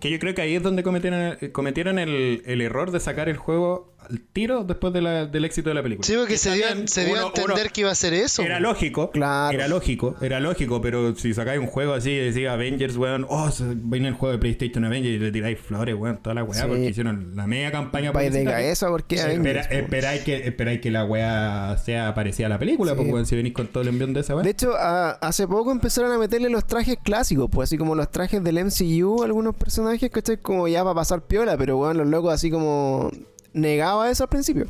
Que 0.00 0.10
yo 0.10 0.18
creo 0.18 0.34
que 0.34 0.42
ahí 0.42 0.54
es 0.54 0.62
donde 0.62 0.82
cometieron, 0.82 1.20
el- 1.40 1.52
cometieron 1.52 1.98
el, 1.98 2.42
el 2.46 2.60
error 2.60 2.90
de 2.92 3.00
sacar 3.00 3.28
el 3.28 3.36
juego 3.36 3.92
al 3.98 4.20
tiro 4.20 4.64
después 4.64 4.92
de 4.92 5.02
la- 5.02 5.26
del 5.26 5.44
éxito 5.44 5.68
de 5.70 5.74
la 5.74 5.82
película. 5.82 6.06
Sí, 6.06 6.14
porque 6.16 6.36
se 6.38 6.54
dio, 6.54 6.64
bien, 6.66 6.86
se 6.88 7.04
dio 7.04 7.14
uno- 7.14 7.24
a 7.24 7.26
entender 7.28 7.56
uno- 7.64 7.72
que 7.72 7.80
iba 7.82 7.90
a 7.90 7.94
ser 7.94 8.14
eso. 8.14 8.42
Era 8.42 8.54
weón. 8.54 8.62
lógico, 8.62 9.10
Claro. 9.10 9.54
era 9.58 9.68
lógico, 9.68 10.14
era 10.20 10.40
lógico, 10.40 10.80
pero 10.80 11.14
si 11.16 11.34
sacáis 11.34 11.60
un 11.60 11.66
juego 11.66 11.92
así 11.94 12.10
y 12.10 12.16
decís 12.30 12.48
Avengers, 12.48 12.96
weón, 12.96 13.26
oh, 13.28 13.50
se 13.50 13.64
viene 13.74 14.08
el 14.08 14.14
juego 14.14 14.32
de 14.32 14.38
PlayStation 14.38 14.84
Avengers 14.84 15.16
y 15.16 15.18
le 15.18 15.32
tiráis 15.32 15.58
flores, 15.58 15.94
weón, 15.96 16.18
toda 16.22 16.34
la 16.34 16.44
weá, 16.44 16.62
Sí. 16.62 16.66
porque 16.68 16.84
hicieron 16.86 17.32
la 17.34 17.46
media 17.46 17.70
campaña 17.72 18.12
Vais 18.12 18.32
de 18.32 18.44
cabeza 18.44 18.88
porque 18.88 19.16
Sí, 19.18 19.22
Avengers, 19.24 19.60
espera- 19.66 19.80
esperáis, 19.82 20.22
que, 20.22 20.36
esperáis 20.46 20.80
que 20.80 20.90
la 20.90 21.04
weá 21.04 21.76
sea 21.78 22.14
parecida 22.14 22.46
a 22.46 22.50
la 22.50 22.58
película, 22.58 22.92
Sí. 22.92 22.96
porque 22.96 23.12
weón, 23.12 23.26
si 23.26 23.36
venís 23.36 23.52
con 23.52 23.66
todo 23.66 23.82
el 23.82 23.88
envión 23.88 24.14
de 24.14 24.20
esa 24.20 24.34
weá. 24.34 24.44
De 24.44 24.50
hecho, 24.50 24.74
a- 24.76 25.10
hace 25.20 25.46
poco 25.46 25.70
empezaron 25.72 26.12
a 26.12 26.18
meterle 26.18 26.48
los 26.50 26.66
trajes 26.66 26.96
clásicos, 27.02 27.48
pues 27.50 27.68
así 27.68 27.76
como 27.76 27.94
los 27.94 28.10
trajes 28.10 28.42
del 28.42 28.58
MCU, 28.58 29.22
algunos 29.22 29.54
personajes, 29.56 30.08
¿cachai? 30.10 30.38
Como 30.38 30.66
ya 30.68 30.82
para 30.82 30.94
pasar 30.94 31.22
piola, 31.26 31.56
pero 31.58 31.76
bueno, 31.76 31.94
los 31.94 32.06
locos 32.08 32.32
así 32.32 32.50
como 32.50 33.10
negaba 33.58 34.10
eso 34.10 34.24
al 34.24 34.28
principio. 34.28 34.66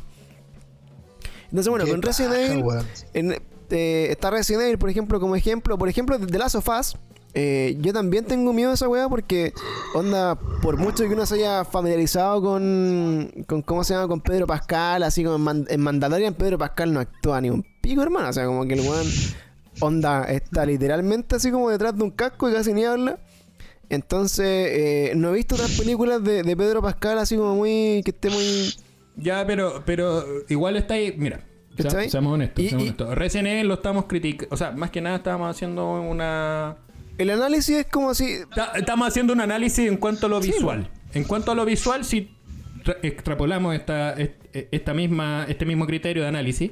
Entonces, 1.45 1.69
bueno, 1.69 1.85
Qué 1.85 1.91
con 1.91 2.01
Resident 2.01 2.33
Evil, 2.51 2.63
en- 3.13 3.41
eh, 3.71 4.07
está 4.11 4.29
Resident 4.29 4.63
Evil, 4.63 4.77
por 4.77 4.89
ejemplo, 4.89 5.19
como 5.19 5.35
ejemplo, 5.35 5.77
por 5.77 5.89
ejemplo, 5.89 6.17
de 6.17 6.37
Last 6.37 6.55
of 6.55 6.67
Us, 6.69 6.95
eh, 7.33 7.77
yo 7.79 7.93
también 7.93 8.25
tengo 8.25 8.53
miedo 8.53 8.69
de 8.69 8.75
esa 8.75 8.87
weá 8.87 9.07
porque, 9.09 9.53
onda, 9.93 10.35
por 10.61 10.77
mucho 10.77 11.03
que 11.07 11.13
uno 11.13 11.25
se 11.25 11.35
haya 11.35 11.63
familiarizado 11.65 12.41
con, 12.41 13.31
con 13.47 13.61
¿cómo 13.61 13.83
se 13.83 13.93
llama? 13.93 14.07
Con 14.07 14.21
Pedro 14.21 14.47
Pascal, 14.47 15.03
así 15.03 15.23
como 15.23 15.35
en, 15.37 15.41
Man- 15.41 15.67
en 15.69 15.81
Mandalorian, 15.81 16.33
Pedro 16.33 16.57
Pascal 16.57 16.91
no 16.93 16.99
actúa 16.99 17.39
ni 17.41 17.49
un 17.51 17.63
pico, 17.81 18.01
hermano. 18.01 18.29
O 18.29 18.33
sea, 18.33 18.45
como 18.45 18.65
que 18.65 18.73
el 18.73 18.81
weón, 18.81 19.07
onda, 19.79 20.23
está 20.25 20.65
literalmente 20.65 21.35
así 21.35 21.51
como 21.51 21.69
detrás 21.69 21.95
de 21.95 22.03
un 22.03 22.11
casco 22.11 22.49
y 22.49 22.53
casi 22.53 22.73
ni 22.73 22.83
habla. 22.83 23.19
Entonces, 23.89 24.45
eh, 24.47 25.13
no 25.15 25.29
he 25.29 25.33
visto 25.33 25.55
otras 25.55 25.71
películas 25.77 26.23
de, 26.23 26.43
de 26.43 26.55
Pedro 26.57 26.81
Pascal 26.81 27.17
así 27.17 27.35
como 27.35 27.55
muy, 27.55 28.01
que 28.05 28.11
esté 28.11 28.29
muy... 28.29 28.73
Ya, 29.15 29.45
pero, 29.45 29.83
pero 29.85 30.23
igual 30.47 30.77
está 30.77 30.93
ahí, 30.93 31.13
mira. 31.17 31.41
sea- 31.75 31.85
¿Cachai? 31.85 32.09
seamos 32.09 32.33
honestos, 32.33 32.63
Y- 32.63 32.69
seamos 32.69 32.83
y- 32.85 32.87
honestos. 32.89 33.15
Resident 33.15 33.47
Evil 33.49 33.67
lo 33.67 33.73
estamos 33.75 34.05
criticando. 34.05 34.53
O 34.53 34.57
sea, 34.57 34.71
más 34.71 34.91
que 34.91 35.01
nada 35.01 35.17
estábamos 35.17 35.49
haciendo 35.49 35.91
una. 36.01 36.77
El 37.17 37.31
análisis 37.31 37.77
es 37.77 37.85
como 37.87 38.13
si... 38.13 38.37
Ta- 38.55 38.71
Estamos 38.75 39.07
haciendo 39.07 39.33
un 39.33 39.41
análisis 39.41 39.87
en 39.89 39.97
cuanto 39.97 40.27
a 40.27 40.29
lo 40.29 40.39
visual. 40.39 40.89
En 41.13 41.23
cuanto 41.25 41.51
a 41.51 41.55
lo 41.55 41.65
visual, 41.65 42.05
si 42.05 42.31
tra- 42.85 42.97
extrapolamos 43.01 43.75
esta, 43.75 44.13
est- 44.13 44.35
esta 44.53 44.93
misma, 44.93 45.45
este 45.49 45.65
mismo 45.65 45.85
criterio 45.85 46.21
de 46.23 46.29
análisis 46.29 46.71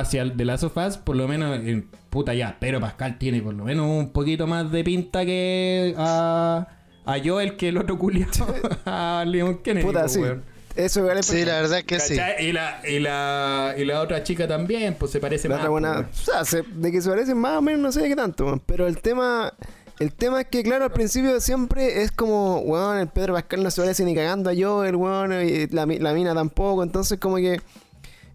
hacia 0.00 0.22
el 0.22 0.36
de 0.36 0.44
Last 0.44 0.64
of 0.64 0.76
Us, 0.76 0.96
por 0.96 1.16
lo 1.16 1.26
menos, 1.28 1.58
en 1.58 1.88
puta 2.10 2.34
ya, 2.34 2.56
pero 2.60 2.80
Pascal 2.80 3.18
tiene 3.18 3.40
por 3.42 3.54
lo 3.54 3.64
menos 3.64 3.86
un 3.86 4.10
poquito 4.10 4.46
más 4.46 4.70
de 4.72 4.84
pinta 4.84 5.24
que 5.24 5.94
a, 5.96 6.66
a 7.06 7.14
Joel 7.24 7.56
que 7.56 7.68
el 7.68 7.78
otro 7.78 7.98
culiao, 7.98 8.28
a 8.86 9.24
Leon 9.26 9.58
Kennedy. 9.58 9.86
Puta, 9.86 10.02
po, 10.02 10.08
sí. 10.08 10.20
weón. 10.20 10.42
Eso 10.74 11.00
igual 11.00 11.18
es 11.18 11.26
Sí, 11.26 11.44
la 11.44 11.60
verdad 11.60 11.78
es 11.80 11.84
que 11.84 12.00
sí. 12.00 12.14
Y, 12.40 12.52
la, 12.52 12.80
y, 12.88 12.98
la, 12.98 13.74
y 13.76 13.84
la 13.84 14.00
otra 14.00 14.22
chica 14.22 14.48
también, 14.48 14.96
pues 14.98 15.12
se 15.12 15.20
parece 15.20 15.46
La 15.48 15.56
más. 15.56 15.60
otra 15.60 15.68
po, 15.68 15.72
buena, 15.72 15.90
weón. 15.92 16.06
o 16.10 16.14
sea, 16.16 16.44
se- 16.46 16.62
de 16.62 16.90
que 16.90 17.02
se 17.02 17.10
parecen 17.10 17.36
más 17.36 17.58
o 17.58 17.62
menos 17.62 17.80
no 17.80 17.92
sé 17.92 18.00
de 18.02 18.08
qué 18.08 18.16
tanto, 18.16 18.60
pero 18.64 18.86
el 18.86 18.98
tema 19.02 19.52
el 19.98 20.12
tema 20.14 20.40
es 20.40 20.46
que 20.48 20.62
claro, 20.62 20.84
al 20.86 20.90
principio 20.92 21.38
siempre 21.40 22.02
es 22.02 22.10
como, 22.10 22.58
weón, 22.60 22.98
el 22.98 23.08
Pedro 23.08 23.34
Pascal 23.34 23.62
no 23.62 23.70
se 23.70 23.82
parece 23.82 24.02
ni 24.04 24.14
cagando 24.14 24.48
a 24.48 24.54
yo, 24.54 24.82
el 24.84 24.96
weón, 24.96 25.32
y 25.46 25.66
la, 25.68 25.84
mi- 25.86 25.98
la 25.98 26.12
mina 26.14 26.34
tampoco, 26.34 26.82
entonces 26.82 27.18
como 27.20 27.36
que 27.36 27.60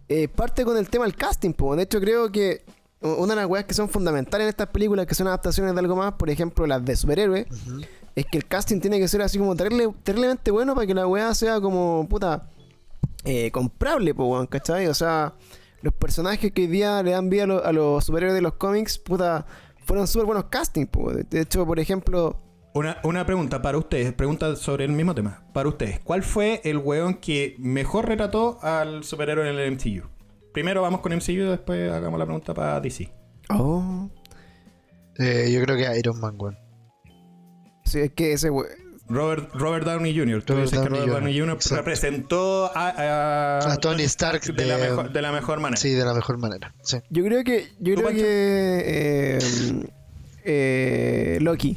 eh, 0.08 0.28
parte 0.28 0.64
con 0.64 0.76
el 0.76 0.88
tema 0.88 1.04
del 1.04 1.14
casting, 1.14 1.52
po. 1.52 1.76
De 1.76 1.82
hecho, 1.82 2.00
creo 2.00 2.30
que 2.32 2.64
una 3.00 3.34
de 3.34 3.36
las 3.42 3.46
weas 3.46 3.64
que 3.64 3.74
son 3.74 3.88
fundamentales 3.88 4.44
en 4.46 4.48
estas 4.48 4.68
películas, 4.68 5.06
que 5.06 5.14
son 5.14 5.26
adaptaciones 5.28 5.72
de 5.74 5.78
algo 5.80 5.94
más, 5.96 6.14
por 6.14 6.30
ejemplo, 6.30 6.66
las 6.66 6.84
de 6.84 6.96
superhéroes, 6.96 7.46
es 8.16 8.26
que 8.26 8.38
el 8.38 8.46
casting 8.46 8.80
tiene 8.80 8.98
que 8.98 9.06
ser 9.06 9.22
así 9.22 9.38
como 9.38 9.54
terrible- 9.54 9.94
terriblemente 10.02 10.50
bueno 10.50 10.74
para 10.74 10.86
que 10.86 10.94
la 10.94 11.06
wea 11.06 11.32
sea 11.34 11.60
como, 11.60 12.06
puta, 12.08 12.50
eh, 13.24 13.50
comprable, 13.52 14.14
po, 14.14 14.26
weón, 14.26 14.46
¿cachai? 14.46 14.86
O 14.88 14.94
sea, 14.94 15.34
los 15.82 15.94
personajes 15.94 16.50
que 16.52 16.62
hoy 16.62 16.66
día 16.66 17.00
le 17.02 17.12
dan 17.12 17.30
vida 17.30 17.44
a, 17.44 17.46
lo- 17.46 17.64
a 17.64 17.72
los 17.72 18.04
superhéroes 18.04 18.34
de 18.34 18.42
los 18.42 18.54
cómics, 18.54 18.98
puta, 18.98 19.46
fueron 19.84 20.08
súper 20.08 20.26
buenos 20.26 20.44
castings, 20.46 20.88
po. 20.88 21.12
De 21.12 21.40
hecho, 21.40 21.64
por 21.66 21.78
ejemplo, 21.78 22.40
Una, 22.78 22.98
una 23.02 23.26
pregunta 23.26 23.60
para 23.60 23.76
ustedes, 23.78 24.12
pregunta 24.12 24.54
sobre 24.54 24.84
el 24.84 24.92
mismo 24.92 25.12
tema. 25.14 25.42
Para 25.52 25.68
ustedes, 25.68 25.98
¿cuál 26.00 26.22
fue 26.22 26.60
el 26.64 26.78
weón 26.78 27.14
que 27.14 27.56
mejor 27.58 28.06
retrató 28.06 28.58
al 28.62 29.02
superhéroe 29.02 29.48
en 29.50 29.58
el 29.58 29.72
MCU? 29.72 30.06
Primero 30.52 30.82
vamos 30.82 31.00
con 31.00 31.12
MCU, 31.12 31.50
después 31.50 31.90
hagamos 31.90 32.18
la 32.20 32.24
pregunta 32.24 32.54
para 32.54 32.80
DC. 32.80 33.10
oh, 33.50 34.08
Eh, 35.18 35.50
yo 35.52 35.60
creo 35.62 35.76
que 35.76 35.98
Iron 35.98 36.20
Man, 36.20 36.36
weón. 36.38 36.56
sí, 37.84 37.98
es 38.00 38.12
que 38.12 38.32
ese 38.34 38.50
we- 38.50 38.66
Robert, 39.08 39.50
Robert 39.54 39.84
Downey 39.86 40.16
Jr. 40.16 40.42
Tú 40.42 40.52
Robert 40.52 40.70
dices 40.70 40.84
que 40.86 40.88
Robert 40.90 41.10
Downey 41.10 41.36
Jr., 41.40 41.58
representó 41.70 42.66
a, 42.76 42.88
a- 42.90 43.72
A 43.72 43.76
Tony 43.78 44.02
Stark 44.04 44.42
de, 44.42 44.66
la 44.66 44.76
mejor, 44.78 45.10
de 45.12 45.22
la 45.22 45.32
mejor 45.32 45.58
manera. 45.60 45.80
Sí, 45.80 45.90
de 45.94 46.04
la 46.04 46.12
mejor 46.14 46.38
manera. 46.38 46.74
Sí. 46.82 46.98
Yo 47.10 47.24
creo 47.24 47.42
que. 47.42 47.68
Yo 47.80 47.94
¿Tú, 47.94 48.02
creo 48.02 48.10
que. 48.14 49.38
eh, 49.38 49.38
eh, 50.44 51.38
Loki. 51.40 51.76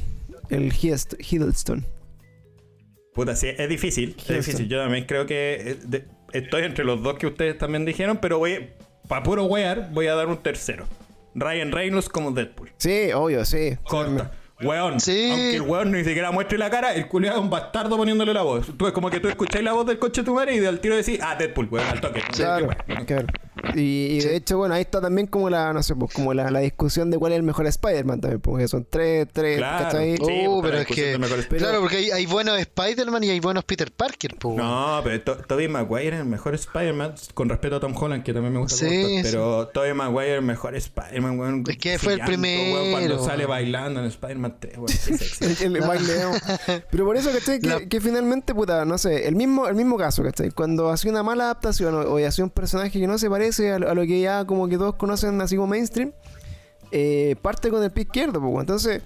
El 0.52 0.72
Hiddlest- 0.72 1.16
Hiddleston. 1.18 1.86
Puta, 3.14 3.36
sí, 3.36 3.48
es 3.56 3.68
difícil. 3.68 4.14
Es 4.18 4.46
difícil. 4.46 4.68
Yo 4.68 4.78
también 4.80 5.04
creo 5.06 5.26
que 5.26 5.54
eh, 5.72 5.76
de- 5.84 6.04
estoy 6.32 6.62
entre 6.64 6.84
los 6.84 7.02
dos 7.02 7.18
que 7.18 7.26
ustedes 7.26 7.58
también 7.58 7.84
dijeron, 7.84 8.18
pero 8.22 8.38
voy, 8.38 8.70
para 9.08 9.22
puro 9.22 9.44
wear, 9.44 9.90
voy 9.92 10.06
a 10.06 10.14
dar 10.14 10.28
un 10.28 10.38
tercero. 10.38 10.86
Ryan 11.34 11.72
Reynolds 11.72 12.08
como 12.08 12.30
Deadpool. 12.30 12.70
Sí, 12.78 13.10
obvio, 13.14 13.44
sí. 13.44 13.76
Corta. 13.84 14.32
Weón. 14.62 15.00
Sí. 15.00 15.28
Aunque 15.30 15.56
el 15.56 15.62
weón 15.62 15.90
ni 15.90 16.04
siquiera 16.04 16.30
muestre 16.30 16.56
la 16.56 16.70
cara, 16.70 16.94
el 16.94 17.08
culiado 17.08 17.38
es 17.38 17.42
un 17.42 17.50
bastardo 17.50 17.96
poniéndole 17.96 18.32
la 18.32 18.42
voz. 18.42 18.66
Tú 18.78 18.86
es 18.86 18.92
como 18.92 19.10
que 19.10 19.18
tú 19.18 19.28
escucháis 19.28 19.64
la 19.64 19.72
voz 19.72 19.84
del 19.86 19.98
coche 19.98 20.20
de 20.20 20.24
tu 20.26 20.34
madre 20.34 20.54
y 20.54 20.60
del 20.60 20.78
tiro 20.78 20.94
decís, 20.96 21.18
ah, 21.20 21.34
Deadpool, 21.36 21.68
weón, 21.70 21.86
al 21.88 22.00
toque. 22.00 22.20
Claro, 22.32 22.68
claro. 23.06 23.26
Y, 23.74 23.80
y 24.16 24.20
de 24.20 24.36
hecho, 24.36 24.56
bueno, 24.56 24.74
ahí 24.74 24.80
está 24.82 25.00
también 25.00 25.26
como 25.26 25.50
la, 25.50 25.72
no 25.74 25.82
sé, 25.82 25.94
pues 25.94 26.12
como 26.14 26.32
la, 26.32 26.50
la 26.50 26.60
discusión 26.60 27.10
de 27.10 27.18
cuál 27.18 27.32
es 27.32 27.36
el 27.36 27.42
mejor 27.42 27.66
Spider-Man 27.66 28.20
también, 28.20 28.40
porque 28.40 28.66
son 28.66 28.86
tres, 28.88 29.28
tres, 29.30 29.58
Claro. 29.58 29.84
¿cachai? 29.84 30.16
Sí, 30.16 30.44
Oh, 30.48 30.60
pues, 30.60 30.72
pero 30.72 30.74
la 30.76 30.80
es 30.82 30.86
que. 30.86 31.56
Claro, 31.58 31.80
porque 31.80 31.96
hay, 31.98 32.10
hay 32.10 32.26
buenos 32.26 32.58
Spider-Man 32.58 33.24
y 33.24 33.30
hay 33.30 33.40
buenos 33.40 33.64
Peter 33.64 33.92
Parker, 33.92 34.36
po. 34.36 34.54
No, 34.56 35.00
pero 35.04 35.20
to 35.22 35.36
Tobey 35.36 35.68
Maguire 35.68 36.16
es 36.16 36.20
el 36.22 36.26
mejor 36.26 36.54
Spider-Man, 36.54 37.14
con 37.34 37.50
respeto 37.50 37.76
a 37.76 37.80
Tom 37.80 37.94
Holland, 37.94 38.22
que 38.24 38.32
también 38.32 38.54
me 38.54 38.60
gusta 38.60 38.76
Sí, 38.76 39.20
pero 39.22 39.68
Tobey 39.68 39.92
Maguire 39.92 40.32
es 40.32 40.38
el 40.38 40.44
mejor 40.44 40.74
Spider-Man, 40.74 41.38
weón. 41.38 41.64
Es 41.68 41.76
que 41.76 41.98
fue 41.98 42.14
el 42.14 42.20
Chillando, 42.20 42.48
weón, 42.48 42.90
cuando 42.90 43.08
primero. 43.08 43.24
sale 43.24 43.44
bailando 43.46 44.00
en 44.00 44.06
Spider-Man 44.06 44.56
3, 44.60 44.74
weón. 44.78 44.86
qué 45.06 45.18
sexy. 45.18 45.64
El, 45.64 45.76
el 45.76 45.82
baile, 45.82 46.12
¿no? 46.22 46.32
Pero 46.90 47.04
por 47.04 47.16
eso, 47.18 47.30
¿cachai? 47.30 47.60
Que, 47.60 47.66
La- 47.68 47.80
que 47.86 48.00
finalmente, 48.00 48.54
puta, 48.54 48.86
no 48.86 48.96
sé, 48.96 49.28
el 49.28 49.36
mismo, 49.36 49.68
el 49.68 49.74
mismo 49.74 49.98
caso, 49.98 50.22
¿cachai? 50.22 50.50
Cuando 50.52 50.88
hace 50.88 51.10
una 51.10 51.22
mala 51.22 51.44
adaptación 51.44 51.94
o, 51.94 51.98
o 52.00 52.26
hace 52.26 52.42
un 52.42 52.48
personaje 52.50 52.98
que 52.98 53.06
no 53.06 53.18
se 53.18 53.28
parece 53.28 53.41
a, 53.72 53.78
lo- 53.94 54.02
que 54.06 54.20
ya 54.20 54.44
como 54.44 54.68
que 54.68 54.76
todos 54.78 54.94
conocen 54.96 55.40
así 55.40 55.56
como 55.56 55.68
mainstream, 55.68 56.12
eh, 56.90 57.36
parte 57.42 57.70
con 57.70 57.82
el 57.82 57.90
pie 57.90 58.04
izquierdo, 58.04 58.40
pues, 58.40 58.60
entonces... 58.60 59.02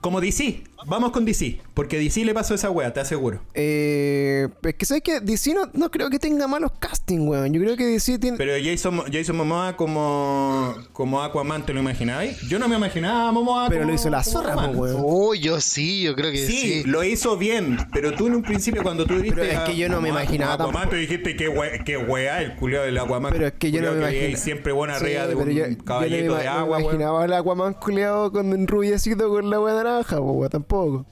Como 0.00 0.20
DC, 0.20 0.62
vamos 0.86 1.10
con 1.12 1.24
DC, 1.24 1.60
porque 1.74 1.98
DC 1.98 2.24
le 2.24 2.34
pasó 2.34 2.54
esa 2.54 2.70
wea, 2.70 2.92
te 2.92 3.00
aseguro. 3.00 3.40
Eh, 3.54 4.48
es 4.62 4.74
que 4.74 4.86
sabes 4.86 5.02
que 5.02 5.20
DC 5.20 5.52
no, 5.54 5.68
no 5.74 5.90
creo 5.90 6.08
que 6.10 6.18
tenga 6.18 6.46
malos 6.46 6.72
casting, 6.78 7.26
weón. 7.28 7.52
Yo 7.52 7.60
creo 7.60 7.76
que 7.76 7.86
DC 7.86 8.18
tiene. 8.18 8.36
Pero 8.38 8.52
Jason, 8.62 9.02
Jason 9.12 9.36
Momoa 9.36 9.76
como, 9.76 10.74
como 10.92 11.22
Aquaman, 11.22 11.64
¿te 11.66 11.72
lo 11.74 11.80
imaginabais? 11.80 12.40
Yo 12.48 12.58
no 12.58 12.68
me 12.68 12.76
imaginaba 12.76 13.28
a 13.28 13.32
Momoa 13.32 13.68
Pero 13.68 13.80
como- 13.82 13.90
lo 13.90 13.94
hizo 13.96 14.10
la 14.10 14.22
zorra, 14.22 14.54
po, 14.54 14.68
weón. 14.78 15.02
Oh, 15.04 15.34
yo 15.34 15.60
sí, 15.60 16.02
yo 16.02 16.14
creo 16.14 16.30
que 16.30 16.46
Sí, 16.46 16.82
sí. 16.82 16.82
lo 16.84 17.02
hizo 17.04 17.36
bien, 17.36 17.78
pero 17.92 18.12
tú 18.12 18.26
en 18.28 18.36
un 18.36 18.42
principio 18.42 18.82
cuando 18.82 19.04
tú 19.06 19.14
viste 19.14 19.34
Pero 19.40 19.42
es 19.52 19.58
que 19.60 19.76
yo 19.76 19.88
no 19.88 20.00
me 20.00 20.08
imaginaba 20.10 20.54
Aquaman, 20.54 20.72
tampoco. 20.74 20.90
tú 20.94 20.96
dijiste 20.96 21.36
que 21.36 21.48
we- 21.48 21.82
que 21.84 21.96
wea 21.96 22.40
el 22.42 22.56
culiao 22.56 22.84
del 22.84 22.98
Aquaman. 22.98 23.32
Pero 23.32 23.46
es 23.46 23.52
que 23.54 23.70
yo 23.70 23.82
no 23.82 23.92
me 23.92 23.98
veía 24.06 24.36
siempre 24.36 24.72
buena 24.72 24.98
Sí, 24.98 25.04
arriba 25.06 25.26
de 25.26 25.36
pero 25.36 25.40
un 25.50 25.50
yo- 25.50 25.64
yo 25.64 25.70
no 25.70 25.76
me 25.76 25.84
caballito 25.84 26.34
de 26.36 26.44
no 26.44 26.50
agua, 26.50 26.78
me 26.78 26.84
imaginaba 26.84 27.24
el 27.24 27.32
Aquaman 27.32 27.74
culeado 27.74 28.32
con 28.32 28.52
un 28.52 28.66
rubiecito 28.66 29.28
con 29.28 29.50
la 29.50 29.60
weá 29.60 29.74
naranja, 29.74 30.16
po, 30.18 30.32
weón, 30.32 30.64
tampoco. 30.68 31.06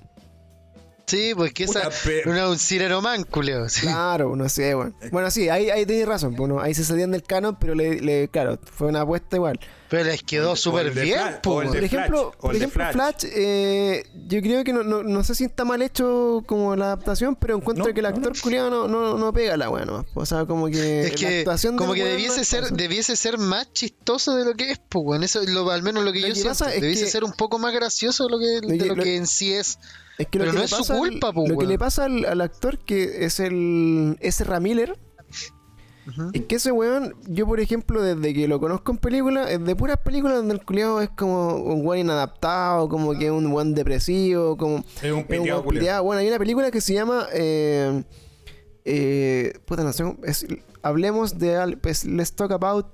Sí, 1.07 1.35
pues 1.37 1.53
que 1.53 1.65
esa 1.65 1.89
era 2.25 2.49
un 2.49 2.59
Cirero 2.59 3.01
Man, 3.01 3.23
culeo. 3.25 3.69
Sí. 3.69 3.83
Claro, 3.83 4.35
no 4.35 4.49
sé, 4.49 4.75
weón. 4.75 4.95
Bueno, 5.13 5.31
sí, 5.31 5.49
ahí, 5.49 5.71
ahí 5.71 5.87
tenés 5.87 6.07
razón. 6.07 6.35
Bueno, 6.35 6.61
ahí 6.61 6.75
se 6.75 6.85
salían 6.85 7.13
del 7.13 7.23
canon, 7.23 7.57
pero 7.61 7.75
le, 7.77 8.01
le- 8.01 8.29
claro, 8.29 8.59
fue 8.73 8.89
una 8.89 9.03
apuesta 9.03 9.37
igual. 9.37 9.61
Pero 9.89 10.05
les 10.05 10.23
quedó 10.23 10.57
súper 10.57 10.91
bien, 10.91 11.17
Flash, 11.19 11.41
Por 11.43 11.65
ejemplo, 11.77 12.31
Flash, 12.33 12.41
por 12.41 12.57
ejemplo 12.57 12.83
Flash. 12.85 12.93
Flash, 12.93 13.25
eh, 13.35 14.05
yo 14.27 14.41
creo 14.43 14.65
que 14.65 14.73
no, 14.73 14.83
no, 14.83 15.03
no 15.05 15.23
sé 15.25 15.35
si 15.37 15.45
está 15.45 15.65
mal 15.65 15.81
hecho 15.83 16.43
como 16.47 16.75
la 16.75 16.87
adaptación, 16.87 17.37
pero 17.37 17.57
encuentro 17.57 17.87
No, 17.87 17.95
que 17.95 18.01
el 18.01 18.07
actor 18.07 18.33
culiado 18.41 18.69
no, 18.71 18.89
no, 18.89 19.17
no 19.17 19.33
pega 19.33 19.57
la 19.57 19.71
weá 19.71 19.85
nomás. 19.85 20.07
O 20.15 20.27
sea, 20.27 20.45
como 20.45 20.67
que 20.67 21.03
Es 21.03 21.23
la 21.23 21.29
actuación 21.29 21.77
como 21.77 21.95
que 21.95 22.05
debiese 22.05 22.41
es 22.41 22.49
ser, 22.49 22.71
debiese 22.73 23.15
ser 23.17 23.39
más 23.39 23.73
chistoso 23.73 24.35
de 24.35 24.45
lo 24.45 24.55
que 24.55 24.73
es, 24.73 24.81
pues, 24.89 25.05
weón. 25.07 25.23
Eso 25.23 25.41
es 25.41 25.51
lo, 25.51 25.71
al 25.71 25.83
menos 25.83 26.05
lo 26.05 26.13
que 26.13 26.21
Lo 26.21 26.27
yo 26.29 26.35
que 26.35 26.41
siento. 26.41 26.51
pasa 26.59 26.75
es 26.75 26.81
Debiese 26.81 27.05
que- 27.05 27.11
ser 27.11 27.23
un 27.25 27.33
poco 27.33 27.59
más 27.59 27.73
gracioso 27.73 28.25
de 28.25 28.31
lo 28.31 28.39
que, 28.39 28.61
Lo 28.63 28.69
de 28.69 28.79
que- 28.79 28.85
lo 28.87 28.97
lo- 28.97 29.03
que 29.05 29.17
en 29.17 29.27
sí 29.27 29.53
es. 29.53 29.79
Es 30.19 30.27
que 30.29 30.39
Pero 30.39 30.51
que 30.53 30.59
no 30.59 30.65
es 30.65 30.71
su 30.71 30.85
culpa, 30.95 31.33
po, 31.33 31.47
Lo 31.47 31.59
que 31.59 31.67
le 31.67 31.79
pasa 31.79 32.05
al, 32.07 32.25
al 32.25 32.41
actor 32.41 32.79
que 32.79 33.25
es 33.27 33.39
el 33.39 34.17
Ezra 34.21 34.59
Miller 36.07 36.21
Ujú. 36.21 36.31
es 36.33 36.43
que 36.47 36.55
ese 36.57 36.73
weón, 36.73 37.15
yo 37.29 37.47
por 37.47 37.61
ejemplo, 37.61 38.01
desde 38.03 38.33
que 38.35 38.47
lo 38.49 38.61
conozco 38.61 38.93
en 38.93 38.99
películas, 38.99 39.51
es 39.51 39.65
de 39.65 39.75
puras 39.77 39.97
películas 39.99 40.37
donde 40.37 40.55
el 40.55 40.65
culiado 40.65 41.01
es 41.01 41.11
como 41.11 41.57
un 41.57 41.85
weón 41.87 42.01
inadaptado, 42.07 42.89
como 42.89 43.13
que 43.19 43.27
es 43.27 43.31
un 43.33 43.47
weón 43.53 43.75
depresivo, 43.75 44.57
como 44.57 44.85
Es 45.03 45.13
un 45.13 45.27
es 45.29 45.63
piteado. 45.69 46.03
Bueno, 46.05 46.21
hay 46.21 46.29
una 46.29 46.39
película 46.39 46.71
que 46.71 46.81
se 46.81 46.95
llama 46.95 47.27
eh, 47.33 48.03
eh, 48.85 49.59
puta, 49.65 49.83
no 49.83 49.93
sé, 49.93 50.05
es- 50.25 50.47
hablemos 50.83 51.39
de 51.39 51.57
al- 51.57 51.79
pues, 51.79 52.05
Let's 52.05 52.33
Talk 52.33 52.53
About 52.53 52.87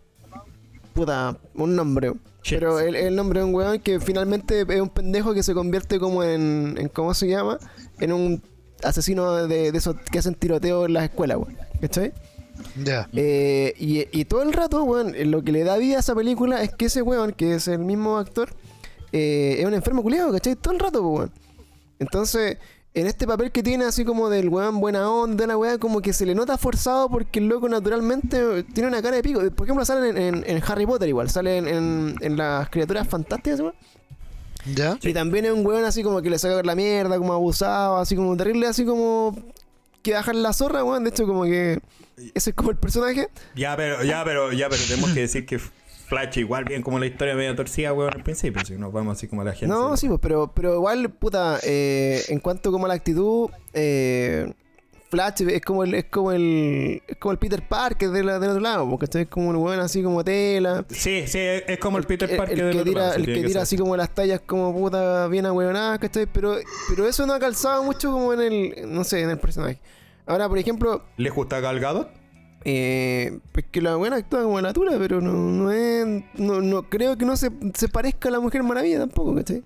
puta, 0.94 1.36
un 1.54 1.76
nombre. 1.76 2.12
Shit. 2.42 2.58
Pero 2.58 2.80
el, 2.80 2.96
el 2.96 3.14
nombre 3.14 3.40
de 3.40 3.46
un 3.46 3.54
weón 3.54 3.78
que 3.78 4.00
finalmente 4.00 4.62
es 4.68 4.80
un 4.80 4.88
pendejo 4.90 5.32
que 5.32 5.42
se 5.42 5.54
convierte 5.54 5.98
como 6.00 6.24
en, 6.24 6.74
en 6.76 6.88
¿cómo 6.88 7.14
se 7.14 7.28
llama? 7.28 7.58
En 8.00 8.12
un 8.12 8.42
asesino 8.82 9.46
de, 9.46 9.70
de 9.70 9.78
esos 9.78 9.94
que 10.10 10.18
hacen 10.18 10.34
tiroteo 10.34 10.86
en 10.86 10.94
las 10.94 11.04
escuelas, 11.04 11.36
weón. 11.38 11.56
¿Cachai? 11.80 12.12
Ya. 12.82 13.08
Eh, 13.12 13.74
y, 13.78 14.06
y 14.18 14.24
todo 14.24 14.42
el 14.42 14.52
rato, 14.52 14.82
weón, 14.84 15.14
lo 15.30 15.42
que 15.42 15.52
le 15.52 15.64
da 15.64 15.76
vida 15.76 15.96
a 15.96 16.00
esa 16.00 16.14
película 16.14 16.62
es 16.62 16.72
que 16.72 16.86
ese 16.86 17.02
weón, 17.02 17.32
que 17.32 17.54
es 17.54 17.68
el 17.68 17.80
mismo 17.80 18.18
actor, 18.18 18.50
eh, 19.12 19.56
es 19.58 19.66
un 19.66 19.74
enfermo 19.74 20.02
culiado, 20.02 20.32
¿cachai? 20.32 20.56
Todo 20.56 20.72
el 20.74 20.80
rato, 20.80 21.02
weón. 21.06 21.32
Entonces, 21.98 22.58
en 22.94 23.06
este 23.06 23.26
papel 23.26 23.52
que 23.52 23.62
tiene 23.62 23.84
así 23.84 24.04
como 24.04 24.28
del 24.28 24.48
weón 24.48 24.80
buena 24.80 25.10
onda, 25.10 25.46
la 25.46 25.56
weá, 25.56 25.78
como 25.78 26.00
que 26.02 26.12
se 26.12 26.26
le 26.26 26.34
nota 26.34 26.58
forzado 26.58 27.08
porque 27.08 27.38
el 27.38 27.46
loco 27.46 27.68
naturalmente 27.68 28.64
tiene 28.74 28.88
una 28.88 29.00
cara 29.02 29.16
de 29.16 29.22
pico. 29.22 29.40
Por 29.54 29.66
ejemplo, 29.66 29.84
salen 29.84 30.16
en, 30.16 30.34
en- 30.36 30.44
en 30.46 30.62
Harry 30.66 30.86
Potter 30.86 31.08
igual, 31.08 31.30
salen 31.30 31.66
en, 31.68 32.14
en 32.20 32.36
las 32.36 32.68
criaturas 32.70 33.06
fantásticas, 33.08 33.60
weón. 33.60 33.74
Ya. 34.74 34.96
Y 35.02 35.12
también 35.12 35.44
es 35.46 35.52
un 35.52 35.66
weón 35.66 35.84
así 35.84 36.02
como 36.02 36.22
que 36.22 36.30
le 36.30 36.38
saca 36.38 36.62
la 36.62 36.74
mierda, 36.76 37.18
como 37.18 37.32
abusado, 37.32 37.96
así 37.96 38.14
como 38.14 38.36
terrible, 38.36 38.66
así 38.68 38.84
como 38.84 39.36
que 40.02 40.12
bajar 40.12 40.34
la 40.34 40.52
zorra, 40.52 40.84
weón. 40.84 41.04
De 41.04 41.10
hecho, 41.10 41.26
como 41.26 41.44
que 41.44 41.80
ese 42.34 42.50
es 42.50 42.56
como 42.56 42.70
el 42.70 42.76
personaje. 42.76 43.28
Ya, 43.54 43.76
pero, 43.76 44.02
ya, 44.02 44.24
pero, 44.24 44.52
ya, 44.52 44.68
pero 44.68 44.82
tenemos 44.86 45.10
que 45.12 45.20
decir 45.20 45.46
que 45.46 45.58
Flash 45.58 46.38
igual 46.38 46.64
bien 46.64 46.82
como 46.82 46.98
la 46.98 47.06
historia 47.06 47.34
media 47.34 47.56
torcida, 47.56 47.92
weón, 47.92 48.12
al 48.12 48.22
principio, 48.22 48.62
si 48.64 48.74
nos 48.74 48.92
vamos 48.92 49.16
así 49.16 49.28
como 49.28 49.44
la 49.44 49.52
gente. 49.52 49.66
No, 49.66 49.96
sí, 49.96 50.08
pues, 50.08 50.20
pero, 50.20 50.52
pero 50.54 50.74
igual, 50.74 51.10
puta, 51.10 51.58
eh, 51.62 52.22
en 52.28 52.40
cuanto 52.40 52.70
como 52.70 52.84
a 52.84 52.88
la 52.88 52.94
actitud, 52.94 53.48
eh, 53.72 54.52
Flash 55.12 55.42
es 55.46 55.60
como 55.60 55.84
el, 55.84 55.92
es 55.92 56.06
como 56.06 56.32
el, 56.32 57.02
es 57.06 57.18
como 57.18 57.32
el 57.32 57.38
Peter 57.38 57.62
Parker 57.68 58.08
de 58.08 58.24
la, 58.24 58.38
del 58.38 58.48
otro 58.48 58.62
lado, 58.62 58.88
porque 58.88 59.04
esto 59.04 59.18
es 59.18 59.28
como 59.28 59.50
un 59.50 59.56
weón 59.56 59.78
así 59.78 60.02
como 60.02 60.24
tela. 60.24 60.86
Sí, 60.88 61.24
sí, 61.26 61.38
es 61.38 61.78
como 61.78 61.98
el 61.98 62.04
Peter 62.04 62.34
Parker 62.34 62.58
el 62.58 62.64
del 62.64 62.72
que 62.72 62.80
otro 62.80 62.90
tira, 62.92 63.02
lado, 63.02 63.14
el 63.16 63.26
que 63.26 63.34
que 63.34 63.42
tira 63.42 63.60
así 63.60 63.76
como 63.76 63.94
las 63.94 64.08
tallas 64.14 64.40
como 64.46 64.74
puta 64.74 65.26
bien 65.28 65.44
ahueonadas, 65.44 65.98
¿cachai? 65.98 66.24
Pero, 66.32 66.56
pero 66.88 67.06
eso 67.06 67.26
no 67.26 67.34
ha 67.34 67.38
calzado 67.38 67.84
mucho 67.84 68.10
como 68.10 68.32
en 68.32 68.40
el, 68.40 68.90
no 68.90 69.04
sé, 69.04 69.20
en 69.20 69.28
el 69.28 69.38
personaje. 69.38 69.80
Ahora, 70.24 70.48
por 70.48 70.56
ejemplo, 70.56 71.04
¿Les 71.18 71.34
gusta 71.34 71.60
Gal 71.60 71.78
Gadot? 71.78 72.08
eh, 72.64 73.38
pues 73.52 73.66
que 73.70 73.82
la 73.82 73.96
buena 73.96 74.16
actúa 74.16 74.44
como 74.44 74.62
la 74.62 74.72
pero 74.72 75.20
no, 75.20 75.32
no 75.34 75.70
es, 75.70 76.24
no, 76.36 76.62
no 76.62 76.88
creo 76.88 77.18
que 77.18 77.26
no 77.26 77.36
se, 77.36 77.50
se 77.74 77.88
parezca 77.88 78.30
a 78.30 78.32
la 78.32 78.40
Mujer 78.40 78.62
Maravilla 78.62 79.00
tampoco, 79.00 79.34
¿cachai? 79.34 79.62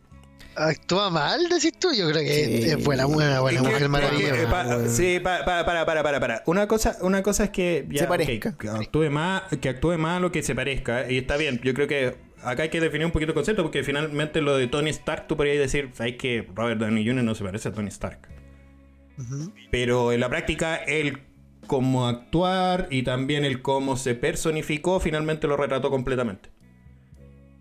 ¿Actúa 0.57 1.11
mal, 1.11 1.49
decís 1.49 1.73
tú? 1.79 1.89
Yo 1.93 2.09
creo 2.11 2.23
que 2.23 2.63
Sí. 2.63 2.71
es 2.71 2.85
buena, 2.85 3.05
buena, 3.05 3.41
buena 3.41 3.61
que- 3.63 3.69
mujer 3.69 3.89
maravilla. 3.89 4.33
weón. 4.33 4.51
pa- 4.51 4.89
sí, 4.89 5.21
pa- 5.23 5.45
pa- 5.45 5.65
para, 5.67 5.85
para, 5.87 6.03
para, 6.03 6.21
para. 6.21 6.43
Una 6.47 6.67
cosa, 6.67 6.97
una 7.03 7.23
cosa 7.23 7.45
es 7.45 7.51
que 7.51 7.87
ya, 7.91 8.03
Se 8.03 8.07
parezca. 8.09 8.57
que 8.57 8.69
actúe 8.69 9.11
más, 9.11 9.43
que 9.61 9.69
actúe 9.69 9.99
más 9.99 10.21
lo 10.21 10.33
que 10.33 10.43
se 10.43 10.55
parezca. 10.55 11.11
Y 11.11 11.19
está 11.19 11.37
bien. 11.37 11.61
Yo 11.63 11.75
creo 11.75 11.87
que 11.87 12.17
acá 12.43 12.63
hay 12.65 12.69
que 12.71 12.81
definir 12.81 13.05
un 13.07 13.13
poquito 13.13 13.31
el 13.33 13.35
concepto, 13.35 13.63
porque 13.63 13.83
finalmente 13.85 14.41
lo 14.41 14.57
de 14.57 14.67
Tony 14.67 14.91
Stark, 14.91 15.27
tú 15.27 15.37
podrías 15.37 15.59
decir, 15.59 15.91
sabes 15.95 16.17
que 16.17 16.47
Robert 16.55 16.81
Downey 16.81 17.07
Jr. 17.07 17.23
no 17.25 17.35
se 17.35 17.45
parece 17.45 17.69
a 17.69 17.73
Tony 17.73 17.89
Stark. 17.89 18.21
Pero 19.71 20.13
en 20.13 20.21
la 20.21 20.29
práctica, 20.29 20.77
él 20.77 21.19
cómo 21.67 22.07
actuar 22.07 22.87
y 22.91 23.03
también 23.03 23.45
el 23.45 23.63
cómo 23.63 23.97
se 23.97 24.15
personificó, 24.15 25.01
finalmente 25.01 25.47
lo 25.49 25.57
retrató 25.57 25.91
completamente. 25.91 26.51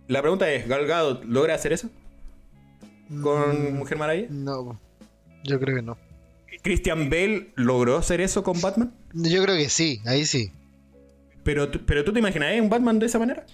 La 0.08 0.22
pregunta 0.22 0.52
es, 0.52 0.68
¿Gal 0.68 0.86
Gadot 0.86 1.24
logra 1.26 1.56
hacer 1.56 1.74
eso? 1.74 1.90
¿Con 3.22 3.74
Mm, 3.74 3.78
Mujer 3.78 3.98
Maravilla? 3.98 4.28
No, 4.30 4.80
yo 5.44 5.60
creo 5.60 5.76
que 5.76 5.82
no. 5.82 5.98
¿Christian 6.64 7.10
Bale 7.10 7.52
logró 7.56 7.98
hacer 7.98 8.22
eso 8.22 8.44
con 8.44 8.60
Batman? 8.62 8.92
Yo 9.14 9.44
creo 9.44 9.56
que 9.56 9.70
sí, 9.70 10.02
ahí 10.06 10.26
sí. 10.26 10.52
Pero, 11.44 11.70
tú- 11.70 11.82
pero 11.86 12.04
tú 12.04 12.12
te 12.12 12.20
imaginas 12.20 12.60
un 12.60 12.70
Batman 12.70 12.98
de 12.98 13.06
esa 13.06 13.20
manera? 13.20 13.46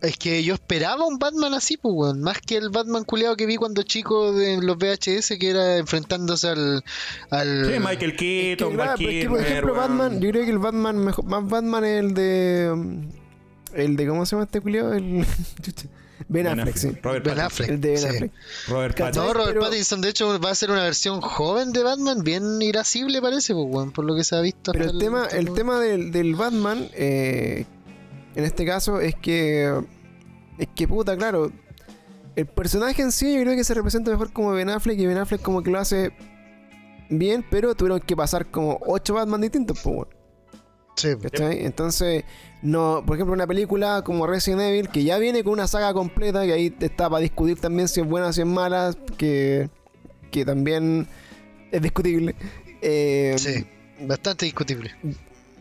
Es 0.00 0.16
que 0.16 0.42
yo 0.42 0.54
esperaba 0.54 1.06
un 1.06 1.18
Batman 1.18 1.52
así, 1.54 1.76
pues, 1.76 1.94
weón. 1.94 2.22
Más 2.22 2.38
que 2.40 2.56
el 2.56 2.70
Batman 2.70 3.04
culeado 3.04 3.36
que 3.36 3.46
vi 3.46 3.56
cuando 3.56 3.82
chico 3.84 4.32
de 4.32 4.60
los 4.60 4.76
VHS, 4.78 5.38
que 5.38 5.50
era 5.50 5.76
enfrentándose 5.76 6.48
al. 6.48 6.82
al 7.30 7.66
Sí, 7.66 7.78
Michael 7.78 8.16
Que, 8.16 8.56
Keaton, 8.56 8.74
claro, 8.74 8.88
Val 8.90 8.98
pero 8.98 9.10
es 9.10 9.22
que, 9.22 9.28
por 9.30 9.40
ejemplo, 9.40 9.72
weón. 9.74 9.98
Batman, 9.98 10.20
yo 10.20 10.30
creo 10.30 10.44
que 10.44 10.50
el 10.50 10.58
Batman 10.58 10.98
mejor, 11.04 11.24
más 11.26 11.46
Batman 11.48 11.84
es 11.84 12.00
el 12.00 12.14
de. 12.14 13.06
El 13.74 13.96
de, 13.96 14.06
¿cómo 14.08 14.26
se 14.26 14.34
llama 14.34 14.44
este 14.46 14.60
culiao? 14.60 14.92
El. 14.94 15.24
ben 16.28 16.44
Ben 16.44 16.60
Affleck, 16.60 16.76
sí. 16.76 16.92
Robert 17.02 17.24
Ben. 17.26 17.40
Affleck. 17.40 17.68
El 17.70 17.80
de 17.80 17.88
Ben 17.90 17.98
sí. 17.98 18.06
Affleck. 18.06 18.32
Robert. 18.68 18.98
Pattinson. 18.98 19.26
No, 19.26 19.32
Robert 19.32 19.48
pero- 19.50 19.60
Pattinson, 19.62 20.00
de 20.00 20.08
hecho, 20.08 20.40
va 20.40 20.50
a 20.50 20.54
ser 20.54 20.70
una 20.70 20.82
versión 20.82 21.20
joven 21.20 21.72
de 21.72 21.82
Batman, 21.82 22.22
bien 22.22 22.60
irascible 22.62 23.20
parece, 23.22 23.54
pues, 23.54 23.90
por 23.92 24.04
lo 24.04 24.14
que 24.14 24.24
se 24.24 24.36
ha 24.36 24.40
visto. 24.40 24.72
Pero 24.72 24.84
el 24.90 24.98
tema, 24.98 25.26
el 25.26 25.52
tema 25.54 25.80
del, 25.80 26.10
del 26.12 26.34
Batman, 26.34 26.88
eh, 26.94 27.64
en 28.34 28.44
este 28.44 28.64
caso, 28.64 29.00
es 29.00 29.14
que. 29.14 29.72
Es 30.58 30.68
que 30.74 30.86
puta, 30.88 31.16
claro. 31.16 31.50
El 32.34 32.46
personaje 32.46 33.02
en 33.02 33.12
sí, 33.12 33.34
yo 33.34 33.42
creo 33.42 33.54
que 33.56 33.64
se 33.64 33.74
representa 33.74 34.10
mejor 34.10 34.32
como 34.32 34.52
Ben 34.52 34.70
Affleck 34.70 34.98
y 34.98 35.06
Ben 35.06 35.18
Affleck 35.18 35.42
como 35.42 35.62
que 35.62 35.70
lo 35.70 35.78
hace 35.78 36.12
bien, 37.10 37.44
pero 37.50 37.74
tuvieron 37.74 38.00
que 38.00 38.16
pasar 38.16 38.50
como 38.50 38.78
8 38.86 39.12
Batman 39.14 39.40
distintos, 39.42 39.78
pues, 39.82 39.94
weón. 39.96 40.08
Sí. 40.96 41.10
¿Cachai? 41.20 41.64
Entonces, 41.64 42.24
no, 42.62 43.02
por 43.06 43.16
ejemplo, 43.16 43.32
una 43.34 43.46
película 43.46 44.02
como 44.04 44.26
Resident 44.26 44.62
Evil, 44.62 44.88
que 44.88 45.04
ya 45.04 45.18
viene 45.18 45.42
con 45.42 45.54
una 45.54 45.66
saga 45.66 45.92
completa, 45.92 46.44
que 46.44 46.52
ahí 46.52 46.74
está 46.80 47.08
para 47.10 47.20
discutir 47.20 47.58
también 47.58 47.88
si 47.88 48.00
es 48.00 48.06
buena 48.06 48.28
o 48.28 48.32
si 48.32 48.42
es 48.42 48.46
mala, 48.46 48.94
que, 49.16 49.68
que 50.30 50.44
también 50.44 51.08
es 51.70 51.82
discutible. 51.82 52.34
Eh, 52.80 53.34
sí, 53.38 53.66
bastante 54.06 54.44
discutible. 54.44 54.94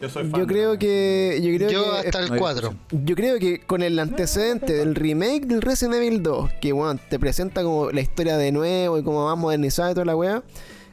Yo 0.01 0.09
soy 0.09 0.27
fan. 0.29 0.39
Yo 0.39 0.47
creo 0.47 0.77
que. 0.77 1.39
Yo 1.41 1.55
creo 1.57 1.69
Yo 1.69 1.91
que. 1.91 2.07
hasta 2.07 2.19
el 2.19 2.33
Ahí. 2.33 2.39
4. 2.39 2.75
Yo 3.03 3.15
creo 3.15 3.39
que 3.39 3.61
con 3.61 3.83
el 3.83 3.97
antecedente 3.99 4.73
del 4.73 4.95
remake 4.95 5.45
del 5.45 5.61
Resident 5.61 5.95
Evil 5.95 6.23
2, 6.23 6.51
que 6.59 6.71
bueno, 6.73 6.99
te 7.09 7.19
presenta 7.19 7.63
como 7.63 7.91
la 7.91 8.01
historia 8.01 8.37
de 8.37 8.51
nuevo 8.51 8.97
y 8.97 9.03
como 9.03 9.25
más 9.25 9.37
modernizada 9.37 9.91
y 9.91 9.93
toda 9.93 10.05
la 10.05 10.15
weá, 10.15 10.43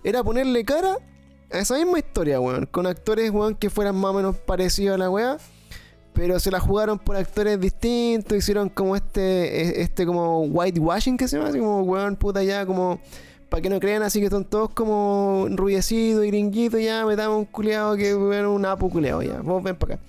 era 0.05 0.23
ponerle 0.23 0.65
cara 0.65 0.99
esa 1.51 1.77
misma 1.77 1.99
historia, 1.99 2.41
weón, 2.41 2.67
con 2.67 2.87
actores, 2.87 3.31
weón, 3.31 3.55
que 3.55 3.71
fueran 3.71 3.97
más 3.97 4.11
o 4.11 4.15
menos 4.15 4.37
parecidos 4.37 4.95
a 4.95 4.99
la 4.99 5.11
weá, 5.11 5.39
pero 6.13 6.39
se 6.41 6.51
la 6.51 6.61
jugaron 6.61 6.99
por 6.99 7.17
actores 7.17 7.61
distintos, 7.61 8.37
hicieron 8.37 8.69
como 8.69 8.97
este, 8.97 9.81
e- 9.81 9.83
este 9.83 10.05
como 10.05 10.43
whitewashing 10.43 11.17
que 11.17 11.29
se 11.29 11.37
llama, 11.37 11.51
así 11.51 11.59
como 11.59 11.83
weón, 11.83 12.17
puta 12.17 12.43
ya, 12.43 12.67
como 12.67 13.01
para 13.49 13.63
que 13.63 13.71
no 13.71 13.81
crean 13.81 14.03
así 14.03 14.21
que 14.21 14.29
son 14.29 14.45
todos 14.45 14.71
como 14.71 15.47
rubiecitos 15.51 16.25
y 16.25 16.27
gringuitos, 16.29 16.83
ya 16.83 17.07
metamos 17.07 17.39
un 17.39 17.45
culeado 17.47 17.97
que 17.97 18.15
weón, 18.15 18.47
un 18.47 18.67
apu 18.67 18.91
culeado 18.91 19.23
ya, 19.23 19.41
vos 19.41 19.63
ven 19.63 19.77
para 19.77 19.95
acá. 19.95 20.05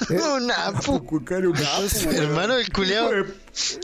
Una 0.36 0.72
pu- 0.80 2.14
Hermano, 2.14 2.54
el 2.54 2.70
culeado. 2.72 3.10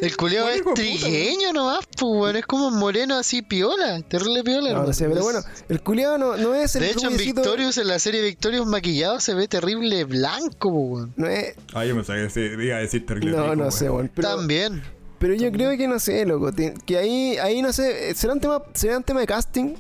El 0.01 0.17
culeado 0.17 0.49
es 0.49 0.63
trigueño 0.75 1.53
nomás, 1.53 1.81
pues, 1.99 2.03
weón. 2.13 2.37
Es 2.37 2.47
como 2.47 2.71
moreno 2.71 3.17
así 3.17 3.43
piola. 3.43 4.03
Terrible 4.03 4.43
piola, 4.43 4.73
No, 4.73 4.93
sé, 4.93 5.09
pero 5.09 5.23
bueno, 5.23 5.41
el 5.69 5.81
culiado 5.83 6.19
no, 6.19 6.37
no 6.37 6.55
es 6.55 6.75
el 6.77 6.83
De 6.83 6.91
hecho, 6.91 7.09
en 7.09 7.17
Victorious, 7.17 7.79
en 7.79 7.89
la 7.89 7.99
serie 7.99 8.23
Victorious 8.23 8.67
maquillado, 8.67 9.21
se 9.21 9.35
ve 9.35 9.47
terrible 9.49 10.05
blanco, 10.05 10.73
pues. 10.91 11.07
No 11.17 11.27
es. 11.29 11.55
Ah, 11.73 11.85
yo 11.85 11.95
me 11.95 12.05
sabía 12.05 12.23
decir, 12.25 12.59
iba 12.61 12.77
a 12.77 12.81
decir 12.81 13.07
terrible 13.07 13.37
No, 13.37 13.43
rico, 13.45 13.57
no 13.57 13.71
sé, 13.71 13.89
weón. 13.91 14.11
Pero, 14.15 14.37
También. 14.37 14.83
pero 15.19 15.35
yo 15.35 15.53
creo 15.53 15.77
que 15.77 15.87
no 15.87 15.99
sé, 16.01 16.27
loco. 16.27 16.51
Que 16.85 16.99
ahí, 16.99 17.37
ahí 17.39 17.63
no 17.63 17.73
sé. 17.73 18.15
¿Será 18.15 18.33
un 18.33 18.41
tema, 18.41 18.63
será 18.75 18.97
un 18.97 19.05
tema 19.05 19.21
de 19.21 19.27
casting? 19.27 19.75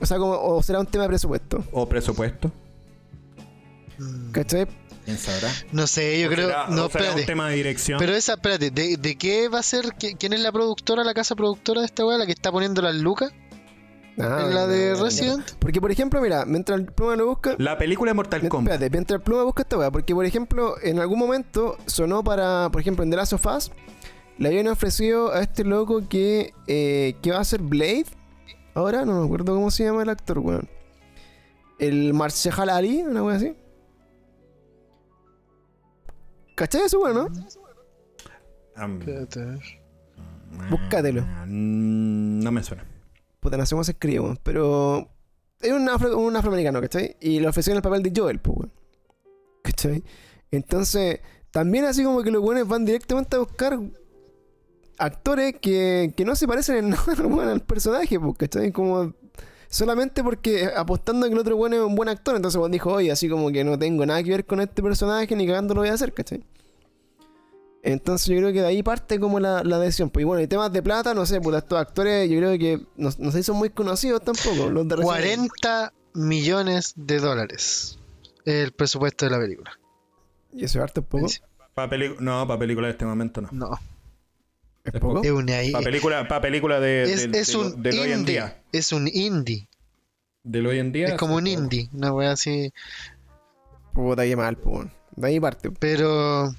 O 0.00 0.06
sea, 0.06 0.16
como, 0.16 0.32
o 0.32 0.62
será 0.62 0.80
un 0.80 0.86
tema 0.86 1.04
de 1.04 1.08
presupuesto. 1.08 1.62
O 1.72 1.86
presupuesto. 1.86 2.50
¿Cachai? 4.32 4.66
¿Quién 5.04 5.18
sabrá? 5.18 5.48
No 5.72 5.86
sé, 5.86 6.20
yo 6.20 6.28
O 6.28 6.30
creo. 6.30 6.46
será- 6.48 6.66
no, 6.68 6.86
espérate. 6.86 7.20
un 7.20 7.26
tema 7.26 7.48
de 7.48 7.56
dirección. 7.56 7.98
Pero 7.98 8.14
esa, 8.14 8.34
espérate, 8.34 8.70
¿de, 8.70 8.96
de 8.96 9.16
qué 9.16 9.48
va 9.48 9.58
a 9.60 9.62
ser? 9.62 9.86
¿Qui- 9.94 10.16
¿Quién 10.18 10.32
es 10.32 10.40
la 10.40 10.52
productora, 10.52 11.02
la 11.04 11.14
casa 11.14 11.34
productora 11.34 11.80
de 11.80 11.86
esta 11.86 12.04
weá? 12.06 12.18
¿La 12.18 12.26
que 12.26 12.32
está 12.32 12.52
poniendo 12.52 12.82
las 12.82 12.94
lucas? 12.94 13.32
Ah, 14.18 14.42
¿En 14.46 14.54
la 14.54 14.66
de 14.66 14.92
no, 14.92 15.04
Resident? 15.04 15.38
no. 15.38 15.58
Porque, 15.58 15.80
por 15.80 15.90
ejemplo, 15.90 16.20
mira, 16.20 16.44
mientras 16.44 16.78
el 16.78 16.86
pluma 16.86 17.16
lo 17.16 17.26
busca. 17.26 17.54
La 17.58 17.78
película 17.78 18.10
de 18.10 18.14
Mortal 18.14 18.46
Kombat. 18.48 18.74
Espérate, 18.74 18.90
mientras 18.94 19.18
el 19.18 19.22
pluma 19.22 19.42
busca 19.44 19.62
esta 19.62 19.78
weá, 19.78 19.90
porque 19.90 20.14
por 20.14 20.26
ejemplo, 20.26 20.74
en 20.82 20.98
algún 20.98 21.18
momento 21.18 21.78
sonó 21.86 22.22
para, 22.22 22.68
por 22.70 22.80
ejemplo, 22.82 23.02
en 23.02 23.10
The 23.10 23.16
Last 23.16 23.32
of 23.32 23.46
Us, 23.46 23.70
le 24.36 24.48
habían 24.48 24.68
ofrecido 24.68 25.32
a 25.32 25.40
este 25.40 25.64
loco 25.64 26.06
que, 26.08 26.52
eh, 26.66 27.14
que 27.22 27.30
va 27.30 27.38
a 27.40 27.44
ser 27.44 27.62
Blade. 27.62 28.06
Ahora 28.74 29.04
no 29.06 29.18
me 29.20 29.24
acuerdo 29.24 29.54
cómo 29.54 29.70
se 29.70 29.84
llama 29.84 30.02
el 30.02 30.10
actor, 30.10 30.38
weón. 30.40 30.68
El 31.78 32.12
Marshall 32.12 32.68
Ali, 32.68 32.98
una 33.02 33.22
weá 33.22 33.36
así. 33.36 33.54
¿Cachai 36.60 36.82
eso, 36.82 37.00
weón, 37.00 37.14
no? 37.16 37.28
Am- 38.76 39.00
Espérate, 39.00 39.40
a 39.40 39.44
ver. 39.46 39.60
Búscatelo. 40.70 41.22
Mm, 41.46 42.40
No 42.40 42.52
me 42.52 42.62
suena. 42.62 42.84
Puta, 43.40 43.56
no 43.56 43.64
sé 43.64 43.74
cómo 43.74 43.84
se 43.84 43.92
escribe, 43.92 44.20
weón. 44.20 44.38
Pero 44.42 45.08
es 45.60 45.72
un, 45.72 45.88
afro- 45.88 46.18
un 46.18 46.36
afroamericano, 46.36 46.80
¿cachai? 46.82 47.16
Y 47.20 47.40
le 47.40 47.48
ofrecieron 47.48 47.78
el 47.78 47.82
papel 47.82 48.02
de 48.02 48.12
Joel, 48.14 48.40
pues, 48.40 48.58
weón. 48.58 48.72
¿Cachai? 49.62 50.04
Entonces, 50.50 51.20
también 51.50 51.86
así 51.86 52.04
como 52.04 52.22
que 52.22 52.30
los 52.30 52.42
weones 52.42 52.68
van 52.68 52.84
directamente 52.84 53.36
a 53.36 53.38
buscar 53.38 53.78
actores 54.98 55.54
que, 55.62 56.12
que 56.14 56.24
no 56.26 56.36
se 56.36 56.46
parecen 56.46 56.76
en 56.76 56.90
nada 56.90 57.26
weón, 57.26 57.48
al 57.48 57.62
personaje, 57.62 58.20
pues, 58.20 58.36
¿cachai? 58.36 58.70
Como 58.70 59.14
solamente 59.70 60.22
porque 60.22 60.68
apostando 60.76 61.24
a 61.24 61.28
que 61.30 61.34
el 61.34 61.40
otro 61.40 61.56
weón 61.56 61.72
es 61.72 61.80
un 61.80 61.94
buen 61.94 62.08
actor, 62.10 62.36
entonces 62.36 62.58
weón 62.58 62.72
dijo, 62.72 62.92
oye, 62.92 63.10
así 63.10 63.28
como 63.28 63.50
que 63.50 63.64
no 63.64 63.78
tengo 63.78 64.04
nada 64.04 64.22
que 64.22 64.30
ver 64.30 64.44
con 64.44 64.60
este 64.60 64.82
personaje, 64.82 65.34
ni 65.34 65.46
cagando 65.46 65.72
lo 65.72 65.80
voy 65.80 65.88
a 65.88 65.94
hacer, 65.94 66.12
¿cachai? 66.12 66.44
Entonces 67.82 68.26
yo 68.28 68.36
creo 68.36 68.52
que 68.52 68.60
de 68.60 68.66
ahí 68.66 68.82
parte 68.82 69.18
como 69.18 69.40
la, 69.40 69.64
la 69.64 69.78
decisión. 69.78 70.10
Pues 70.10 70.22
y 70.22 70.26
bueno, 70.26 70.42
y 70.42 70.46
temas 70.46 70.70
de 70.70 70.82
plata, 70.82 71.14
no 71.14 71.24
sé, 71.24 71.40
pues 71.40 71.56
estos 71.56 71.78
actores 71.78 72.28
yo 72.28 72.36
creo 72.36 72.58
que 72.58 72.84
no, 72.96 73.08
no 73.18 73.30
sé 73.30 73.38
si 73.38 73.44
son 73.44 73.56
muy 73.56 73.70
conocidos 73.70 74.22
tampoco. 74.22 74.68
Los 74.68 74.86
de 74.86 74.96
Resident 74.96 75.18
Evil. 75.24 75.48
40 75.62 75.92
millones 76.14 76.92
de 76.96 77.18
dólares. 77.20 77.98
El 78.44 78.72
presupuesto 78.72 79.24
de 79.24 79.30
la 79.30 79.38
película. 79.38 79.70
Y 80.52 80.64
eso 80.64 80.78
es 80.78 80.82
harto, 80.82 81.00
es 81.00 81.06
poco. 81.06 81.26
Pa 81.74 81.88
peli- 81.88 82.16
no, 82.18 82.46
para 82.46 82.58
película 82.58 82.88
de 82.88 82.92
este 82.92 83.06
momento 83.06 83.40
no. 83.40 83.48
No, 83.52 83.70
Es 84.92 85.00
poco. 85.00 85.22
es 85.22 85.30
una 85.30 85.56
Para 85.72 85.84
película, 85.84 86.28
pa 86.28 86.40
película 86.40 86.80
de, 86.80 87.02
es, 87.04 87.20
del- 87.22 87.34
es 87.34 87.46
de 87.48 87.52
lo- 87.54 87.60
un 87.60 87.82
del 87.82 87.98
hoy 87.98 88.12
en 88.12 88.18
indie. 88.20 88.32
día. 88.34 88.62
Es 88.72 88.92
un 88.92 89.08
indie. 89.08 89.68
Del 90.42 90.66
hoy 90.66 90.78
en 90.78 90.92
día. 90.92 91.08
Es 91.08 91.14
como 91.14 91.36
un 91.36 91.46
indie. 91.46 91.88
Una 91.92 92.12
wea 92.12 92.32
así. 92.32 92.72
Puta, 93.92 94.24
qué 94.24 94.36
mal, 94.36 94.56
pues. 94.56 94.88
De 95.16 95.28
ahí 95.28 95.40
parte. 95.40 95.70
Pero. 95.70 96.50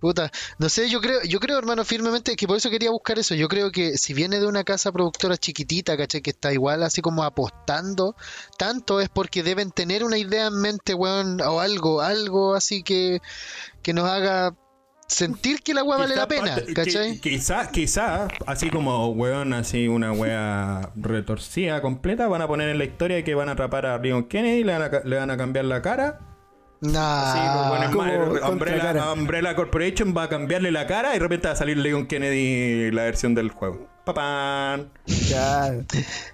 Puta, 0.00 0.30
no 0.58 0.68
sé, 0.68 0.90
yo 0.90 1.00
creo, 1.00 1.22
yo 1.26 1.40
creo, 1.40 1.56
hermano, 1.56 1.82
firmemente 1.82 2.36
que 2.36 2.46
por 2.46 2.58
eso 2.58 2.68
quería 2.68 2.90
buscar 2.90 3.18
eso. 3.18 3.34
Yo 3.34 3.48
creo 3.48 3.72
que 3.72 3.96
si 3.96 4.12
viene 4.12 4.38
de 4.38 4.46
una 4.46 4.62
casa 4.62 4.92
productora 4.92 5.38
chiquitita, 5.38 5.96
¿cachai? 5.96 6.20
Que 6.20 6.28
está 6.28 6.52
igual 6.52 6.82
así 6.82 7.00
como 7.00 7.24
apostando 7.24 8.14
tanto, 8.58 9.00
es 9.00 9.08
porque 9.08 9.42
deben 9.42 9.70
tener 9.70 10.04
una 10.04 10.18
idea 10.18 10.48
en 10.48 10.60
mente, 10.60 10.92
weón, 10.92 11.40
o 11.40 11.58
algo, 11.58 12.02
algo 12.02 12.54
así 12.54 12.82
que, 12.82 13.22
que 13.80 13.94
nos 13.94 14.04
haga 14.06 14.54
sentir 15.14 15.62
que 15.62 15.74
la 15.74 15.82
weá 15.84 15.98
vale 15.98 16.16
la 16.16 16.26
pena, 16.28 16.54
parte- 16.56 16.74
¿cachai? 16.74 17.12
qui- 17.12 17.20
Quizá, 17.20 17.70
quizá, 17.70 18.28
así 18.46 18.68
como 18.70 19.08
weón, 19.10 19.52
así 19.52 19.86
una 19.88 20.12
wea 20.12 20.90
retorcida 20.96 21.80
completa, 21.82 22.26
van 22.26 22.42
a 22.42 22.48
poner 22.48 22.68
en 22.68 22.78
la 22.78 22.84
historia 22.84 23.22
que 23.22 23.34
van 23.34 23.48
a 23.48 23.52
atrapar 23.52 23.86
a 23.86 23.98
Leon 23.98 24.24
Kennedy, 24.24 24.64
le 24.64 24.72
van 24.72 24.82
a, 24.82 24.90
ca- 24.90 25.02
le 25.04 25.16
van 25.16 25.30
a 25.30 25.36
cambiar 25.36 25.64
la 25.66 25.80
cara. 25.82 26.18
Nah, 26.80 27.70
ma- 27.70 27.90
contra 27.90 28.48
Umbrella, 28.50 28.82
cara. 28.82 29.12
Umbrella 29.12 29.54
Corporation 29.56 30.14
va 30.14 30.24
a 30.24 30.28
cambiarle 30.28 30.70
la 30.70 30.86
cara 30.86 31.10
y 31.10 31.14
de 31.14 31.20
repente 31.20 31.46
va 31.48 31.54
a 31.54 31.56
salir 31.56 31.78
Leon 31.78 32.06
Kennedy 32.06 32.90
la 32.90 33.04
versión 33.04 33.34
del 33.34 33.50
juego. 33.50 33.88
Papán. 34.04 34.90
Ya. 35.06 35.72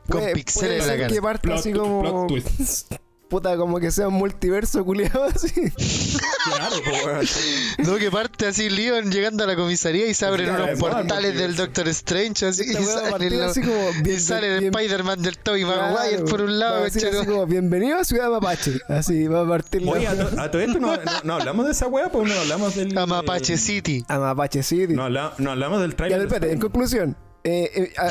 Con 0.08 0.24
pixeles 0.34 0.82
en 0.82 0.88
la 0.88 0.96
cara. 0.96 1.08
que 1.08 1.22
parte 1.22 1.48
Plot- 1.48 1.58
así 1.58 1.72
como. 1.72 2.00
plot 2.02 2.26
twist. 2.28 2.94
Puta, 3.30 3.56
como 3.56 3.78
que 3.78 3.92
sea 3.92 4.08
un 4.08 4.14
multiverso 4.14 4.84
culiado 4.84 5.22
así. 5.34 5.52
Claro, 5.70 6.76
pues 6.84 7.06
weón. 7.06 7.26
no, 7.86 7.96
que 7.96 8.10
parte 8.10 8.46
así 8.48 8.68
Leon 8.68 9.10
llegando 9.12 9.44
a 9.44 9.46
la 9.46 9.54
comisaría 9.54 10.06
y 10.08 10.14
se 10.14 10.26
abren 10.26 10.48
Ya, 10.48 10.54
unos 10.56 10.68
es 10.70 10.78
portales 10.80 11.38
del 11.38 11.54
Doctor 11.54 11.86
Strange 11.88 12.46
así, 12.46 12.64
y 12.68 12.74
weá 12.74 13.10
sale, 13.10 13.30
lo- 13.30 13.44
así 13.44 13.60
como 13.60 13.90
y 13.98 14.02
bien- 14.02 14.20
sale 14.20 14.56
el 14.56 14.64
Spider-Man 14.64 15.22
del 15.22 15.38
Tobey 15.38 15.64
Maguire 15.64 16.16
Claro, 16.16 16.24
por 16.26 16.40
un 16.42 16.58
lado, 16.58 16.74
a 16.74 16.80
decir 16.84 17.02
¿cachai? 17.04 17.20
así 17.20 17.28
como, 17.28 17.46
bienvenido 17.46 17.98
a 17.98 18.04
Ciudad 18.04 18.30
Mapache. 18.30 18.80
Así, 18.88 19.28
va 19.28 19.42
a 19.42 19.48
partir 19.48 19.82
la 19.82 19.92
Oye, 19.92 20.08
a, 20.08 20.12
weá. 20.14 20.28
to- 20.30 20.40
a 20.40 20.50
todo 20.50 20.62
esto 20.62 20.80
no, 20.80 20.96
no- 20.96 21.02
no 21.22 21.34
hablamos 21.34 21.66
de 21.66 21.72
esa 21.72 21.86
wea, 21.86 22.10
pues 22.10 22.28
no 22.28 22.34
hablamos 22.40 22.74
del. 22.74 22.98
a 22.98 23.06
Mapache 23.06 23.56
City. 23.56 24.04
a 24.08 24.18
Mapache 24.18 24.64
City. 24.64 24.92
No, 24.94 25.08
no 25.08 25.50
hablamos 25.52 25.80
del 25.82 25.92
Ya, 25.92 25.96
trailer. 25.96 26.18
pero 26.18 26.28
espérate, 26.34 26.52
en 26.52 26.58
conclusión, 26.60 27.16
eh, 27.44 27.70
eh, 27.74 27.92
ah, 27.98 28.08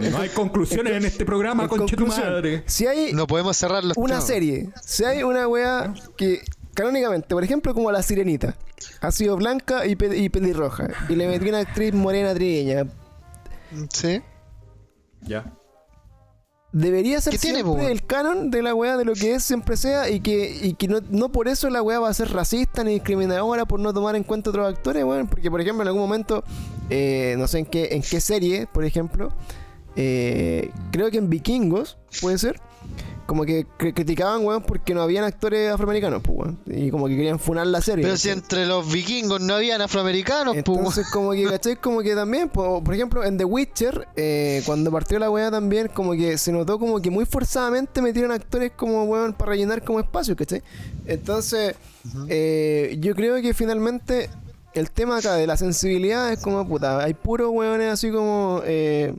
eh, 0.00 0.10
No 0.10 0.18
hay 0.18 0.28
conclusiones 0.30 0.92
en 0.94 1.04
este 1.04 1.24
programa, 1.24 1.68
conche 1.68 1.96
tu 1.96 2.06
madre. 2.06 2.62
si 2.66 2.86
hay 2.86 3.12
No 3.12 3.26
podemos 3.26 3.56
cerrar 3.56 3.84
los 3.84 3.96
una 3.96 4.20
serie, 4.20 4.70
si 4.84 5.04
hay 5.04 5.22
una 5.22 5.46
weá 5.46 5.92
que 6.16 6.40
canónicamente, 6.74 7.28
por 7.28 7.42
ejemplo, 7.44 7.72
como 7.74 7.90
La 7.90 8.02
Sirenita, 8.02 8.56
ha 9.00 9.10
sido 9.10 9.36
blanca 9.36 9.86
y, 9.86 9.96
pe- 9.96 10.16
y 10.16 10.28
pelirroja, 10.28 10.88
y 11.08 11.14
le 11.16 11.26
metió 11.28 11.48
una 11.48 11.60
actriz 11.60 11.94
morena 11.94 12.34
trigueña, 12.34 12.86
Sí. 13.92 14.20
Ya. 15.22 15.52
debería 16.72 17.20
ser 17.20 17.32
¿Qué 17.32 17.38
tiene, 17.38 17.62
siempre 17.62 17.90
el 17.90 18.04
canon 18.06 18.50
de 18.50 18.62
la 18.62 18.74
weá 18.74 18.96
de 18.98 19.04
lo 19.06 19.14
que 19.14 19.34
es 19.34 19.42
siempre 19.42 19.76
sea 19.78 20.10
y 20.10 20.20
que, 20.20 20.50
y 20.62 20.74
que 20.74 20.86
no, 20.88 21.00
no 21.10 21.30
por 21.32 21.48
eso 21.48 21.70
la 21.70 21.80
weá 21.82 21.98
va 21.98 22.10
a 22.10 22.14
ser 22.14 22.30
racista 22.32 22.84
ni 22.84 22.92
discriminadora 22.94 23.64
por 23.64 23.80
no 23.80 23.92
tomar 23.94 24.14
en 24.16 24.22
cuenta 24.24 24.50
otros 24.50 24.68
actores, 24.68 25.02
weón. 25.04 25.26
Porque, 25.28 25.50
por 25.50 25.60
ejemplo, 25.60 25.82
en 25.82 25.88
algún 25.88 26.02
momento, 26.02 26.44
eh, 26.90 27.34
no 27.38 27.46
sé 27.48 27.58
en 27.60 27.66
qué, 27.66 27.88
en 27.92 28.02
qué 28.02 28.20
serie, 28.20 28.66
por 28.66 28.84
ejemplo, 28.84 29.32
eh, 29.96 30.70
creo 30.92 31.10
que 31.10 31.18
en 31.18 31.30
Vikingos, 31.30 31.96
puede 32.20 32.38
ser, 32.38 32.60
como 33.26 33.44
que 33.44 33.66
cri- 33.78 33.92
criticaban, 33.92 34.44
weón, 34.44 34.62
porque 34.62 34.94
no 34.94 35.02
habían 35.02 35.24
actores 35.24 35.72
afroamericanos, 35.72 36.22
pues, 36.22 36.38
weón. 36.38 36.60
Y 36.66 36.90
como 36.90 37.08
que 37.08 37.16
querían 37.16 37.40
funar 37.40 37.66
la 37.66 37.80
serie. 37.80 38.04
Pero 38.04 38.16
si 38.16 38.28
entre 38.28 38.66
los 38.66 38.92
vikingos 38.92 39.40
no 39.40 39.54
habían 39.54 39.80
afroamericanos, 39.82 40.54
pues. 40.54 40.58
Entonces, 40.78 41.10
como 41.10 41.32
que, 41.32 41.44
¿cachai? 41.44 41.74
Como 41.76 42.02
que 42.02 42.14
también, 42.14 42.48
po- 42.50 42.84
por 42.84 42.94
ejemplo, 42.94 43.24
en 43.24 43.36
The 43.36 43.44
Witcher, 43.44 44.06
eh, 44.14 44.62
cuando 44.64 44.92
partió 44.92 45.18
la 45.18 45.28
weá 45.30 45.50
también, 45.50 45.88
como 45.88 46.12
que 46.12 46.38
se 46.38 46.52
notó 46.52 46.78
como 46.78 47.00
que 47.02 47.10
muy 47.10 47.24
forzadamente 47.24 48.00
metieron 48.00 48.30
actores 48.30 48.70
como 48.76 49.02
weón 49.04 49.32
para 49.32 49.50
rellenar 49.52 49.82
como 49.82 49.98
espacio, 49.98 50.36
¿cachai? 50.36 50.62
Entonces, 51.06 51.74
eh, 52.28 52.96
yo 53.00 53.14
creo 53.16 53.42
que 53.42 53.54
finalmente 53.54 54.30
el 54.80 54.90
tema 54.90 55.18
acá 55.18 55.34
de 55.34 55.46
la 55.46 55.56
sensibilidad 55.56 56.32
es 56.32 56.40
como, 56.40 56.66
puta, 56.66 57.02
hay 57.02 57.14
puros 57.14 57.50
weones 57.52 57.92
así 57.92 58.10
como. 58.10 58.62
eh, 58.64 59.14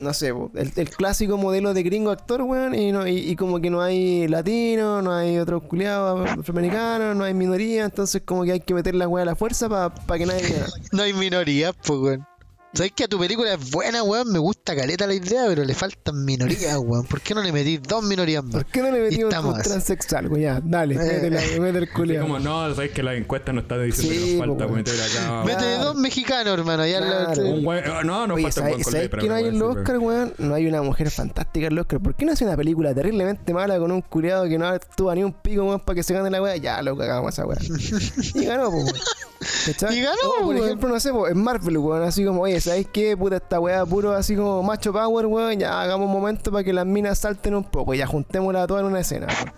no 0.00 0.14
sé, 0.14 0.28
el, 0.28 0.72
el 0.76 0.90
clásico 0.90 1.36
modelo 1.36 1.74
de 1.74 1.82
gringo 1.82 2.10
actor, 2.10 2.40
weón, 2.42 2.74
y, 2.74 2.90
no, 2.90 3.06
y, 3.06 3.36
como 3.36 3.60
que 3.60 3.68
no 3.68 3.82
hay 3.82 4.26
latinos, 4.28 5.04
no 5.04 5.12
hay 5.12 5.38
otros 5.38 5.62
culiados 5.64 6.26
afroamericanos, 6.26 7.14
no 7.14 7.24
hay 7.24 7.34
minoría, 7.34 7.84
entonces 7.84 8.22
como 8.24 8.44
que 8.44 8.52
hay 8.52 8.60
que 8.60 8.72
meter 8.72 8.94
la 8.94 9.06
weá 9.06 9.22
a 9.22 9.26
la 9.26 9.36
fuerza 9.36 9.68
para 9.68 10.18
que 10.18 10.26
nadie. 10.26 10.54
No 10.92 11.02
hay 11.02 11.12
minorías, 11.12 11.74
pues, 11.84 12.00
weón. 12.00 12.29
¿Sabes 12.72 12.92
que 12.92 13.02
a 13.02 13.08
tu 13.08 13.18
película 13.18 13.52
es 13.54 13.70
buena, 13.72 14.04
weón? 14.04 14.30
Me 14.30 14.38
gusta 14.38 14.76
caleta 14.76 15.04
la 15.04 15.14
idea, 15.14 15.42
pero 15.48 15.64
le 15.64 15.74
faltan 15.74 16.24
minorías, 16.24 16.76
weón. 16.78 17.04
¿Por 17.04 17.20
qué 17.20 17.34
no 17.34 17.42
le 17.42 17.50
metís 17.52 17.82
dos 17.82 18.04
minorías 18.04 18.44
más? 18.44 18.52
¿Por 18.62 18.66
qué 18.66 18.80
no 18.80 18.92
le 18.92 19.08
estamos 19.08 19.56
un 19.56 19.62
transexual? 19.62 20.30
Ya, 20.38 20.60
dale, 20.62 20.94
Eh. 20.94 21.58
mete 21.60 21.78
el 21.78 21.90
culiado. 21.90 22.26
como, 22.26 22.38
no, 22.38 22.72
sabes 22.72 22.92
que 22.92 23.02
la 23.02 23.14
encuesta 23.16 23.52
no 23.52 23.62
está 23.62 23.76
diciendo 23.76 24.14
Sí, 24.14 24.20
que 24.20 24.36
nos 24.36 24.46
falta 24.46 24.66
po, 24.68 24.72
meter 24.74 24.94
acá. 25.02 25.42
Mete 25.44 25.58
Claro. 25.58 25.84
dos 25.84 25.96
mexicanos, 25.96 26.58
hermano. 26.58 26.86
Ya 26.86 27.00
la-. 27.00 27.32
Un 27.42 27.68
ah, 27.68 28.02
no, 28.04 28.26
no 28.28 28.34
Oye, 28.34 28.44
falta 28.44 28.60
un 28.60 28.64
¿sabes, 28.66 28.72
buen 28.74 28.82
con 28.84 28.92
¿sabes 28.92 29.10
que 29.20 29.28
no 29.28 29.34
hay 29.34 29.44
en 29.46 29.58
los 29.58 29.72
sí, 29.74 29.78
Oscar, 29.80 29.98
weón? 29.98 30.34
No 30.38 30.54
hay 30.54 30.66
una 30.68 30.82
mujer 30.82 31.10
fantástica 31.10 31.66
en 31.66 31.74
los 31.74 31.82
Oscar. 31.82 32.00
¿Por 32.00 32.14
qué 32.14 32.24
no 32.24 32.32
hace 32.32 32.44
una 32.44 32.56
película 32.56 32.94
terriblemente 32.94 33.52
mala 33.52 33.80
con 33.80 33.90
un 33.90 34.00
culiado 34.02 34.44
que 34.48 34.56
no 34.58 34.68
actúa 34.68 35.16
ni 35.16 35.24
un 35.24 35.32
pico, 35.32 35.64
weón, 35.64 35.80
para 35.80 35.96
que 35.96 36.04
se 36.04 36.14
gane 36.14 36.30
la 36.30 36.40
weá? 36.40 36.56
Ya, 36.56 36.80
lo 36.82 36.96
cagamos 36.96 37.32
esa 37.34 37.44
weá. 37.46 37.58
y 38.34 38.44
ganó, 38.44 38.70
pues, 38.70 38.84
weón. 38.84 38.96
¿Cachai? 39.66 39.98
Y 39.98 40.02
ganó, 40.02 40.16
O, 40.38 40.44
por 40.44 40.54
weón. 40.54 40.64
ejemplo, 40.66 40.88
no 40.88 41.00
sé, 41.00 41.10
po, 41.10 41.26
en 41.26 41.42
Marvel, 41.42 41.78
weón, 41.78 42.02
así 42.04 42.24
como, 42.24 42.42
oye, 42.42 42.59
¿sabes 42.60 42.86
qué? 42.92 43.16
Puta, 43.16 43.36
esta 43.36 43.58
weá 43.60 43.84
puro 43.86 44.12
así 44.12 44.36
como 44.36 44.62
macho 44.62 44.92
power, 44.92 45.26
weón. 45.26 45.58
Ya 45.58 45.80
hagamos 45.80 46.06
un 46.06 46.12
momento 46.12 46.50
para 46.52 46.64
que 46.64 46.72
las 46.72 46.86
minas 46.86 47.18
salten 47.18 47.54
un 47.54 47.64
poco. 47.64 47.94
Ya 47.94 48.06
juntémosla 48.06 48.66
todas 48.66 48.82
en 48.82 48.88
una 48.90 49.00
escena, 49.00 49.26
weón. 49.26 49.52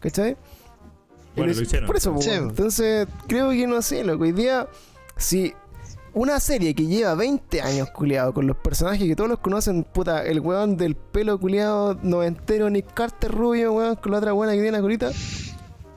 ¿Cachai? 0.00 0.36
Bueno, 1.36 1.52
lo 1.54 1.62
hicieron. 1.62 1.86
Por 1.86 1.96
eso, 1.96 2.12
po, 2.14 2.20
Sí. 2.22 2.30
weón. 2.30 2.50
Entonces, 2.50 3.06
creo 3.26 3.50
que 3.50 3.66
no 3.66 3.80
sé, 3.82 4.02
loco. 4.04 4.24
Hoy 4.24 4.32
día, 4.32 4.66
si 5.16 5.54
una 6.14 6.40
serie 6.40 6.74
que 6.74 6.86
lleva 6.86 7.14
20 7.14 7.60
años, 7.62 7.90
culiado, 7.90 8.34
con 8.34 8.46
los 8.46 8.56
personajes 8.56 9.06
que 9.06 9.14
todos 9.14 9.30
los 9.30 9.38
conocen, 9.38 9.84
puta, 9.84 10.24
el 10.24 10.40
weón 10.40 10.76
del 10.76 10.96
pelo 10.96 11.38
culiado 11.38 11.94
noventero, 12.02 12.68
Nick 12.70 12.92
Carter 12.92 13.30
rubio, 13.30 13.72
weón, 13.72 13.96
con 13.96 14.12
la 14.12 14.18
otra 14.18 14.32
buena 14.32 14.52
que 14.54 14.58
tiene 14.60 14.72
la 14.76 14.82
colita. 14.82 15.10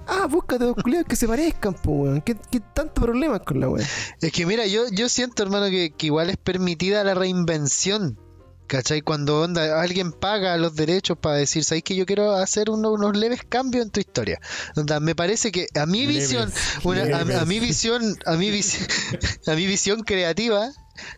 Ah, 0.07 0.27
búscate 0.29 0.65
dos 0.65 0.75
culiados 0.75 1.07
que 1.07 1.15
se 1.15 1.27
parezcan, 1.27 1.73
po, 1.73 1.91
weón. 1.91 2.21
¿Qué, 2.21 2.35
qué 2.51 2.59
tanto 2.59 3.01
problemas 3.01 3.41
con 3.41 3.59
la 3.59 3.69
weón? 3.69 3.85
Es 4.21 4.31
que 4.31 4.45
mira, 4.45 4.65
yo, 4.67 4.83
yo 4.91 5.07
siento, 5.09 5.43
hermano, 5.43 5.69
que, 5.69 5.91
que 5.91 6.07
igual 6.07 6.29
es 6.29 6.37
permitida 6.37 7.03
la 7.03 7.13
reinvención. 7.13 8.19
¿Cachai? 8.67 9.01
Cuando 9.01 9.41
onda, 9.41 9.81
alguien 9.81 10.13
paga 10.13 10.55
los 10.55 10.75
derechos 10.75 11.17
para 11.17 11.35
decir, 11.35 11.65
¿sabes 11.65 11.83
que 11.83 11.93
yo 11.93 12.05
quiero 12.05 12.31
hacer 12.35 12.69
uno- 12.69 12.91
unos 12.93 13.17
leves 13.17 13.41
cambios 13.47 13.83
en 13.83 13.91
tu 13.91 13.99
historia? 13.99 14.39
Onda, 14.77 15.01
me 15.01 15.13
parece 15.13 15.51
que 15.51 15.67
a 15.75 15.85
mi 15.85 16.05
Leves, 16.05 16.29
visión, 16.29 16.53
una- 16.85 17.01
a, 17.17 17.41
a 17.41 17.45
mi 17.45 17.59
visión, 17.59 18.17
a 18.25 18.37
mi 18.37 18.49
visión, 18.49 18.87
a 19.47 19.53
mi 19.55 19.65
visión 19.65 20.03
creativa, 20.03 20.69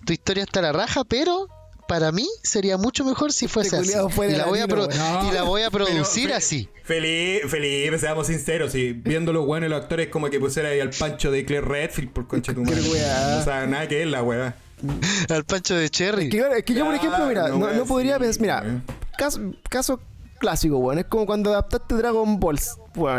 tu 0.04 0.14
historia 0.14 0.44
está 0.46 0.62
a 0.62 0.64
la 0.64 0.72
raja, 0.72 1.04
pero 1.04 1.48
para 1.94 2.12
mí 2.12 2.28
sería 2.42 2.78
mucho 2.78 3.06
mejor 3.06 3.32
si 3.32 3.48
fuese 3.48 3.76
así. 3.78 3.86
culiao 3.90 4.10
fuera 4.10 4.34
Y 4.34 4.36
la, 4.38 4.46
voy 4.46 4.58
a 4.60 4.62
latino, 4.68 4.88
pro- 4.88 4.96
weón. 4.96 5.28
y 5.28 5.32
la 5.32 5.44
voy 5.44 5.62
a 5.62 5.70
Pero, 5.70 5.86
producir 5.86 6.34
así. 6.34 6.68
Felipe, 6.84 7.48
Felipe, 7.48 8.00
seamos 8.00 8.26
sinceros. 8.28 8.74
Y 8.74 8.94
viendo 8.94 9.32
los 9.32 9.46
buenos 9.46 9.70
los 9.70 9.80
actores, 9.82 10.08
como 10.08 10.30
que 10.32 10.40
pusiera 10.40 10.70
ahí 10.70 10.80
al 10.80 10.90
pancho 10.90 11.30
de 11.30 11.46
Claire 11.46 11.68
Redfield 11.68 12.10
por 12.12 12.28
concha 12.28 12.52
de 12.52 12.56
tu 12.56 12.64
madre. 12.64 12.82
Qué 12.82 12.90
weá. 12.90 13.38
O 13.40 13.44
sea, 13.44 13.68
nada 13.68 13.88
que 13.88 14.02
es 14.02 14.08
la 14.08 14.24
weá. 14.24 14.56
Al 15.30 15.44
pancho 15.46 15.76
de 15.76 15.90
Cherry. 15.90 16.26
Es 16.26 16.32
que, 16.32 16.38
claro, 16.40 16.54
es 16.56 16.64
que 16.64 16.74
yo, 16.74 16.86
por 16.86 16.96
ejemplo, 16.96 17.26
mira, 17.28 17.48
no, 17.50 17.72
no 17.72 17.86
podría 17.86 18.18
pensar, 18.20 18.42
mira, 18.42 18.82
caso, 19.18 19.40
caso 19.70 20.00
clásico, 20.40 20.78
weón. 20.80 20.98
Es 21.00 21.06
como 21.06 21.26
cuando 21.26 21.52
adaptaste 21.52 21.96
Dragon 21.96 22.40
Ball, 22.40 22.60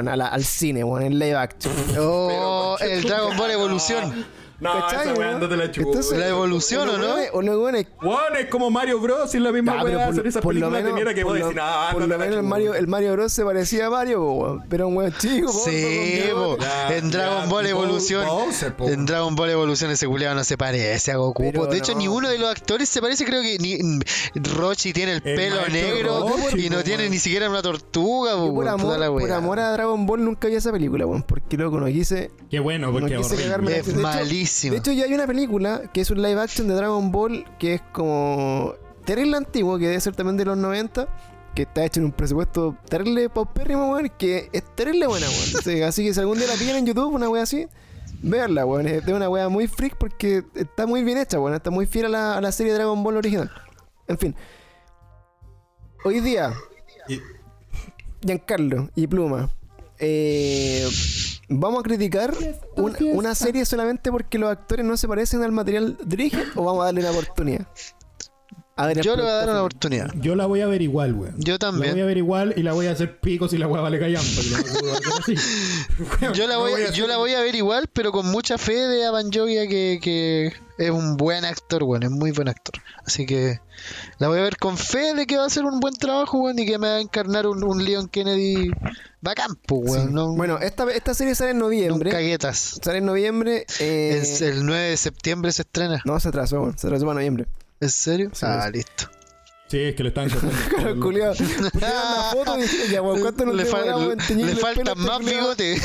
a 0.08 0.16
la- 0.16 0.26
al 0.26 0.44
cine, 0.44 0.82
weón, 0.84 1.04
en 1.04 1.18
live 1.18 1.36
action. 1.36 1.72
Oh, 1.98 2.76
el 2.80 3.02
Dragon 3.04 3.36
Ball 3.36 3.52
Evolución. 3.52 4.26
No, 4.60 4.72
¿Cachai, 4.72 5.08
esa 5.08 5.14
weá 5.18 5.30
no? 5.30 5.34
andate 5.36 5.56
la 5.56 5.70
chupa. 5.70 5.88
Entonces, 5.88 6.18
La 6.18 6.28
evolución, 6.28 6.88
¿o 6.88 6.96
no? 6.96 7.14
O 7.32 7.42
los 7.42 7.56
weones 7.58 7.86
Weón, 8.02 8.36
es 8.38 8.46
como 8.46 8.70
Mario 8.70 9.00
Bros. 9.00 9.34
y 9.34 9.38
es 9.38 9.42
la 9.42 9.52
misma 9.52 9.82
weá. 9.82 10.06
por, 10.06 10.20
Hacer 10.20 10.24
lo 10.34 10.40
películas 10.40 10.72
de 10.72 10.78
menos, 10.82 10.94
mierda 10.94 11.14
que 11.14 11.24
vos 11.24 11.34
decís, 11.34 11.54
no, 11.54 11.62
por 11.92 12.02
lo 12.06 12.18
menos 12.18 12.36
el. 12.36 12.42
Mario, 12.44 12.74
el 12.74 12.86
Mario 12.86 13.12
Bros 13.14 13.32
se 13.32 13.44
parecía 13.44 13.86
a 13.86 13.90
Mario, 13.90 14.18
po, 14.20 14.62
pero 14.68 14.88
un 14.88 14.96
weón 14.96 15.12
chico. 15.18 15.52
po, 15.52 15.58
Sí, 15.64 16.22
po. 16.32 16.56
En 16.90 17.10
Dragon 17.10 17.48
Ball 17.48 17.66
Evolución. 17.66 18.26
En 18.80 19.06
Dragon 19.06 19.34
Ball 19.34 19.50
Evolución 19.50 19.90
ese 19.90 20.06
culiado 20.06 20.34
no 20.34 20.44
se 20.44 20.56
parece 20.56 21.10
a 21.12 21.16
Goku. 21.16 21.42
De 21.42 21.78
hecho, 21.78 21.92
no. 21.92 21.98
ni 21.98 22.08
uno 22.08 22.28
de 22.28 22.38
los 22.38 22.48
actores 22.50 22.88
se 22.88 23.00
parece. 23.00 23.24
Creo 23.24 23.42
que 23.42 23.58
ni 23.58 23.78
Rochi 24.34 24.92
tiene 24.92 25.12
el, 25.12 25.22
El 25.24 25.34
pelo 25.36 25.66
negro 25.68 26.28
Rochi, 26.28 26.66
y 26.66 26.70
no 26.70 26.82
tiene 26.82 27.08
ni 27.08 27.18
siquiera 27.18 27.48
una 27.50 27.62
tortuga. 27.62 28.36
por 28.36 28.68
amor, 28.68 28.98
la 28.98 29.08
por 29.08 29.22
wea. 29.22 29.36
amor 29.36 29.58
a 29.60 29.72
Dragon 29.72 30.06
Ball 30.06 30.24
nunca 30.24 30.48
vi 30.48 30.54
esa 30.54 30.70
película, 30.70 31.06
weón. 31.06 31.22
Porque 31.22 31.56
loco, 31.56 31.80
no 31.80 31.86
quise. 31.86 32.30
Qué 32.50 32.60
bueno, 32.60 32.88
No 32.88 32.92
porque 32.92 33.16
Es 33.16 33.28
de 33.28 33.48
De 34.70 34.76
hecho, 34.78 34.92
ya 34.92 35.04
hay 35.04 35.14
una 35.14 35.26
película 35.26 35.82
que 35.92 36.00
es 36.00 36.10
un 36.10 36.22
live 36.22 36.40
action 36.40 36.68
de 36.68 36.74
Dragon 36.74 37.10
Ball 37.12 37.44
que 37.58 37.74
es 37.74 37.82
como. 37.92 38.74
Terrible 39.04 39.36
antiguo, 39.36 39.78
que 39.78 39.86
debe 39.88 40.00
ser 40.00 40.16
también 40.16 40.36
de 40.36 40.44
los 40.46 40.56
90. 40.56 41.08
Que 41.54 41.62
está 41.62 41.84
hecho 41.84 42.00
en 42.00 42.06
un 42.06 42.12
presupuesto 42.12 42.76
terrible 42.88 43.28
paupérrimo, 43.28 43.92
weón. 43.92 44.10
Que 44.18 44.48
es 44.52 44.64
terrible 44.74 45.06
buena, 45.06 45.26
weón. 45.28 45.44
Sí, 45.64 45.82
así 45.82 46.04
que 46.04 46.14
si 46.14 46.20
algún 46.20 46.38
día 46.38 46.46
la 46.48 46.54
pillan 46.54 46.76
en 46.76 46.86
YouTube, 46.86 47.12
una 47.14 47.28
wea 47.28 47.42
así, 47.42 47.66
veanla, 48.22 48.64
weón. 48.66 48.88
Es 48.88 49.04
de 49.04 49.12
una 49.14 49.28
wea 49.28 49.48
muy 49.48 49.68
freak 49.68 49.96
porque 49.96 50.42
está 50.54 50.86
muy 50.86 51.04
bien 51.04 51.18
hecha, 51.18 51.38
weón. 51.38 51.54
Está 51.54 51.70
muy 51.70 51.86
fiel 51.86 52.06
a 52.06 52.08
la, 52.08 52.36
a 52.38 52.40
la 52.40 52.50
serie 52.50 52.72
Dragon 52.72 53.02
Ball 53.04 53.18
original. 53.18 53.50
En 54.08 54.18
fin. 54.18 54.34
Hoy 56.04 56.20
día, 56.20 56.52
Y- 57.08 57.20
Giancarlo 58.26 58.90
y 58.94 59.06
Pluma. 59.06 59.50
eh, 59.98 60.88
vamos 61.48 61.80
a 61.80 61.82
criticar 61.82 62.34
un- 62.76 62.94
una 63.14 63.34
serie 63.34 63.64
solamente 63.64 64.10
porque 64.10 64.38
los 64.38 64.50
actores 64.50 64.84
no 64.84 64.96
se 64.96 65.06
parecen 65.08 65.42
al 65.42 65.52
material 65.52 65.96
de 66.04 66.14
origen 66.14 66.44
o 66.54 66.64
vamos 66.64 66.82
a 66.82 66.84
darle 66.86 67.00
una 67.00 67.10
oportunidad. 67.10 67.66
A 68.76 68.86
ver, 68.86 68.98
el 68.98 69.04
Yo 69.04 69.14
le 69.14 69.22
voy 69.22 69.30
a 69.30 69.34
dar 69.34 69.50
una 69.50 69.60
oportunidad. 69.60 70.10
Yo 70.20 70.34
la 70.34 70.46
voy 70.46 70.60
a 70.60 70.66
ver 70.66 70.82
igual, 70.82 71.14
weón. 71.14 71.34
Yo 71.38 71.58
también. 71.60 71.86
La 71.88 71.92
voy 71.94 72.02
a 72.02 72.06
ver 72.06 72.16
igual 72.18 72.54
y 72.56 72.62
la 72.64 72.72
voy 72.72 72.86
a 72.88 72.90
hacer 72.90 73.20
picos 73.20 73.52
y 73.52 73.58
la 73.58 73.68
weá 73.68 73.80
vale 73.82 74.00
callampa. 74.00 74.28
Yo 76.34 76.46
la, 76.48 76.54
No 76.54 76.60
voy, 76.60 76.72
a- 76.72 76.78
yo 76.78 76.84
hacer- 76.88 77.08
la 77.08 77.16
voy 77.18 77.34
a 77.34 77.40
ver 77.40 77.54
igual, 77.54 77.88
pero 77.92 78.12
con 78.12 78.26
mucha 78.30 78.58
fe 78.58 78.74
de 78.74 79.04
Avanjogia 79.06 79.68
que, 79.68 80.00
que 80.02 80.52
es 80.78 80.90
un 80.90 81.16
buen 81.16 81.44
actor, 81.44 81.84
weón, 81.84 82.02
es 82.02 82.10
muy 82.10 82.32
buen 82.32 82.48
actor. 82.48 82.74
Así 83.06 83.26
que 83.26 83.60
la 84.18 84.28
voy 84.28 84.38
a 84.38 84.42
ver 84.42 84.56
con 84.56 84.76
fe 84.76 85.14
de 85.14 85.26
que 85.26 85.36
va 85.36 85.44
a 85.46 85.50
ser 85.50 85.64
un 85.64 85.78
buen 85.80 85.94
trabajo, 85.94 86.38
weón, 86.38 86.58
y 86.58 86.66
que 86.66 86.78
me 86.78 86.88
va 86.88 86.94
a 86.96 87.00
encarnar 87.00 87.46
un, 87.46 87.62
un 87.62 87.84
Leon 87.84 88.08
Kennedy 88.08 88.70
bacán, 89.20 89.54
pues, 89.66 89.90
weón. 89.90 90.12
No, 90.12 90.34
Bueno, 90.34 90.58
esta, 90.58 90.90
esta 90.90 91.14
serie 91.14 91.34
sale 91.34 91.52
en 91.52 91.58
noviembre. 91.58 92.10
caguetas. 92.10 92.80
Sale 92.82 92.98
en 92.98 93.06
noviembre. 93.06 93.66
eh, 93.78 94.18
Es 94.20 94.40
el 94.42 94.66
9 94.66 94.90
de 94.90 94.96
septiembre 94.96 95.52
se 95.52 95.62
estrena. 95.62 96.00
No, 96.04 96.18
se 96.18 96.28
atrasó, 96.28 96.60
weón, 96.60 96.76
se 96.78 96.86
atrasó 96.88 97.04
para 97.06 97.14
noviembre. 97.14 97.46
¿En 97.84 97.90
serio? 97.90 98.30
Sí, 98.32 98.46
ah, 98.48 98.64
sí. 98.66 98.72
listo. 98.78 99.10
Sí, 99.66 99.80
es 99.80 99.94
que 99.96 100.02
lo 100.02 100.10
están 100.10 100.28
cortando. 100.30 100.54
Claro, 100.68 100.94
la 101.80 102.30
foto 102.32 102.58
y 102.58 102.62
dije, 102.62 102.88
ya, 102.92 103.02
weón, 103.02 103.20
¿cuánto 103.20 103.44
nos 103.46 103.54
le, 103.56 103.64
fa- 103.64 103.78
demoramos 103.82 104.12
en 104.12 104.18
teñirle 104.18 104.54
le 104.54 104.60
faltan 104.60 104.98
más 104.98 105.18
bigotes. 105.24 105.82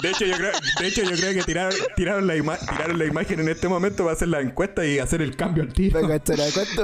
De 0.00 0.10
hecho, 0.10 0.24
yo 0.24 0.36
creo, 0.36 0.52
de 0.80 0.86
hecho, 0.86 1.02
yo 1.02 1.10
creo 1.16 1.34
que 1.34 1.42
tiraron, 1.42 1.74
tiraron, 1.96 2.26
la 2.26 2.36
ima- 2.36 2.58
tiraron 2.58 2.98
la 2.98 3.04
imagen 3.04 3.40
en 3.40 3.48
este 3.48 3.68
momento 3.68 4.04
para 4.04 4.14
hacer 4.16 4.28
la 4.28 4.40
encuesta 4.40 4.86
y 4.86 4.98
hacer 5.00 5.20
el 5.22 5.36
cambio 5.36 5.64
al 5.64 5.72
tiro. 5.72 6.00
¿cuánto, 6.00 6.32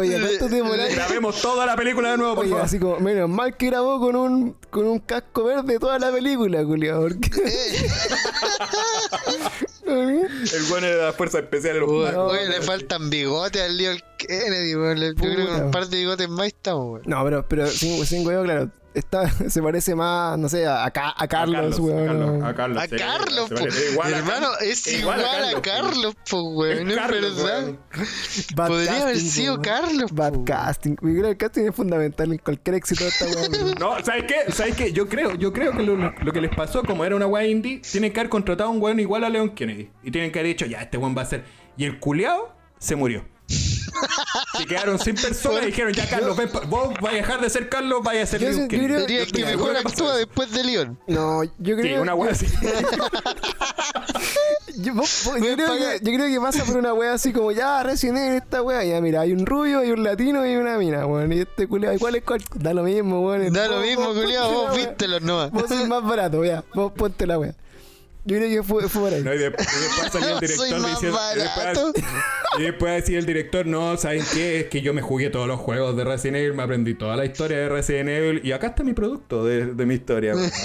oye, 0.00 0.20
cuánto 0.20 0.48
demoráis? 0.48 0.94
Grabemos 0.94 1.40
toda 1.40 1.64
la 1.64 1.76
película 1.76 2.10
de 2.10 2.18
nuevo, 2.18 2.34
por 2.34 2.44
Oye, 2.44 2.50
favor. 2.52 2.66
así 2.66 2.78
como, 2.78 2.98
menos 2.98 3.28
mal 3.30 3.56
que 3.56 3.66
grabó 3.66 4.00
con 4.00 4.16
un, 4.16 4.56
con 4.70 4.84
un 4.86 4.98
casco 4.98 5.44
verde 5.44 5.78
toda 5.78 5.98
la 5.98 6.10
película, 6.10 6.64
culiao. 6.64 7.02
Porque... 7.02 7.30
El 9.92 10.62
bueno 10.68 10.86
de 10.86 10.96
la 10.96 11.12
fuerza 11.12 11.38
especial 11.38 11.74
de 11.74 11.80
los 11.80 11.90
Weón, 11.90 12.12
No, 12.14 12.32
le 12.32 12.60
faltan 12.62 13.10
bigotes 13.10 13.62
al 13.62 13.76
Leon 13.76 13.98
Kennedy, 14.18 14.74
weón. 14.76 15.00
Le- 15.00 15.08
Yo 15.08 15.14
creo 15.14 15.46
que 15.46 15.62
un 15.62 15.70
par 15.70 15.88
de 15.88 15.96
bigotes 15.96 16.28
más 16.28 16.46
estamos, 16.48 16.92
weón. 16.92 17.02
No, 17.06 17.24
pero, 17.24 17.46
pero 17.48 17.66
sin, 17.68 18.04
sin 18.06 18.26
huevo, 18.26 18.44
claro. 18.44 18.70
Está, 18.98 19.28
se 19.50 19.62
parece 19.62 19.94
más, 19.94 20.38
no 20.38 20.48
sé, 20.48 20.66
a, 20.66 20.90
Ca- 20.90 21.14
a 21.16 21.28
Carlos, 21.28 21.78
a 21.78 21.82
weón. 21.82 22.06
Carlos, 22.06 22.42
a 22.44 22.54
Carlos, 22.54 22.82
A 22.82 22.88
Carlos, 22.88 23.50
hermano, 24.12 24.48
es 24.60 24.86
igual, 24.86 25.24
a 25.24 25.60
Carlos, 25.62 26.16
po, 26.28 26.42
weón. 26.50 26.90
Es 26.90 26.96
verdad. 26.96 27.64
weón. 27.64 27.78
Bad 28.54 28.68
Podría 28.68 29.02
haber 29.02 29.16
sido 29.18 29.52
weón. 29.54 29.62
Carlos, 29.62 30.12
Bad 30.12 30.32
po. 30.32 30.44
casting. 30.44 30.90
Yo 30.92 30.96
creo 31.00 31.22
que 31.22 31.28
el 31.30 31.36
casting 31.36 31.62
es 31.68 31.74
fundamental 31.74 32.32
en 32.32 32.38
cualquier 32.38 32.76
éxito 32.76 33.04
de 33.04 33.10
esta 33.10 33.24
weón. 33.26 33.74
No, 33.78 34.04
¿sabes 34.04 34.24
qué? 34.26 34.52
¿Sabes 34.52 34.74
qué? 34.76 34.92
Yo 34.92 35.08
creo, 35.08 35.34
yo 35.34 35.52
creo 35.52 35.72
que 35.72 35.82
lo, 35.82 35.96
lo 35.96 36.32
que 36.32 36.40
les 36.40 36.54
pasó, 36.54 36.82
como 36.82 37.04
era 37.04 37.14
una 37.16 37.26
weá 37.26 37.46
indie, 37.46 37.80
tienen 37.80 38.12
que 38.12 38.20
haber 38.20 38.30
contratado 38.30 38.70
a 38.70 38.72
un 38.72 38.82
weón 38.82 38.98
igual 39.00 39.24
a 39.24 39.28
Leon 39.28 39.50
Kennedy. 39.54 39.90
Y 40.02 40.10
tienen 40.10 40.32
que 40.32 40.40
haber 40.40 40.52
dicho, 40.52 40.66
ya, 40.66 40.82
este 40.82 40.98
weón 40.98 41.16
va 41.16 41.22
a 41.22 41.26
ser. 41.26 41.44
Y 41.76 41.84
el 41.84 42.00
culeado 42.00 42.54
se 42.78 42.96
murió. 42.96 43.24
Se 43.48 44.66
quedaron 44.66 44.98
sin 44.98 45.14
personas 45.16 45.62
y 45.62 45.66
dijeron, 45.66 45.92
ya 45.92 46.08
Carlos, 46.08 46.36
ven, 46.36 46.50
vos 46.68 46.92
vas 47.00 47.12
a 47.12 47.16
dejar 47.16 47.40
de 47.40 47.48
ser 47.50 47.68
Carlos, 47.68 48.02
vaya 48.04 48.22
a 48.22 48.26
ser 48.26 48.40
Yo 48.40 48.50
Leon 48.50 48.68
yo 48.68 48.78
creo- 48.78 49.06
que 49.06 49.26
Yo 49.40 49.46
mejor 49.46 49.72
que 49.72 49.78
actúa 49.78 50.16
después 50.16 50.50
de 50.52 50.64
Leon. 50.64 50.98
No, 51.06 51.42
yo 51.44 51.50
creo 51.76 51.82
Sí, 51.82 51.92
una 51.94 52.14
weá 52.14 52.32
así. 52.32 52.46
Yo, 54.80 54.94
vos- 54.94 55.22
vos- 55.24 55.34
yo 55.38 55.42
Ven 55.42 55.54
creo 55.56 55.72
que, 55.76 55.98
yo 56.02 56.12
creo 56.16 56.28
que 56.28 56.40
pasa 56.40 56.64
por 56.64 56.76
una 56.76 56.94
wea 56.94 57.12
así 57.14 57.32
como 57.32 57.50
ya 57.50 57.82
recién 57.82 58.16
en 58.16 58.34
esta 58.34 58.62
wea. 58.62 58.84
Ya 58.84 59.00
mira, 59.00 59.22
hay 59.22 59.32
un 59.32 59.44
rubio, 59.44 59.80
hay 59.80 59.90
un 59.90 60.04
latino 60.04 60.46
y 60.46 60.54
una 60.54 60.78
mina, 60.78 61.04
weón. 61.04 61.32
Y 61.32 61.40
este 61.40 61.66
culiao, 61.66 61.94
¿y 61.94 61.98
cuál 61.98 62.14
es 62.14 62.22
cuál? 62.22 62.40
Da 62.54 62.72
lo 62.74 62.84
mismo, 62.84 63.26
weón. 63.26 63.52
Da 63.52 63.66
lo 63.66 63.80
mismo, 63.80 64.04
ponte 64.06 64.20
vos 64.22 64.32
la 64.32 64.48
wea. 64.48 64.70
vístelos 64.86 65.22
nomás. 65.22 65.50
Vos 65.50 65.64
sos 65.68 65.88
más 65.88 66.04
barato, 66.04 66.44
ya. 66.44 66.62
Vos 66.74 66.92
ponte 66.92 67.26
la 67.26 67.38
wea. 67.40 67.54
Yo 68.24 68.36
creo 68.36 68.48
que 68.50 68.62
fue, 68.62 68.88
fue 68.88 69.00
por 69.02 69.12
ahí. 69.14 69.22
No, 69.22 69.32
y, 69.32 69.38
de- 69.38 69.44
y 69.46 69.48
después 69.50 70.12
salió 70.12 70.38
el 70.38 70.48
Soy 70.48 70.66
director 70.68 70.80
más 70.80 71.00
diciendo. 71.00 71.18
y 71.34 71.38
después, 71.38 72.04
y 72.58 72.62
después 72.62 72.94
decía 73.02 73.18
el 73.18 73.26
director, 73.26 73.66
no, 73.66 73.96
¿saben 73.96 74.22
qué? 74.34 74.60
Es 74.60 74.66
que 74.66 74.82
yo 74.82 74.92
me 74.92 75.00
jugué 75.02 75.30
todos 75.30 75.48
los 75.48 75.58
juegos 75.60 75.96
de 75.96 76.04
Resident 76.04 76.36
Evil, 76.38 76.54
me 76.54 76.62
aprendí 76.62 76.94
toda 76.94 77.16
la 77.16 77.24
historia 77.24 77.56
de 77.58 77.68
Resident 77.70 78.08
Evil 78.10 78.40
y 78.44 78.52
acá 78.52 78.68
está 78.68 78.82
mi 78.84 78.92
producto 78.92 79.44
de, 79.44 79.66
de 79.74 79.86
mi 79.86 79.94
historia. 79.94 80.34
weón. 80.34 80.50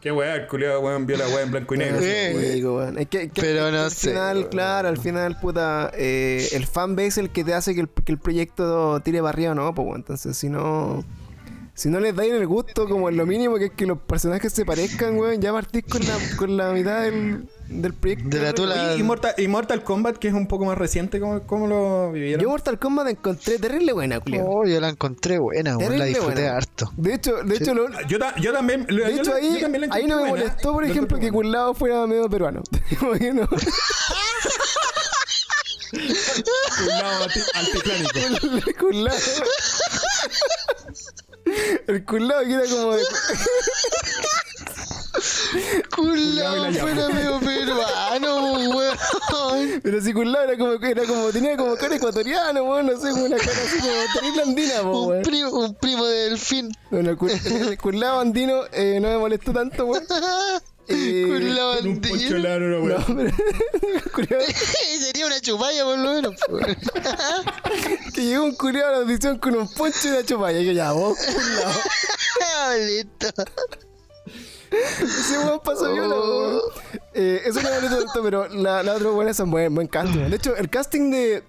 Qué 0.00 0.10
weá, 0.10 0.34
el 0.36 0.46
culiado 0.46 0.80
weón 0.80 1.04
vio 1.06 1.18
la 1.18 1.28
weá 1.28 1.42
en 1.42 1.50
blanco 1.50 1.74
y 1.74 1.78
negro. 1.78 1.98
Es 2.00 3.06
que, 3.08 3.28
que- 3.28 3.40
Pero 3.42 3.66
que 3.66 3.72
no 3.72 3.82
al 3.82 3.90
sé, 3.90 4.08
final, 4.10 4.36
weón. 4.38 4.48
claro, 4.48 4.88
al 4.88 4.96
final, 4.98 5.38
puta, 5.40 5.90
eh, 5.94 6.48
el 6.52 6.66
fanbase 6.66 7.08
es 7.08 7.18
el 7.18 7.30
que 7.30 7.44
te 7.44 7.52
hace 7.52 7.74
que 7.74 7.82
el, 7.82 7.88
que 7.90 8.12
el 8.12 8.18
proyecto 8.18 8.98
tire 9.00 9.20
barrido, 9.20 9.54
¿no? 9.54 9.74
Pues, 9.74 9.84
weón. 9.86 9.98
entonces, 10.00 10.36
si 10.38 10.48
no... 10.48 11.04
Si 11.80 11.88
no 11.88 11.98
les 11.98 12.14
dais 12.14 12.30
el 12.30 12.46
gusto, 12.46 12.86
como 12.86 13.08
en 13.08 13.16
lo 13.16 13.24
mínimo, 13.24 13.56
que 13.56 13.64
es 13.66 13.70
que 13.70 13.86
los 13.86 13.96
personajes 13.98 14.52
se 14.52 14.66
parezcan, 14.66 15.16
weón, 15.16 15.40
ya 15.40 15.50
partís 15.50 15.82
con 15.90 16.02
la, 16.06 16.18
con 16.36 16.54
la 16.58 16.72
mitad 16.72 17.00
del, 17.04 17.48
del 17.68 17.94
proyecto. 17.94 18.28
De 18.28 18.42
la 18.42 18.52
tula- 18.52 18.96
y, 18.98 19.02
Mortal, 19.02 19.32
y 19.38 19.48
Mortal 19.48 19.82
Kombat, 19.82 20.18
que 20.18 20.28
es 20.28 20.34
un 20.34 20.46
poco 20.46 20.66
más 20.66 20.76
reciente, 20.76 21.18
¿cómo, 21.20 21.40
cómo 21.46 21.66
lo 21.66 22.12
vivieron? 22.12 22.42
Yo 22.42 22.50
Mortal 22.50 22.78
Kombat 22.78 23.06
la 23.06 23.10
encontré 23.12 23.58
terrible 23.58 23.92
buena, 23.94 24.20
culiao. 24.20 24.46
Oh, 24.46 24.66
yo 24.66 24.78
la 24.78 24.90
encontré 24.90 25.38
buena, 25.38 25.78
weón. 25.78 25.80
La 25.80 25.88
Terrible 26.04 26.08
disfruté 26.08 26.42
buena. 26.42 26.56
harto. 26.58 26.92
De 26.98 27.14
hecho, 27.14 27.36
de 27.44 27.56
hecho, 27.56 27.72
lo, 27.72 27.88
Yo, 28.06 28.18
ta- 28.18 28.34
yo 28.36 28.52
también. 28.52 28.84
lo- 28.90 29.06
de 29.06 29.14
yo 29.16 29.22
hecho 29.22 29.30
la- 29.30 29.36
ahí, 29.38 29.54
yo 29.54 29.60
también 29.60 29.88
la 29.88 29.94
ahí 29.94 30.06
no 30.06 30.16
me 30.16 30.28
buena. 30.28 30.44
molestó, 30.44 30.72
por 30.74 30.84
La 30.84 30.90
ejemplo, 30.90 31.18
que 31.18 31.32
Culado 31.32 31.72
fuera 31.72 32.06
medio 32.06 32.28
peruano. 32.28 32.62
Como 33.00 33.12
que 33.14 33.32
no. 33.32 33.46
buena. 33.46 33.72
Un 35.92 36.86
lado 36.88 37.24
anti- 37.24 37.40
altiplánico. 37.54 38.88
El 41.86 42.04
culado. 42.04 42.40
El 42.42 42.48
que 42.48 42.54
era 42.54 42.64
como 42.68 42.92
de. 42.96 43.02
Culao, 45.94 46.72
fuera 46.72 47.08
medio 47.08 47.40
peruano, 47.40 48.52
weón. 48.70 49.80
Pero 49.82 50.00
si 50.00 50.12
culado 50.12 50.44
era 50.44 50.56
como, 50.58 50.72
era 50.86 51.04
como, 51.06 51.30
tenía 51.30 51.56
como 51.56 51.74
cara 51.76 51.96
ecuatoriano, 51.96 52.62
weón, 52.64 52.86
no 52.86 52.92
sé, 53.00 53.10
como 53.10 53.24
una 53.24 53.36
cara 53.36 53.52
así 53.66 53.78
como 53.80 53.92
terrible 54.14 54.42
andina, 54.42 54.82
po, 54.82 55.00
Un 55.02 55.08
weón. 55.10 55.22
primo, 55.22 55.50
un 55.50 55.74
primo 55.74 56.06
de 56.06 56.16
delfín. 56.30 56.70
Bueno, 56.90 57.10
el, 57.10 57.18
cul- 57.18 57.46
el 57.70 57.78
culado 57.78 58.20
andino 58.20 58.62
eh, 58.72 58.98
no 59.00 59.08
me 59.08 59.18
molestó 59.18 59.52
tanto, 59.52 59.86
weón. 59.86 60.04
Eh, 60.92 61.78
Con 61.80 61.88
un 61.88 62.00
poncho 62.00 62.38
largo, 62.38 62.66
no, 62.66 62.78
No, 62.78 62.84
weón. 62.84 63.04
pero. 63.06 63.28
el 63.96 64.02
culiao- 64.12 64.40
Sería 65.00 65.26
una 65.26 65.40
chupalla 65.40 65.84
por 65.84 65.98
lo 65.98 66.12
menos. 66.14 66.34
que 68.14 68.24
llegó 68.24 68.44
un 68.44 68.54
culiado 68.54 68.88
a 68.88 68.92
la 68.92 68.98
audición 68.98 69.38
con 69.38 69.54
un 69.56 69.68
poncho 69.72 69.98
y 70.04 70.08
una 70.08 70.24
chupalla. 70.24 70.58
Y 70.60 70.66
yo, 70.66 70.72
ya, 70.72 70.92
vos. 70.92 71.16
Listo. 72.86 73.26
Ese 74.70 75.38
weón 75.38 75.60
pasa 75.64 75.88
viola, 75.90 76.14
weón. 76.14 76.60
Eh, 77.14 77.42
eso 77.44 77.60
no 77.60 77.68
me 77.70 77.74
molesta 77.76 77.98
tanto, 78.04 78.22
pero 78.22 78.48
la, 78.48 78.82
la 78.82 78.94
otra 78.94 79.10
buena 79.10 79.34
son 79.34 79.50
buen, 79.50 79.74
buen 79.74 79.88
casting. 79.88 80.28
De 80.30 80.36
hecho, 80.36 80.54
el 80.56 80.70
casting 80.70 81.10
de, 81.10 81.42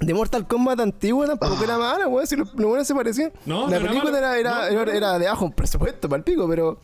de 0.00 0.14
Mortal 0.14 0.46
Kombat 0.48 0.80
antiguo 0.80 1.24
tampoco 1.26 1.62
era 1.62 1.78
malo, 1.78 2.08
weón. 2.08 2.26
Si 2.26 2.34
los 2.36 2.52
lo 2.54 2.68
buenos 2.68 2.86
se 2.86 2.94
parecían. 2.94 3.32
No, 3.46 3.68
la 3.68 3.78
no 3.78 3.84
era 3.86 3.88
película 3.88 4.18
era, 4.18 4.38
era, 4.38 4.50
No, 4.70 4.80
era, 4.80 4.84
no. 4.84 4.92
era 4.92 5.18
de 5.18 5.26
bajo 5.26 5.44
un 5.44 5.52
presupuesto 5.52 6.08
para 6.08 6.18
el 6.18 6.24
pico, 6.24 6.48
pero. 6.48 6.80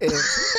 Eh, 0.00 0.08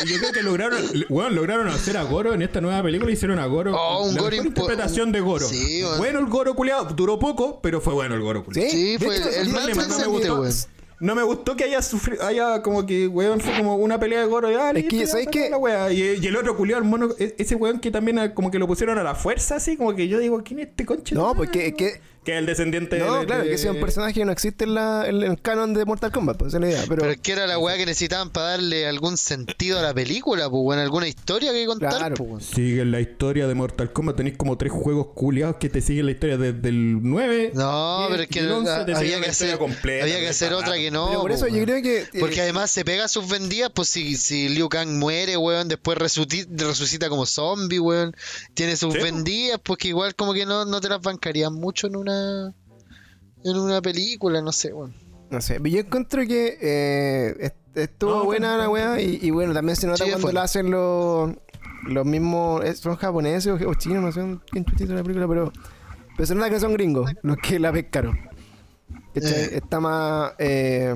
Y 0.06 0.08
yo 0.10 0.20
creo 0.20 0.32
que 0.32 0.42
lograron, 0.44 0.82
weón, 1.10 1.36
lograron 1.36 1.68
hacer 1.68 1.98
a 1.98 2.04
Goro 2.04 2.34
en 2.34 2.42
esta 2.42 2.62
nueva 2.62 2.82
película. 2.84 3.12
Hicieron 3.12 3.40
a 3.40 3.46
Goro. 3.46 3.76
Oh, 3.76 4.06
un 4.08 4.16
la 4.16 4.22
Goro 4.22 4.32
mejor 4.32 4.46
impo- 4.46 4.48
interpretación 4.50 5.12
de 5.12 5.20
Goro. 5.22 5.48
Sí, 5.48 5.84
bueno, 5.98 6.20
el 6.20 6.26
Goro 6.28 6.56
culiado. 6.56 6.86
Duró 6.86 7.20
poco, 7.20 7.60
pero 7.62 7.82
fue 7.82 7.94
bueno 7.94 8.16
el 8.16 8.22
Goro 8.22 8.44
culiado. 8.44 8.70
sí, 8.72 8.98
fue 9.00 9.18
hecho, 9.18 9.30
el 9.30 9.48
y- 9.50 9.52
más 9.52 9.68
y- 9.70 9.74
no 9.74 9.98
me 10.00 10.06
gustó. 10.08 10.40
weón. 10.42 10.54
No 11.00 11.14
me 11.14 11.22
gustó 11.22 11.56
que 11.56 11.64
haya 11.66 11.80
sufrido, 11.84 12.26
haya 12.26 12.64
como 12.64 12.84
que, 12.88 13.08
weón, 13.08 13.40
fue 13.40 13.56
como 13.56 13.76
una 13.76 14.00
pelea 14.00 14.22
de 14.22 14.26
Goro. 14.26 14.50
Ya, 14.52 14.74
listo, 14.74 14.90
que, 14.90 14.98
ya, 14.98 15.06
¿sabes 15.08 15.28
qué? 15.32 15.48
la 15.52 15.58
wea. 15.58 15.92
Y, 15.92 16.18
y 16.20 16.26
el 16.26 16.36
otro 16.36 16.58
culiado, 16.58 16.82
el 16.82 16.90
mono, 16.90 17.10
e- 17.20 17.36
ese 17.38 17.54
weón 17.54 17.80
que 17.80 17.92
también 17.92 18.18
ah, 18.18 18.34
como 18.34 18.50
que 18.50 18.58
lo 18.58 18.66
pusieron 18.66 18.98
a 18.98 19.04
la 19.04 19.14
fuerza, 19.14 19.58
así, 19.58 19.78
como 19.78 19.96
que 19.96 20.08
yo 20.08 20.18
digo, 20.18 20.42
¿quién 20.44 20.60
es 20.62 20.70
este 20.70 20.88
conche? 20.88 21.14
No, 21.14 21.36
pues 21.36 21.52
que, 21.52 21.76
que, 21.76 22.02
Que 22.28 22.34
es 22.34 22.40
el 22.40 22.46
descendiente 22.46 23.00
no, 23.00 23.22
de- 23.22 23.26
claro, 23.26 23.44
de- 23.46 23.52
que 23.52 23.58
sea 23.58 23.72
un 23.72 23.80
personaje 23.80 24.14
que 24.16 24.26
no 24.26 24.34
existe 24.34 24.66
en, 24.66 24.74
la, 24.74 25.08
en 25.08 25.24
el 25.24 25.42
canon 25.42 25.74
de 25.74 25.86
Mortal 25.86 26.12
Kombat, 26.12 26.36
pues 26.36 26.50
esa 26.50 26.58
es 26.58 26.62
la 26.62 26.70
idea. 26.70 26.84
Pero, 26.90 27.02
Pero 27.04 27.12
es 27.14 27.22
que 27.22 27.32
era 27.32 27.48
la 27.48 27.58
weá 27.58 27.78
que 27.78 27.86
necesitaban 27.86 28.32
para 28.32 28.48
darle 28.50 28.86
algún 28.86 29.16
sentido 29.16 29.80
a 29.80 29.82
la 29.82 29.94
película, 29.94 30.50
pues, 30.50 30.62
weón. 30.62 30.82
Alguna 30.82 31.08
historia 31.08 31.54
que 31.54 31.66
contar, 31.66 31.90
Claro. 31.98 32.16
pues, 32.16 32.30
weón. 32.30 32.42
Siguen 32.42 32.92
la 32.92 33.00
historia 33.00 33.48
de 33.48 33.56
Mortal 33.56 33.94
Kombat. 33.94 34.18
Tenéis 34.18 34.36
como 34.36 34.58
tres 34.58 34.74
juegos 34.74 35.08
culiados 35.16 35.56
que 35.56 35.70
te 35.70 35.80
siguen 35.80 36.06
la 36.08 36.12
historia 36.12 36.36
desde 36.38 36.68
el 36.68 37.02
9. 37.02 37.52
No, 37.54 38.08
pero 38.10 38.24
es 38.24 38.28
que 38.28 38.40
el 38.40 38.52
11 38.52 38.72
te 38.72 38.96
siguen 38.96 38.98
había 38.98 39.22
que 39.22 39.30
hacer, 39.30 39.58
completa, 39.58 40.04
había 40.04 40.16
que 40.18 40.22
de 40.24 40.28
hacer 40.30 40.54
otra 40.54 40.74
que 40.76 40.92
no. 40.92 41.08
pero 41.08 41.22
por 41.22 41.30
po, 41.32 41.36
eso 41.38 41.48
yo 41.48 41.54
weón. 41.54 41.66
creo 41.66 41.82
que. 41.82 42.00
eh, 42.02 42.20
Porque 42.20 42.42
además 42.42 42.70
se 42.72 42.84
pega 42.84 43.06
a 43.06 43.08
sus 43.08 43.30
vendidas, 43.30 43.72
pues 43.74 43.88
si, 43.88 44.18
si 44.18 44.50
Liu 44.50 44.68
Kang 44.68 44.90
muere, 45.00 45.38
weón, 45.38 45.70
después 45.70 45.98
resuci- 45.98 46.46
resucita 46.50 47.08
como 47.08 47.26
zombie, 47.26 47.80
weón. 47.80 48.14
Tiene 48.54 48.76
sus 48.76 48.94
Sí, 48.94 49.00
vendidas, 49.00 49.62
pues 49.64 49.80
que 49.80 49.88
igual 49.88 50.14
como 50.14 50.34
que 50.34 50.46
no, 50.46 50.66
no 50.66 50.82
te 50.82 50.90
las 50.90 51.00
bancarían 51.02 51.54
mucho 51.54 51.88
en 51.88 51.96
una 51.96 52.17
en 53.44 53.58
una 53.60 53.82
película, 53.82 54.42
no 54.42 54.52
sé, 54.52 54.74
weón. 54.74 54.94
No 55.30 55.42
sé, 55.42 55.60
yo 55.64 55.80
encuentro 55.80 56.26
que 56.26 56.58
eh, 56.62 57.36
est- 57.40 57.78
estuvo 57.78 58.12
No, 58.12 58.24
buena 58.26 58.58
la 58.58 58.70
weá 58.70 59.02
y, 59.02 59.20
y 59.22 59.30
bueno, 59.32 59.54
también 59.54 59.76
se 59.76 59.86
nota 59.88 60.06
Sí, 60.06 60.12
cuando 60.12 60.32
la 60.32 60.44
hacen 60.44 60.72
los, 60.72 61.32
los 61.84 62.06
mismos, 62.06 62.64
eh, 62.64 62.74
son 62.76 62.96
japoneses 62.96 63.48
o, 63.52 63.70
o 63.70 63.74
chinos, 63.76 64.04
no 64.04 64.12
sé 64.12 64.40
quién 64.50 64.64
chutito 64.64 64.94
la 64.94 65.04
película, 65.04 65.28
pero, 65.28 65.52
pero 66.16 66.26
se 66.28 66.34
nota 66.34 66.50
que 66.50 66.60
son 66.62 66.74
gringos 66.74 67.12
los 67.24 67.36
que 67.38 67.60
la 67.60 67.72
pescaron. 67.74 68.18
Eh. 69.16 69.50
Está 69.54 69.80
más... 69.80 70.32
Eh, 70.40 70.94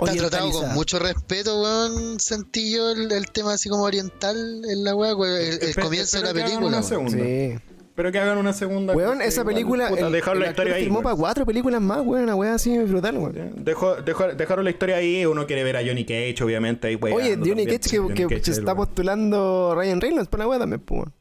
Está 0.00 0.12
tratado 0.14 0.50
con 0.52 0.74
mucho 0.74 0.98
respeto, 0.98 1.60
weón, 1.62 2.20
sentí 2.20 2.72
yo 2.72 2.90
el, 2.90 3.10
el 3.10 3.30
tema 3.32 3.54
así 3.54 3.68
como 3.68 3.84
oriental 3.84 4.36
en 4.68 4.84
la 4.84 4.94
weá, 4.94 5.12
el, 5.12 5.74
comienzo 5.74 6.18
de 6.18 6.24
la 6.24 6.32
película. 6.34 6.66
una. 6.80 6.82
Sí. 6.82 7.54
Espero 7.94 8.10
que 8.10 8.18
hagan 8.18 8.38
una 8.38 8.52
segunda. 8.52 8.92
Weón, 8.92 9.22
esa 9.22 9.42
igual, 9.42 9.54
película... 9.54 9.88
puta, 9.88 10.06
el- 10.08 10.12
dejaron 10.12 10.38
el 10.38 10.46
la 10.46 10.50
historia 10.50 10.74
ahí. 10.74 10.82
firmó 10.82 10.96
weón. 10.98 11.04
para 11.04 11.16
cuatro 11.16 11.46
películas 11.46 11.80
más, 11.80 12.00
weón, 12.04 12.24
una 12.24 12.34
weá 12.34 12.54
así 12.54 12.76
brutal, 12.78 13.16
weón. 13.18 13.52
Dejó, 13.64 13.94
dejó- 14.02 14.34
dejaron 14.34 14.64
la 14.64 14.70
historia 14.70 14.96
ahí. 14.96 15.24
Uno 15.24 15.46
quiere 15.46 15.62
ver 15.62 15.76
a 15.76 15.80
Johnny 15.86 16.04
Cage, 16.04 16.34
obviamente. 16.42 16.88
Ahí, 16.88 16.98
Oye, 17.00 17.14
weando 17.14 17.46
Johnny 17.46 17.62
también, 17.66 17.78
Cage 17.78 17.90
que, 17.90 17.98
Johnny 17.98 18.14
que 18.14 18.26
Cage 18.26 18.44
se 18.46 18.50
está 18.50 18.72
weón. 18.74 18.76
postulando 18.88 19.74
Ryan 19.76 20.00
Reynolds 20.00 20.28
por 20.28 20.40
la 20.40 20.48
weá 20.48 20.58
también, 20.58 20.80
pues. 20.80 20.98
weón. 21.02 21.12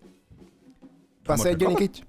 Para 1.23 1.37
¿Mortal 1.37 1.57
ser 1.59 1.63
Johnny? 1.63 1.87
Cage. 1.87 2.03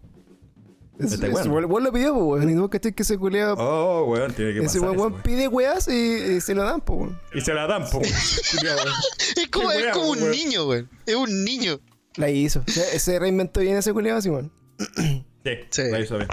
Es, 0.99 1.13
Está 1.13 1.27
es- 1.27 1.47
vos 1.49 1.83
lo 1.83 1.93
pidió, 1.93 2.15
pues, 2.15 2.25
weón. 2.25 2.49
Y 2.51 2.55
vos 2.55 2.71
cachai 2.71 2.93
que 2.95 3.03
ese 3.03 3.19
culeo. 3.19 3.53
Oh, 3.59 4.05
weón, 4.09 4.33
tiene 4.33 4.53
que 4.55 4.59
ese 4.61 4.81
pasar 4.81 4.81
weón 4.81 4.95
eso, 4.95 5.03
weón 5.03 5.13
weón. 5.13 5.23
pide 5.23 5.49
weas 5.49 5.89
y, 5.89 5.93
y 6.37 6.41
se 6.41 6.55
lo 6.55 6.63
dan, 6.65 6.81
pues, 6.81 7.01
weón. 7.01 7.19
Y 7.35 7.41
se 7.43 7.53
la 7.53 7.67
dan, 7.67 7.83
po. 7.91 7.99
Weón. 7.99 8.09
Es 9.37 9.49
como, 9.51 9.71
es 9.73 9.87
como 9.93 10.09
un 10.13 10.19
weón. 10.23 10.31
niño, 10.31 10.67
weón. 10.69 10.89
Es 11.05 11.15
un 11.17 11.45
niño. 11.45 11.79
La 12.17 12.31
hizo. 12.31 12.63
Se 12.67 13.19
reinventó 13.19 13.61
bien 13.61 13.77
ese 13.77 13.91
así, 13.91 14.29
weón. 14.31 14.53
Sí, 15.45 15.51
Sí. 15.71 15.83
la 15.91 16.01
hizo 16.01 16.17
bien. 16.17 16.29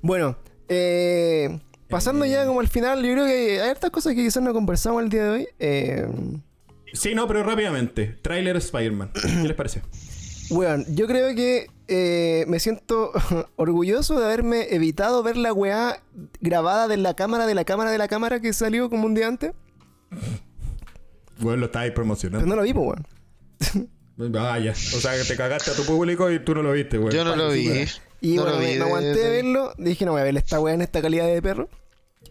Bueno, 0.00 0.36
eh, 0.68 1.60
pasando 1.88 2.24
ya 2.24 2.46
como 2.46 2.60
al 2.60 2.68
final, 2.68 3.04
yo 3.04 3.12
creo 3.12 3.26
que 3.26 3.60
hay 3.60 3.68
hartas 3.68 3.90
cosas 3.90 4.14
que 4.14 4.22
quizás 4.22 4.42
no 4.42 4.52
conversamos 4.52 5.02
el 5.02 5.08
día 5.08 5.24
de 5.24 5.30
hoy. 5.30 5.48
Eh, 5.58 6.08
Sí, 6.92 7.12
no, 7.14 7.26
pero 7.26 7.42
rápidamente. 7.42 8.06
Trailer 8.22 8.56
Spider-Man. 8.56 9.10
¿Qué 9.20 9.28
les 9.48 9.54
parece? 9.56 9.82
Weón, 10.50 10.84
yo 10.94 11.08
creo 11.08 11.34
que 11.34 11.66
eh, 11.88 12.44
me 12.46 12.60
siento 12.60 13.10
orgulloso 13.56 14.16
de 14.18 14.24
haberme 14.26 14.72
evitado 14.74 15.22
ver 15.24 15.36
la 15.36 15.52
weá 15.52 16.00
grabada 16.40 16.86
de 16.86 16.96
la 16.96 17.14
cámara, 17.14 17.46
de 17.46 17.54
la 17.56 17.64
cámara, 17.64 17.90
de 17.90 17.98
la 17.98 18.06
cámara 18.06 18.38
que 18.40 18.52
salió 18.52 18.88
como 18.90 19.06
un 19.06 19.14
día 19.14 19.26
antes. 19.26 19.52
Weón, 21.42 21.58
lo 21.60 21.66
estáis 21.66 21.90
Pero 21.90 21.94
promocionando. 21.96 22.46
no 22.46 22.54
lo 22.56 22.62
vi, 22.62 22.72
weón. 22.72 23.06
Ah, 24.38 24.58
ya. 24.58 24.72
O 24.72 24.74
sea, 25.00 25.16
que 25.16 25.24
te 25.24 25.36
cagaste 25.36 25.72
a 25.72 25.74
tu 25.74 25.84
público 25.84 26.30
y 26.30 26.38
tú 26.38 26.54
no 26.54 26.62
lo 26.62 26.72
viste, 26.72 26.98
güey. 26.98 27.14
Yo 27.14 27.24
no 27.24 27.34
lo 27.36 27.50
vi. 27.50 27.68
Y 28.20 28.36
No 28.36 28.42
bueno, 28.42 28.56
lo 28.58 28.60
vi 28.60 28.66
me, 28.66 28.72
me 28.72 28.76
de- 28.78 28.82
aguanté 28.84 29.08
de- 29.18 29.28
verlo. 29.30 29.72
Dije, 29.76 30.04
no 30.04 30.12
voy 30.12 30.20
a 30.20 30.24
ver 30.24 30.36
esta 30.36 30.60
weá 30.60 30.74
en 30.74 30.82
esta 30.82 31.02
calidad 31.02 31.26
de 31.26 31.42
perro. 31.42 31.68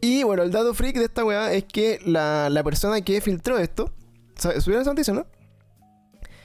Y 0.01 0.23
bueno, 0.23 0.43
el 0.43 0.51
dato 0.51 0.73
freak 0.73 0.95
de 0.97 1.05
esta 1.05 1.23
weá 1.23 1.53
es 1.53 1.65
que 1.65 1.99
la, 2.05 2.49
la 2.49 2.63
persona 2.63 2.99
que 3.01 3.19
filtró 3.21 3.57
esto. 3.59 3.91
¿sab- 4.37 4.59
¿Subieron 4.59 4.81
esa 4.81 4.91
noticia, 4.91 5.13
no? 5.13 5.25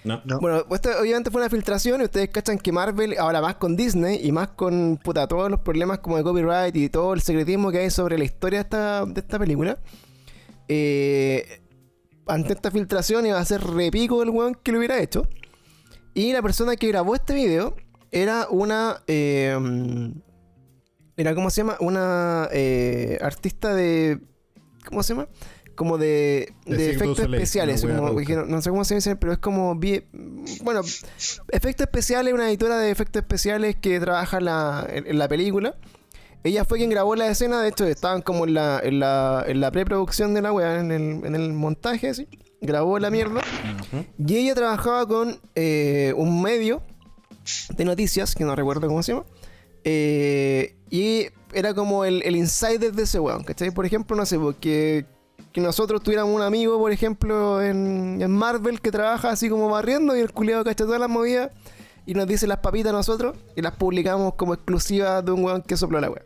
No. 0.04 0.22
No. 0.24 0.38
Bueno, 0.40 0.64
esto 0.70 0.90
obviamente 1.00 1.30
fue 1.30 1.40
una 1.40 1.50
filtración 1.50 2.00
y 2.00 2.04
ustedes 2.04 2.30
cachan 2.30 2.58
que 2.58 2.72
Marvel, 2.72 3.16
ahora 3.18 3.40
más 3.40 3.56
con 3.56 3.76
Disney 3.76 4.20
y 4.22 4.32
más 4.32 4.48
con 4.48 4.96
puta, 5.02 5.26
todos 5.26 5.50
los 5.50 5.60
problemas 5.60 5.98
como 6.00 6.16
de 6.16 6.22
copyright 6.22 6.74
y 6.76 6.88
todo 6.88 7.14
el 7.14 7.20
secretismo 7.20 7.70
que 7.72 7.78
hay 7.78 7.90
sobre 7.90 8.16
la 8.18 8.24
historia 8.24 8.58
de 8.60 8.62
esta, 8.62 9.04
de 9.06 9.20
esta 9.20 9.38
película. 9.38 9.78
eh, 10.68 11.60
ante 12.28 12.52
esta 12.52 12.70
filtración 12.70 13.26
iba 13.26 13.38
a 13.38 13.44
ser 13.44 13.62
repico 13.62 14.22
el 14.22 14.30
weón 14.30 14.54
que 14.54 14.72
lo 14.72 14.78
hubiera 14.78 14.98
hecho. 15.00 15.28
Y 16.14 16.32
la 16.32 16.42
persona 16.42 16.76
que 16.76 16.88
grabó 16.88 17.14
este 17.14 17.34
video 17.34 17.74
era 18.10 18.46
una. 18.50 19.02
eh, 19.06 19.56
era, 21.16 21.34
¿cómo 21.34 21.50
se 21.50 21.62
llama? 21.62 21.76
Una 21.80 22.48
eh, 22.52 23.18
artista 23.20 23.74
de. 23.74 24.20
¿Cómo 24.86 25.02
se 25.02 25.14
llama? 25.14 25.28
Como 25.74 25.96
de, 25.98 26.54
De 26.66 26.90
efectos 26.90 27.18
Soleil, 27.18 27.34
especiales. 27.34 27.82
como- 27.82 28.20
no, 28.20 28.44
no 28.46 28.62
sé 28.62 28.70
cómo 28.70 28.84
se 28.84 28.96
dice, 28.96 29.16
pero 29.16 29.32
es 29.32 29.38
como. 29.38 29.74
Bueno, 30.62 30.80
efectos 31.50 31.86
especiales, 31.86 32.34
una 32.34 32.48
editora 32.48 32.78
de 32.78 32.90
efectos 32.90 33.20
especiales 33.22 33.76
que 33.76 33.98
trabaja 34.00 34.40
la, 34.40 34.86
en, 34.90 35.06
en 35.06 35.18
la 35.18 35.28
película. 35.28 35.76
Ella 36.44 36.64
fue 36.64 36.78
quien 36.78 36.90
grabó 36.90 37.14
la 37.16 37.28
escena, 37.28 37.60
de 37.60 37.68
hecho 37.68 37.84
estaban 37.84 38.22
como 38.22 38.44
en 38.44 38.54
la, 38.54 38.80
en 38.82 39.00
la, 39.00 39.44
en 39.46 39.60
la 39.60 39.70
preproducción 39.70 40.34
de 40.34 40.42
la 40.42 40.52
weá, 40.52 40.78
en 40.80 40.92
el, 40.92 41.24
en 41.26 41.34
el 41.34 41.52
montaje, 41.52 42.08
así. 42.10 42.28
Grabó 42.60 42.98
la 42.98 43.10
mierda. 43.10 43.40
Y 44.18 44.36
ella 44.36 44.54
trabajaba 44.54 45.06
con 45.06 45.40
eh, 45.54 46.12
un 46.16 46.42
medio 46.42 46.82
de 47.76 47.84
noticias, 47.84 48.34
que 48.34 48.44
no 48.44 48.54
recuerdo 48.56 48.86
cómo 48.88 49.02
se 49.02 49.12
llama. 49.12 49.26
eh, 49.84 50.74
y 50.90 51.26
era 51.54 51.72
como 51.74 52.04
el, 52.04 52.22
el 52.24 52.36
insider 52.36 52.92
de 52.92 53.02
ese 53.04 53.18
weón, 53.20 53.42
¿cachai? 53.44 53.70
Por 53.70 53.86
ejemplo, 53.86 54.16
no 54.16 54.26
sé, 54.26 54.38
porque 54.38 55.06
que 55.52 55.60
nosotros 55.60 56.02
tuviéramos 56.02 56.34
un 56.34 56.42
amigo, 56.42 56.78
por 56.78 56.92
ejemplo, 56.92 57.62
en, 57.62 58.20
en 58.20 58.30
Marvel 58.30 58.80
que 58.80 58.90
trabaja 58.90 59.30
así 59.30 59.48
como 59.48 59.68
barriendo 59.68 60.14
y 60.16 60.20
el 60.20 60.32
culiado 60.32 60.62
cacha 60.64 60.84
todas 60.84 61.00
las 61.00 61.08
movidas 61.08 61.50
y 62.06 62.14
nos 62.14 62.26
dice 62.26 62.46
las 62.46 62.58
papitas 62.58 62.90
a 62.90 62.96
nosotros 62.96 63.36
y 63.56 63.62
las 63.62 63.74
publicamos 63.76 64.34
como 64.34 64.52
exclusivas 64.54 65.24
de 65.24 65.32
un 65.32 65.44
weón 65.44 65.62
que 65.62 65.76
sopló 65.76 66.00
la 66.00 66.10
weá. 66.10 66.22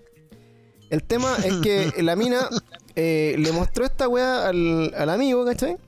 El 0.92 1.02
tema 1.04 1.36
es 1.42 1.54
que 1.62 1.90
la 2.02 2.16
mina 2.16 2.50
eh, 2.96 3.34
le 3.38 3.50
mostró 3.52 3.86
esta 3.86 4.08
weá 4.08 4.46
al, 4.46 4.92
al 4.94 5.08
amigo, 5.08 5.42
¿cachai? 5.42 5.78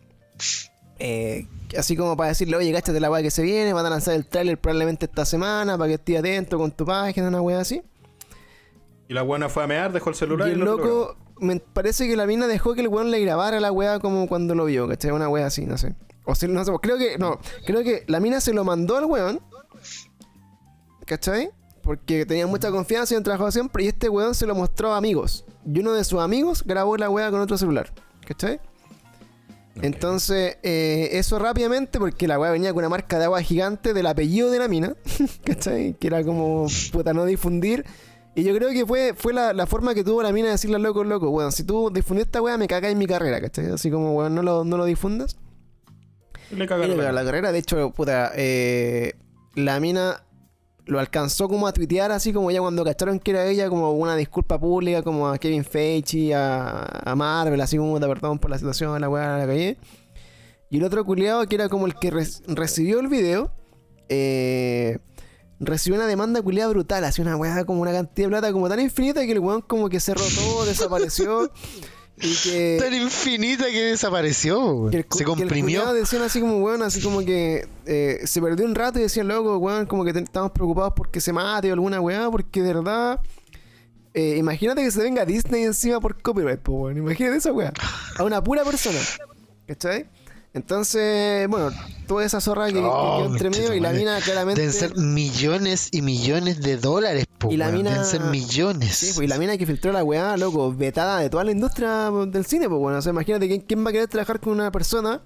Eh, 0.98 1.46
así 1.76 1.94
como 1.94 2.16
para 2.16 2.30
decirle, 2.30 2.56
oye, 2.56 2.72
cáchate 2.72 2.98
la 3.00 3.10
weá 3.10 3.22
que 3.22 3.30
se 3.30 3.42
viene, 3.42 3.74
van 3.74 3.84
a 3.84 3.90
lanzar 3.90 4.14
el 4.14 4.24
tráiler 4.26 4.56
probablemente 4.56 5.04
esta 5.04 5.26
semana 5.26 5.76
para 5.76 5.88
que 5.88 5.94
estés 5.96 6.20
atento 6.20 6.56
con 6.56 6.72
tu 6.72 6.86
página, 6.86 7.28
una 7.28 7.42
weá 7.42 7.60
así. 7.60 7.82
Y 9.06 9.12
la 9.12 9.20
buena 9.20 9.50
fue 9.50 9.64
a 9.64 9.66
mear, 9.66 9.92
dejó 9.92 10.08
el 10.08 10.16
celular 10.16 10.48
Y 10.48 10.52
el 10.52 10.60
lo 10.60 10.72
otro 10.72 10.86
loco, 10.86 11.16
me 11.38 11.60
parece 11.60 12.08
que 12.08 12.16
la 12.16 12.26
mina 12.26 12.46
dejó 12.46 12.74
que 12.74 12.80
el 12.80 12.88
weón 12.88 13.10
le 13.10 13.20
grabara 13.20 13.60
la 13.60 13.70
weá 13.70 13.98
como 13.98 14.26
cuando 14.26 14.54
lo 14.54 14.64
vio, 14.64 14.88
¿cachai? 14.88 15.10
Una 15.10 15.28
weá 15.28 15.44
así, 15.44 15.66
no 15.66 15.76
sé. 15.76 15.94
O 16.24 16.34
si, 16.34 16.48
no 16.48 16.64
sé, 16.64 16.72
creo 16.80 16.96
que, 16.96 17.18
no, 17.18 17.38
creo 17.66 17.84
que 17.84 18.04
la 18.06 18.20
mina 18.20 18.40
se 18.40 18.54
lo 18.54 18.64
mandó 18.64 18.96
al 18.96 19.04
weón, 19.04 19.42
¿cachai? 21.04 21.50
Porque 21.84 22.24
tenía 22.24 22.46
mucha 22.46 22.70
confianza 22.70 23.14
y 23.14 23.16
han 23.16 23.22
trabajado 23.22 23.52
siempre, 23.52 23.84
y 23.84 23.88
este 23.88 24.08
weón 24.08 24.34
se 24.34 24.46
lo 24.46 24.54
mostró 24.54 24.92
a 24.92 24.96
amigos. 24.96 25.44
Y 25.66 25.80
uno 25.80 25.92
de 25.92 26.02
sus 26.04 26.20
amigos 26.20 26.64
grabó 26.64 26.96
la 26.96 27.10
weá 27.10 27.30
con 27.30 27.40
otro 27.40 27.58
celular, 27.58 27.92
¿cachai? 28.26 28.58
Entonces, 29.82 30.56
eh, 30.62 31.10
eso 31.12 31.38
rápidamente, 31.38 31.98
porque 31.98 32.26
la 32.26 32.38
weá 32.38 32.50
venía 32.50 32.72
con 32.72 32.78
una 32.78 32.88
marca 32.88 33.18
de 33.18 33.24
agua 33.24 33.42
gigante 33.42 33.92
del 33.92 34.06
apellido 34.06 34.50
de 34.50 34.58
la 34.58 34.68
mina, 34.68 34.94
¿cachai? 35.44 35.94
Que 35.94 36.06
era 36.06 36.24
como, 36.24 36.66
puta, 36.92 37.12
no 37.12 37.24
difundir. 37.24 37.84
Y 38.36 38.44
yo 38.44 38.54
creo 38.54 38.70
que 38.70 38.86
fue, 38.86 39.14
fue 39.14 39.32
la, 39.32 39.52
la 39.52 39.66
forma 39.66 39.94
que 39.94 40.02
tuvo 40.02 40.22
la 40.22 40.32
mina 40.32 40.46
de 40.46 40.52
decirle 40.52 40.76
al 40.76 40.82
loco, 40.82 41.04
loco, 41.04 41.28
weón, 41.30 41.52
si 41.52 41.64
tú 41.64 41.90
difundís 41.92 42.26
esta 42.26 42.40
weá, 42.40 42.56
me 42.56 42.66
cagáis 42.66 42.92
en 42.92 42.98
mi 42.98 43.06
carrera, 43.06 43.40
¿cachai? 43.40 43.66
Así 43.66 43.90
como, 43.90 44.14
weón, 44.14 44.34
no 44.34 44.42
lo, 44.42 44.64
no 44.64 44.76
lo 44.76 44.84
difundas. 44.84 45.36
Le 46.50 46.66
cagaron 46.66 46.96
la 46.96 47.12
la 47.12 47.24
carrera, 47.24 47.52
de 47.52 47.58
hecho, 47.58 47.90
puta, 47.90 48.32
eh, 48.34 49.14
la 49.54 49.80
mina 49.80 50.23
lo 50.86 51.00
alcanzó 51.00 51.48
como 51.48 51.66
a 51.66 51.72
tuitear 51.72 52.12
así 52.12 52.32
como 52.32 52.50
ya 52.50 52.60
cuando 52.60 52.84
cacharon 52.84 53.18
que 53.18 53.30
era 53.30 53.46
ella, 53.46 53.68
como 53.68 53.92
una 53.92 54.16
disculpa 54.16 54.58
pública, 54.58 55.02
como 55.02 55.28
a 55.28 55.38
Kevin 55.38 55.64
Feige, 55.64 56.34
a, 56.34 56.82
a 57.10 57.14
Marvel, 57.14 57.60
así 57.60 57.76
como 57.78 57.98
de 57.98 58.06
perdón 58.06 58.38
por 58.38 58.50
la 58.50 58.58
situación, 58.58 59.00
la 59.00 59.08
weá, 59.08 59.38
la 59.38 59.46
calle. 59.46 59.78
Y 60.70 60.76
el 60.78 60.84
otro 60.84 61.04
culiado, 61.04 61.46
que 61.46 61.54
era 61.54 61.68
como 61.68 61.86
el 61.86 61.94
que 61.94 62.10
re- 62.10 62.26
recibió 62.48 63.00
el 63.00 63.08
video, 63.08 63.50
eh, 64.08 64.98
recibió 65.60 65.98
una 65.98 66.06
demanda 66.06 66.42
culiada 66.42 66.68
brutal, 66.70 67.04
así 67.04 67.22
una 67.22 67.36
weá 67.36 67.64
como 67.64 67.80
una 67.80 67.92
cantidad 67.92 68.26
de 68.26 68.30
plata 68.30 68.52
como 68.52 68.68
tan 68.68 68.80
infinita 68.80 69.24
que 69.24 69.32
el 69.32 69.38
weón 69.38 69.62
como 69.62 69.88
que 69.88 70.00
cerró 70.00 70.22
todo, 70.34 70.66
desapareció. 70.66 71.50
Y 72.20 72.34
que... 72.36 72.76
Tan 72.80 72.94
infinita 72.94 73.66
que 73.66 73.82
desapareció. 73.86 74.88
Que 74.90 74.98
el 74.98 75.02
Se 75.10 75.18
que 75.18 75.22
el 75.24 75.26
comprimió. 75.26 75.92
decían 75.92 76.22
así 76.22 76.40
como, 76.40 76.58
weón, 76.58 76.82
así 76.82 77.00
como 77.02 77.20
que 77.24 77.66
eh, 77.86 78.20
se 78.24 78.40
perdió 78.40 78.64
un 78.66 78.74
rato 78.74 78.98
y 78.98 79.02
decían, 79.02 79.28
loco, 79.28 79.56
weón, 79.58 79.86
como 79.86 80.04
que 80.04 80.12
te- 80.12 80.20
estamos 80.20 80.52
preocupados 80.52 80.92
porque 80.96 81.20
se 81.20 81.32
mate 81.32 81.70
o 81.70 81.74
alguna 81.74 82.00
weá, 82.00 82.30
porque 82.30 82.62
de 82.62 82.72
verdad. 82.74 83.20
eh, 84.14 84.36
imagínate 84.38 84.82
que 84.82 84.90
se 84.90 85.02
venga 85.02 85.24
Disney 85.24 85.64
encima 85.64 86.00
por 86.00 86.20
copyright, 86.22 86.60
po, 86.60 86.72
weón. 86.72 86.98
Imagínate 86.98 87.36
esa 87.38 87.52
weá. 87.52 87.72
A 88.16 88.22
una 88.22 88.42
pura 88.42 88.62
persona. 88.64 88.98
¿Cachai? 89.66 90.06
Entonces, 90.54 91.48
bueno, 91.48 91.70
toda 92.06 92.24
esa 92.24 92.40
zorra 92.40 92.66
que, 92.68 92.74
que 92.74 92.80
Oh, 92.82 93.18
quedó 93.24 93.32
entre 93.32 93.50
medio 93.50 93.74
y 93.74 93.80
la 93.80 93.92
mina 93.92 94.18
claramente. 94.20 94.60
Deben 94.60 94.72
ser 94.74 94.96
millones 94.96 95.88
y 95.90 96.00
millones 96.00 96.60
de 96.62 96.76
dólares, 96.76 97.26
po, 97.38 97.50
Y 97.50 97.56
la 97.56 97.66
weón. 97.66 97.78
mina- 97.78 97.90
Deben 97.90 98.04
ser 98.06 98.20
millones. 98.22 98.94
Sí, 98.96 99.10
pues, 99.14 99.24
y 99.24 99.28
la 99.28 99.36
mina 99.38 99.58
que 99.58 99.66
filtró 99.66 99.92
la 99.92 100.04
weá, 100.04 100.36
loco, 100.36 100.72
vetada 100.72 101.18
de 101.18 101.28
toda 101.28 101.42
la 101.44 101.50
industria 101.50 102.10
del 102.28 102.46
cine, 102.46 102.68
pues 102.68 102.80
bueno. 102.80 102.98
O 102.98 103.02
sea, 103.02 103.10
imagínate 103.10 103.48
quién, 103.48 103.60
quién 103.62 103.84
va 103.84 103.90
a 103.90 103.92
querer 103.92 104.08
trabajar 104.08 104.38
con 104.40 104.52
una 104.52 104.70
persona 104.70 105.20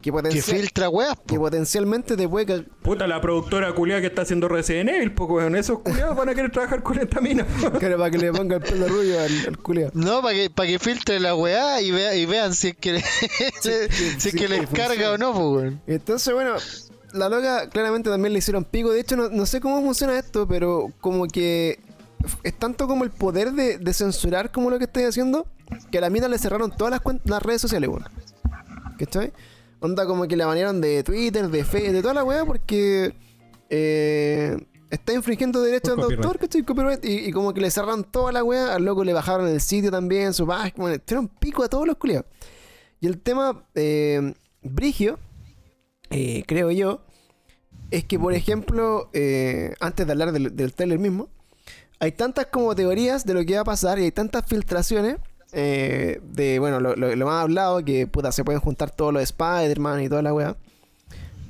que 0.00 0.42
filtra 0.42 0.88
weas, 0.88 1.16
que 1.26 1.36
po. 1.36 1.42
potencialmente 1.42 2.16
te 2.16 2.28
puede 2.28 2.62
Puta, 2.82 3.06
la 3.06 3.20
productora 3.20 3.72
culiada 3.74 4.00
que 4.00 4.06
está 4.06 4.22
haciendo 4.22 4.48
Resident 4.48 4.88
Evil, 4.88 5.12
pues, 5.12 5.30
weón. 5.30 5.56
Esos 5.56 5.80
culiados 5.80 6.16
van 6.16 6.30
a 6.30 6.34
querer 6.34 6.50
trabajar 6.50 6.82
con 6.82 6.98
esta 6.98 7.20
mina. 7.20 7.46
Claro, 7.78 7.98
para 7.98 8.10
que 8.10 8.18
le 8.18 8.32
ponga 8.32 8.56
el 8.56 8.62
pelo 8.62 8.88
rubio 8.88 9.20
al, 9.20 9.46
al 9.48 9.58
culiao. 9.58 9.90
No, 9.94 10.22
para 10.22 10.34
que, 10.34 10.50
para 10.50 10.68
que 10.68 10.78
filtre 10.78 11.20
la 11.20 11.34
weá 11.34 11.80
y, 11.80 11.90
vea, 11.90 12.14
y 12.14 12.26
vean 12.26 12.54
si 12.54 12.68
es 12.68 12.76
que, 12.76 13.00
si 13.60 13.70
es 13.70 13.90
sí, 14.18 14.32
que 14.32 14.48
les 14.48 14.68
que 14.68 14.76
carga 14.76 15.12
o 15.12 15.18
no, 15.18 15.32
po, 15.32 15.52
weón. 15.52 15.80
Entonces, 15.86 16.32
bueno, 16.32 16.54
la 17.12 17.28
loca 17.28 17.68
claramente 17.68 18.10
también 18.10 18.32
le 18.32 18.38
hicieron 18.38 18.64
pico. 18.64 18.90
De 18.92 19.00
hecho, 19.00 19.16
no, 19.16 19.28
no 19.28 19.46
sé 19.46 19.60
cómo 19.60 19.80
funciona 19.82 20.18
esto, 20.18 20.46
pero 20.48 20.92
como 21.00 21.26
que 21.26 21.80
es 22.42 22.58
tanto 22.58 22.86
como 22.86 23.04
el 23.04 23.10
poder 23.10 23.52
de, 23.52 23.78
de 23.78 23.94
censurar 23.94 24.50
como 24.50 24.70
lo 24.70 24.78
que 24.78 24.84
estoy 24.84 25.04
haciendo, 25.04 25.46
que 25.90 25.98
a 25.98 26.00
la 26.00 26.10
mina 26.10 26.28
le 26.28 26.38
cerraron 26.38 26.70
todas 26.70 26.90
las, 26.90 27.00
las 27.24 27.42
redes 27.42 27.60
sociales, 27.60 27.88
weón. 27.88 28.04
¿Cachai? 28.98 29.32
Onda 29.80 30.06
como 30.06 30.28
que 30.28 30.36
la 30.36 30.46
banearon 30.46 30.80
de 30.80 31.02
Twitter, 31.02 31.48
de 31.48 31.64
Facebook, 31.64 31.92
de 31.94 32.02
toda 32.02 32.14
la 32.14 32.24
weá, 32.24 32.44
porque 32.44 33.14
eh, 33.70 34.56
está 34.90 35.12
infringiendo 35.14 35.62
derechos 35.62 35.94
Por 35.94 35.96
de 35.96 36.02
copyright. 36.02 36.24
autor, 36.24 36.38
¿cachai? 36.40 36.62
Copyright, 36.64 37.04
y, 37.04 37.28
y 37.28 37.32
como 37.32 37.54
que 37.54 37.60
le 37.60 37.70
cerraron 37.70 38.04
toda 38.04 38.32
la 38.32 38.44
weá, 38.44 38.74
al 38.74 38.84
loco 38.84 39.04
le 39.04 39.12
bajaron 39.12 39.48
el 39.48 39.60
sitio 39.60 39.90
también, 39.90 40.34
su 40.34 40.46
página, 40.46 40.74
bueno, 40.76 40.98
tiraron 40.98 41.28
pico 41.28 41.62
a 41.62 41.68
todos 41.68 41.86
los 41.86 41.96
culiados. 41.96 42.26
Y 43.00 43.06
el 43.06 43.18
tema, 43.20 43.64
eh, 43.74 44.34
Brigio, 44.62 45.18
eh, 46.10 46.44
creo 46.46 46.70
yo, 46.70 47.02
es 47.90 48.04
que, 48.04 48.18
por 48.18 48.34
ejemplo, 48.34 49.08
eh, 49.14 49.74
antes 49.80 50.06
de 50.06 50.12
hablar 50.12 50.32
del, 50.32 50.54
del 50.54 50.74
trailer 50.74 50.98
mismo, 50.98 51.30
hay 51.98 52.12
tantas 52.12 52.46
como 52.46 52.74
teorías 52.74 53.24
de 53.24 53.34
lo 53.34 53.44
que 53.44 53.54
va 53.54 53.60
a 53.60 53.64
pasar 53.64 53.98
y 53.98 54.04
hay 54.04 54.12
tantas 54.12 54.44
filtraciones 54.46 55.16
eh, 55.52 56.20
de, 56.22 56.58
bueno, 56.58 56.80
lo, 56.80 56.94
lo, 56.96 57.14
lo 57.14 57.26
más 57.26 57.42
hablado, 57.42 57.84
que 57.84 58.06
puta, 58.06 58.32
se 58.32 58.44
pueden 58.44 58.60
juntar 58.60 58.90
todos 58.90 59.12
los 59.12 59.22
Spider-Man 59.22 60.02
y 60.02 60.08
toda 60.08 60.22
la 60.22 60.32
weá. 60.32 60.56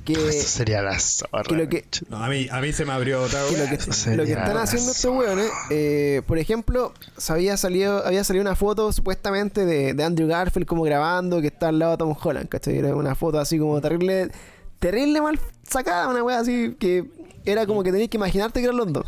Que, 0.05 0.13
Eso 0.13 0.47
sería 0.47 0.81
la 0.81 0.99
zorra. 0.99 1.43
que 1.43 1.55
lo 1.55 1.69
que, 1.69 1.85
No, 2.09 2.23
a 2.23 2.27
mí, 2.27 2.47
a 2.49 2.59
mí 2.59 2.73
se 2.73 2.85
me 2.85 2.93
abrió 2.93 3.21
otra 3.21 3.39
que 3.47 3.57
lo 3.57 3.63
weá. 3.65 3.77
que, 3.77 4.15
lo 4.15 4.23
están 4.23 4.57
haciendo 4.57 4.91
estos 4.91 5.15
weones, 5.15 5.51
eh, 5.69 6.23
por 6.25 6.39
ejemplo, 6.39 6.93
se 7.17 7.33
había 7.33 7.55
salido, 7.55 8.03
había 8.05 8.23
salido 8.23 8.41
una 8.41 8.55
foto 8.55 8.91
supuestamente 8.91 9.65
de, 9.65 9.93
de 9.93 10.03
Andrew 10.03 10.27
Garfield 10.27 10.65
como 10.65 10.81
grabando 10.81 11.39
que 11.39 11.47
está 11.47 11.67
al 11.67 11.77
lado 11.77 11.91
de 11.91 11.97
Tom 11.97 12.15
Holland, 12.19 12.49
¿cachai? 12.49 12.79
Era 12.79 12.95
una 12.95 13.13
foto 13.13 13.39
así 13.39 13.59
como 13.59 13.79
terrible, 13.79 14.31
terrible 14.79 15.21
mal 15.21 15.39
sacada, 15.67 16.07
una 16.07 16.23
wea 16.23 16.39
así 16.39 16.75
que 16.79 17.05
era 17.45 17.67
como 17.67 17.83
que 17.83 17.91
tenías 17.91 18.09
que 18.09 18.17
imaginarte 18.17 18.59
que 18.59 18.65
eran 18.65 18.77
los 18.77 18.91
dos. 18.91 19.05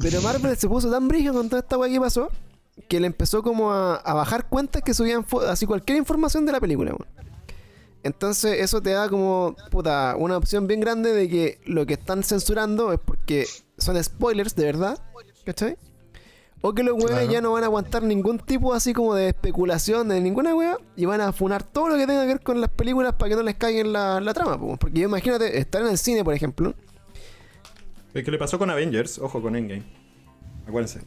Pero 0.00 0.20
Marvel 0.22 0.56
se 0.56 0.68
puso 0.68 0.88
tan 0.90 1.08
brillo 1.08 1.32
con 1.32 1.48
toda 1.48 1.62
esta 1.62 1.76
wea 1.78 1.90
que 1.90 1.98
pasó 2.00 2.30
que 2.88 3.00
le 3.00 3.06
empezó 3.06 3.42
como 3.42 3.72
a, 3.72 3.96
a 3.96 4.14
bajar 4.14 4.48
cuentas 4.48 4.82
que 4.82 4.94
subían 4.94 5.24
así 5.48 5.66
cualquier 5.66 5.98
información 5.98 6.46
de 6.46 6.52
la 6.52 6.60
película. 6.60 6.94
Entonces 8.02 8.60
eso 8.60 8.80
te 8.80 8.90
da 8.90 9.08
como, 9.08 9.56
puta, 9.70 10.14
una 10.16 10.36
opción 10.36 10.66
bien 10.68 10.80
grande 10.80 11.12
de 11.12 11.28
que 11.28 11.60
lo 11.66 11.86
que 11.86 11.94
están 11.94 12.22
censurando 12.22 12.92
es 12.92 13.00
porque 13.04 13.46
son 13.78 14.02
spoilers 14.02 14.54
de 14.54 14.64
verdad, 14.64 14.98
¿cachai? 15.44 15.76
O 16.62 16.72
que 16.72 16.82
los 16.82 16.94
weones 16.94 17.18
Claro. 17.18 17.32
ya 17.32 17.40
no 17.40 17.52
van 17.52 17.64
a 17.64 17.66
aguantar 17.66 18.02
ningún 18.02 18.38
tipo 18.38 18.72
así 18.74 18.92
como 18.92 19.14
de 19.14 19.28
especulación 19.28 20.08
de 20.08 20.20
ninguna 20.20 20.54
wea 20.54 20.76
y 20.96 21.04
van 21.04 21.20
a 21.20 21.32
funar 21.32 21.62
todo 21.64 21.88
lo 21.88 21.96
que 21.96 22.06
tenga 22.06 22.22
que 22.22 22.28
ver 22.28 22.40
con 22.40 22.60
las 22.60 22.70
películas 22.70 23.14
para 23.14 23.30
que 23.30 23.36
no 23.36 23.42
les 23.42 23.56
caigan 23.56 23.92
la, 23.92 24.20
la 24.20 24.32
trama. 24.32 24.58
po. 24.58 24.76
Porque 24.76 25.00
yo 25.00 25.08
imagínate 25.08 25.58
estar 25.58 25.82
en 25.82 25.88
el 25.88 25.98
cine, 25.98 26.24
por 26.24 26.34
ejemplo. 26.34 26.74
Es 28.14 28.24
que 28.24 28.30
le 28.30 28.38
pasó 28.38 28.58
con 28.58 28.70
Avengers, 28.70 29.18
ojo 29.18 29.42
con 29.42 29.54
Endgame. 29.56 29.84
Acuérdense. 30.66 31.00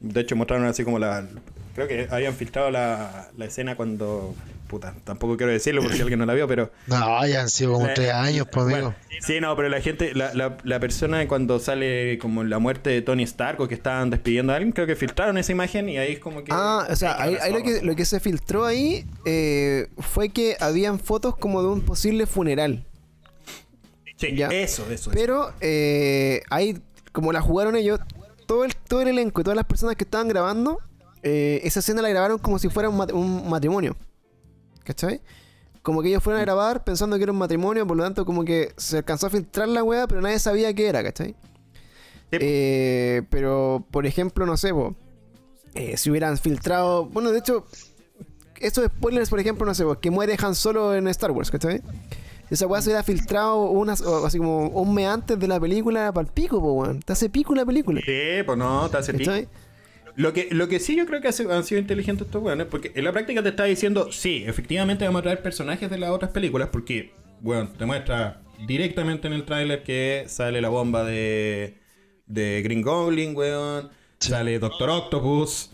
De 0.00 0.20
hecho, 0.22 0.34
mostraron 0.36 0.66
así 0.66 0.82
como 0.84 0.98
la. 0.98 1.26
Creo 1.74 1.86
que 1.86 2.08
habían 2.10 2.34
filtrado 2.34 2.70
la, 2.70 3.28
la 3.36 3.44
escena 3.44 3.76
cuando. 3.76 4.34
Puta, 4.66 4.94
tampoco 5.02 5.36
quiero 5.36 5.50
decirlo 5.50 5.82
por 5.82 5.92
si 5.92 6.00
alguien 6.00 6.20
no 6.20 6.26
la 6.26 6.34
vio, 6.34 6.46
pero. 6.46 6.70
No, 6.86 7.26
ya 7.26 7.42
han 7.42 7.50
sido 7.50 7.72
como 7.72 7.86
Eh, 7.88 7.92
tres 7.94 8.12
años, 8.12 8.46
pues, 8.50 8.66
amigo. 8.66 8.94
Bueno, 8.94 8.94
sí, 9.20 9.40
no, 9.40 9.56
pero 9.56 9.68
la 9.68 9.80
gente, 9.80 10.14
la, 10.14 10.32
la, 10.32 10.56
la 10.62 10.78
persona 10.78 11.26
cuando 11.26 11.58
sale 11.58 12.18
como 12.18 12.44
la 12.44 12.60
muerte 12.60 12.88
de 12.90 13.02
Tony 13.02 13.24
Stark 13.24 13.60
o 13.60 13.66
que 13.66 13.74
estaban 13.74 14.10
despidiendo 14.10 14.52
a 14.52 14.56
alguien, 14.56 14.70
creo 14.72 14.86
que 14.86 14.94
filtraron 14.94 15.36
esa 15.38 15.50
imagen 15.50 15.88
y 15.88 15.98
ahí 15.98 16.12
es 16.12 16.18
como 16.20 16.44
que. 16.44 16.52
Ah, 16.54 16.86
o 16.88 16.94
sea, 16.94 17.20
ahí, 17.20 17.36
ahí 17.40 17.52
lo, 17.52 17.62
que, 17.64 17.82
lo 17.82 17.96
que 17.96 18.04
se 18.04 18.20
filtró 18.20 18.64
ahí 18.64 19.04
eh, 19.24 19.88
fue 19.98 20.28
que 20.28 20.56
habían 20.60 21.00
fotos 21.00 21.36
como 21.36 21.62
de 21.62 21.68
un 21.68 21.80
posible 21.80 22.26
funeral. 22.26 22.86
Sí, 24.16 24.36
ya. 24.36 24.48
eso, 24.48 24.84
eso. 24.84 24.92
eso. 24.92 25.10
Pero 25.12 25.52
eh, 25.60 26.42
ahí, 26.48 26.78
como 27.10 27.32
la 27.32 27.40
jugaron 27.40 27.74
ellos, 27.74 27.98
todo 28.50 28.64
el, 28.64 28.74
todo 28.74 29.00
el 29.02 29.06
elenco 29.06 29.40
y 29.40 29.44
todas 29.44 29.54
las 29.54 29.64
personas 29.64 29.94
que 29.94 30.02
estaban 30.02 30.26
grabando, 30.26 30.80
eh, 31.22 31.60
esa 31.62 31.78
escena 31.78 32.02
la 32.02 32.08
grabaron 32.08 32.38
como 32.38 32.58
si 32.58 32.68
fuera 32.68 32.88
un, 32.88 32.96
mat- 32.96 33.12
un 33.12 33.48
matrimonio. 33.48 33.96
¿Cachai? 34.82 35.20
Como 35.82 36.02
que 36.02 36.08
ellos 36.08 36.20
fueron 36.20 36.40
a 36.40 36.44
grabar 36.44 36.82
pensando 36.82 37.16
que 37.16 37.22
era 37.22 37.30
un 37.30 37.38
matrimonio, 37.38 37.86
por 37.86 37.96
lo 37.96 38.02
tanto, 38.02 38.24
como 38.26 38.44
que 38.44 38.72
se 38.76 38.96
alcanzó 38.96 39.28
a 39.28 39.30
filtrar 39.30 39.68
la 39.68 39.84
weá, 39.84 40.08
pero 40.08 40.20
nadie 40.20 40.40
sabía 40.40 40.74
qué 40.74 40.88
era, 40.88 41.00
¿cachai? 41.04 41.36
Eh, 42.32 43.22
pero, 43.30 43.84
por 43.92 44.04
ejemplo, 44.04 44.46
no 44.46 44.56
sé, 44.56 44.74
po, 44.74 44.96
eh, 45.74 45.96
si 45.96 46.10
hubieran 46.10 46.36
filtrado. 46.36 47.06
Bueno, 47.06 47.30
de 47.30 47.38
hecho, 47.38 47.66
estos 48.58 48.86
spoilers, 48.86 49.30
por 49.30 49.38
ejemplo, 49.38 49.64
no 49.64 49.74
sé, 49.74 49.84
po, 49.84 49.96
que 50.00 50.10
muere 50.10 50.36
Han 50.42 50.56
Solo 50.56 50.96
en 50.96 51.06
Star 51.06 51.30
Wars, 51.30 51.52
¿cachai? 51.52 51.82
Esa 52.50 52.66
weá 52.66 52.82
se 52.82 52.90
hubiera 52.90 53.02
filtrado 53.02 53.62
unas, 53.66 54.00
o 54.00 54.26
así 54.26 54.38
como 54.38 54.66
un 54.68 54.94
mes 54.94 55.06
antes 55.06 55.38
de 55.38 55.46
la 55.46 55.60
película 55.60 56.12
para 56.12 56.26
el 56.26 56.32
pico, 56.32 56.60
po, 56.60 56.72
weón. 56.72 57.00
Te 57.00 57.12
hace 57.12 57.30
pico 57.30 57.54
la 57.54 57.64
película. 57.64 58.00
Sí, 58.04 58.42
pues 58.44 58.58
no, 58.58 58.88
te 58.90 58.96
hace 58.96 59.14
pico. 59.14 59.32
Lo 60.16 60.32
que, 60.32 60.48
lo 60.50 60.68
que 60.68 60.80
sí 60.80 60.96
yo 60.96 61.06
creo 61.06 61.20
que 61.20 61.28
han 61.28 61.64
sido 61.64 61.80
inteligentes 61.80 62.26
estos 62.26 62.42
weones, 62.42 62.66
porque 62.66 62.92
en 62.94 63.04
la 63.04 63.12
práctica 63.12 63.42
te 63.42 63.50
está 63.50 63.64
diciendo, 63.64 64.10
sí, 64.12 64.42
efectivamente 64.46 65.04
vamos 65.04 65.20
a 65.20 65.22
traer 65.22 65.42
personajes 65.42 65.88
de 65.88 65.98
las 65.98 66.10
otras 66.10 66.32
películas, 66.32 66.68
porque, 66.70 67.12
bueno, 67.40 67.70
te 67.78 67.86
muestra 67.86 68.42
directamente 68.66 69.28
en 69.28 69.34
el 69.34 69.44
tráiler 69.44 69.82
que 69.82 70.24
sale 70.26 70.60
la 70.60 70.68
bomba 70.68 71.04
de, 71.04 71.78
de 72.26 72.60
Green 72.62 72.82
Goblin, 72.82 73.36
weón, 73.36 73.90
sale 74.18 74.58
Doctor 74.58 74.90
Octopus, 74.90 75.70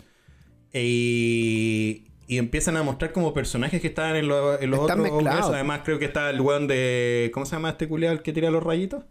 y, 0.73 2.06
y 2.27 2.37
empiezan 2.37 2.75
a 2.77 2.83
mostrar 2.83 3.13
como 3.13 3.33
personajes 3.33 3.81
que 3.81 3.87
estaban 3.87 4.15
en, 4.17 4.27
lo- 4.27 4.59
en 4.59 4.69
los 4.69 4.81
Están 4.81 4.99
otros 4.99 5.13
mezclados. 5.13 5.21
universos. 5.23 5.53
Además 5.55 5.81
creo 5.85 5.97
que 5.99 6.05
está 6.05 6.29
el 6.29 6.41
weón 6.41 6.67
de, 6.67 7.31
¿cómo 7.33 7.45
se 7.45 7.53
llama 7.55 7.69
este 7.69 7.87
culiado 7.87 8.13
el 8.15 8.21
que 8.21 8.33
tira 8.33 8.49
los 8.51 8.61
rayitos? 8.63 9.03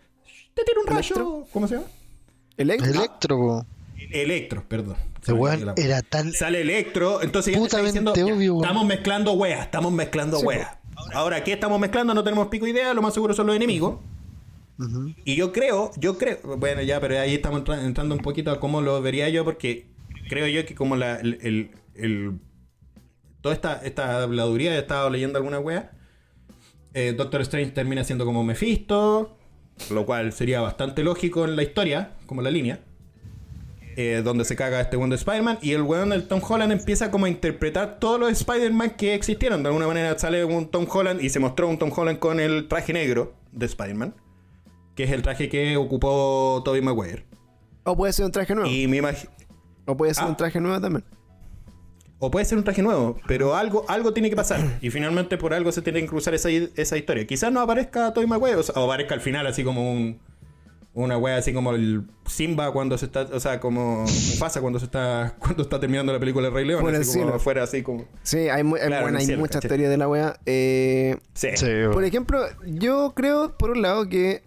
Te 0.55 0.63
tira 0.65 0.81
un 0.81 0.87
rayo, 0.87 1.15
¿Electro? 1.15 1.47
¿cómo 1.53 1.67
se 1.69 1.75
llama? 1.77 1.87
Electro. 2.57 2.91
Electro. 2.91 3.67
Electro, 4.11 4.65
perdón. 4.69 4.97
La- 5.27 5.75
era 5.77 6.03
tan. 6.03 6.33
Sale 6.33 6.61
Electro, 6.61 7.23
entonces 7.23 7.55
ya 7.55 7.61
está 7.63 7.83
diciendo, 7.83 8.13
obvio, 8.13 8.57
estamos 8.63 8.87
mezclando 8.87 9.33
weas, 9.33 9.61
estamos 9.65 9.93
mezclando 9.93 10.39
weas. 10.41 10.69
Ahora, 11.13 11.43
¿qué 11.43 11.53
estamos 11.53 11.79
mezclando? 11.81 12.15
No 12.15 12.23
tenemos 12.23 12.49
pico 12.49 12.67
idea, 12.67 12.95
lo 12.95 13.03
más 13.03 13.13
seguro 13.15 13.35
son 13.35 13.47
los 13.49 13.57
enemigos. 13.57 13.99
Y 15.25 15.37
yo 15.37 15.53
creo, 15.53 15.91
yo 15.97 16.19
creo, 16.19 16.39
bueno, 16.59 16.83
ya, 16.83 17.01
pero 17.01 17.19
ahí 17.19 17.35
estamos 17.35 17.61
entra- 17.61 17.83
entrando 17.83 18.15
un 18.15 18.21
poquito 18.21 18.51
a 18.51 18.61
cómo 18.61 18.83
lo 18.83 19.01
vería 19.01 19.29
yo, 19.31 19.43
porque 19.45 19.87
creo 20.29 20.47
yo 20.47 20.65
que 20.67 20.75
como 20.75 20.97
la, 20.97 21.17
el, 21.17 21.39
el- 21.43 21.71
el- 21.95 22.39
toda 23.47 23.55
esta, 23.55 23.81
esta 23.87 24.23
habladuría, 24.25 24.75
he 24.75 24.79
estado 24.79 25.09
leyendo 25.09 25.39
alguna 25.39 25.61
wea, 25.61 25.93
eh, 26.95 27.15
Doctor 27.17 27.43
Strange 27.43 27.71
termina 27.71 28.03
siendo 28.03 28.25
como 28.25 28.43
Mephisto, 28.43 29.37
lo 29.91 30.05
cual 30.05 30.33
sería 30.33 30.61
bastante 30.61 31.05
lógico 31.05 31.45
en 31.45 31.55
la 31.55 31.63
historia, 31.63 32.11
como 32.27 32.43
la 32.43 32.51
línea. 32.51 32.81
eh, 33.99 34.21
donde 34.23 34.45
se 34.45 34.57
caga 34.57 34.79
este 34.81 34.97
weón 34.99 35.09
de 35.09 35.17
Spider-Man 35.17 35.59
y 35.63 35.73
el 35.73 35.81
weón 35.81 36.11
del 36.11 36.29
Tom 36.29 36.43
Holland 36.47 36.71
empieza 36.71 37.11
como 37.11 37.25
a 37.25 37.29
interpretar 37.31 37.99
todos 37.99 38.21
los 38.21 38.31
Spider-Man 38.31 38.91
que 38.91 39.15
existieron. 39.15 39.63
De 39.63 39.69
alguna 39.69 39.87
manera 39.87 40.19
sale 40.19 40.45
un 40.45 40.69
Tom 40.71 40.87
Holland 40.93 41.23
y 41.23 41.31
se 41.31 41.39
mostró 41.39 41.67
un 41.69 41.79
Tom 41.79 41.91
Holland 41.97 42.19
con 42.19 42.39
el 42.41 42.69
traje 42.69 42.93
negro 42.93 43.33
de 43.53 43.65
Spider-Man, 43.65 44.15
que 44.97 45.05
es 45.05 45.13
el 45.13 45.23
traje 45.23 45.49
que 45.49 45.79
ocupó 45.79 46.61
Tobey 46.63 46.83
Maguire. 46.83 47.25
O 47.85 47.97
puede 47.97 48.13
ser 48.13 48.27
un 48.27 48.33
traje 48.33 48.55
nuevo. 48.55 48.69
Y 48.71 48.87
me 48.87 48.99
imagino... 48.99 49.31
O 49.87 49.97
puede 49.97 50.13
ser 50.13 50.25
Ah. 50.25 50.29
un 50.29 50.37
traje 50.37 50.61
nuevo 50.61 50.79
también. 50.79 51.05
O 52.19 52.31
puede 52.31 52.47
ser 52.47 52.57
un 52.57 52.65
traje 52.65 52.81
nuevo, 52.83 53.19
pero 53.27 53.55
algo, 53.57 53.85
algo 53.89 54.13
tiene 54.15 54.31
que 54.31 54.37
pasar. 54.37 54.79
Y 54.81 54.89
finalmente 54.91 55.37
por 55.37 55.53
algo 55.53 55.71
se 55.71 55.83
tiene 55.83 56.01
que 56.01 56.07
cruzar 56.07 56.33
esa, 56.35 56.49
esa 56.51 56.97
historia. 56.97 57.27
Quizás 57.27 57.53
no 57.53 57.61
aparezca 57.61 58.13
Tobey 58.15 58.27
Maguire, 58.27 58.57
o, 58.57 58.63
sea, 58.63 58.75
o 58.81 58.85
aparezca 58.85 59.15
al 59.15 59.21
final 59.21 59.47
así 59.47 59.63
como 59.65 59.93
un... 59.93 60.19
Una 60.95 61.19
wea 61.19 61.37
así 61.37 61.53
como 61.53 61.73
el 61.73 62.05
Simba 62.25 62.73
cuando 62.73 62.97
se 62.97 63.05
está... 63.05 63.29
O 63.31 63.39
sea, 63.39 63.61
como 63.61 64.07
pasa 64.39 64.63
cuando 64.63 64.79
se 64.79 64.87
está... 64.87 65.35
Cuando 65.39 65.63
está 65.63 65.79
terminando 65.79 66.11
la 66.11 66.19
película 66.19 66.49
de 66.49 66.55
Rey 66.55 66.65
León. 66.65 66.81
Por 66.81 66.95
el 66.95 67.03
así 67.03 67.19
como 67.21 67.35
afuera 67.35 67.63
así 67.65 67.83
como... 67.83 68.07
Sí, 68.23 68.49
hay, 68.49 68.63
mu- 68.65 68.77
Claro, 68.77 69.03
bueno, 69.03 69.09
en 69.09 69.15
el 69.17 69.21
hay 69.21 69.27
cielo, 69.27 69.41
muchas 69.41 69.61
teorías 69.61 69.91
de 69.91 69.97
la 69.99 70.09
wea. 70.09 70.41
Eh, 70.47 71.19
Sí. 71.35 71.49
Sí, 71.55 71.67
por 71.93 72.03
ejemplo, 72.03 72.47
yo 72.65 73.13
creo, 73.15 73.59
por 73.59 73.73
un 73.73 73.83
lado, 73.83 74.09
que. 74.09 74.43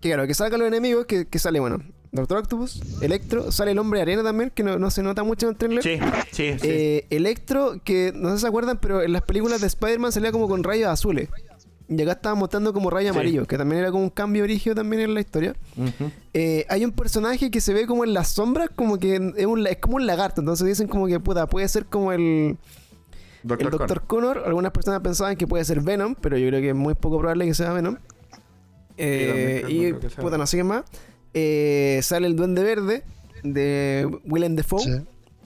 Que 0.00 0.08
claro, 0.08 0.26
que 0.26 0.32
salgan 0.32 0.60
los 0.60 0.68
enemigos, 0.68 1.04
que, 1.04 1.26
que 1.26 1.38
sale, 1.38 1.60
bueno, 1.60 1.82
Doctor 2.10 2.38
Octopus, 2.38 2.80
Electro, 3.02 3.52
sale 3.52 3.72
el 3.72 3.78
hombre 3.78 4.00
arena 4.00 4.22
también, 4.22 4.50
que 4.54 4.62
no, 4.62 4.78
no 4.78 4.90
se 4.90 5.02
nota 5.02 5.22
mucho 5.24 5.46
en 5.46 5.52
el 5.52 5.58
trailer. 5.58 5.82
Sí, 5.82 5.98
sí, 6.32 6.52
sí. 6.58 6.68
Eh, 6.68 7.06
Electro, 7.10 7.80
que 7.84 8.12
no 8.14 8.30
sé 8.30 8.36
si 8.36 8.40
se 8.42 8.46
acuerdan, 8.48 8.78
pero 8.80 9.02
en 9.02 9.12
las 9.12 9.22
películas 9.22 9.60
de 9.60 9.66
Spider-Man 9.66 10.10
salía 10.12 10.32
como 10.32 10.48
con 10.48 10.64
rayos 10.64 10.88
azules. 10.88 11.28
Y 11.90 12.02
acá 12.02 12.12
estaba 12.12 12.34
mostrando 12.34 12.72
como 12.74 12.90
rayos 12.90 13.12
Sí. 13.12 13.18
amarillos, 13.18 13.46
que 13.46 13.56
también 13.58 13.80
era 13.80 13.90
como 13.90 14.04
un 14.04 14.10
cambio 14.10 14.42
origen 14.44 14.74
también 14.74 15.00
en 15.02 15.14
la 15.14 15.20
historia. 15.20 15.54
Eh, 16.34 16.66
hay 16.68 16.84
un 16.84 16.92
personaje 16.92 17.50
que 17.50 17.60
se 17.60 17.72
ve 17.74 17.86
como 17.86 18.04
en 18.04 18.12
las 18.14 18.28
sombras, 18.28 18.68
como 18.74 18.98
que 18.98 19.32
es, 19.36 19.46
un, 19.46 19.62
la- 19.62 19.70
es 19.70 19.78
como 19.78 19.96
un 19.96 20.06
lagarto. 20.06 20.40
Entonces 20.40 20.66
dicen 20.66 20.86
como 20.88 21.06
que 21.06 21.18
puta, 21.20 21.46
puede 21.46 21.66
ser 21.68 21.86
como 21.86 22.12
el, 22.12 22.56
Doctor 23.42 23.66
el 23.66 23.78
Doctor 23.78 24.02
Connor. 24.06 24.42
Algunas 24.46 24.72
personas 24.72 25.00
pensaban 25.00 25.36
que 25.36 25.46
puede 25.46 25.64
ser 25.64 25.80
Venom, 25.80 26.14
pero 26.20 26.36
yo 26.36 26.48
creo 26.48 26.60
que 26.60 26.68
es 26.70 26.74
muy 26.74 26.94
poco 26.94 27.18
probable 27.18 27.46
que 27.46 27.54
sea 27.54 27.72
Venom. 27.72 27.96
Eh, 28.96 29.64
y 29.68 29.92
puta, 30.20 30.36
no 30.38 30.46
sé 30.46 30.56
qué 30.58 30.64
más. 30.64 30.84
Eh, 31.34 32.00
sale 32.02 32.26
el 32.26 32.36
Duende 32.36 32.62
Verde 32.62 33.04
de 33.42 34.08
Willem 34.24 34.56
Dafoe. 34.56 34.80
Sí. 34.82 34.90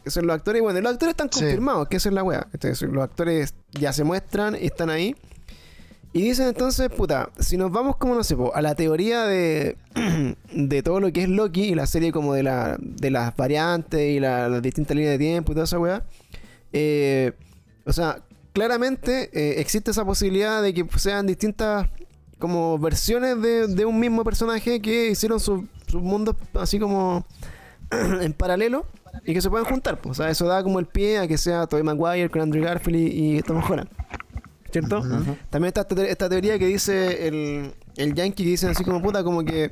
Que 0.04 0.10
son 0.10 0.26
los 0.26 0.34
actores. 0.34 0.62
Bueno, 0.62 0.80
los 0.80 0.92
actores 0.92 1.12
están 1.12 1.28
Sí. 1.32 1.40
confirmados, 1.40 1.88
que 1.88 1.96
esa 1.98 2.09
es 2.09 2.14
la 2.14 2.22
wea. 2.24 2.46
Entonces, 2.52 2.88
los 2.90 3.02
actores 3.04 3.54
ya 3.72 3.92
se 3.92 4.04
muestran 4.04 4.56
y 4.60 4.66
están 4.66 4.90
ahí. 4.90 5.14
Y 6.14 6.22
dicen 6.22 6.48
entonces, 6.48 6.88
puta, 6.90 7.30
si 7.38 7.56
nos 7.56 7.70
vamos 7.72 7.96
como 7.96 8.14
no 8.14 8.22
sé, 8.22 8.36
po, 8.36 8.54
a 8.54 8.60
la 8.60 8.74
teoría 8.74 9.24
de, 9.24 9.76
de 10.52 10.82
todo 10.82 11.00
lo 11.00 11.10
que 11.12 11.22
es 11.22 11.28
Loki 11.28 11.62
y 11.64 11.74
la 11.74 11.86
serie 11.86 12.12
como 12.12 12.34
de, 12.34 12.42
la, 12.42 12.76
de 12.78 13.10
las 13.10 13.34
variantes 13.36 14.00
y 14.10 14.20
la- 14.20 14.48
las 14.48 14.60
distintas 14.60 14.94
líneas 14.94 15.12
de 15.12 15.18
tiempo 15.18 15.52
y 15.52 15.54
toda 15.54 15.64
esa 15.64 15.78
weá. 15.78 16.04
eh, 16.72 17.32
o 17.86 17.92
sea, 17.92 18.22
claramente 18.52 19.30
eh, 19.32 19.60
existe 19.60 19.90
esa 19.92 20.04
posibilidad 20.04 20.62
de 20.62 20.74
que 20.74 20.86
sean 20.98 21.26
distintas 21.26 21.88
como 22.43 22.77
versiones 22.78 23.40
de, 23.40 23.69
de 23.69 23.85
un 23.86 23.98
mismo 24.01 24.24
personaje 24.24 24.82
que 24.82 25.10
hicieron 25.10 25.39
sus 25.40 25.62
mundos 25.93 26.35
así 26.55 26.78
como 26.81 27.24
en 28.20 28.32
paralelo 28.32 28.85
y 29.24 29.32
que 29.32 29.40
se 29.40 29.48
puedan 29.48 29.64
juntar. 29.66 30.01
pues. 30.01 30.19
O 30.19 30.23
sea, 30.23 30.31
eso 30.31 30.47
da 30.47 30.62
como 30.64 30.81
el 30.81 30.86
pie 30.86 31.19
a 31.19 31.28
que 31.28 31.39
sea 31.39 31.66
Tobey 31.69 31.85
Maguire 31.85 32.28
con 32.28 32.40
Andrew 32.40 32.64
Garfield 32.64 32.98
y, 32.98 33.39
y 33.39 33.43
Tom 33.43 33.62
Holland. 33.66 33.89
¿Cierto? 34.73 35.02
También 35.51 35.69
está 35.69 35.82
esta, 35.82 35.94
te- 35.94 36.10
esta 36.10 36.28
teoría 36.28 36.59
que 36.59 36.66
dice 36.66 37.28
el, 37.28 37.74
el 37.97 38.14
Yankee 38.14 38.43
que 38.43 38.51
dice 38.51 38.69
así 38.69 38.82
como 38.85 39.01
puta, 39.02 39.23
como 39.23 39.44
que 39.44 39.70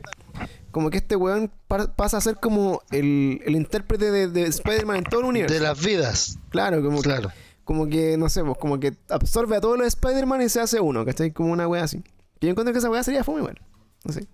como 0.71 0.91
que 0.91 0.99
este 0.99 1.17
weón 1.17 1.51
pa- 1.67 1.93
pasa 1.97 2.19
a 2.19 2.21
ser 2.21 2.37
como 2.37 2.83
el, 2.93 3.41
el 3.45 3.57
intérprete 3.57 4.11
de, 4.13 4.29
de 4.29 4.43
Spider-Man 4.45 4.99
en 4.99 5.05
todo 5.05 5.21
el 5.21 5.27
universo. 5.27 5.55
De 5.55 5.61
las 5.61 5.85
vidas. 5.85 6.39
Claro, 6.51 6.83
como, 6.83 7.01
Claro. 7.03 7.31
como 7.65 7.89
que, 7.89 8.17
no 8.19 8.29
sé, 8.29 8.45
pues, 8.45 8.57
como 8.59 8.79
que 8.79 8.93
absorbe 9.09 9.57
a 9.57 9.61
todos 9.61 9.77
los 9.79 9.87
Spider-Man 9.89 10.43
y 10.43 10.49
se 10.49 10.61
hace 10.61 10.79
uno, 10.81 11.05
¿cachai? 11.05 11.33
Como 11.33 11.51
una 11.53 11.67
wea 11.67 11.83
así. 11.85 12.05
Que 12.41 12.47
yo 12.47 12.51
encuentro 12.53 12.73
que 12.73 12.79
esa 12.79 12.91
wea 12.91 13.03
sería 13.03 13.23
fome 13.23 13.39
igual. 13.41 13.61
No 14.05 14.13
sé. 14.13 14.27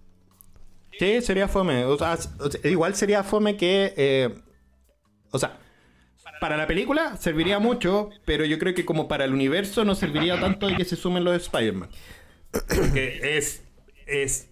Sí, 0.99 1.21
sería 1.23 1.49
fome. 1.49 1.85
O 1.85 1.99
sea, 1.99 2.15
s- 2.15 2.29
o 2.39 2.51
sea, 2.51 2.71
igual 2.71 2.95
sería 2.95 3.23
fome 3.23 3.57
que. 3.57 3.93
eh, 3.97 4.35
o 5.31 5.39
sea, 5.39 5.59
para 6.41 6.57
la 6.57 6.67
película 6.67 7.17
serviría 7.19 7.59
mucho, 7.59 8.11
pero 8.25 8.45
yo 8.45 8.59
creo 8.59 8.75
que 8.75 8.85
como 8.85 9.09
para 9.09 9.25
el 9.25 9.33
universo 9.35 9.85
no 9.85 9.95
serviría 9.95 10.39
tanto 10.41 10.67
de 10.69 10.77
que 10.77 10.85
se 10.85 10.97
sumen 10.97 11.25
los 11.25 11.35
Spider-Man. 11.43 11.89
Porque 12.53 13.37
es. 13.37 13.63
Es 14.07 14.49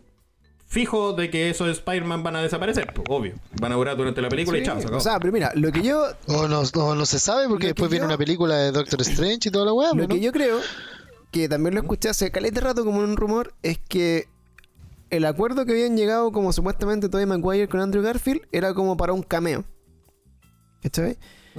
fijo 0.67 1.13
de 1.13 1.31
que 1.31 1.49
esos 1.51 1.69
Spider-Man 1.69 2.25
van 2.25 2.35
a 2.35 2.43
desaparecer, 2.43 2.93
pues, 2.93 3.07
obvio. 3.09 3.35
Van 3.61 3.71
a 3.71 3.77
durar 3.77 3.97
durante 3.97 4.21
la 4.21 4.29
película 4.29 4.59
y 4.59 4.65
chao, 4.65 4.77
se 4.81 4.83
acabó. 4.87 4.97
o 4.99 5.01
sea, 5.01 5.21
pero 5.21 5.33
mira, 5.33 5.53
lo 5.55 5.71
que 5.71 5.83
yo 5.83 6.05
O 6.27 6.49
no, 6.49 6.63
no, 6.75 6.95
no 6.97 7.07
se 7.07 7.21
sabe 7.21 7.49
porque 7.49 7.67
después 7.69 7.89
viene 7.89 8.03
yo- 8.03 8.09
una 8.09 8.19
película 8.19 8.57
de 8.57 8.73
Doctor 8.73 9.01
Strange 9.03 9.49
y 9.49 9.53
toda 9.53 9.67
la 9.67 9.73
weá, 9.73 9.91
Lo 9.91 10.03
¿no? 10.03 10.09
que 10.09 10.19
yo 10.21 10.33
creo, 10.33 10.59
que 11.35 11.49
también 11.49 11.75
lo 11.75 11.81
escuché 11.81 12.09
hace 12.11 12.31
caleta 12.31 12.61
rato 12.61 12.85
como 12.85 13.03
en 13.03 13.11
un 13.11 13.17
rumor, 13.17 13.55
es 13.65 13.79
que 13.89 14.29
el 15.11 15.25
acuerdo 15.25 15.67
que 15.67 15.73
habían 15.73 15.97
llegado 15.97 16.31
como 16.31 16.53
supuestamente 16.53 17.09
Tobey 17.09 17.27
Maguire 17.27 17.69
con 17.69 17.81
Andrew 17.81 18.05
Garfield 18.05 18.43
era 18.53 18.73
como 18.73 18.97
para 18.97 19.13
un 19.13 19.23
cameo. 19.23 19.65
¿Cachai? 20.81 21.19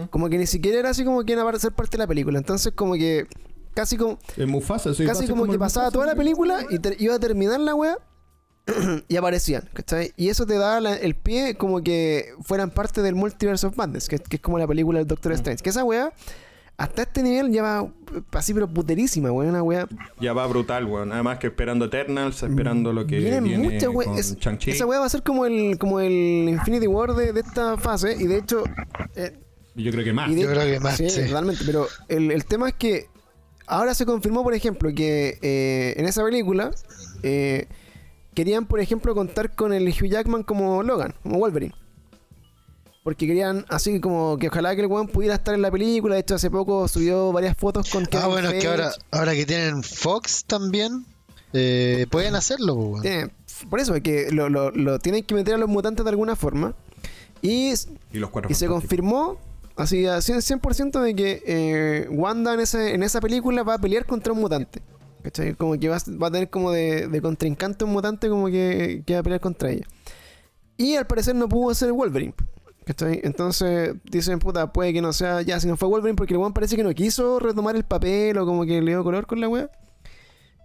Como 0.10 0.30
que 0.30 0.38
ni 0.38 0.46
siquiera 0.48 0.80
era 0.80 0.90
así 0.92 1.04
como 1.04 1.24
que 1.26 1.34
iban 1.34 1.46
a 1.54 1.60
ser 1.60 1.74
parte 1.74 1.92
de 1.98 2.04
la 2.04 2.08
película. 2.08 2.38
Entonces, 2.38 2.72
como 2.74 2.94
que 2.94 3.28
casi 3.74 3.98
como, 3.98 4.18
Es 4.38 4.48
Mufasa, 4.48 4.92
casi 4.92 5.22
ser 5.26 5.30
como 5.30 5.46
que 5.46 5.52
el 5.54 5.60
pasaba 5.60 5.88
Mufasa, 5.88 5.94
toda 5.94 6.06
la 6.06 6.16
película 6.16 6.66
y 6.70 7.04
iba 7.04 7.16
a 7.16 7.20
terminar 7.20 7.60
la 7.60 7.76
wea 7.76 7.98
y 9.10 9.16
aparecían, 9.18 9.70
¿cachai? 9.74 10.14
Y 10.16 10.30
eso 10.30 10.46
te 10.46 10.58
da 10.58 10.80
la- 10.80 10.96
el 10.96 11.16
pie 11.16 11.56
como 11.56 11.84
que 11.84 12.30
fueran 12.44 12.72
parte 12.72 13.02
del 13.02 13.16
Multiverse 13.16 13.68
of 13.68 13.76
Madness, 13.78 14.08
que, 14.08 14.20
que 14.20 14.38
es 14.38 14.42
como 14.42 14.58
la 14.58 14.68
película 14.68 15.00
del 15.00 15.08
Doctor 15.08 15.34
Strange. 15.34 15.62
Que 15.64 15.70
esa 15.70 15.84
wea, 15.84 16.14
hasta 16.78 17.04
este 17.04 17.24
nivel, 17.24 17.52
ya 17.52 17.62
va 17.64 17.94
así, 18.34 18.54
pero 18.54 18.68
puterísima, 18.68 19.32
wea, 19.32 19.50
una 19.50 19.64
wea. 19.64 19.88
Ya 20.20 20.34
va 20.34 20.46
brutal, 20.48 20.86
weón. 20.86 21.12
Además 21.14 21.40
que 21.40 21.48
esperando 21.48 21.86
Eternals, 21.86 22.44
esperando 22.44 22.92
lo 22.92 23.08
que 23.08 23.18
Vienen 23.20 23.44
viene 23.46 23.64
muchas 23.72 23.90
con. 23.90 24.18
Es-. 24.18 24.38
Esa 24.68 24.86
wea 24.86 25.00
va 25.00 25.06
a 25.06 25.10
ser 25.10 25.24
como 25.24 25.46
el, 25.46 25.78
como 25.78 26.00
el 26.02 26.48
Infinity 26.50 26.88
War 26.88 27.14
de, 27.14 27.32
de 27.34 27.40
esta 27.40 27.78
fase, 27.78 28.16
y 28.20 28.28
de 28.28 28.38
hecho. 28.40 28.64
eh, 29.16 29.38
Yo 29.76 29.92
creo 29.92 30.04
que 30.04 30.14
más. 30.14 30.30
de- 30.34 30.42
Yo 30.42 30.50
creo 30.50 30.64
que 30.66 30.80
más, 30.80 30.98
Sí, 30.98 31.10
sí. 31.10 31.26
totalmente. 31.28 31.64
Pero 31.66 31.88
el, 32.10 32.32
el 32.32 32.44
tema 32.46 32.68
es 32.70 32.76
que 32.76 33.08
ahora 33.68 33.94
se 33.94 34.06
confirmó, 34.06 34.44
por 34.44 34.54
ejemplo, 34.54 34.92
que 34.94 35.38
eh, 35.42 35.94
en 35.98 36.06
esa 36.06 36.24
película 36.24 36.72
eh, 37.24 37.68
querían, 38.34 38.66
por 38.66 38.82
ejemplo, 38.82 39.16
contar 39.16 39.56
con 39.56 39.72
el 39.74 39.88
Hugh 39.88 40.08
Jackman 40.10 40.44
como 40.44 40.84
Logan, 40.84 41.14
como 41.24 41.38
Wolverine. 41.40 41.74
Porque 43.06 43.28
querían 43.28 43.66
así 43.70 44.00
como 44.02 44.36
que 44.40 44.48
ojalá 44.48 44.74
que 44.76 44.82
el 44.82 44.88
weón 44.88 45.08
pudiera 45.08 45.36
estar 45.36 45.54
en 45.54 45.62
la 45.62 45.70
película. 45.70 46.16
De 46.16 46.22
hecho, 46.22 46.34
hace 46.34 46.50
poco 46.50 46.88
subió 46.88 47.32
varias 47.32 47.56
fotos 47.56 47.88
con 47.92 48.04
Ah, 48.04 48.08
Kevin 48.10 48.28
bueno, 48.30 48.48
es 48.50 48.54
que 48.56 48.62
Feige. 48.62 48.68
ahora, 48.84 48.92
ahora 49.12 49.36
que 49.36 49.46
tienen 49.46 49.84
Fox 49.84 50.44
también, 50.46 51.06
eh, 51.54 52.08
pueden 52.10 52.34
hacerlo, 52.34 52.76
pues, 52.76 53.04
weón. 53.04 53.32
Por 53.70 53.80
eso, 53.80 53.94
es 53.94 54.02
que 54.02 54.32
lo, 54.32 54.50
lo- 54.50 54.72
lo 54.72 54.98
tienen 54.98 55.24
que 55.24 55.36
meter 55.36 55.54
a 55.54 55.58
los 55.60 55.70
mutantes 55.70 56.04
de 56.04 56.10
alguna 56.10 56.36
forma. 56.36 56.74
Y 57.44 57.74
Y 58.12 58.18
los 58.18 58.32
cuatro 58.32 58.50
Y 58.52 58.56
se 58.56 58.66
confirmó, 58.66 59.38
así 59.76 60.08
a 60.08 60.18
100%, 60.18 60.42
100% 60.42 61.00
de 61.00 61.16
que 61.16 61.44
eh, 61.46 62.08
Wanda 62.10 62.56
en, 62.56 62.60
ese, 62.62 62.96
en 62.96 63.04
esa 63.04 63.22
película 63.22 63.62
va 63.62 63.76
a 63.76 63.78
pelear 63.78 64.08
contra 64.08 64.34
un 64.34 64.40
mutante. 64.40 64.82
¿Cachai? 65.22 65.54
Como 65.54 65.80
que 65.80 65.90
va, 65.90 65.98
a- 65.98 66.12
va 66.22 66.28
a 66.28 66.32
tener 66.32 66.50
como 66.50 66.72
de, 66.72 67.08
de 67.08 67.22
contrincante 67.22 67.86
un 67.86 67.92
mutante 67.92 68.30
como 68.30 68.48
que, 68.48 69.04
que 69.06 69.14
va 69.14 69.20
a 69.20 69.24
pelear 69.24 69.42
contra 69.42 69.70
ella. 69.70 69.86
Y 70.76 70.96
al 70.96 71.06
parecer 71.06 71.36
no 71.36 71.48
pudo 71.48 71.74
ser 71.76 71.92
Wolverine. 71.94 72.34
¿Cachai? 72.86 73.20
Entonces 73.24 73.96
dicen, 74.04 74.38
puta, 74.40 74.72
puede 74.72 74.94
que 74.94 75.02
no 75.02 75.12
sea 75.12 75.42
ya, 75.42 75.60
si 75.60 75.68
no 75.68 75.76
fue 75.76 75.88
Wolverine, 75.88 76.16
porque 76.16 76.34
el 76.34 76.40
weón 76.40 76.54
parece 76.54 76.76
que 76.76 76.84
no 76.84 76.94
quiso 76.94 77.40
retomar 77.40 77.76
el 77.76 77.84
papel 77.84 78.38
o 78.38 78.46
como 78.46 78.64
que 78.66 78.82
le 78.82 78.92
dio 78.92 79.04
color 79.04 79.26
con 79.26 79.42
la 79.42 79.50
wea. 79.50 79.70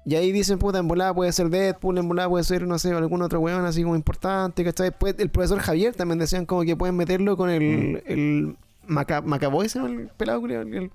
Y 0.04 0.14
ahí 0.16 0.32
dicen, 0.32 0.58
puta, 0.58 0.78
en 0.78 0.88
volada 0.88 1.14
puede 1.14 1.30
ser 1.32 1.48
Deadpool, 1.50 1.98
en 1.98 2.08
volada 2.08 2.28
puede 2.28 2.44
ser, 2.44 2.66
no 2.66 2.78
sé, 2.78 2.90
algún 2.92 3.22
otro 3.22 3.40
weón 3.40 3.64
así 3.64 3.82
como 3.82 3.96
importante, 3.96 4.64
¿cachai? 4.64 4.90
Después 4.90 5.14
el 5.18 5.30
profesor 5.30 5.60
Javier 5.60 5.94
también 5.94 6.18
decían 6.18 6.46
como 6.46 6.62
que 6.62 6.76
pueden 6.76 6.96
meterlo 6.96 7.36
con 7.36 7.48
el, 7.50 8.02
el 8.06 8.56
Maca, 8.86 9.20
Macaboy, 9.22 9.68
¿se 9.68 9.78
llama 9.78 9.90
el 9.90 10.08
pelado, 10.08 10.42
creo? 10.42 10.62
El, 10.62 10.90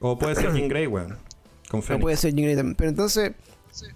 O 0.00 0.18
puede 0.18 0.34
ser 0.36 0.52
Jean 0.52 0.68
Grey, 0.68 0.86
weón. 0.86 1.18
Con 1.70 1.80
no 1.80 1.82
Fénix. 1.82 2.02
puede 2.02 2.16
ser 2.16 2.34
Jean 2.34 2.44
Grey 2.44 2.56
también. 2.56 2.76
Pero 2.76 2.90
entonces, 2.90 3.32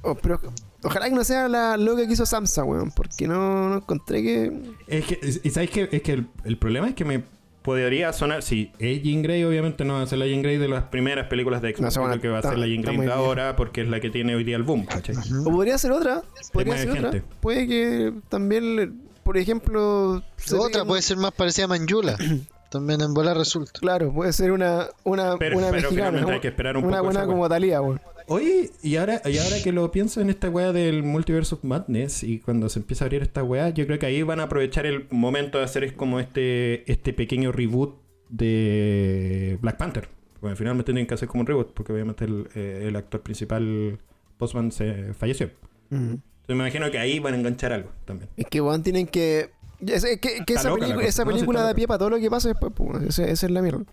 oh, 0.02 0.14
pero 0.14 0.40
ojalá 0.82 1.08
que 1.08 1.14
no 1.14 1.24
sea 1.24 1.48
la 1.48 1.76
loca 1.76 2.06
que 2.06 2.12
hizo 2.12 2.26
Samsa, 2.26 2.64
weón, 2.64 2.90
porque 2.90 3.26
no, 3.28 3.68
no 3.68 3.76
encontré 3.76 4.22
que... 4.22 4.52
Es 4.86 5.04
que, 5.06 5.18
y 5.44 5.50
sabes 5.50 5.70
que, 5.70 5.88
es 5.92 6.02
que 6.02 6.12
el, 6.12 6.26
el 6.44 6.56
problema 6.58 6.88
es 6.88 6.94
que 6.94 7.04
me 7.04 7.22
Podría 7.60 8.14
sonar, 8.14 8.42
sí, 8.42 8.72
es 8.78 9.02
Jean 9.02 9.20
Grey, 9.20 9.44
obviamente 9.44 9.84
no 9.84 9.94
va 9.94 10.02
a 10.02 10.06
ser 10.06 10.18
la 10.20 10.26
Jean 10.26 10.40
Grey 10.40 10.56
de 10.56 10.68
las 10.68 10.84
primeras 10.84 11.26
películas 11.26 11.60
de 11.60 11.68
X-Men. 11.70 11.90
No, 11.96 12.18
que 12.20 12.28
va 12.28 12.38
a 12.38 12.42
ser 12.42 12.56
la 12.56 12.66
Jean 12.66 12.80
Grey 12.80 12.96
de 12.96 13.02
bien. 13.02 13.12
ahora 13.12 13.56
porque 13.56 13.82
es 13.82 13.88
la 13.88 14.00
que 14.00 14.08
tiene 14.08 14.34
hoy 14.34 14.42
día 14.42 14.56
el 14.56 14.62
boom, 14.62 14.86
¿cachai? 14.86 15.14
O 15.44 15.50
podría 15.50 15.76
ser 15.76 15.92
otra, 15.92 16.22
podría 16.52 16.78
ser 16.78 16.90
otra. 16.92 17.10
gente. 17.12 17.22
Puede 17.40 17.66
que 17.66 18.14
también, 18.30 18.76
le- 18.76 18.90
por 19.22 19.36
ejemplo... 19.36 20.22
Otra 20.58 20.86
puede 20.86 21.02
ser 21.02 21.18
más 21.18 21.32
parecida 21.32 21.66
a 21.66 21.68
Manjula. 21.68 22.16
también 22.70 23.02
en 23.02 23.12
bola 23.12 23.34
resulta. 23.34 23.72
Claro, 23.80 24.14
puede 24.14 24.32
ser 24.32 24.52
una, 24.52 24.86
una, 25.04 25.36
Pero- 25.36 25.58
una 25.58 25.66
pero 25.70 25.82
mexicana. 25.90 25.90
finalmente 25.90 26.20
hay 26.30 26.34
una- 26.36 26.40
que 26.40 26.48
esperar 26.48 26.76
un 26.78 26.84
una 26.84 26.98
poco 26.98 27.04
buena 27.10 27.26
como 27.26 27.48
Talía, 27.50 27.82
weón. 27.82 28.00
Oye, 28.28 28.70
y 28.82 28.96
ahora, 28.96 29.22
y 29.24 29.38
ahora 29.38 29.56
que 29.62 29.72
lo 29.72 29.90
pienso 29.90 30.20
en 30.20 30.28
esta 30.30 30.50
weá 30.50 30.72
del 30.72 31.02
Multiverse 31.02 31.54
of 31.54 31.64
Madness 31.64 32.22
y 32.22 32.40
cuando 32.40 32.68
se 32.68 32.78
empieza 32.78 33.04
a 33.04 33.06
abrir 33.06 33.22
esta 33.22 33.42
weá, 33.42 33.70
yo 33.70 33.86
creo 33.86 33.98
que 33.98 34.06
ahí 34.06 34.22
van 34.22 34.40
a 34.40 34.44
aprovechar 34.44 34.84
el 34.86 35.06
momento 35.10 35.58
de 35.58 35.64
hacer 35.64 35.82
es 35.84 35.92
como 35.94 36.20
este, 36.20 36.90
este 36.90 37.12
pequeño 37.14 37.52
reboot 37.52 37.96
de 38.28 39.58
Black 39.62 39.76
Panther. 39.78 40.08
Porque 40.40 40.56
finalmente 40.56 40.92
tienen 40.92 41.06
que 41.06 41.14
hacer 41.14 41.26
como 41.28 41.40
un 41.40 41.46
reboot, 41.46 41.72
porque 41.74 41.92
obviamente 41.92 42.24
el, 42.24 42.48
eh, 42.54 42.84
el 42.88 42.96
actor 42.96 43.22
principal, 43.22 43.98
Postman, 44.36 44.70
se 44.72 45.12
falleció. 45.14 45.50
Entonces 45.90 46.20
me 46.48 46.54
imagino 46.54 46.90
que 46.90 46.98
ahí 46.98 47.18
van 47.18 47.34
a 47.34 47.38
enganchar 47.38 47.72
algo 47.72 47.90
también. 48.04 48.30
Es 48.36 48.46
que, 48.46 48.60
weón, 48.60 48.82
tienen 48.82 49.06
que. 49.08 49.50
Es, 49.84 50.04
es 50.04 50.20
que, 50.20 50.42
esa, 50.54 50.68
loca 50.68 50.82
película- 50.82 51.06
esa 51.06 51.24
No, 51.24 51.30
película 51.32 51.60
da 51.60 51.66
loca. 51.68 51.76
pie 51.76 51.88
para 51.88 51.98
todo 51.98 52.10
lo 52.10 52.18
que 52.18 52.30
pasa 52.30 52.48
después, 52.48 52.72
pues, 52.76 52.90
weón. 52.90 53.08
Ese- 53.08 53.30
esa 53.30 53.46
es 53.46 53.52
la 53.52 53.62
mierda. 53.62 53.84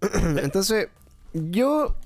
Entonces, 0.42 0.88
yo. 1.34 1.96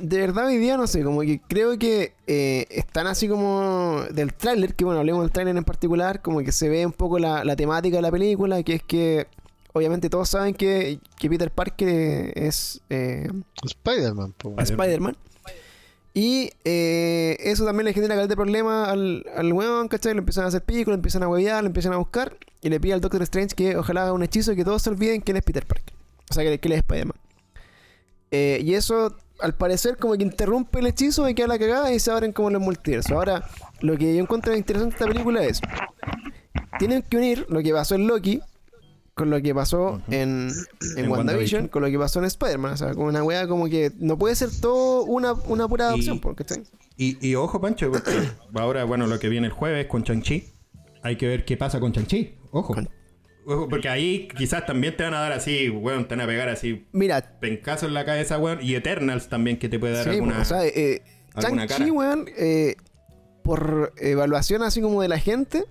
De 0.00 0.18
verdad, 0.18 0.46
hoy 0.46 0.56
día 0.56 0.76
no 0.76 0.86
sé, 0.86 1.04
como 1.04 1.20
que 1.20 1.40
creo 1.46 1.78
que 1.78 2.14
eh, 2.26 2.66
están 2.70 3.06
así 3.06 3.28
como 3.28 4.02
del 4.12 4.32
tráiler, 4.32 4.74
que 4.74 4.84
bueno, 4.84 5.00
hablemos 5.00 5.22
del 5.22 5.32
tráiler 5.32 5.56
en 5.56 5.64
particular, 5.64 6.22
como 6.22 6.40
que 6.40 6.50
se 6.50 6.68
ve 6.68 6.86
un 6.86 6.92
poco 6.92 7.18
la, 7.18 7.44
la 7.44 7.56
temática 7.56 7.96
de 7.96 8.02
la 8.02 8.10
película, 8.10 8.62
que 8.62 8.74
es 8.74 8.82
que 8.82 9.26
obviamente 9.74 10.08
todos 10.08 10.30
saben 10.30 10.54
que, 10.54 10.98
que 11.18 11.28
Peter 11.28 11.50
Parker 11.50 12.32
es 12.36 12.80
eh, 12.88 13.28
Spider-Man. 13.64 14.34
Spider-Man. 14.58 15.16
Y 16.14 16.50
eh, 16.64 17.38
eso 17.40 17.64
también 17.64 17.86
le 17.86 17.94
genera 17.94 18.14
caleta 18.14 18.28
de 18.28 18.36
problema 18.36 18.90
al, 18.90 19.24
al 19.34 19.52
weón, 19.52 19.88
¿cachai? 19.88 20.12
Lo 20.12 20.18
empiezan 20.18 20.44
a 20.44 20.48
hacer 20.48 20.62
pico, 20.62 20.90
lo 20.90 20.94
empiezan 20.94 21.22
a 21.22 21.28
huevear, 21.28 21.62
lo 21.62 21.68
empiezan 21.68 21.94
a 21.94 21.96
buscar. 21.96 22.36
Y 22.60 22.68
le 22.68 22.78
pide 22.80 22.92
al 22.92 23.00
Doctor 23.00 23.22
Strange 23.22 23.54
que 23.54 23.76
ojalá 23.76 24.02
haga 24.02 24.12
un 24.12 24.22
hechizo 24.22 24.52
y 24.52 24.56
que 24.56 24.64
todos 24.64 24.82
se 24.82 24.90
olviden 24.90 25.22
que 25.22 25.32
él 25.32 25.38
es 25.38 25.44
Peter 25.44 25.66
Parker. 25.66 25.94
O 26.30 26.34
sea, 26.34 26.44
que, 26.44 26.58
que 26.58 26.68
él 26.68 26.72
es 26.72 26.78
Spider-Man. 26.78 27.16
Eh, 28.30 28.60
y 28.62 28.74
eso, 28.74 29.16
al 29.42 29.54
parecer, 29.54 29.96
como 29.96 30.14
que 30.16 30.22
interrumpe 30.22 30.78
el 30.80 30.86
hechizo 30.86 31.28
y 31.28 31.34
queda 31.34 31.48
la 31.48 31.58
cagada 31.58 31.92
y 31.92 31.98
se 32.00 32.10
abren 32.10 32.32
como 32.32 32.50
los 32.50 32.62
multiversos. 32.62 33.12
Ahora, 33.12 33.44
lo 33.80 33.96
que 33.98 34.14
yo 34.14 34.22
encuentro 34.22 34.54
interesante 34.56 34.94
de 34.94 34.98
esta 35.04 35.06
película 35.12 35.44
es... 35.44 35.60
Tienen 36.78 37.02
que 37.02 37.16
unir 37.16 37.46
lo 37.48 37.62
que 37.62 37.72
pasó 37.72 37.94
en 37.94 38.06
Loki 38.06 38.40
con 39.14 39.28
lo 39.28 39.40
que 39.42 39.54
pasó 39.54 40.00
en, 40.08 40.50
en, 40.96 41.04
En 41.04 41.10
WandaVision, 41.10 41.68
con 41.68 41.82
lo 41.82 41.90
que 41.90 41.98
pasó 41.98 42.18
en 42.18 42.24
Spider-Man. 42.24 42.72
O 42.72 42.76
sea, 42.76 42.94
como 42.94 43.06
una 43.08 43.22
wea 43.22 43.46
como 43.46 43.68
que 43.68 43.92
no 43.98 44.16
puede 44.16 44.34
ser 44.34 44.48
todo 44.60 45.02
una, 45.04 45.32
una 45.34 45.68
pura 45.68 45.88
adopción, 45.88 46.16
Y- 46.16 46.20
porque. 46.20 46.44
Y, 46.96 47.26
y 47.26 47.34
ojo, 47.34 47.60
Pancho, 47.60 47.90
porque 47.90 48.10
ahora, 48.54 48.84
bueno, 48.84 49.06
lo 49.06 49.18
que 49.18 49.28
viene 49.28 49.46
el 49.48 49.52
jueves 49.52 49.86
con 49.86 50.02
Shang-Chi. 50.02 50.54
Hay 51.02 51.16
que 51.16 51.26
ver 51.26 51.44
qué 51.44 51.56
pasa 51.56 51.78
con 51.80 51.92
Chanchi. 51.92 52.36
Ojo. 52.52 52.74
Con- 52.74 52.84
Ojo, 52.84 52.92
Porque 53.44 53.88
ahí 53.88 54.28
quizás 54.36 54.66
también 54.66 54.96
te 54.96 55.02
van 55.02 55.14
a 55.14 55.20
dar 55.20 55.32
así, 55.32 55.68
weón, 55.68 56.06
te 56.06 56.14
van 56.14 56.24
a 56.24 56.26
pegar 56.26 56.48
así 56.48 56.86
Mira, 56.92 57.38
pencazo 57.40 57.86
en 57.86 57.94
la 57.94 58.04
cabeza, 58.04 58.38
weón. 58.38 58.60
Y 58.62 58.74
Eternals 58.74 59.28
también 59.28 59.58
que 59.58 59.68
te 59.68 59.78
puede 59.78 59.94
dar 59.94 60.04
sí, 60.04 60.10
alguna... 60.10 60.40
o 60.40 60.44
sea, 60.44 60.64
eh, 60.64 61.02
alguna 61.34 61.66
Shang-Chi, 61.66 61.90
cara. 61.90 61.92
weón, 61.92 62.26
eh, 62.36 62.76
por 63.42 63.92
evaluación 63.96 64.62
así 64.62 64.80
como 64.80 65.02
de 65.02 65.08
la 65.08 65.18
gente, 65.18 65.64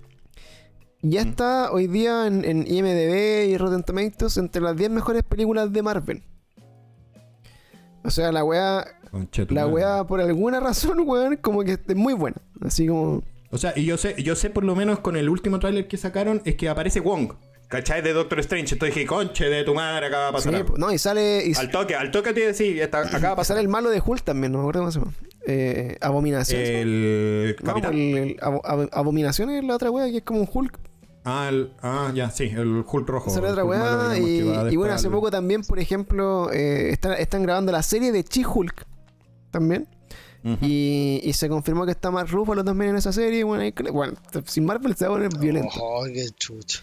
ya 1.00 1.22
está 1.22 1.72
hoy 1.72 1.86
día 1.86 2.26
en, 2.26 2.44
en 2.44 2.66
IMDB 2.66 3.48
y 3.48 3.56
Rotten 3.56 3.82
Tomatoes 3.82 4.36
entre 4.36 4.60
las 4.60 4.76
10 4.76 4.90
mejores 4.90 5.22
películas 5.22 5.72
de 5.72 5.82
Marvel. 5.82 6.22
O 8.04 8.10
sea, 8.10 8.32
la 8.32 8.44
weá, 8.44 8.84
la 9.48 9.66
weá 9.66 10.04
por 10.06 10.20
alguna 10.20 10.60
razón, 10.60 11.00
weón, 11.06 11.36
como 11.36 11.62
que 11.64 11.72
es 11.86 11.96
muy 11.96 12.14
buena. 12.14 12.36
Así 12.60 12.86
como... 12.86 13.22
O 13.50 13.58
sea, 13.58 13.72
y 13.76 13.84
yo 13.84 13.96
sé, 13.96 14.20
yo 14.22 14.34
sé 14.34 14.50
por 14.50 14.64
lo 14.64 14.74
menos 14.74 15.00
con 15.00 15.16
el 15.16 15.28
último 15.28 15.58
tráiler 15.58 15.86
que 15.86 15.96
sacaron 15.96 16.40
es 16.44 16.56
que 16.56 16.68
aparece 16.68 17.00
Wong. 17.00 17.32
¿Cachai? 17.72 18.02
De 18.02 18.12
Doctor 18.12 18.38
Strange. 18.40 18.74
Entonces 18.74 18.94
dije, 18.94 19.06
conche 19.06 19.46
de 19.48 19.64
tu 19.64 19.74
madre, 19.74 20.06
acá 20.06 20.18
va 20.18 20.24
a 20.26 20.28
Sí, 20.28 20.34
pasar 20.34 20.54
algo. 20.56 20.74
no, 20.76 20.92
y 20.92 20.98
sale... 20.98 21.42
Y, 21.46 21.54
Al 21.56 21.70
toque, 21.70 21.94
al 21.94 22.10
toque 22.10 22.32
te 22.34 22.52
sí, 22.52 22.78
está, 22.78 22.98
acá 23.00 23.18
va 23.18 23.28
a 23.30 23.32
y 23.32 23.36
pasar 23.36 23.56
el 23.58 23.68
malo 23.68 23.88
de 23.88 24.02
Hulk 24.04 24.22
también, 24.22 24.52
no 24.52 24.58
me 24.58 24.64
acuerdo 24.64 24.80
cómo 24.82 24.92
se 24.92 24.98
llama. 24.98 25.12
Eh, 25.46 25.96
Abominación. 26.02 26.60
¿sí? 26.64 26.70
el 26.70 27.56
No, 27.62 27.66
capitán. 27.70 27.94
el, 27.94 28.00
el 28.02 28.36
Abominación 28.92 29.48
es 29.50 29.64
la 29.64 29.74
otra 29.76 29.90
wea 29.90 30.10
que 30.10 30.18
es 30.18 30.22
como 30.22 30.40
un 30.42 30.48
Hulk. 30.52 30.78
Ah, 31.24 31.46
el- 31.48 31.72
ah, 31.82 32.12
ya, 32.14 32.30
sí, 32.30 32.44
el 32.44 32.84
Hulk 32.86 33.08
rojo. 33.08 33.30
Esa 33.30 33.38
es 33.38 33.52
otra 33.52 33.62
digamos, 33.62 34.72
Y, 34.72 34.76
bueno, 34.76 34.92
hace 34.94 35.08
poco 35.08 35.30
también, 35.30 35.62
por 35.62 35.78
ejemplo, 35.78 36.50
eh, 36.52 36.90
está- 36.90 37.14
están 37.14 37.42
grabando 37.44 37.72
la 37.72 37.82
serie 37.82 38.12
de 38.12 38.22
She-Hulk. 38.22 38.84
También. 39.50 39.88
Y, 40.60 41.20
y 41.22 41.32
se 41.34 41.48
confirmó 41.48 41.84
que 41.86 41.92
está 41.92 42.10
Mark 42.10 42.28
Ruffalo 42.28 42.64
también 42.64 42.90
en 42.90 42.96
esa 42.96 43.12
serie. 43.12 43.44
Bueno, 43.44 43.62
ahí- 43.62 43.72
bueno 43.92 44.14
sin 44.44 44.64
Marvel 44.66 44.94
se 44.96 45.06
va 45.06 45.12
a 45.12 45.14
poner 45.14 45.38
violento. 45.38 45.70
Oh, 45.80 46.04
qué 46.04 46.26
chucha. 46.36 46.82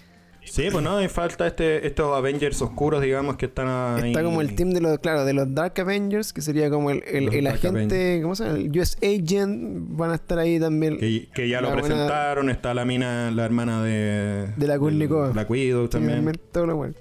Sí, 0.49 0.67
pues 0.71 0.83
no, 0.83 1.01
y 1.01 1.07
falta 1.07 1.47
este, 1.47 1.85
estos 1.85 2.15
Avengers 2.17 2.61
oscuros, 2.61 3.01
digamos, 3.01 3.35
que 3.37 3.45
están 3.45 3.67
ahí. 3.67 4.09
Está 4.11 4.23
como 4.23 4.41
el 4.41 4.55
team 4.55 4.71
de 4.71 4.81
los, 4.81 4.97
claro, 4.99 5.23
de 5.25 5.33
los 5.33 5.53
Dark 5.53 5.73
Avengers, 5.79 6.33
que 6.33 6.41
sería 6.41 6.69
como 6.69 6.89
el, 6.91 7.03
el, 7.05 7.47
agente, 7.47 8.19
¿cómo 8.21 8.35
se 8.35 8.45
llama? 8.45 8.57
El 8.57 8.79
US 8.79 8.97
Agent, 9.03 9.87
van 9.95 10.11
a 10.11 10.15
estar 10.15 10.39
ahí 10.39 10.59
también. 10.59 10.97
Que, 10.97 11.27
que 11.33 11.47
ya 11.47 11.61
lo 11.61 11.69
buena- 11.69 11.83
presentaron, 11.83 12.49
está 12.49 12.73
la 12.73 12.83
mina, 12.85 13.31
la 13.31 13.45
hermana 13.45 13.83
de... 13.83 14.47
De 14.57 14.67
la 14.67 14.79
Kurnikova. 14.79 15.31
La 15.35 15.45
Cuido 15.45 15.87
también. 15.87 16.29
Todo 16.51 16.65
lo 16.65 16.75
bueno. 16.75 16.93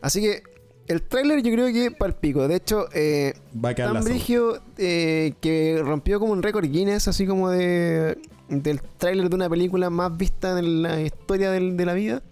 Así 0.00 0.20
que 0.20 0.42
el 0.88 1.02
tráiler 1.02 1.42
yo 1.42 1.52
creo 1.52 1.66
que 1.72 1.90
para 1.90 2.10
el 2.12 2.16
pico. 2.16 2.46
De 2.48 2.56
hecho, 2.56 2.86
eh, 2.94 3.34
Va 3.64 3.70
a 3.70 3.74
tan 3.74 4.04
brigio 4.04 4.60
eh, 4.78 5.32
que 5.40 5.80
rompió 5.82 6.20
como 6.20 6.32
un 6.32 6.42
récord 6.42 6.64
Guinness, 6.66 7.08
así 7.08 7.26
como 7.26 7.50
de 7.50 8.18
del 8.48 8.80
tráiler 8.96 9.28
de 9.28 9.34
una 9.34 9.50
película 9.50 9.90
más 9.90 10.16
vista 10.16 10.56
en 10.58 10.82
la 10.82 11.00
historia 11.00 11.50
del- 11.50 11.76
de 11.76 11.84
la 11.86 11.94
vida. 11.94 12.22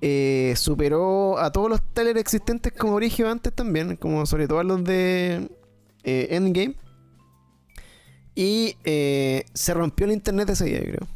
Eh, 0.00 0.54
superó 0.56 1.38
a 1.38 1.50
todos 1.52 1.70
los 1.70 1.80
trailers 1.92 2.20
existentes 2.20 2.72
como 2.72 2.94
origen 2.94 3.26
antes 3.26 3.52
también, 3.52 3.96
como 3.96 4.26
sobre 4.26 4.46
todo 4.46 4.58
a 4.58 4.64
los 4.64 4.84
de 4.84 5.48
eh, 6.04 6.28
Endgame. 6.30 6.76
Y 8.34 8.76
eh, 8.84 9.46
se 9.54 9.72
rompió 9.72 10.04
el 10.04 10.12
internet 10.12 10.50
ese 10.50 10.66
día, 10.66 10.80
yo 10.80 10.92
creo. 10.92 11.08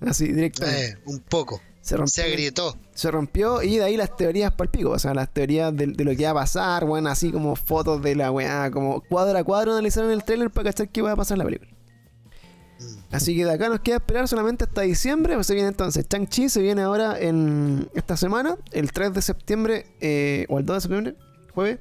Así, 0.10 0.30
directamente. 0.30 0.86
Eh, 0.86 0.98
un 1.06 1.20
poco. 1.20 1.62
se 1.80 1.96
rompió. 1.96 2.12
Se 2.12 2.22
agrietó. 2.22 2.76
Se 2.94 3.10
rompió 3.10 3.62
y 3.62 3.78
de 3.78 3.84
ahí 3.84 3.96
las 3.96 4.14
teorías 4.14 4.52
para 4.52 4.64
el 4.64 4.70
pico. 4.70 4.90
O 4.90 4.98
sea, 4.98 5.14
las 5.14 5.32
teorías 5.32 5.74
de, 5.74 5.86
de 5.86 6.04
lo 6.04 6.14
que 6.14 6.24
va 6.24 6.30
a 6.30 6.34
pasar, 6.34 6.84
bueno, 6.84 7.08
así 7.08 7.32
como 7.32 7.56
fotos 7.56 8.02
de 8.02 8.14
la 8.16 8.30
weá, 8.30 8.70
como 8.70 9.00
cuadro 9.00 9.38
a 9.38 9.44
cuadro 9.44 9.72
analizaron 9.72 10.10
el 10.10 10.24
trailer 10.24 10.50
para 10.50 10.70
cachar 10.70 10.90
qué 10.90 11.00
va 11.00 11.12
a 11.12 11.16
pasar 11.16 11.36
en 11.36 11.38
la 11.38 11.44
película. 11.46 11.70
Así 13.10 13.36
que 13.36 13.44
de 13.44 13.50
acá 13.52 13.68
nos 13.68 13.80
queda 13.80 13.96
esperar 13.96 14.26
solamente 14.26 14.64
hasta 14.64 14.80
diciembre. 14.82 15.34
Pues 15.34 15.46
se 15.46 15.54
viene 15.54 15.68
entonces 15.68 16.08
Chang-Chi, 16.08 16.48
se 16.48 16.62
viene 16.62 16.82
ahora 16.82 17.18
en 17.20 17.88
esta 17.94 18.16
semana, 18.16 18.56
el 18.72 18.90
3 18.92 19.12
de 19.12 19.20
septiembre, 19.22 19.86
eh, 20.00 20.46
o 20.48 20.58
el 20.58 20.64
2 20.66 20.76
de 20.76 20.80
septiembre, 20.80 21.14
jueves. 21.54 21.78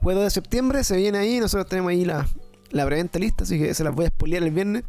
Jueves 0.00 0.16
2 0.16 0.24
de 0.24 0.30
septiembre, 0.30 0.84
se 0.84 0.96
viene 0.96 1.18
ahí. 1.18 1.40
Nosotros 1.40 1.68
tenemos 1.68 1.90
ahí 1.90 2.04
la, 2.04 2.28
la 2.70 2.86
preventa 2.86 3.18
lista, 3.18 3.42
así 3.44 3.58
que 3.58 3.74
se 3.74 3.82
las 3.82 3.92
voy 3.94 4.04
a 4.06 4.08
spoilear 4.08 4.44
el 4.44 4.50
viernes. 4.52 4.84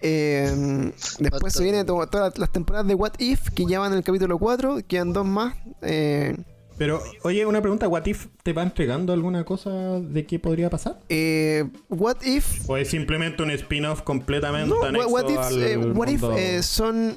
Eh, 0.00 0.92
después 1.20 1.52
se 1.52 1.62
viene 1.62 1.84
to- 1.84 2.06
todas 2.08 2.36
las 2.36 2.50
temporadas 2.50 2.86
de 2.88 2.94
What 2.94 3.12
If, 3.18 3.50
que 3.50 3.64
ya 3.66 3.78
van 3.78 3.92
en 3.92 3.98
el 3.98 4.04
capítulo 4.04 4.38
4, 4.38 4.78
quedan 4.86 5.12
dos 5.12 5.24
más. 5.26 5.54
Eh, 5.82 6.36
Pero, 6.76 7.00
oye, 7.22 7.46
una 7.46 7.60
pregunta, 7.60 7.86
¿What 7.86 8.06
If 8.06 8.26
te 8.42 8.52
va 8.52 8.62
entregando 8.62 9.12
alguna 9.12 9.44
cosa 9.44 9.70
de 10.00 10.26
qué 10.26 10.38
podría 10.40 10.70
pasar? 10.70 10.98
eh, 11.08 11.64
What 11.88 12.22
If 12.22 12.68
¿O 12.68 12.76
es 12.76 12.88
simplemente 12.88 13.42
un 13.44 13.50
spin-off 13.52 14.02
completamente 14.02 14.68
No, 14.74 14.82
anexo 14.82 15.08
What, 15.08 15.22
what 15.24 15.30
If, 15.30 15.38
al 15.38 15.62
eh, 15.62 15.76
What 15.78 16.08
If, 16.08 16.20
mundo? 16.22 16.36
eh, 16.36 16.62
son. 16.62 17.16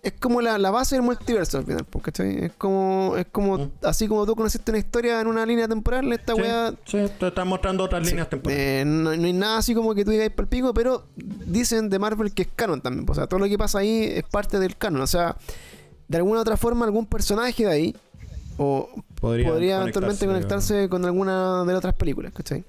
Es 0.00 0.12
como 0.12 0.40
la, 0.40 0.58
la 0.58 0.70
base 0.70 0.94
del 0.94 1.02
multiverso 1.02 1.58
al 1.58 1.64
final, 1.64 1.84
po, 1.84 2.00
¿cachai? 2.00 2.44
Es 2.46 2.52
como, 2.52 3.14
es 3.16 3.26
como 3.30 3.58
Mm. 3.58 3.70
así 3.82 4.06
como 4.06 4.24
tú 4.26 4.34
conociste 4.36 4.70
una 4.70 4.78
historia 4.78 5.20
en 5.20 5.26
una 5.26 5.44
línea 5.44 5.66
temporal, 5.68 6.10
esta 6.12 6.34
Sí, 6.34 6.40
weá. 6.40 6.72
sí, 6.86 6.98
te 7.18 7.26
están 7.28 7.48
mostrando 7.48 7.82
otras 7.84 8.06
líneas 8.06 8.30
temporales. 8.30 8.62
eh, 8.64 8.84
no, 8.86 9.14
no 9.16 9.26
hay 9.26 9.32
nada 9.32 9.58
así 9.58 9.74
como 9.74 9.94
que 9.94 10.04
tú 10.04 10.12
digas 10.12 10.30
para 10.30 10.42
el 10.44 10.48
pico, 10.48 10.72
pero 10.72 11.04
dicen 11.16 11.88
de 11.90 11.98
Marvel 11.98 12.32
que 12.32 12.42
es 12.42 12.48
canon 12.54 12.80
también. 12.80 13.06
O 13.10 13.14
sea, 13.14 13.26
todo 13.26 13.40
lo 13.40 13.46
que 13.48 13.58
pasa 13.58 13.80
ahí 13.80 14.04
es 14.04 14.22
parte 14.24 14.58
del 14.60 14.76
canon. 14.76 15.02
O 15.02 15.06
sea, 15.08 15.36
de 16.06 16.16
alguna 16.16 16.38
u 16.38 16.42
otra 16.42 16.56
forma, 16.56 16.84
algún 16.86 17.04
personaje 17.04 17.64
de 17.66 17.70
ahí 17.70 17.96
o 18.58 18.88
Podría 19.20 19.50
podría, 19.50 19.80
eventualmente 19.80 20.26
conectarse, 20.26 20.74
conectarse 20.74 20.88
con 20.88 21.04
alguna 21.04 21.60
de 21.64 21.72
las 21.72 21.78
otras 21.78 21.94
películas, 21.94 22.32
¿cachai? 22.32 22.64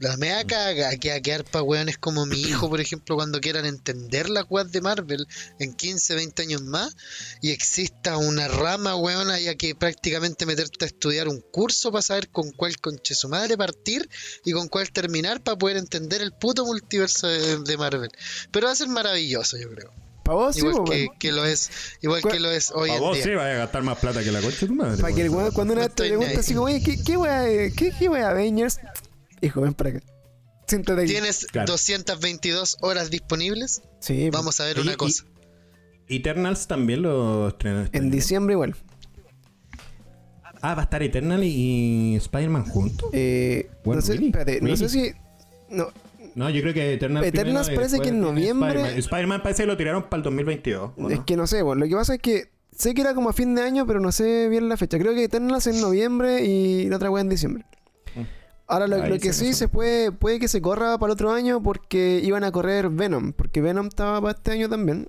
La 0.00 0.16
mea 0.16 0.44
caga 0.44 0.96
que 0.96 1.10
a 1.10 1.20
quedar 1.20 1.44
pa' 1.44 1.62
weones 1.62 1.98
como 1.98 2.24
mi 2.24 2.40
hijo, 2.40 2.68
por 2.68 2.80
ejemplo, 2.80 3.16
cuando 3.16 3.40
quieran 3.40 3.66
entender 3.66 4.30
la 4.30 4.44
weas 4.44 4.70
de 4.70 4.80
Marvel 4.80 5.26
en 5.58 5.74
15, 5.74 6.14
20 6.14 6.42
años 6.42 6.62
más 6.62 6.96
y 7.42 7.50
exista 7.50 8.16
una 8.16 8.46
rama, 8.46 8.94
weón, 8.94 9.28
haya 9.30 9.56
que 9.56 9.74
prácticamente 9.74 10.46
meterte 10.46 10.84
a 10.84 10.86
estudiar 10.86 11.26
un 11.26 11.40
curso 11.40 11.90
para 11.90 12.02
saber 12.02 12.28
con 12.30 12.52
cuál 12.52 12.78
conche 12.78 13.16
su 13.16 13.28
madre 13.28 13.56
partir 13.56 14.08
y 14.44 14.52
con 14.52 14.68
cuál 14.68 14.92
terminar 14.92 15.42
para 15.42 15.58
poder 15.58 15.76
entender 15.76 16.22
el 16.22 16.32
puto 16.32 16.64
multiverso 16.64 17.26
de, 17.26 17.58
de 17.58 17.76
Marvel. 17.76 18.10
Pero 18.52 18.66
va 18.66 18.72
a 18.72 18.76
ser 18.76 18.88
maravilloso, 18.88 19.56
yo 19.58 19.68
creo. 19.68 20.07
Para 20.28 20.36
vos, 20.44 20.54
sí, 20.54 20.60
Igual 20.60 20.74
po, 20.76 20.84
que, 20.84 21.08
que 21.18 21.32
lo 21.32 21.44
es, 21.46 21.70
igual 22.02 22.20
¿Cuál- 22.20 22.34
que 22.34 22.40
lo 22.40 22.50
es 22.50 22.70
hoy 22.70 22.90
A 22.90 22.94
en 22.96 23.00
vos 23.00 23.16
día. 23.16 23.24
sí, 23.24 23.30
vaya 23.34 23.52
a 23.54 23.56
gastar 23.58 23.82
más 23.82 23.98
plata 23.98 24.22
que 24.22 24.30
la 24.30 24.40
concha 24.42 24.58
de 24.60 24.66
tu 24.66 24.74
madre. 24.74 25.00
Para 25.00 25.14
que 25.14 25.22
el 25.22 25.30
weón. 25.30 25.52
cuando 25.52 25.72
una 25.72 25.88
te 25.88 26.06
pregunta 26.06 26.40
así 26.40 26.52
como, 26.52 26.66
oye, 26.66 26.82
¿qué, 26.82 27.02
qué 27.02 27.16
weá, 27.16 27.48
eh, 27.48 27.72
qué, 27.74 27.92
qué 27.98 28.08
weá 28.10 28.28
Avengers? 28.30 28.78
Hijo, 29.40 29.62
ven 29.62 29.72
para 29.72 29.90
acá. 29.90 30.00
Siéntate 30.66 31.00
aquí. 31.02 31.10
Tienes 31.12 31.46
Claro. 31.46 31.72
222 31.72 32.76
horas 32.82 33.08
disponibles. 33.10 33.80
Sí, 34.00 34.28
po. 34.30 34.36
Vamos 34.38 34.60
a 34.60 34.64
ver 34.66 34.74
Oye, 34.76 34.82
una 34.82 34.92
y- 34.92 34.96
cosa. 34.96 35.24
Eternals 36.08 36.66
también 36.66 37.00
lo 37.02 37.48
estrenan. 37.48 37.84
este 37.84 37.96
en 37.98 38.10
diciembre 38.10 38.52
igual. 38.52 38.76
Ah, 40.60 40.74
va 40.74 40.82
a 40.82 40.84
estar 40.84 41.02
Eternal 41.02 41.42
y 41.44 42.16
Spider-Man 42.16 42.64
juntos. 42.66 43.10
Eh, 43.12 43.70
Bueno, 43.84 44.00
no 44.00 44.06
sé, 44.06 44.12
really, 44.14 44.26
espérate, 44.26 44.60
no 44.60 44.76
sé 44.76 44.88
really. 44.88 45.10
si... 45.10 45.16
No, 45.70 45.88
No, 46.38 46.48
yo 46.50 46.60
creo 46.62 46.72
que 46.72 46.92
Eternals. 46.94 47.26
Eternals 47.26 47.68
parece 47.70 47.98
que 48.00 48.10
en 48.10 48.20
noviembre- 48.20 48.96
Spider-Man. 48.98 49.42
Parece 49.42 49.64
que 49.64 49.66
lo 49.66 49.76
tiraron 49.76 50.04
para 50.04 50.18
el 50.18 50.22
2022. 50.22 50.92
¿o 50.96 51.10
es 51.10 51.20
que 51.20 51.36
no 51.36 51.46
sé, 51.48 51.62
bueno, 51.62 51.80
lo 51.84 51.88
que 51.88 51.96
pasa 51.96 52.14
es 52.14 52.20
que 52.20 52.50
sé 52.70 52.94
que 52.94 53.00
era 53.00 53.12
como 53.14 53.28
a 53.28 53.32
fin 53.32 53.54
de 53.56 53.62
año, 53.62 53.86
pero 53.86 53.98
no 53.98 54.12
sé 54.12 54.48
bien 54.48 54.68
la 54.68 54.76
fecha. 54.76 54.98
Creo 54.98 55.14
que 55.14 55.24
Eternals 55.24 55.66
en 55.66 55.80
noviembre 55.80 56.44
y 56.44 56.88
la 56.88 56.96
otra 56.96 57.10
weá 57.10 57.22
en 57.22 57.28
diciembre. 57.28 57.64
Mm. 58.14 58.20
Ahora 58.68 58.86
lo, 58.86 59.18
que 59.18 59.32
sí, 59.32 59.52
se 59.52 59.66
puede, 59.66 60.12
puede 60.12 60.38
que 60.38 60.46
se 60.46 60.60
corra 60.62 60.96
para 60.98 61.10
el 61.10 61.14
otro 61.14 61.32
año 61.32 61.60
porque 61.62 62.20
iban 62.22 62.44
a 62.44 62.52
correr 62.52 62.88
Venom, 62.90 63.32
porque 63.32 63.60
Venom 63.60 63.86
estaba 63.88 64.20
para 64.20 64.34
este 64.34 64.52
año 64.52 64.68
también, 64.68 65.08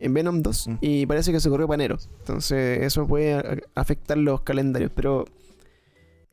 en 0.00 0.12
Venom 0.12 0.42
2, 0.42 0.68
Mm. 0.68 0.74
y 0.82 1.06
parece 1.06 1.32
que 1.32 1.40
se 1.40 1.48
corrió 1.48 1.66
para 1.66 1.82
enero. 1.82 1.98
Entonces 2.18 2.82
eso 2.82 3.06
puede 3.06 3.62
afectar 3.74 4.18
los 4.18 4.42
calendarios, 4.42 4.90
pero 4.94 5.24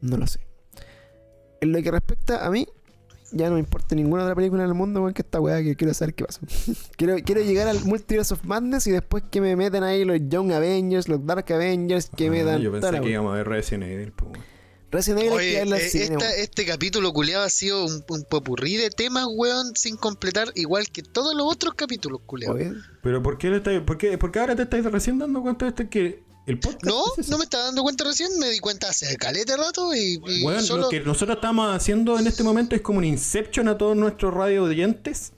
no 0.01 0.17
lo 0.17 0.27
sé. 0.27 0.39
En 1.61 1.71
lo 1.71 1.81
que 1.81 1.89
respecta 1.91 2.45
a 2.45 2.51
mí, 2.51 2.67
ya 3.35 3.49
no 3.49 3.53
me 3.55 3.59
importa 3.59 3.93
ninguna 3.95 4.23
otra 4.23 4.33
película 4.33 4.63
en 4.63 4.69
el 4.69 4.73
mundo, 4.75 5.01
weón, 5.01 5.13
que 5.13 5.21
esta 5.21 5.39
weá 5.39 5.61
que 5.61 5.75
quiero 5.75 5.93
saber 5.93 6.15
qué 6.15 6.23
pasa. 6.25 6.39
quiero, 6.97 7.15
quiero 7.23 7.41
llegar 7.41 7.67
al 7.67 7.83
Multiverse 7.85 8.33
of 8.33 8.43
Madness 8.45 8.87
y 8.87 8.91
después 8.91 9.23
que 9.29 9.41
me 9.41 9.55
metan 9.55 9.83
ahí 9.83 10.05
los 10.05 10.19
Young 10.29 10.51
Avengers, 10.53 11.07
los 11.07 11.25
Dark 11.25 11.45
Avengers, 11.51 12.09
que 12.15 12.29
me 12.31 12.41
Ah, 12.41 12.45
dan 12.45 12.61
Yo 12.61 12.71
pensé 12.71 12.91
la 12.91 12.99
que 12.99 13.05
weá. 13.05 13.11
íbamos 13.13 13.33
a 13.33 13.35
ver 13.35 13.47
Resident 13.47 13.83
Evil. 13.83 14.11
pues, 14.13 14.31
weón. 14.31 14.45
Resident 14.91 15.21
Evil 15.23 15.33
Oye, 15.33 15.61
al 15.61 15.73
eh, 15.73 15.79
cine, 15.89 16.03
esta- 16.05 16.35
este 16.37 16.65
capítulo 16.65 17.11
culiado 17.11 17.43
ha 17.43 17.49
sido 17.49 17.83
un, 17.85 18.03
un 18.07 18.23
popurrí 18.29 18.77
de 18.77 18.89
temas, 18.89 19.25
weón, 19.29 19.73
sin 19.75 19.97
completar, 19.97 20.47
igual 20.55 20.89
que 20.89 21.01
todos 21.03 21.35
los 21.35 21.51
otros 21.51 21.73
capítulos, 21.75 22.21
culiados. 22.25 22.55
Oye, 22.55 22.71
Pero 23.03 23.21
¿por 23.21 23.37
qué, 23.37 23.49
le 23.49 23.57
estáis- 23.57 23.81
por, 23.83 23.97
qué, 23.97 24.17
por 24.17 24.31
qué 24.31 24.39
ahora 24.39 24.55
te 24.55 24.61
estáis 24.63 24.85
recién 24.85 25.19
dando 25.19 25.41
cuenta 25.41 25.65
de 25.65 25.69
este 25.69 25.89
que 25.89 26.23
el 26.45 26.59
podcast? 26.59 26.83
No, 26.85 27.03
es 27.17 27.29
no 27.29 27.37
me 27.37 27.43
estaba 27.45 27.65
dando 27.65 27.81
cuenta 27.83 28.03
recién, 28.03 28.37
me 28.39 28.49
di 28.49 28.59
cuenta 28.59 28.89
hace 28.89 29.15
caleta 29.17 29.57
rato 29.57 29.93
y, 29.95 30.21
y 30.27 30.43
Bueno, 30.43 30.61
solo... 30.61 30.83
lo 30.83 30.89
que 30.89 30.99
nosotros 31.01 31.35
estamos 31.37 31.75
haciendo 31.75 32.17
en 32.19 32.27
este 32.27 32.43
momento 32.43 32.75
es 32.75 32.81
como 32.81 32.99
un 32.99 33.05
inception 33.05 33.67
a 33.67 33.77
todos 33.77 33.95
nuestros 33.95 34.33
radio 34.33 34.63
oyentes 34.63 35.31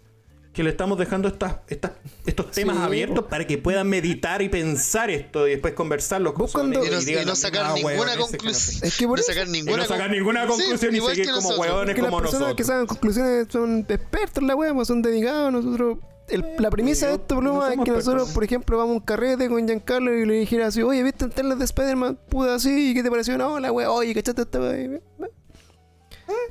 que 0.54 0.64
le 0.64 0.72
estamos 0.72 0.98
dejando 0.98 1.28
estas, 1.28 1.58
estas, 1.68 1.92
estos 2.26 2.50
temas 2.50 2.78
Sí, 2.78 2.82
abiertos 2.82 3.26
para 3.30 3.46
que 3.46 3.60
puedan 3.60 3.88
meditar 3.88 4.42
y 4.42 4.50
pensar 4.50 5.12
esto 5.12 5.48
y 5.48 5.52
después 5.52 5.76
conversarlo 5.76 6.34
con 6.34 6.48
cuando- 6.48 6.84
y 6.84 6.90
no, 6.90 7.00
y 7.22 7.26
no 7.26 7.36
sacar 7.36 7.66
"Ah, 7.68 7.74
ninguna 7.76 8.18
conclusión. 8.18 8.56
sé". 8.56 8.88
Es 8.88 8.98
que 8.98 9.06
por 9.06 9.20
no 9.20 9.22
eso- 9.22 9.32
sacar 9.34 9.48
ninguna, 9.50 9.78
no 9.78 9.84
sacar 9.88 10.08
con- 10.08 10.18
ninguna 10.18 10.42
Sí, 10.42 10.48
conclusión 10.48 10.94
y 10.96 10.98
igual 10.98 11.14
seguir 11.16 11.30
como 11.30 11.42
nosotros. 11.42 11.60
huevones 11.60 11.96
que 11.96 12.02
las 12.02 12.10
como 12.10 12.22
personas 12.24 12.54
que 12.56 12.64
sacan 12.64 12.88
conclusiones 12.88 13.48
son 13.52 13.86
expertos 13.88 14.42
en 14.42 14.48
la 14.48 14.56
wea, 14.56 14.74
pues, 14.74 14.88
son 14.88 15.02
dedicados. 15.04 15.54
Nosotros, 15.54 16.00
el- 16.30 16.46
la 16.60 16.70
premisa 16.70 17.08
de 17.08 17.14
esto, 17.16 17.36
no 17.36 17.52
Pluma, 17.60 17.74
es 17.74 17.80
que 17.84 17.92
nosotros, 17.92 18.30
por 18.32 18.44
ejemplo, 18.44 18.78
vamos 18.78 18.94
a 18.94 18.98
un 18.98 19.00
carrete 19.02 19.48
con 19.50 19.66
Giancarlo 19.68 20.14
y 20.18 20.26
le 20.26 20.34
dijera 20.36 20.68
así, 20.68 20.82
oye, 20.82 21.04
¿viste 21.04 21.26
el 21.26 21.32
trailer 21.32 21.58
de 21.58 21.66
Spider-Man? 21.66 22.20
Puta 22.30 22.56
así, 22.56 22.92
¿y 22.92 22.94
qué 22.94 23.04
te 23.04 23.10
pareció? 23.10 23.38
No, 23.38 23.60
la 23.60 23.72
wea, 23.72 23.92
oye, 23.92 24.14
¿cachaste 24.14 24.42
esta 24.44 24.60
wea? 24.60 25.00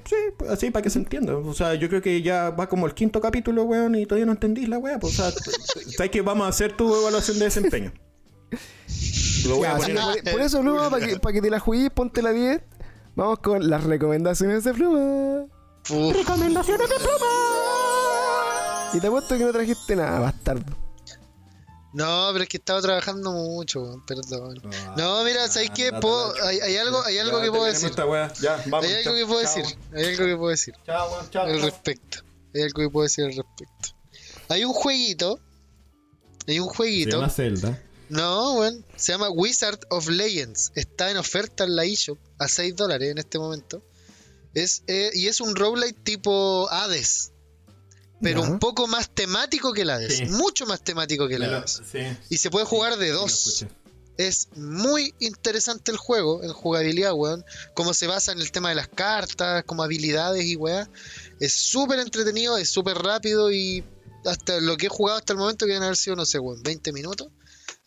Sí, 0.06 0.16
pues, 0.38 0.50
así 0.50 0.70
para 0.70 0.82
que 0.82 0.88
se 0.90 0.98
entienda. 0.98 1.36
O 1.36 1.52
sea, 1.52 1.74
yo 1.74 1.88
creo 1.88 2.00
que 2.00 2.22
ya 2.22 2.50
va 2.50 2.68
como 2.68 2.86
el 2.86 2.94
quinto 2.94 3.20
capítulo, 3.20 3.64
weón, 3.64 3.94
y 3.96 4.06
todavía 4.06 4.24
no 4.26 4.32
entendís 4.32 4.68
la 4.68 4.78
weá. 4.78 4.98
Pues, 4.98 5.18
o 5.18 5.30
sea, 5.30 5.32
sabes 5.96 6.10
que 6.10 6.22
vamos 6.22 6.46
a 6.46 6.48
hacer 6.48 6.74
tu 6.76 6.94
evaluación 6.94 7.38
de 7.38 7.44
desempeño. 7.46 7.92
Lo 9.46 9.56
voy 9.56 9.62
Ya, 9.64 9.74
a 9.74 9.76
poner. 9.76 9.96
por, 9.96 10.32
por 10.32 10.40
eso, 10.40 10.60
Pluma, 10.62 10.88
para 10.90 11.06
que, 11.06 11.18
pa' 11.18 11.32
que 11.32 11.42
te 11.42 11.50
la 11.50 11.60
juguís, 11.60 11.90
ponte 11.90 12.22
la 12.22 12.30
10. 12.32 12.62
Vamos 13.16 13.38
con 13.40 13.68
las 13.68 13.84
recomendaciones 13.84 14.64
de 14.64 14.72
Pluma. 14.72 15.44
Uf, 15.90 16.16
Recomendaciones 16.16 16.88
de 16.88 16.94
Pluma. 16.96 17.85
Y 18.92 19.00
te 19.00 19.06
apuesto 19.08 19.36
que 19.36 19.44
no 19.44 19.52
trajiste 19.52 19.96
nada, 19.96 20.20
bastardo. 20.20 20.76
No, 21.92 22.28
pero 22.32 22.42
es 22.42 22.48
que 22.50 22.58
estaba 22.58 22.80
trabajando 22.82 23.32
mucho, 23.32 23.80
weón, 23.82 24.04
perdón. 24.04 24.60
Ah, 24.64 24.94
No, 24.98 25.24
mira, 25.24 25.48
¿sabes 25.48 25.70
qué? 25.74 25.90
Puedo- 25.92 26.34
hay, 26.44 26.60
hay 26.60 26.76
algo, 26.76 27.02
hay 27.02 27.18
algo 27.18 27.38
Ya 27.38 27.44
que 27.44 27.50
puedo 27.50 27.64
decir. 27.64 27.90
Ya, 27.96 28.62
vamos. 28.66 28.84
Hay 28.86 28.92
algo 28.94 29.04
chao, 29.04 29.14
que 29.14 29.26
puedo 29.26 29.42
chao, 29.42 29.54
decir. 29.56 29.78
Hay 29.94 30.04
algo 30.04 30.24
que 30.26 30.36
puedo 30.36 30.50
decir 30.50 30.74
Chao, 30.84 31.10
weón, 31.12 31.30
chao, 31.30 31.46
al 31.46 31.62
respecto. 31.62 32.18
Hay 32.54 32.62
algo 32.62 32.82
que 32.82 32.90
puedo 32.90 33.02
decir 33.04 33.24
al 33.24 33.34
respecto. 33.34 33.88
Hay 34.48 34.64
un 34.64 34.72
jueguito. 34.74 35.40
Hay 36.46 36.60
un 36.60 36.68
Se 36.68 36.76
jueguito. 36.76 37.16
llama 37.16 37.30
Zelda. 37.30 37.82
No, 38.10 38.54
weón. 38.54 38.84
Se 38.96 39.12
llama 39.12 39.30
Wizard 39.30 39.80
of 39.88 40.08
Legends. 40.08 40.72
Está 40.74 41.10
en 41.10 41.16
oferta 41.16 41.64
en 41.64 41.76
la 41.76 41.84
eShop 41.84 42.18
a 42.38 42.46
6 42.46 42.76
dólares 42.76 43.10
en 43.10 43.18
este 43.18 43.38
momento. 43.38 43.82
Es, 44.52 44.82
eh, 44.86 45.10
y 45.14 45.28
es 45.28 45.40
un 45.40 45.56
roguelite 45.56 45.98
tipo 46.02 46.68
Hades. 46.70 47.32
Pero 48.22 48.42
Ya. 48.42 48.50
un 48.50 48.58
poco 48.58 48.86
más 48.86 49.10
temático 49.10 49.72
que 49.72 49.82
el 49.82 49.90
Hades. 49.90 50.16
Sí. 50.16 50.24
Mucho 50.26 50.64
más 50.66 50.80
temático 50.82 51.28
que 51.28 51.34
el 51.34 51.40
Me 51.42 51.48
lo- 51.48 51.56
Hades. 51.58 51.82
Sí. 51.90 51.98
Y 52.30 52.38
se 52.38 52.50
puede 52.50 52.64
jugar 52.66 52.96
de 52.96 53.10
dos. 53.10 53.66
Es 54.16 54.48
muy 54.56 55.14
interesante 55.18 55.90
el 55.90 55.98
juego, 55.98 56.42
en 56.42 56.50
jugabilidad, 56.52 57.12
weón. 57.12 57.44
Cómo 57.74 57.92
se 57.92 58.06
basa 58.06 58.32
en 58.32 58.40
el 58.40 58.50
tema 58.50 58.70
de 58.70 58.74
las 58.74 58.88
cartas, 58.88 59.64
como 59.64 59.82
habilidades 59.82 60.44
y 60.46 60.56
weá. 60.56 60.88
Es 61.40 61.52
súper 61.52 61.98
entretenido, 61.98 62.56
es 62.56 62.70
súper 62.70 62.96
rápido 62.96 63.52
y 63.52 63.84
hasta 64.24 64.58
lo 64.60 64.78
que 64.78 64.86
he 64.86 64.88
jugado 64.88 65.18
hasta 65.18 65.34
el 65.34 65.38
momento, 65.38 65.66
que 65.66 65.72
deben 65.72 65.82
haber 65.84 65.98
sido, 65.98 66.16
no 66.16 66.24
sé, 66.24 66.38
weón, 66.38 66.62
20 66.62 66.92
minutos. 66.92 67.28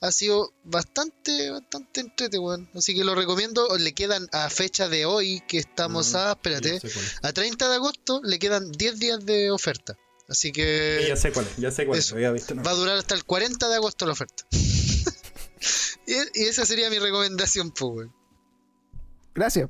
Ha 0.02 0.12
sido 0.12 0.54
bastante, 0.64 1.50
bastante 1.50 2.02
entrete, 2.02 2.38
weón. 2.38 2.70
Así 2.76 2.94
que 2.94 3.04
lo 3.04 3.16
recomiendo. 3.16 3.68
Le 3.78 3.94
quedan 3.94 4.30
a 4.32 4.50
fecha 4.52 4.88
de 4.88 5.06
hoy, 5.08 5.42
que 5.48 5.58
estamos 5.58 6.14
Mm, 6.14 6.18
a, 6.18 6.32
espérate, 6.34 6.80
a 7.24 7.34
30 7.34 7.68
de 7.70 7.76
agosto, 7.76 8.22
le 8.24 8.38
quedan 8.38 8.72
10 8.72 9.00
días 9.00 9.26
de 9.26 9.50
oferta. 9.52 9.98
Así 10.30 10.50
Sí, 10.50 10.52
que 10.54 11.06
Ya 11.08 11.16
sé 11.16 11.32
cuál 11.32 11.46
es, 11.48 11.58
ya 11.58 11.72
sé 11.72 11.86
cuál 11.86 11.98
es. 12.00 12.06
eso. 12.06 12.16
Había 12.16 12.32
visto, 12.32 12.54
no. 12.56 12.64
va 12.64 12.72
a 12.72 12.76
durar 12.76 12.98
hasta 12.98 13.16
el 13.16 13.24
40 13.26 13.68
de 13.68 13.76
agosto 13.76 14.06
la 14.06 14.14
oferta. 14.14 14.44
Y, 16.08 16.14
y 16.42 16.44
esa 16.48 16.66
sería 16.66 16.90
mi 16.90 16.98
recomendación, 16.98 17.70
pues. 17.72 18.08
Gracias. 19.36 19.70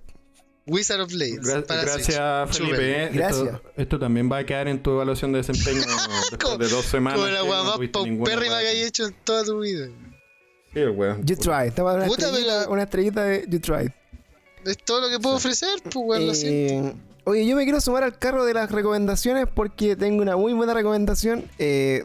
Wizard 0.67 1.01
of 1.01 1.11
Blades. 1.11 1.41
Gra- 1.41 1.65
para 1.65 1.81
gracias, 1.81 2.55
Switch. 2.55 2.69
Felipe. 2.69 3.03
Esto- 3.05 3.17
Gracias. 3.17 3.61
Esto, 3.75 3.99
también 3.99 4.31
va 4.31 4.37
a 4.37 4.45
quedar 4.45 4.67
en 4.69 4.81
tu 4.81 4.91
evaluación 4.91 5.33
de 5.33 5.39
desempeño 5.39 5.81
después 6.31 6.59
de 6.59 6.67
dos 6.69 6.85
semanas. 6.85 7.19
Como 7.19 7.27
la 7.29 7.41
ninguna 7.41 7.91
paupérrima 7.91 8.59
que 8.61 8.67
hay 8.67 8.83
hecho 8.83 9.05
en 9.07 9.15
toda 9.25 9.43
tu 9.43 9.59
vida. 9.59 9.87
Sí, 10.73 10.79
el 10.79 10.91
weón. 10.91 11.25
You 11.25 11.35
tried. 11.35 11.67
Estaba 11.67 11.95
una, 11.95 12.05
estrellita, 12.05 12.59
pero- 12.59 12.71
una 12.71 12.83
estrellita 12.83 13.23
de 13.23 13.45
You 13.49 13.59
tried. 13.59 13.91
Es 14.65 14.77
todo 14.77 15.01
lo 15.01 15.09
que 15.09 15.19
puedo 15.19 15.35
ofrecer, 15.35 15.81
pues, 15.83 15.95
weón, 15.97 16.27
lo 16.27 16.33
siento. 16.35 16.97
Oye, 17.29 17.45
yo 17.45 17.55
me 17.55 17.63
quiero 17.63 17.79
sumar 17.79 18.03
al 18.03 18.17
carro 18.17 18.43
de 18.43 18.55
las 18.55 18.71
recomendaciones 18.71 19.45
porque 19.53 19.95
tengo 19.95 20.23
una 20.23 20.35
muy 20.35 20.51
buena 20.53 20.73
recomendación. 20.73 21.45
Eh, 21.59 22.03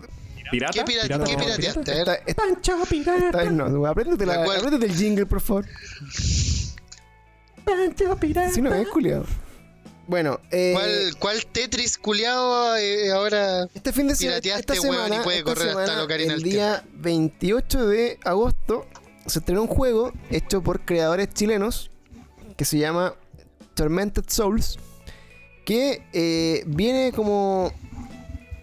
¿Pirata? 0.51 0.72
¿Qué, 0.74 0.84
pira- 0.84 1.02
¿Pirata? 1.05 1.24
¿qué 1.24 1.36
¿Pirata? 1.36 1.56
pirateaste? 1.56 2.20
Esta, 2.26 2.42
Pancho 2.42 2.72
esta 2.74 2.86
pirata. 2.90 3.38
vez 3.38 3.51
no, 3.52 3.86
apréndete, 3.86 4.84
el 4.84 4.94
jingle, 4.94 5.24
por 5.24 5.40
favor. 5.40 5.64
Pancho 7.64 8.16
pirata. 8.18 8.51
Si 8.51 8.60
no 8.60 8.74
es, 8.74 8.86
culiado. 8.88 9.24
Bueno, 10.06 10.38
eh, 10.51 10.72
¿cuál, 10.74 11.16
¿Cuál 11.18 11.46
Tetris 11.46 11.96
culiado 11.96 12.76
eh, 12.76 13.10
ahora? 13.10 13.64
este 13.72 13.94
fin 13.94 14.06
de 14.09 14.14
semana, 14.14 14.42
pirateaste, 14.42 14.74
esta 14.74 14.86
weón, 14.86 15.01
y 15.01 15.05
semana, 15.05 15.22
puede 15.24 15.38
esta 15.38 15.55
correr 15.55 15.68
hasta 15.70 15.80
semana, 15.86 15.98
el 16.01 16.05
Ocarina 16.05 16.34
el 16.34 16.42
día 16.42 16.84
28 16.96 17.86
de 17.86 18.18
agosto, 18.24 18.86
se 19.24 19.38
estrenó 19.38 19.62
un 19.62 19.68
juego 19.68 20.12
hecho 20.28 20.62
por 20.62 20.82
creadores 20.84 21.32
chilenos 21.32 21.90
que 22.59 22.66
se 22.66 22.76
llama 22.76 23.14
Tormented 23.72 24.24
Souls, 24.28 24.78
que 25.65 26.03
eh, 26.12 26.65
viene 26.66 27.12
como 27.12 27.73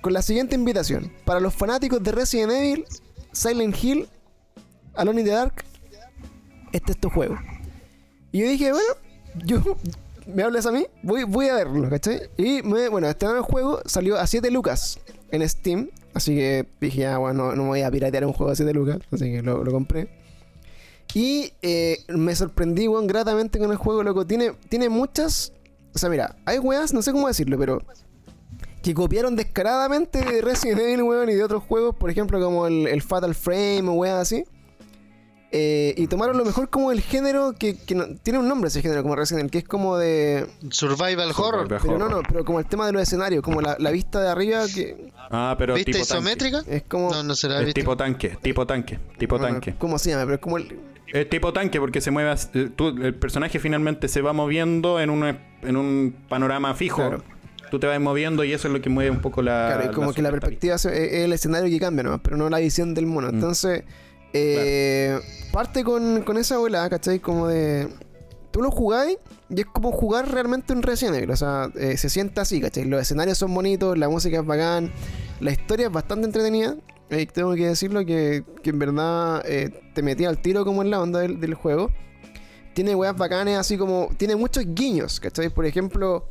con 0.02 0.14
la 0.14 0.22
siguiente 0.22 0.56
invitación. 0.56 1.12
Para 1.26 1.40
los 1.40 1.54
fanáticos 1.54 2.02
de 2.04 2.12
Resident 2.12 2.52
Evil, 2.52 2.86
Silent 3.32 3.76
Hill, 3.82 4.08
Alone 4.96 5.22
in 5.22 5.26
the 5.26 5.32
Dark, 5.32 5.64
este 6.72 6.94
es 6.94 7.00
tu 7.00 7.10
juego. 7.10 7.38
Y 8.32 8.40
yo 8.40 8.48
dije, 8.48 8.72
bueno, 8.72 8.94
yo 9.46 9.62
me 10.34 10.44
hablas 10.44 10.66
a 10.66 10.72
mí, 10.72 10.86
voy, 11.04 11.48
a 11.48 11.56
verlo, 11.56 11.90
¿cachai? 11.90 12.30
Y 12.38 12.62
me, 12.64 12.90
bueno, 12.90 13.08
este 13.08 13.26
nuevo 13.26 13.44
juego 13.44 13.80
salió 13.86 14.18
a 14.18 14.28
7 14.28 14.50
lucas 14.52 15.00
en 15.32 15.48
Steam. 15.48 15.90
Así 16.14 16.36
que 16.36 16.66
dije, 16.82 17.08
ah, 17.08 17.18
bueno, 17.18 17.56
no, 17.56 17.64
me 17.64 17.70
voy 17.70 17.82
a 17.82 17.92
piratear 17.92 18.26
un 18.26 18.34
juego 18.34 18.52
a 18.52 18.56
7 18.56 18.74
lucas. 18.74 19.00
Así 19.12 19.32
que 19.32 19.42
lo, 19.42 19.64
compré. 19.72 20.10
Y 21.14 21.52
eh, 21.62 22.00
me 22.08 22.36
sorprendí, 22.36 22.88
weón, 22.88 23.08
gratamente 23.08 23.60
con 23.60 23.72
el 23.72 23.78
juego, 23.78 24.04
loco. 24.04 24.26
Tiene, 24.26 24.54
tiene 24.70 24.90
muchas. 24.90 25.54
O 25.94 26.00
sea, 26.00 26.10
mira, 26.10 26.36
hay 26.46 26.60
weas, 26.60 26.94
no 26.94 27.02
sé 27.02 27.12
cómo 27.12 27.28
decirlo, 27.28 27.58
pero. 27.58 27.82
Que 28.82 28.96
copiaron 28.96 29.36
descaradamente 29.36 30.24
de 30.26 30.42
Resident 30.42 30.80
Evil, 30.80 31.04
weón, 31.04 31.30
y 31.30 31.36
de 31.36 31.44
otros 31.44 31.64
juegos, 31.64 31.96
por 31.96 32.10
ejemplo, 32.10 32.40
como 32.42 32.66
el, 32.66 32.88
el 32.88 33.04
Fatal 33.04 33.36
Frame 33.36 33.88
o 33.88 33.94
weas 33.94 34.18
así. 34.18 34.44
Eh, 35.54 35.94
y 35.98 36.08
tomaron 36.08 36.38
lo 36.38 36.46
mejor 36.46 36.70
como 36.70 36.94
el 36.94 37.02
género 37.02 37.54
que, 37.60 37.76
que 37.78 37.94
no- 37.94 38.08
tiene 38.24 38.40
un 38.40 38.48
nombre 38.48 38.70
ese 38.70 38.82
género, 38.82 39.02
como 39.04 39.18
Resident 39.18 39.42
Evil, 39.42 39.52
que 39.52 39.58
es 39.58 39.64
como 39.66 39.98
de. 39.98 40.48
Survival 40.70 41.32
Horror. 41.36 41.68
Pero 41.68 41.98
no, 41.98 42.08
no, 42.08 42.22
pero 42.24 42.46
como 42.46 42.60
el 42.60 42.66
tema 42.66 42.86
de 42.86 42.94
los 42.94 43.02
escenarios, 43.02 43.44
como 43.44 43.60
la, 43.62 43.76
la 43.78 43.92
vista 43.92 44.22
de 44.22 44.30
arriba, 44.30 44.64
que 44.74 45.12
Ah, 45.30 45.56
pero 45.58 45.74
¿Viste 45.76 45.92
tipo 45.92 46.04
isométrica? 46.04 46.64
es 46.68 46.84
como. 46.84 47.12
No, 47.12 47.24
no 47.24 47.36
será. 47.36 47.62
Es 47.62 47.74
tipo 47.74 47.98
tanque, 47.98 48.38
tipo 48.42 48.66
tanque, 48.66 48.98
tipo 49.18 49.38
no, 49.38 49.44
no, 49.44 49.50
tanque. 49.54 49.76
¿Cómo 49.78 50.00
se 50.00 50.12
llama? 50.12 50.24
Pero 50.24 50.36
es 50.36 50.42
como 50.42 50.58
el. 50.58 50.80
Es 51.08 51.30
tipo 51.30 51.52
tanque 51.52 51.80
porque 51.82 52.00
se 52.00 52.12
mueve. 52.12 52.34
eh, 52.54 52.70
tú- 52.74 52.88
el 53.04 53.14
personaje 53.16 53.60
finalmente 53.60 54.08
se 54.08 54.22
va 54.22 54.32
moviendo 54.32 55.02
en 55.02 55.10
un, 55.10 55.26
en 55.64 55.76
un 55.78 56.16
panorama 56.30 56.74
fijo. 56.76 56.98
Claro. 57.02 57.24
Tú 57.70 57.80
te 57.80 57.88
vas 57.88 58.00
moviendo 58.00 58.44
y 58.46 58.54
eso 58.54 58.68
es 58.70 58.74
lo 58.74 58.82
que 58.82 58.90
mueve 58.90 59.12
un 59.12 59.20
poco 59.20 59.42
la. 59.42 59.74
Claro, 59.76 59.92
y 59.92 59.96
como 59.96 60.14
que 60.14 60.22
la 60.22 60.32
perspectiva 60.32 60.78
se- 60.78 60.90
es 61.08 61.14
es 61.14 61.24
el 61.26 61.34
escenario 61.34 61.70
que 61.70 61.80
cambia 61.80 62.04
nomás, 62.04 62.22
pero 62.24 62.38
no 62.38 62.50
la 62.50 62.60
visión 62.60 62.94
del 62.94 63.06
mono. 63.06 63.32
Mm. 63.34 63.40
Eh, 64.34 65.20
parte 65.52 65.84
con, 65.84 66.24
con 66.24 66.38
esa 66.38 66.58
bola, 66.58 66.90
¿cachai? 66.90 67.20
Como 67.20 67.48
de. 67.48 67.90
Tú 68.52 68.62
lo 68.62 68.70
jugáis 68.70 69.18
y 69.50 69.62
es 69.62 69.66
como 69.66 69.92
jugar 69.92 70.32
realmente 70.32 70.74
un 70.74 70.82
Resident 70.82 71.18
Evil. 71.18 71.32
O 71.32 71.36
sea, 71.36 71.70
eh, 71.76 71.98
se 71.98 72.10
siente 72.10 72.42
así, 72.42 72.60
¿cachai? 72.60 72.86
Los 72.86 73.02
escenarios 73.02 73.38
son 73.38 73.54
bonitos, 73.54 73.98
la 73.98 74.10
música 74.10 74.40
es 74.40 74.46
bacán, 74.46 74.92
la 75.40 75.52
historia 75.52 75.88
es 75.88 75.92
bastante 75.92 76.26
entretenida. 76.26 76.76
Eh, 77.10 77.28
tengo 77.28 77.54
que 77.56 77.68
decirlo 77.68 78.06
que, 78.06 78.44
que 78.64 78.70
en 78.70 78.80
verdad 78.80 79.44
eh, 79.46 79.70
te 79.94 80.02
metía 80.02 80.30
al 80.30 80.42
tiro 80.42 80.64
como 80.64 80.82
en 80.82 80.90
la 80.90 81.02
onda 81.02 81.20
del, 81.20 81.40
del 81.40 81.54
juego. 81.54 81.92
Tiene 82.74 82.96
weas 82.96 83.16
bacanes, 83.18 83.58
así 83.58 83.78
como. 83.78 84.10
Tiene 84.18 84.36
muchos 84.36 84.64
guiños, 84.66 85.20
¿cachai? 85.20 85.50
Por 85.50 85.66
ejemplo, 85.66 86.30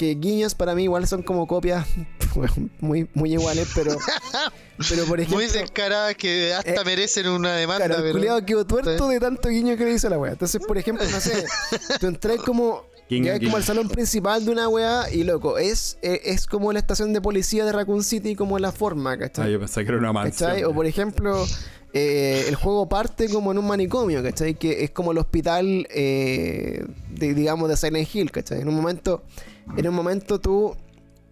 que 0.00 0.14
guiños 0.14 0.54
para 0.54 0.74
mí 0.74 0.84
igual 0.84 1.06
son 1.06 1.22
como 1.22 1.46
copias 1.46 1.86
muy, 2.80 3.06
muy 3.12 3.32
iguales, 3.34 3.68
pero. 3.74 3.98
pero 4.88 5.04
por 5.04 5.20
ejemplo. 5.20 5.36
Muy 5.36 5.46
descaradas 5.46 6.14
que 6.14 6.54
hasta 6.54 6.80
Eh, 6.80 6.84
merecen 6.86 7.28
una 7.28 7.54
demanda. 7.54 7.84
Claro, 7.84 7.96
el 8.00 8.02
pero- 8.08 8.14
culiado 8.14 8.46
quedó 8.46 8.64
tuerto 8.66 9.08
de 9.08 9.20
tanto 9.20 9.50
guiño 9.50 9.76
que 9.76 9.84
le 9.84 9.92
hizo 9.92 10.08
la 10.08 10.18
wea. 10.18 10.32
Entonces, 10.32 10.62
por 10.66 10.78
ejemplo, 10.78 11.04
no 11.10 11.20
sé, 11.20 11.44
tú 12.00 12.06
entras 12.06 12.38
como. 12.38 12.88
Llegas 13.10 13.40
como 13.40 13.56
al 13.56 13.64
salón 13.64 13.88
principal 13.88 14.42
de 14.44 14.52
una 14.52 14.68
wea 14.68 15.10
y 15.12 15.24
loco, 15.24 15.58
es, 15.58 15.98
es, 16.00 16.20
es 16.24 16.46
como 16.46 16.72
la 16.72 16.78
estación 16.78 17.12
de 17.12 17.20
policía 17.20 17.64
de 17.64 17.72
Raccoon 17.72 18.04
City, 18.04 18.36
como 18.36 18.58
la 18.60 18.70
forma, 18.72 19.12
Ah, 19.12 19.18
¿cachai? 19.18 19.50
yo 19.52 19.58
pensé 19.58 19.82
que 19.82 19.88
era 19.88 19.98
una 19.98 20.12
mansión. 20.12 20.48
¿Cachai? 20.50 20.62
O 20.64 20.72
por 20.72 20.86
ejemplo, 20.86 21.44
eh, 21.92 22.44
el 22.46 22.54
juego 22.54 22.88
parte 22.88 23.28
como 23.28 23.50
en 23.50 23.58
un 23.58 23.66
manicomio, 23.66 24.22
¿cachai? 24.22 24.54
Que 24.54 24.84
es 24.84 24.92
como 24.92 25.10
el 25.10 25.18
hospital, 25.18 25.88
eh, 25.90 26.84
de, 27.10 27.34
digamos, 27.34 27.68
de 27.68 27.76
Silent 27.76 28.08
Hill, 28.14 28.30
¿cachai? 28.30 28.60
En 28.60 28.68
un 28.68 28.76
momento, 28.76 29.24
en 29.76 29.88
un 29.88 29.94
momento 29.94 30.40
tú 30.40 30.74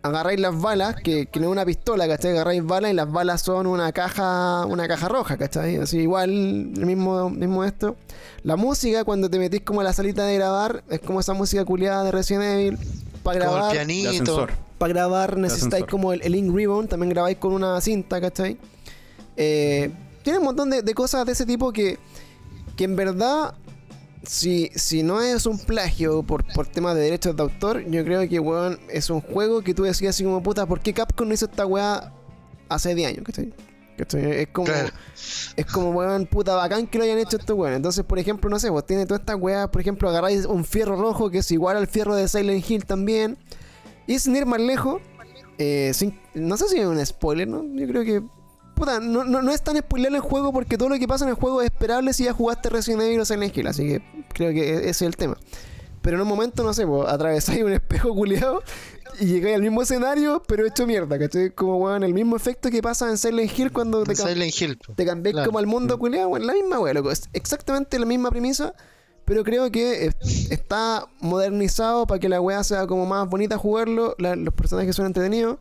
agarráis 0.03 0.39
las 0.41 0.59
balas, 0.61 0.97
que, 0.97 1.27
que 1.27 1.41
no 1.41 1.47
es 1.47 1.53
una 1.53 1.65
pistola, 1.65 2.07
¿cachai? 2.07 2.31
Agarráis 2.33 2.65
balas 2.65 2.93
y 2.93 2.95
las 2.95 3.11
balas 3.11 3.43
son 3.43 3.67
una 3.67 3.93
caja, 3.93 4.65
una 4.67 4.87
caja 4.89 5.09
roja, 5.09 5.37
¿cachai? 5.37 5.77
Así 5.77 5.99
igual, 5.99 6.31
el 6.31 6.87
mismo, 6.87 7.31
mismo 7.31 7.65
esto. 7.65 7.97
La 8.45 8.57
música, 8.57 9.05
cuando 9.05 9.29
te 9.29 9.39
metís 9.39 9.63
como 9.63 9.81
a 9.81 9.85
la 9.85 9.93
salita 9.93 10.25
de 10.25 10.37
grabar, 10.37 10.85
es 10.89 11.01
como 11.01 11.21
esa 11.21 11.35
música 11.35 11.65
culiada 11.65 12.05
de 12.05 12.13
Resident 12.13 12.45
Evil. 12.45 12.79
Para 13.23 13.41
Como 13.41 13.51
el 13.51 13.57
grabar, 13.57 13.73
pianito. 13.73 14.47
para 14.79 14.93
grabar 14.93 15.37
necesitáis 15.37 15.85
como 15.87 16.13
el, 16.13 16.23
el 16.23 16.35
Ink 16.37 16.55
Ribbon, 16.55 16.87
también 16.87 17.11
grabáis 17.11 17.37
con 17.37 17.53
una 17.53 17.79
cinta, 17.81 18.21
¿cachai? 18.21 18.57
Eh, 19.37 19.91
tiene 20.23 20.39
un 20.39 20.45
montón 20.45 20.71
de, 20.71 20.83
de 20.83 20.95
cosas 20.95 21.27
de 21.27 21.33
ese 21.33 21.45
tipo 21.45 21.73
que, 21.73 21.99
que 22.77 22.85
en 22.85 22.95
verdad, 22.97 23.55
si, 24.29 24.71
si 24.75 25.03
no 25.03 25.23
es 25.23 25.47
un 25.47 25.59
plagio 25.59 26.23
por, 26.23 26.45
por 26.53 26.67
temas 26.67 26.95
de 26.95 27.01
derechos 27.03 27.35
de 27.35 27.43
autor, 27.43 27.85
yo 27.89 28.05
creo 28.05 28.29
que, 28.29 28.39
weón, 28.39 28.79
es 28.91 29.09
un 29.09 29.21
juego 29.23 29.63
que 29.63 29.73
tú 29.75 29.85
decías 29.85 30.15
así 30.15 30.25
como, 30.25 30.43
puta, 30.43 30.67
¿por 30.67 30.81
qué 30.81 30.93
Capcom 30.93 31.27
no 31.27 31.33
hizo 31.35 31.47
esta 31.47 31.65
weá 31.65 32.13
hace 32.69 32.95
10 32.95 33.09
años, 33.09 33.25
¿cachai? 33.25 33.55
¿Cachai? 33.97 34.43
Es 34.43 34.49
como, 34.49 34.67
Claro. 34.67 34.91
es 35.57 35.67
como, 35.67 35.91
weón, 35.93 36.27
puta 36.27 36.55
bacán 36.55 36.87
que 36.87 36.99
lo 36.99 37.05
hayan 37.05 37.19
hecho 37.19 37.39
estos 37.39 37.57
weones. 37.57 37.79
Entonces, 37.79 38.05
por 38.05 38.19
ejemplo, 38.19 38.51
no 38.51 38.59
sé, 38.59 38.69
vos 38.71 38.85
tiene 38.87 39.07
todas 39.07 39.21
estas 39.21 39.37
weas, 39.41 39.69
por 39.71 39.81
ejemplo, 39.81 40.09
agarráis 40.11 40.45
un 40.45 40.65
fierro 40.65 40.97
rojo 40.97 41.31
que 41.31 41.39
es 41.39 41.51
igual 41.51 41.79
al 41.79 41.87
fierro 41.87 42.15
de 42.15 42.29
Silent 42.29 42.71
Hill 42.71 42.85
también. 42.85 43.39
Y 44.07 44.19
sin 44.19 44.37
ir 44.37 44.45
más 44.47 44.61
lejos, 44.61 45.01
eh, 45.59 45.91
sin- 45.95 46.21
no 46.35 46.57
sé 46.57 46.69
si 46.69 46.79
es 46.79 46.87
un 46.87 47.05
spoiler, 47.05 47.49
¿no? 47.49 47.65
Yo 47.75 47.87
creo 47.89 48.05
que. 48.05 48.23
Puta, 48.79 49.01
no, 49.01 49.25
no, 49.25 49.43
no 49.43 49.51
es 49.53 49.63
tan 49.63 49.77
spoiler 49.77 50.15
el 50.15 50.21
juego 50.21 50.53
porque 50.53 50.79
todo 50.79 50.89
lo 50.89 50.99
que 50.99 51.09
pasa 51.09 51.25
en 51.25 51.31
el 51.31 51.35
juego 51.35 51.61
es 51.63 51.67
esperable 51.67 52.13
si 52.13 52.25
ya 52.25 52.33
jugaste 52.33 52.69
Resident 52.69 53.03
Evil 53.03 53.21
o 53.21 53.25
Silent 53.25 53.57
Hill. 53.57 53.67
Así 53.67 53.87
que 53.89 54.03
creo 54.33 54.53
que 54.53 54.71
e- 54.71 54.79
ese 54.81 54.89
es 54.91 55.03
el 55.03 55.17
tema. 55.17 55.37
Pero 56.01 56.17
en 56.17 56.23
un 56.23 56.29
momento, 56.29 56.63
no 56.63 56.73
sé, 56.73 56.87
pues, 56.87 57.09
atravesáis 57.09 57.63
un 57.65 57.73
espejo 57.73 58.15
culiado 58.15 58.63
y 59.21 59.27
llegáis 59.27 59.57
al 59.57 59.63
mismo 59.63 59.83
escenario, 59.83 60.43
pero 60.47 60.65
hecho 60.65 60.87
mierda, 60.87 61.19
¿cachai? 61.19 61.51
Como, 61.51 61.77
weón, 61.79 62.05
el 62.05 62.15
mismo 62.15 62.37
efecto 62.37 62.71
que 62.71 62.81
pasa 62.81 63.11
en 63.11 63.19
Silent 63.19 63.59
Hill 63.59 63.73
cuando 63.73 64.05
te, 64.05 64.13
cam- 64.13 64.29
Silent 64.29 64.61
Hill. 64.63 64.79
te 64.95 65.05
Claro. 65.05 65.45
como 65.45 65.59
al 65.59 65.67
mundo 65.67 65.99
culiado, 65.99 66.29
weón, 66.29 66.47
la 66.47 66.53
misma 66.53 66.79
weón, 66.79 66.95
loco. 66.95 67.11
Es 67.11 67.29
exactamente 67.33 67.99
la 67.99 68.07
misma 68.07 68.31
premisa, 68.31 68.75
pero 69.25 69.43
creo 69.43 69.71
que 69.73 70.07
es- 70.07 70.51
está 70.53 71.07
modernizado 71.21 72.07
para 72.07 72.21
que 72.21 72.29
la 72.29 72.41
weá 72.41 72.63
sea 72.63 72.87
como 72.87 73.05
más 73.05 73.29
bonita 73.29 73.59
jugarlo, 73.59 74.15
la- 74.19 74.37
los 74.37 74.55
personajes 74.55 74.95
son 74.95 75.07
entretenidos, 75.07 75.59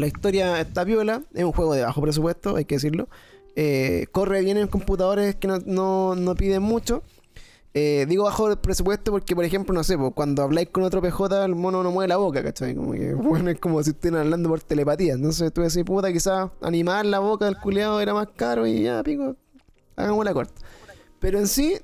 la 0.00 0.06
historia 0.06 0.60
está 0.60 0.84
viola, 0.84 1.22
es 1.34 1.44
un 1.44 1.52
juego 1.52 1.74
de 1.74 1.82
bajo 1.82 2.00
presupuesto, 2.00 2.56
hay 2.56 2.64
que 2.64 2.76
decirlo. 2.76 3.08
Eh, 3.54 4.06
corre 4.12 4.40
bien 4.42 4.56
en 4.56 4.68
computadores 4.68 5.36
que 5.36 5.46
no, 5.46 5.58
no, 5.66 6.14
no 6.14 6.34
piden 6.34 6.62
mucho. 6.62 7.02
Eh, 7.72 8.04
digo 8.08 8.24
bajo 8.24 8.56
presupuesto 8.56 9.12
porque, 9.12 9.36
por 9.36 9.44
ejemplo, 9.44 9.72
no 9.72 9.84
sé, 9.84 9.96
cuando 10.14 10.42
habláis 10.42 10.70
con 10.70 10.82
otro 10.82 11.00
PJ, 11.00 11.44
el 11.44 11.54
mono 11.54 11.84
no 11.84 11.92
mueve 11.92 12.08
la 12.08 12.16
boca, 12.16 12.42
¿cachai? 12.42 12.74
Como 12.74 12.92
que, 12.92 13.14
bueno, 13.14 13.50
es 13.50 13.60
como 13.60 13.82
si 13.82 13.90
estuvieran 13.90 14.22
hablando 14.22 14.48
por 14.48 14.60
telepatía. 14.60 15.14
Entonces 15.14 15.52
tú 15.52 15.60
decís, 15.60 15.84
puta, 15.84 16.12
quizás 16.12 16.50
animar 16.62 17.06
la 17.06 17.20
boca 17.20 17.44
del 17.44 17.58
culeado 17.58 18.00
era 18.00 18.14
más 18.14 18.28
caro 18.34 18.66
y 18.66 18.82
ya, 18.82 19.02
pico, 19.02 19.36
hagamos 19.96 20.24
la 20.24 20.32
corta. 20.34 20.60
Pero 21.20 21.38
en 21.38 21.46
sí, 21.46 21.76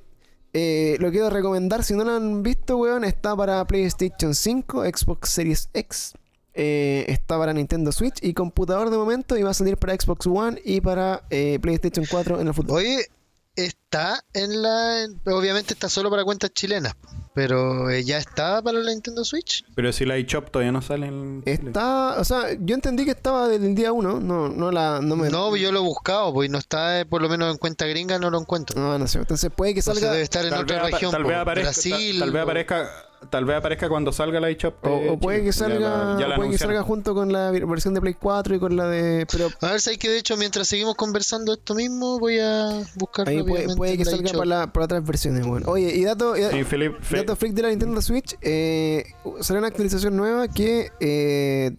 eh, 0.55 0.97
lo 0.99 1.11
quiero 1.11 1.31
recomendar, 1.31 1.85
si 1.85 1.95
no 1.95 2.05
lo 2.05 2.13
han 2.13 2.43
visto, 2.43 2.79
weón, 2.79 3.05
está 3.05 3.37
para 3.37 3.65
PlayStation 3.67 4.35
5, 4.35 4.85
Xbox 4.85 5.29
Series 5.29 5.69
X, 5.75 6.15
eh, 6.57 7.05
está 7.09 7.39
para 7.39 7.53
Nintendo 7.53 7.93
Switch 7.93 8.19
y 8.23 8.33
computador 8.35 8.91
de 8.91 8.97
momento 8.97 9.37
y 9.37 9.43
va 9.43 9.51
a 9.51 9.55
salir 9.55 9.77
para 9.77 9.95
Xbox 9.95 10.27
One 10.27 10.61
y 10.65 10.81
para 10.81 11.23
eh, 11.31 11.59
PlayStation 11.61 12.07
4 12.11 12.41
en 12.41 12.49
el 12.49 12.55
futuro. 12.55 12.75
Oye, 12.75 13.07
está 13.55 14.23
en 14.33 14.63
la. 14.63 15.05
en- 15.05 15.21
Obviamente 15.27 15.75
está 15.75 15.89
solo 15.89 16.11
para 16.11 16.25
cuentas 16.25 16.51
chilenas. 16.53 16.95
Pero 17.35 17.91
eh, 17.91 18.03
ya 18.03 18.17
está 18.17 18.63
para 18.63 18.79
la 18.79 18.91
Nintendo 18.91 19.23
Switch. 19.23 19.63
Pero 19.75 19.93
si 19.93 20.07
la 20.07 20.17
eShop 20.17 20.51
todavía 20.51 20.73
no 20.73 20.81
sale 20.81 21.07
en... 21.09 21.43
Está, 21.45 22.19
o 22.19 22.25
sea, 22.25 22.47
yo 22.59 22.75
entendí 22.75 23.05
que 23.05 23.11
estaba 23.11 23.47
del 23.47 23.75
día 23.75 23.93
1, 23.93 24.21
no, 24.21 24.49
no 24.49 24.73
la, 24.73 25.01
no 25.03 25.17
me... 25.17 25.29
No, 25.29 25.55
yo 25.55 25.71
lo 25.71 25.81
he 25.81 25.83
buscado, 25.83 26.33
pues 26.33 26.49
no 26.49 26.57
está, 26.57 27.01
eh, 27.01 27.05
por 27.05 27.21
lo 27.21 27.29
menos 27.29 27.53
en 27.53 27.59
cuenta 27.59 27.85
gringa, 27.87 28.19
no 28.19 28.31
lo 28.31 28.41
encuentro. 28.41 28.81
No, 28.81 28.99
no 28.99 29.07
sé, 29.07 29.19
entonces 29.19 29.51
puede 29.55 29.75
que 29.75 29.81
Entonces 29.81 30.01
salga... 30.01 30.13
debe 30.15 30.25
estar 30.25 30.45
en 30.47 30.51
Tal 30.51 30.63
otra 30.63 30.83
vez, 30.85 30.93
región, 30.93 31.13
tal 31.13 31.25
vez 31.25 31.37
aparezca, 31.37 31.69
Brasil. 31.73 32.11
tal, 32.13 32.21
tal 32.21 32.31
vez 32.33 32.41
o- 32.41 32.45
aparezca, 32.45 32.91
tal 33.31 33.45
vez 33.45 33.57
aparezca 33.57 33.89
cuando 33.89 34.13
salga 34.13 34.41
la 34.41 34.49
eShop. 34.51 34.75
O, 34.85 34.89
eh, 34.89 35.11
o 35.11 35.19
puede 35.19 35.39
que 35.45 35.53
Ya 35.53 35.69
la- 35.69 35.75
salga, 35.75 36.17
ya 36.21 36.29
la 36.29 36.35
o 36.35 36.37
puede 36.39 36.51
que 36.51 36.59
salga 36.59 36.83
junto 36.83 37.15
con 37.15 37.33
la 37.33 37.51
versión 37.51 37.95
de 37.95 38.01
Play 38.01 38.15
4 38.15 38.55
y 38.57 38.59
con 38.59 38.77
la 38.77 38.87
de... 38.89 39.27
Pero 39.31 39.49
A 39.61 39.71
ver, 39.73 39.81
sabes 39.81 39.99
que 39.99 40.09
de 40.09 40.19
hecho, 40.19 40.37
mientras 40.37 40.69
seguimos 40.69 40.95
conversando 40.95 41.53
esto 41.55 41.75
mismo, 41.75 42.19
voy 42.19 42.39
a 42.39 42.83
buscar 42.97 43.29
ahí 43.29 43.43
puede, 43.43 43.75
puede 43.77 43.97
que 43.99 44.05
la 44.05 44.11
salga 44.11 44.33
para, 44.33 44.45
la- 44.45 44.73
para 44.73 44.85
otras 44.87 45.05
versiones, 45.05 45.47
bueno. 45.47 45.67
Oye, 45.71 45.95
y 45.95 46.05
dato... 46.05 46.37
y- 46.37 46.43
Sí, 46.43 47.17
Dato 47.17 47.37
freak 47.37 47.55
de 47.55 47.63
la 47.63 47.69
Nintendo 47.71 48.01
Switch, 48.03 48.37
eh, 48.43 49.05
salió 49.41 49.59
una 49.59 49.69
actualización 49.69 50.17
nueva 50.17 50.49
que 50.49 50.91
eh, 51.01 51.77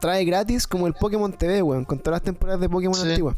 trae 0.00 0.24
gratis 0.24 0.66
como 0.66 0.86
el 0.86 0.94
Pokémon 0.94 1.32
TV, 1.32 1.62
weón, 1.62 1.84
con 1.84 1.98
todas 1.98 2.16
las 2.20 2.22
temporadas 2.22 2.60
de 2.60 2.68
Pokémon 2.68 2.94
Sí. 2.94 3.08
antiguas. 3.08 3.36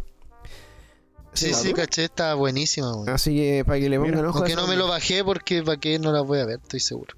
Sí, 1.35 1.55
sí, 1.55 1.73
caché, 1.73 2.05
está 2.05 2.35
buenísima, 2.35 2.95
weón. 2.95 3.09
Así 3.09 3.35
que 3.35 3.65
para 3.67 3.79
que 3.81 3.89
le 3.89 3.99
pongan 3.99 4.27
ojo 4.27 4.39
Aunque 4.39 4.55
no 4.55 4.67
me 4.67 4.77
lo 4.77 4.87
bajé 4.89 5.25
porque 5.25 5.63
para 5.63 5.79
qué 5.79 5.99
no 5.99 6.13
la 6.13 6.21
voy 6.21 6.39
a 6.41 6.45
ver, 6.47 6.61
estoy 6.63 6.81
seguro. 6.81 7.15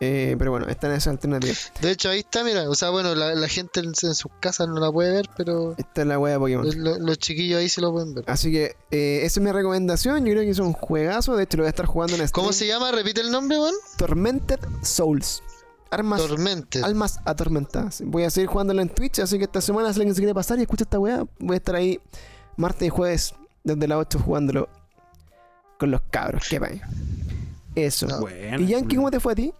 eh, 0.00 0.34
Pero 0.36 0.50
bueno, 0.50 0.66
está 0.68 0.88
en 0.88 0.94
esa 0.94 1.10
alternativa. 1.10 1.54
De 1.80 1.90
hecho, 1.92 2.08
ahí 2.10 2.18
está, 2.20 2.42
mira. 2.42 2.68
O 2.68 2.74
sea, 2.74 2.90
bueno, 2.90 3.14
la, 3.14 3.34
la 3.36 3.46
gente 3.48 3.78
en, 3.80 3.86
en 4.02 4.14
sus 4.16 4.32
casas 4.40 4.66
no 4.66 4.80
la 4.80 4.90
puede 4.90 5.12
ver, 5.12 5.28
pero 5.36 5.76
Esta 5.78 6.00
es 6.02 6.06
la 6.08 6.18
wea 6.18 6.32
de 6.34 6.38
Pokémon. 6.40 6.64
los, 6.66 6.74
los- 6.74 6.98
los 6.98 7.18
chiquillos 7.18 7.60
ahí 7.60 7.68
se 7.68 7.80
lo 7.80 7.92
pueden 7.92 8.14
ver. 8.14 8.24
Así 8.26 8.50
que 8.50 8.74
eh, 8.90 9.20
esa 9.22 9.38
es 9.38 9.44
mi 9.44 9.52
recomendación. 9.52 10.24
Yo 10.26 10.32
creo 10.32 10.42
que 10.42 10.50
es 10.50 10.58
un 10.58 10.72
juegazo. 10.72 11.36
De 11.36 11.44
hecho, 11.44 11.56
lo 11.58 11.62
voy 11.62 11.68
a 11.68 11.70
estar 11.70 11.86
jugando 11.86 12.16
en 12.16 12.28
¿Cómo 12.30 12.48
se 12.52 12.64
stream. 12.64 12.80
llama? 12.80 12.90
Repite 12.90 13.20
el 13.20 13.30
nombre, 13.30 13.58
weón. 13.60 13.74
Tormented 13.96 14.58
Souls. 14.82 15.40
Armas, 15.90 16.22
almas 16.82 17.20
atormentadas. 17.26 18.02
Voy 18.06 18.24
a 18.24 18.30
seguir 18.30 18.48
jugándolo 18.48 18.80
en 18.82 18.88
Twitch. 18.88 19.18
Así 19.20 19.36
que 19.38 19.44
esta 19.44 19.60
semana, 19.60 19.92
si 19.92 20.00
alguien 20.00 20.14
se 20.14 20.20
quiere 20.22 20.34
pasar 20.34 20.58
y 20.58 20.62
escucha 20.62 20.84
esta 20.84 20.98
wea, 20.98 21.24
voy 21.38 21.54
a 21.54 21.58
estar 21.58 21.76
ahí 21.76 22.00
martes 22.56 22.86
y 22.86 22.88
jueves 22.88 23.34
desde 23.64 23.88
las 23.88 23.98
8 23.98 24.18
jugándolo 24.18 24.68
con 25.78 25.90
los 25.90 26.00
cabros. 26.10 26.46
Qué 26.48 26.60
país. 26.60 26.80
Eso. 27.74 28.06
No. 28.06 28.20
Buena, 28.20 28.58
¿Y 28.60 28.66
Yankee, 28.66 28.96
cómo 28.96 29.10
te 29.10 29.20
fue 29.20 29.32
a 29.32 29.36
ti? 29.36 29.52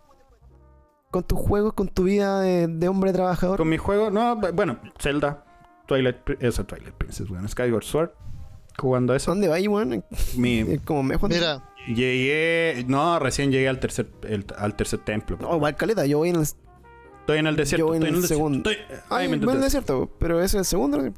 Con 1.10 1.22
tus 1.24 1.38
juegos, 1.38 1.74
con 1.74 1.88
tu 1.88 2.04
vida 2.04 2.40
de, 2.40 2.66
de 2.68 2.88
hombre 2.88 3.12
trabajador. 3.12 3.58
Con 3.58 3.68
mi 3.68 3.76
juego, 3.78 4.10
no, 4.10 4.36
bueno, 4.36 4.78
Zelda, 4.98 5.44
Twilight, 5.86 6.16
Pri- 6.18 6.38
eso, 6.40 6.64
Twilight 6.64 6.94
Princess, 6.94 7.28
bueno, 7.28 7.46
Skyward 7.48 7.84
Sword, 7.84 8.10
jugando 8.78 9.14
eso. 9.14 9.30
¿Dónde 9.30 9.48
vais, 9.48 9.66
weón? 9.68 10.04
Mi, 10.36 10.58
Es 10.60 10.80
como 10.82 11.02
me 11.02 11.16
Juan. 11.16 11.32
Mira, 11.32 11.70
llegué, 11.86 12.84
no, 12.86 13.18
recién 13.18 13.50
llegué 13.52 13.68
al 13.68 13.78
tercer, 13.78 14.10
el- 14.22 14.46
al 14.56 14.74
tercer 14.74 15.00
templo. 15.00 15.36
No, 15.40 15.54
igual 15.56 15.76
caleta. 15.76 16.06
Yo 16.06 16.18
voy 16.18 16.30
en 16.30 16.36
el. 16.36 16.42
Estoy 16.42 17.38
en 17.38 17.46
el 17.46 17.56
desierto, 17.56 17.80
yo 17.80 17.86
voy 17.88 17.96
en 17.98 18.02
estoy 18.04 18.16
en 18.16 18.22
el 18.22 18.28
segundo. 18.28 18.70
Estoy- 18.70 18.84
Ah, 19.10 19.16
ay, 19.18 19.28
me 19.28 19.36
en 19.36 19.48
el 19.48 19.60
desierto, 19.60 20.10
pero 20.18 20.42
es 20.42 20.54
el 20.54 20.64
segundo. 20.64 20.98
¿no? 20.98 21.12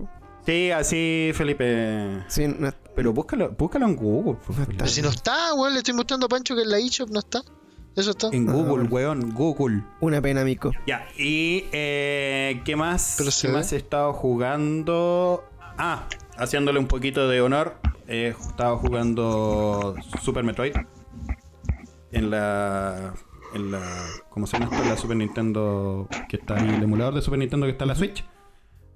Sí, 0.47 0.71
así, 0.71 1.31
Felipe. 1.35 2.23
Sí, 2.29 2.47
no, 2.47 2.71
Pero 2.95 3.13
búscalo, 3.13 3.51
búscalo 3.51 3.87
en 3.87 3.97
Google. 3.97 4.39
pero 4.77 4.87
si 4.87 5.01
no 5.03 5.09
está, 5.09 5.55
weón, 5.55 5.73
le 5.73 5.79
estoy 5.79 5.95
mostrando 5.95 6.27
a 6.27 6.29
Pancho 6.29 6.55
que 6.55 6.63
en 6.63 6.71
la 6.71 6.79
eShop 6.79 7.09
no 7.11 7.21
está. 7.21 7.43
Eso 7.97 8.11
está. 8.11 8.29
En 8.33 8.49
Ah, 8.49 8.53
Google, 8.53 8.89
bueno. 8.89 8.89
weón, 8.91 9.31
Google. 9.35 9.83
una 10.01 10.21
pena, 10.21 10.45
mico. 10.45 10.73
Ya, 10.87 11.07
y 11.17 11.65
eh, 11.73 12.61
¿qué 12.65 12.77
más? 12.77 13.15
Pero 13.19 13.31
¿Qué 13.41 13.47
ve. 13.49 13.53
más 13.55 13.73
he 13.73 13.77
estado 13.77 14.13
jugando? 14.13 15.45
Ah, 15.79 16.07
haciéndole 16.37 16.79
un 16.79 16.87
poquito 16.89 17.29
de 17.29 17.41
honor. 17.41 17.77
He 18.07 18.29
estado 18.29 18.77
jugando 18.79 19.95
Super 20.23 20.45
Metroid. 20.45 20.75
En 22.13 22.31
la. 22.31 23.15
En 23.55 23.71
la. 23.73 23.81
¿Cómo 24.31 24.47
se 24.47 24.59
llama 24.59 24.71
esto? 24.71 24.83
En 24.85 24.91
la 24.91 24.97
Super 24.97 25.17
Nintendo. 25.17 26.09
Que 26.29 26.37
está 26.37 26.57
ahí, 26.57 26.69
el 26.69 26.83
emulador 26.83 27.15
de 27.15 27.23
Super 27.23 27.39
Nintendo 27.39 27.67
que 27.67 27.73
está 27.73 27.85
en 27.85 27.89
la 27.89 27.95
Switch. 27.95 28.25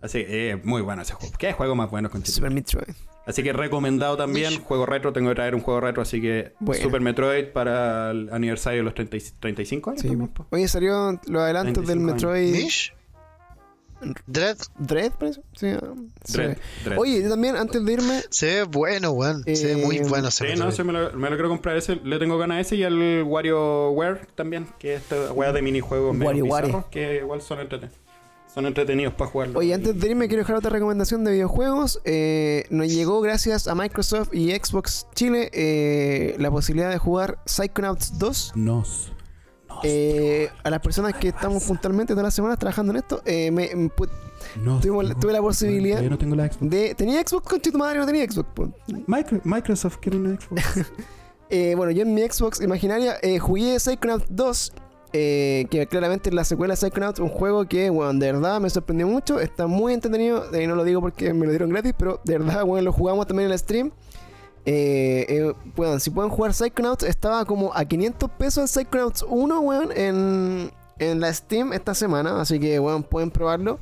Así 0.00 0.24
que 0.24 0.50
eh, 0.50 0.56
muy 0.62 0.80
bueno 0.82 1.02
ese 1.02 1.14
juego. 1.14 1.34
¿Qué 1.38 1.52
juego 1.52 1.74
más 1.74 1.90
bueno 1.90 2.08
con 2.10 2.24
Super 2.24 2.50
Metroid. 2.50 2.94
Así 3.26 3.42
que 3.42 3.52
recomendado 3.52 4.16
también. 4.16 4.50
Mish. 4.50 4.62
Juego 4.62 4.86
retro. 4.86 5.12
Tengo 5.12 5.28
que 5.30 5.34
traer 5.34 5.54
un 5.54 5.60
juego 5.60 5.80
retro. 5.80 6.02
Así 6.02 6.20
que 6.20 6.52
Bueno. 6.60 6.82
Super 6.82 7.00
Metroid 7.00 7.46
para 7.48 8.12
el 8.12 8.28
aniversario 8.32 8.78
de 8.80 8.84
los 8.84 8.94
30 8.94 9.16
y- 9.16 9.22
35 9.40 9.90
años. 9.90 10.02
Sí. 10.02 10.08
también. 10.08 10.30
Oye, 10.50 10.68
salió 10.68 11.20
los 11.26 11.42
adelantos 11.42 11.86
del 11.86 11.98
25 11.98 12.12
Metroid 12.14 12.52
Mish. 12.64 12.94
Dread. 14.28 14.56
Dread, 14.78 15.10
parece. 15.18 15.40
Sí, 15.56 15.66
se 16.24 16.32
Dread, 16.38 16.48
ve. 16.50 16.58
Dread. 16.84 16.98
Oye, 17.00 17.20
yo 17.24 17.28
también, 17.30 17.56
antes 17.56 17.84
de 17.84 17.92
irme, 17.92 18.22
Se 18.30 18.46
ve 18.46 18.62
bueno, 18.62 19.10
weón. 19.10 19.42
Se 19.44 19.74
ve 19.74 19.84
muy 19.84 19.96
Eh, 19.96 20.04
bueno. 20.08 20.30
Sí, 20.30 20.44
ese 20.46 20.56
no, 20.56 20.70
sí, 20.70 20.84
me 20.84 20.92
lo, 20.92 21.12
me 21.14 21.28
lo 21.28 21.34
quiero 21.36 21.48
comprar 21.48 21.76
ese. 21.76 21.96
Le 21.96 22.18
tengo 22.20 22.38
ganas 22.38 22.58
a 22.58 22.60
ese 22.60 22.76
y 22.76 22.84
al 22.84 23.24
WarioWare 23.24 24.26
también, 24.36 24.68
que 24.78 24.94
es 24.94 25.02
esta 25.02 25.32
weá 25.32 25.52
de 25.52 25.62
minijuegos 25.62 26.14
medio 26.14 26.28
WarioWare. 26.28 26.66
bizarros 26.66 26.86
que 26.90 27.16
igual 27.16 27.42
son, 27.42 27.58
entreten- 27.58 27.90
son 28.58 28.66
entretenidos 28.66 29.14
para 29.14 29.30
jugarlo. 29.30 29.58
oye, 29.60 29.72
antes 29.72 29.98
de 30.00 30.08
irme 30.10 30.26
quiero 30.26 30.42
dejar 30.42 30.56
otra 30.56 30.70
recomendación 30.70 31.22
de 31.22 31.30
videojuegos. 31.32 32.00
Eh, 32.04 32.64
nos 32.70 32.88
llegó 32.88 33.20
gracias 33.20 33.68
a 33.68 33.74
Microsoft 33.76 34.34
y 34.34 34.50
Xbox 34.50 35.06
Chile 35.14 35.48
eh, 35.52 36.34
la 36.38 36.50
posibilidad 36.50 36.90
de 36.90 36.98
jugar 36.98 37.38
Psychonauts 37.46 38.18
2. 38.18 38.52
Nos. 38.56 39.12
Nos. 39.68 39.78
Eh, 39.84 40.48
a 40.64 40.70
las 40.70 40.80
personas 40.80 41.14
que 41.14 41.28
estamos 41.28 41.62
puntualmente 41.62 42.14
todas 42.14 42.24
las 42.24 42.34
semanas 42.34 42.58
trabajando 42.58 42.90
en 42.92 42.96
esto, 42.96 43.22
eh, 43.24 43.52
me- 43.52 43.70
me 43.76 43.90
pu- 43.90 44.08
nos. 44.60 44.80
tuve 44.82 45.04
la- 45.04 45.14
tuve 45.14 45.32
la 45.32 45.40
posibilidad- 45.40 46.00
Yo 46.02 46.10
no 46.10 46.18
tengo 46.18 46.34
la 46.34 46.48
Xbox. 46.50 46.68
de, 46.68 46.94
tenía 46.96 47.20
Xbox 47.24 47.46
con 47.48 47.60
tu 47.60 47.70
madre, 47.78 48.00
no 48.00 48.06
tenía 48.06 48.24
Xbox. 48.28 48.48
Micro- 49.06 49.40
Microsoft 49.44 49.98
quiere 50.00 50.18
una 50.18 50.36
Xbox. 50.40 50.62
Eh, 51.50 51.72
bueno, 51.76 51.90
yo 51.92 52.02
en 52.02 52.12
mi 52.12 52.20
Xbox 52.28 52.60
imaginaria 52.60 53.16
eh, 53.22 53.38
jugué 53.38 53.78
Psychonauts 53.80 54.26
2, 54.28 54.70
eh, 55.12 55.66
que 55.70 55.86
claramente 55.86 56.28
es 56.30 56.34
la 56.34 56.44
secuela 56.44 56.72
de 56.72 56.76
Psychonauts, 56.76 57.18
un 57.20 57.28
juego 57.28 57.66
que, 57.66 57.90
bueno, 57.90 58.12
de 58.18 58.32
verdad 58.32 58.60
me 58.60 58.68
sorprendió 58.70 59.06
mucho, 59.06 59.40
está 59.40 59.66
muy 59.66 59.92
entretenido, 59.94 60.44
eh, 60.54 60.66
no 60.66 60.74
lo 60.74 60.84
digo 60.84 61.00
porque 61.00 61.32
me 61.32 61.46
lo 61.46 61.52
dieron 61.52 61.70
gratis, 61.70 61.94
pero 61.98 62.20
de 62.24 62.38
verdad, 62.38 62.64
bueno, 62.64 62.84
lo 62.84 62.92
jugamos 62.92 63.26
también 63.26 63.46
en 63.46 63.52
el 63.52 63.58
stream. 63.58 63.90
Eh, 64.66 65.24
eh, 65.28 65.52
bueno, 65.76 65.98
si 65.98 66.10
pueden 66.10 66.30
jugar 66.30 66.52
Psychonauts, 66.52 67.04
estaba 67.04 67.44
como 67.46 67.72
a 67.74 67.84
500 67.86 68.30
pesos 68.32 68.62
el 68.64 68.68
Psychonauts 68.68 69.24
1, 69.28 69.60
weón, 69.60 69.92
en, 69.96 70.70
en 70.98 71.20
la 71.20 71.32
Steam 71.32 71.72
esta 71.72 71.94
semana, 71.94 72.40
así 72.40 72.58
que, 72.60 72.78
bueno, 72.78 73.02
pueden 73.02 73.30
probarlo. 73.30 73.78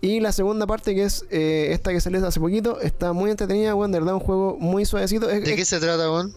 Y 0.00 0.20
la 0.20 0.32
segunda 0.32 0.66
parte, 0.66 0.94
que 0.94 1.04
es 1.04 1.24
eh, 1.30 1.68
esta 1.70 1.92
que 1.92 2.00
salió 2.00 2.26
hace 2.26 2.40
poquito, 2.40 2.80
está 2.80 3.12
muy 3.12 3.30
entretenida, 3.30 3.74
weón, 3.74 3.92
de 3.92 3.98
verdad, 4.00 4.14
un 4.14 4.20
juego 4.20 4.56
muy 4.58 4.84
suavecito. 4.86 5.28
Es- 5.30 5.44
¿De 5.44 5.50
es- 5.50 5.56
qué 5.56 5.64
se 5.64 5.78
trata, 5.80 6.10
weón? 6.10 6.34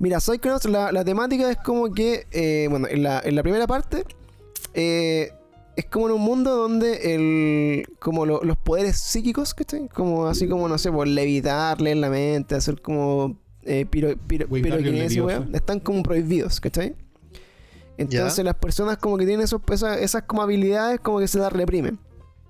Mira, 0.00 0.18
Psychonauts, 0.18 0.64
la, 0.64 0.90
la 0.90 1.04
temática 1.04 1.48
es 1.50 1.58
como 1.58 1.92
que, 1.94 2.26
eh, 2.32 2.66
bueno, 2.68 2.88
en 2.88 3.02
la, 3.04 3.20
en 3.24 3.36
la 3.36 3.42
primera 3.42 3.66
parte, 3.68 4.04
eh, 4.74 5.30
es 5.76 5.84
como 5.86 6.08
en 6.08 6.14
un 6.14 6.22
mundo 6.22 6.56
donde 6.56 7.14
el, 7.14 7.86
como 8.00 8.26
lo- 8.26 8.42
los 8.42 8.56
poderes 8.56 8.98
psíquicos, 8.98 9.54
¿cachai? 9.54 9.88
Como 9.88 10.26
así 10.26 10.48
como, 10.48 10.68
no 10.68 10.76
sé, 10.78 10.90
por 10.90 11.06
levitar, 11.06 11.80
leer 11.80 11.98
la 11.98 12.10
mente, 12.10 12.54
hacer 12.56 12.80
como 12.82 13.38
eh, 13.62 13.86
piro, 13.88 14.16
piro, 14.26 14.48
piroquinesis, 14.80 15.18
weón, 15.26 15.54
están 15.54 15.80
como 15.80 16.02
prohibidos, 16.02 16.60
¿cachai? 16.60 16.96
Entonces 17.98 18.44
las 18.44 18.54
personas 18.56 18.96
como 18.96 19.18
que 19.18 19.26
tienen 19.26 19.44
esos, 19.44 19.60
esas, 19.70 19.98
esas 20.00 20.22
como 20.22 20.40
habilidades 20.42 21.00
como 21.00 21.18
que 21.18 21.28
se 21.28 21.38
las 21.38 21.52
reprimen 21.52 21.98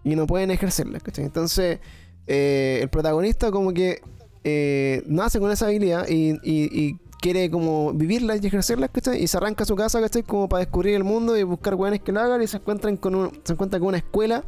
y 0.05 0.14
no 0.14 0.27
pueden 0.27 0.51
ejercerlas, 0.52 1.02
¿cachai? 1.02 1.24
Entonces 1.24 1.81
eh, 2.28 2.78
el 2.81 2.89
protagonista 2.89 3.51
como 3.51 3.72
que 3.72 4.01
eh, 4.44 5.02
nace 5.06 5.40
con 5.40 5.51
esa 5.51 5.66
habilidad 5.66 6.06
y, 6.09 6.31
y- 6.44 6.70
y 6.72 6.97
quiere 7.20 7.51
como 7.51 7.92
vivirlas 7.92 8.42
y 8.42 8.47
ejercerlas, 8.47 8.90
¿cachai? 8.92 9.22
Y 9.22 9.26
se 9.26 9.36
arranca 9.36 9.64
a 9.64 9.66
su 9.66 9.76
casa, 9.76 10.01
¿cachai? 10.01 10.22
Como 10.22 10.48
para 10.48 10.60
descubrir 10.64 10.94
el 10.94 11.05
mundo 11.05 11.36
y 11.36 11.42
buscar 11.42 11.74
weones 11.74 12.01
que 12.01 12.12
lo 12.12 12.20
hagan 12.20 12.42
y 12.42 12.47
se 12.47 12.56
encuentran 12.56 12.97
con 12.97 13.14
un- 13.14 13.30
se 13.44 13.52
encuentra 13.52 13.78
con 13.78 13.88
una 13.88 13.98
escuela, 13.98 14.44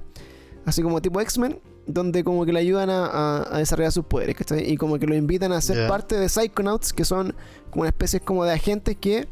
así 0.64 0.82
como 0.82 1.00
tipo 1.02 1.20
X-Men, 1.20 1.58
donde 1.86 2.22
como 2.24 2.44
que 2.46 2.52
le 2.52 2.60
ayudan 2.60 2.90
a, 2.90 3.06
a- 3.06 3.56
a 3.56 3.58
desarrollar 3.58 3.92
sus 3.92 4.04
poderes, 4.04 4.36
¿cachai? 4.36 4.70
Y 4.70 4.76
como 4.76 4.98
que 4.98 5.06
lo 5.06 5.14
invitan 5.14 5.52
a 5.52 5.60
ser 5.60 5.76
parte 5.88 6.16
de 6.16 6.28
Psychonauts, 6.28 6.92
que 6.92 7.04
son 7.04 7.34
como 7.70 7.82
una 7.82 7.88
especie 7.90 8.20
como 8.20 8.44
de 8.44 8.52
agentes 8.52 8.96
que 9.00 9.26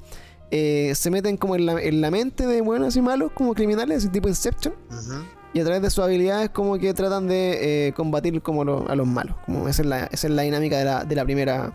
eh, 0.51 0.93
se 0.97 1.11
meten 1.11 1.37
como 1.37 1.55
en 1.55 1.65
la, 1.67 1.81
en 1.81 2.01
la 2.01 2.11
mente 2.11 2.45
de 2.47 2.61
buenos 2.61 2.97
y 2.97 3.01
malos, 3.03 3.31
como 3.35 3.55
criminales, 3.55 4.11
tipo 4.11 4.29
Inception. 4.29 4.75
Ujú. 4.91 5.23
Y 5.53 5.61
a 5.61 5.65
través 5.65 5.83
de 5.83 5.91
sus 5.91 6.03
habilidades 6.05 6.51
como 6.51 6.79
que 6.79 6.93
tratan 6.95 7.27
de 7.29 7.89
eh, 7.89 7.93
combatir 7.93 8.41
como 8.43 8.65
lo- 8.65 8.89
a 8.89 8.95
los 8.97 9.07
malos. 9.07 9.37
Como 9.47 9.69
esa 9.69 9.83
es 9.83 9.89
la, 9.89 10.05
esa 10.07 10.27
es 10.27 10.33
la 10.33 10.43
dinámica 10.43 10.79
de 10.79 10.85
la, 10.85 11.05
de 11.05 11.15
la 11.17 11.25
primera 11.25 11.73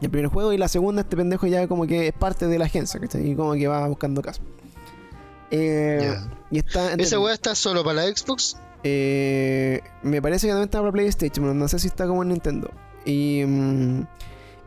del 0.00 0.10
primer 0.10 0.30
juego. 0.30 0.52
Y 0.52 0.58
la 0.58 0.68
segunda, 0.68 1.02
este 1.02 1.16
pendejo 1.16 1.46
ya 1.46 1.66
como 1.66 1.86
que 1.86 2.08
es 2.08 2.12
parte 2.12 2.46
de 2.46 2.58
la 2.58 2.66
agencia, 2.66 3.00
¿cachai? 3.00 3.30
Y 3.30 3.34
como 3.34 3.54
que 3.54 3.66
va 3.68 3.86
buscando 3.88 4.22
casos. 4.22 4.42
Eh. 5.50 6.14
Y 6.50 6.58
está 6.58 6.94
¿Esa 6.94 7.18
weá 7.18 7.34
está 7.34 7.54
solo 7.54 7.82
para 7.84 8.04
la 8.04 8.16
Xbox? 8.16 8.56
eh, 8.84 9.80
me 10.02 10.22
parece 10.22 10.46
que 10.46 10.52
también 10.52 10.68
está 10.68 10.78
para 10.80 10.92
PlayStation, 10.92 11.44
pero 11.44 11.54
no 11.54 11.68
sé 11.68 11.78
si 11.78 11.88
está 11.88 12.06
como 12.06 12.22
en 12.22 12.28
Nintendo. 12.28 12.70
Y, 13.04 13.42
mm, 13.46 14.06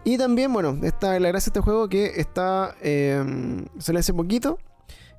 y 0.03 0.17
también, 0.17 0.51
bueno, 0.51 0.77
está 0.83 1.19
la 1.19 1.29
gracia 1.29 1.51
de 1.51 1.59
este 1.59 1.61
juego 1.61 1.87
que 1.87 2.19
está 2.19 2.75
eh, 2.81 3.23
sale 3.79 3.99
hace 3.99 4.13
poquito. 4.13 4.57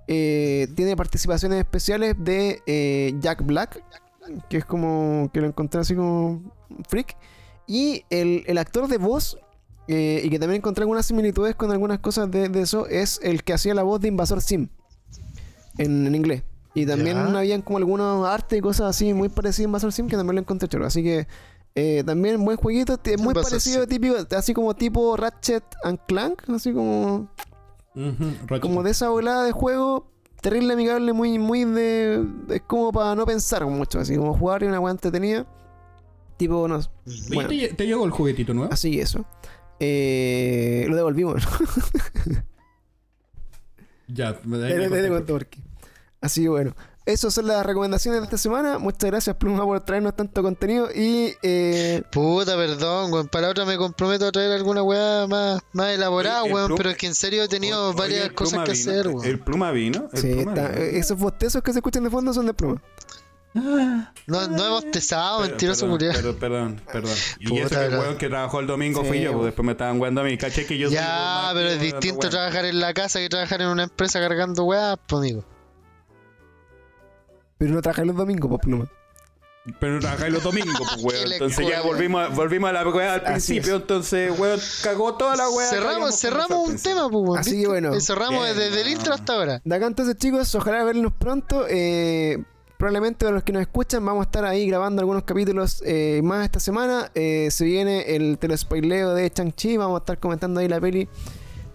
Eh, 0.08 0.66
tiene 0.74 0.96
participaciones 0.96 1.58
especiales 1.58 2.16
de 2.18 3.14
Jack 3.20 3.44
Black, 3.44 3.82
que 4.48 4.58
es 4.58 4.64
como 4.64 5.30
que 5.32 5.40
lo 5.40 5.46
encontré 5.46 5.80
así 5.80 5.94
como 5.94 6.42
freak. 6.88 7.16
Y 7.66 8.04
el, 8.10 8.42
el 8.46 8.58
actor 8.58 8.88
de 8.88 8.98
voz 8.98 9.38
eh, 9.88 10.20
y 10.24 10.30
que 10.30 10.38
también 10.38 10.58
encontré 10.60 10.82
algunas 10.82 11.06
similitudes 11.06 11.54
con 11.54 11.70
algunas 11.70 11.98
cosas 11.98 12.30
de, 12.30 12.48
de 12.48 12.60
eso, 12.62 12.86
es 12.86 13.18
el 13.22 13.42
que 13.44 13.52
hacía 13.52 13.74
la 13.74 13.82
voz 13.82 14.00
de 14.00 14.08
Invasor 14.08 14.40
Sim 14.40 14.68
en, 15.78 16.06
en 16.06 16.14
inglés. 16.14 16.42
Y 16.74 16.86
también 16.86 17.16
Ya. 17.16 17.38
habían 17.38 17.60
como 17.62 17.78
algunos 17.78 18.26
artes 18.26 18.58
y 18.58 18.62
cosas 18.62 18.88
así 18.96 19.12
muy 19.12 19.28
parecidas 19.28 19.66
a 19.66 19.68
Invasor 19.68 19.92
Sim 19.92 20.08
que 20.08 20.16
también 20.16 20.36
lo 20.36 20.40
encontré 20.40 20.68
chulo. 20.68 20.86
Así 20.86 21.02
que 21.02 21.26
eh, 21.74 22.02
también 22.06 22.42
buen 22.44 22.56
jueguito, 22.56 22.96
t- 22.98 23.16
muy 23.16 23.28
Invasor 23.28 23.50
parecido, 23.50 23.80
Sim. 23.82 23.88
típico, 23.88 24.14
así 24.36 24.54
como 24.54 24.74
tipo 24.74 25.16
Ratchet 25.16 25.64
and 25.84 25.98
Clank, 26.06 26.48
así 26.50 26.72
como, 26.72 27.28
Ratchet. 27.94 28.60
como 28.60 28.82
de 28.82 28.90
esa 28.90 29.08
volada 29.10 29.44
de 29.44 29.52
juego. 29.52 30.08
Terrible 30.40 30.72
amigable, 30.72 31.12
muy, 31.12 31.38
muy 31.38 31.64
de. 31.64 32.26
Es 32.48 32.62
como 32.62 32.90
para 32.90 33.14
no 33.14 33.24
pensar 33.26 33.64
mucho, 33.66 34.00
así 34.00 34.16
como 34.16 34.36
jugar 34.36 34.62
y 34.62 34.66
una 34.66 34.80
weá 34.80 34.90
entretenida. 34.90 35.46
Tipo, 36.36 36.66
no. 36.66 36.80
Bueno, 37.32 37.48
¿te, 37.48 37.74
te 37.74 37.86
llegó 37.86 38.04
el 38.04 38.10
juguetito 38.10 38.52
nuevo? 38.52 38.72
así 38.72 38.90
que 38.90 39.02
eso. 39.02 39.24
Eh, 39.80 40.86
lo 40.88 40.96
devolvimos. 40.96 41.42
Ya, 44.08 44.38
me 44.44 44.58
da. 44.58 44.68
Así 46.20 46.42
que 46.42 46.48
bueno. 46.48 46.74
Esas 47.04 47.34
son 47.34 47.48
las 47.48 47.66
recomendaciones 47.66 48.20
de 48.20 48.24
esta 48.26 48.38
semana. 48.38 48.78
Muchas 48.78 49.10
gracias, 49.10 49.34
Pluma, 49.36 49.64
por 49.64 49.80
traernos 49.80 50.14
tanto 50.14 50.40
contenido. 50.42 50.88
Y 50.94 51.34
eh, 51.42 52.02
Puta, 52.12 52.54
perdón, 52.56 53.12
weón. 53.12 53.26
Para 53.28 53.48
otra 53.48 53.64
me 53.64 53.76
comprometo 53.76 54.26
a 54.26 54.30
traer 54.32 54.52
alguna 54.52 54.84
weá 54.84 55.26
más, 55.26 55.60
más 55.72 55.88
elaborada, 55.88 56.44
weón. 56.44 56.68
Pluma- 56.68 56.76
Pero 56.76 56.90
es 56.90 56.96
que 56.96 57.06
en 57.06 57.14
serio 57.16 57.42
he 57.42 57.48
tenido 57.48 57.88
Oye, 57.88 57.98
varias 57.98 58.32
cosas 58.32 58.64
que 58.64 58.72
vino. 58.72 58.90
hacer, 58.90 59.08
weón. 59.08 59.24
El 59.26 59.40
pluma 59.40 59.70
vino. 59.72 60.08
El 60.12 60.18
sí, 60.20 60.32
pluma 60.34 60.52
está- 60.54 60.68
vino. 60.68 60.84
esos 60.84 61.18
bostezos 61.18 61.62
que 61.62 61.72
se 61.72 61.78
escuchan 61.80 62.04
de 62.04 62.10
fondo 62.10 62.32
son 62.32 62.46
de 62.46 62.54
Pluma. 62.54 62.80
No, 63.54 64.48
no 64.48 64.66
hemos 64.66 64.90
testado, 64.90 65.38
Pero- 65.40 65.50
mentiroso 65.50 65.80
perdón, 65.82 65.98
culiao. 65.98 66.14
Perdón, 66.14 66.36
perdón, 66.38 66.80
perdón. 66.90 67.16
Y 67.38 67.48
Puta, 67.48 67.60
eso 67.62 67.68
que 67.68 67.84
el 67.86 67.98
weón 67.98 68.16
que 68.18 68.28
trabajó 68.28 68.60
el 68.60 68.66
domingo 68.66 69.02
Sí, 69.02 69.08
fui 69.08 69.20
yo, 69.20 69.32
pues 69.32 69.44
después 69.46 69.66
me 69.66 69.72
estaban 69.72 69.98
guando 69.98 70.20
a 70.22 70.24
mí. 70.24 70.38
Caché 70.38 70.64
que 70.66 70.78
yo 70.78 70.88
soy 70.88 70.96
Ya, 70.96 71.04
más 71.42 71.54
pero 71.54 71.68
es 71.68 71.80
distinto 71.80 72.30
trabajar 72.30 72.64
en 72.64 72.80
la 72.80 72.94
casa 72.94 73.18
que 73.18 73.28
trabajar 73.28 73.60
en 73.62 73.68
una 73.68 73.82
empresa 73.84 74.20
cargando 74.20 74.64
weá, 74.64 74.96
pues 74.96 75.20
amigo. 75.20 75.44
Pero 77.58 77.74
no 77.74 77.82
trabaja 77.82 78.04
los 78.04 78.16
domingos, 78.16 78.48
pues 78.48 78.60
Pluma. 78.62 78.86
Pero 79.78 80.00
trabajáis 80.00 80.32
los 80.32 80.42
domingos, 80.42 80.74
pues, 80.78 81.04
weón. 81.04 81.32
Entonces 81.32 81.68
ya 81.68 81.82
volvimos 81.82 82.24
a, 82.24 82.28
volvimos 82.34 82.70
a 82.70 82.72
la 82.72 82.88
weá 82.88 83.14
al 83.14 83.22
principio. 83.22 83.76
es. 83.76 83.80
Entonces, 83.82 84.38
weón, 84.38 84.58
cagó 84.82 85.14
toda 85.14 85.36
la 85.36 85.48
weá. 85.50 85.66
cerramos 85.68 86.18
cerramos 86.18 86.68
un 86.68 86.76
tema, 86.78 87.08
pues, 87.08 87.22
weón. 87.28 87.38
Así 87.38 87.60
que 87.60 87.68
bueno. 87.68 88.00
Cerramos 88.00 88.46
desde 88.56 88.80
el 88.80 88.88
intro 88.88 89.14
hasta 89.14 89.34
ahora. 89.34 89.60
De 89.64 89.76
acá 89.76 89.86
entonces, 89.86 90.16
chicos, 90.16 90.52
ojalá 90.54 90.82
vernos 90.84 91.12
pronto. 91.16 91.66
Eh, 91.68 92.42
probablemente 92.82 93.24
para 93.24 93.34
los 93.36 93.44
que 93.44 93.52
nos 93.52 93.62
escuchan, 93.62 94.04
vamos 94.04 94.22
a 94.22 94.24
estar 94.24 94.44
ahí 94.44 94.66
grabando 94.66 94.98
algunos 95.02 95.22
capítulos 95.22 95.84
eh, 95.86 96.20
más 96.24 96.44
esta 96.44 96.58
semana. 96.58 97.12
Eh, 97.14 97.46
se 97.52 97.64
viene 97.64 98.16
el 98.16 98.38
telespoileo 98.38 99.14
de 99.14 99.30
Chang-Chi. 99.30 99.76
Vamos 99.76 100.00
a 100.00 100.02
estar 100.02 100.18
comentando 100.18 100.58
ahí 100.58 100.66
la 100.66 100.80
peli 100.80 101.06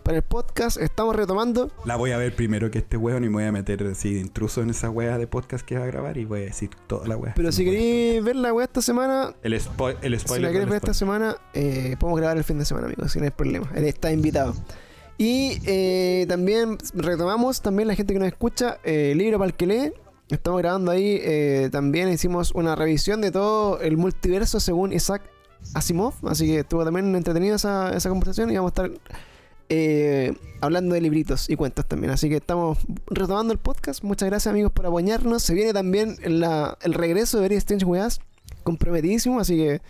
para 0.04 0.18
el 0.18 0.24
podcast. 0.24 0.76
Estamos 0.76 1.16
retomando. 1.16 1.72
La 1.86 1.96
voy 1.96 2.12
a 2.12 2.18
ver 2.18 2.36
primero 2.36 2.70
que 2.70 2.80
este 2.80 2.98
weón 2.98 3.24
y 3.24 3.30
me 3.30 3.36
voy 3.36 3.44
a 3.46 3.54
meter 3.54 3.84
así 3.88 4.20
intruso 4.20 4.62
en 4.62 4.72
esa 4.72 4.90
weá 4.90 5.18
de 5.18 5.28
podcast 5.28 5.66
que 5.66 5.78
va 5.78 5.86
a 5.86 5.88
grabar 5.88 6.18
y 6.18 6.26
voy 6.26 6.42
a 6.42 6.44
decir 6.48 6.72
toda 6.88 7.08
la 7.08 7.16
weá. 7.16 7.34
Pero 7.38 7.54
si 7.54 7.64
queréis 7.64 8.22
ver 8.22 8.36
la 8.36 8.52
weá 8.52 8.66
esta 8.66 8.82
semana, 8.82 9.34
El, 9.44 9.54
spo- 9.54 9.96
el 10.02 10.14
si 10.20 10.26
spoiler. 10.26 10.42
la 10.44 10.50
quieres 10.50 10.66
del 10.66 10.70
ver 10.72 10.76
esta 10.76 10.94
semana, 10.94 11.38
eh, 11.54 11.96
podemos 12.02 12.20
grabar 12.20 12.36
el 12.36 12.44
fin 12.44 12.60
de 12.60 12.66
semana, 12.66 12.88
amigos, 12.88 13.14
si 13.14 13.20
no 13.20 13.24
hay 13.24 13.32
problema. 13.32 13.72
Él 13.76 13.86
está 13.86 14.12
invitado. 14.12 14.54
Y 15.18 15.60
eh, 15.66 16.26
también 16.28 16.78
retomamos, 16.94 17.62
también 17.62 17.88
la 17.88 17.96
gente 17.96 18.12
que 18.12 18.20
nos 18.20 18.28
escucha, 18.28 18.80
eh, 18.84 19.14
Libro 19.16 19.38
para 19.40 19.48
el 19.48 19.56
que 19.56 19.68
lee. 19.68 19.94
Estamos 20.30 20.60
grabando 20.62 20.92
ahí, 20.92 21.20
eh, 21.22 21.70
también 21.72 22.10
hicimos 22.10 22.52
una 22.54 22.76
revisión 22.76 23.22
de 23.22 23.32
todo 23.32 23.80
el 23.80 23.96
multiverso 23.98 24.60
según 24.60 24.92
Isaac 24.92 25.22
Asimov. 25.74 26.14
Así 26.28 26.48
que 26.48 26.60
estuvo 26.60 26.84
también 26.84 27.16
entretenida 27.16 27.56
esa, 27.56 27.96
esa 27.96 28.10
conversación 28.10 28.52
y 28.52 28.56
vamos 28.58 28.74
a 28.78 28.84
estar 28.86 28.92
eh, 29.70 30.34
hablando 30.62 30.96
de 30.96 31.02
libritos 31.02 31.50
y 31.50 31.56
cuentos 31.56 31.86
también. 31.88 32.12
Así 32.12 32.28
que 32.30 32.36
estamos 32.38 32.78
retomando 33.08 33.54
el 33.54 33.60
podcast. 33.60 34.04
Muchas 34.04 34.28
gracias 34.30 34.52
amigos 34.52 34.72
por 34.74 34.86
apoyarnos. 34.86 35.44
Se 35.44 35.54
viene 35.54 35.72
también 35.74 36.18
la- 36.26 36.78
el 36.82 36.94
regreso 36.94 37.38
de 37.38 37.44
Very 37.44 37.56
Strange 37.56 37.86
Weas, 37.86 38.20
comprometidísimo. 38.64 39.40
Así 39.40 39.56
que 39.56 39.82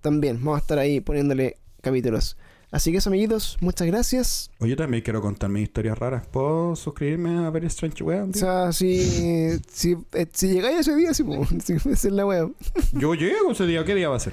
también 0.00 0.38
vamos 0.38 0.56
a 0.56 0.60
estar 0.60 0.78
ahí 0.78 1.00
poniéndole 1.00 1.56
capítulos. 1.82 2.36
Así 2.74 2.90
que 2.90 2.98
eso, 2.98 3.08
amiguitos, 3.08 3.56
muchas 3.60 3.86
gracias. 3.86 4.50
Oye, 4.58 4.70
yo 4.70 4.76
también 4.76 5.00
quiero 5.04 5.22
contar 5.22 5.48
mis 5.48 5.62
historias 5.62 5.96
raras. 5.96 6.26
¿Puedo 6.26 6.74
suscribirme 6.74 7.46
a 7.46 7.50
Very 7.50 7.68
Strange 7.68 8.02
Weón? 8.02 8.30
O 8.30 8.34
sea, 8.34 8.72
si, 8.72 9.60
si, 9.72 9.96
eh, 10.12 10.26
si 10.32 10.48
llegáis 10.48 10.80
ese 10.80 10.96
día, 10.96 11.14
sí, 11.14 11.22
si 11.64 11.74
esa 11.74 11.90
es 11.92 12.04
la 12.06 12.26
wea. 12.26 12.50
Yo 12.90 13.14
llego 13.14 13.52
ese 13.52 13.64
día. 13.66 13.84
¿Qué 13.84 13.94
día 13.94 14.08
va 14.08 14.16
a 14.16 14.18
ser? 14.18 14.32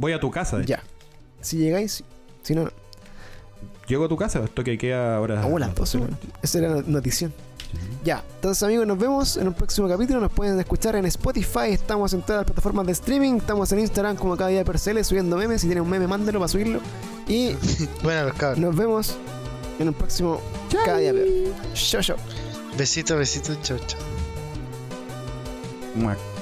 Voy 0.00 0.10
a 0.10 0.18
tu 0.18 0.32
casa. 0.32 0.56
de 0.56 0.64
hecho. 0.64 0.70
Ya. 0.70 0.82
Si 1.42 1.58
llegáis. 1.58 2.02
Si 2.42 2.56
no, 2.56 2.64
no. 2.64 2.70
Llego 3.86 4.06
a 4.06 4.08
tu 4.08 4.16
casa. 4.16 4.42
Esto 4.42 4.64
que 4.64 4.76
queda 4.76 5.14
ahora. 5.16 5.40
Ah, 5.40 5.48
las 5.56 5.76
12, 5.76 5.98
weón. 5.98 6.18
Esa 6.42 6.58
era 6.58 6.68
la 6.74 6.82
notición. 6.82 7.32
Ya, 8.04 8.22
entonces 8.34 8.62
amigos, 8.62 8.86
nos 8.86 8.98
vemos 8.98 9.36
en 9.38 9.48
un 9.48 9.54
próximo 9.54 9.88
capítulo. 9.88 10.20
Nos 10.20 10.30
pueden 10.32 10.58
escuchar 10.60 10.94
en 10.96 11.06
Spotify. 11.06 11.70
Estamos 11.70 12.12
en 12.12 12.20
todas 12.22 12.40
las 12.40 12.46
plataformas 12.46 12.86
de 12.86 12.92
streaming. 12.92 13.36
Estamos 13.38 13.72
en 13.72 13.78
Instagram 13.80 14.16
como 14.16 14.36
cada 14.36 14.50
día 14.50 14.64
Percele 14.64 15.02
subiendo 15.04 15.36
memes. 15.36 15.62
Si 15.62 15.66
tienen 15.66 15.84
un 15.84 15.90
meme, 15.90 16.06
mándelo 16.06 16.38
para 16.38 16.48
subirlo. 16.48 16.80
Y 17.26 17.52
Bueno, 18.02 18.24
los 18.24 18.34
cabros. 18.34 18.58
nos 18.58 18.76
vemos 18.76 19.16
en 19.78 19.88
un 19.88 19.94
próximo 19.94 20.40
cada 20.84 20.98
día 20.98 21.12
peor. 21.12 21.26
Chao, 21.72 22.02
chao. 22.02 22.16
Besito, 22.76 23.16
besito, 23.16 23.54
chau, 23.62 23.78
chau. 23.86 24.00
Muac. 25.94 26.33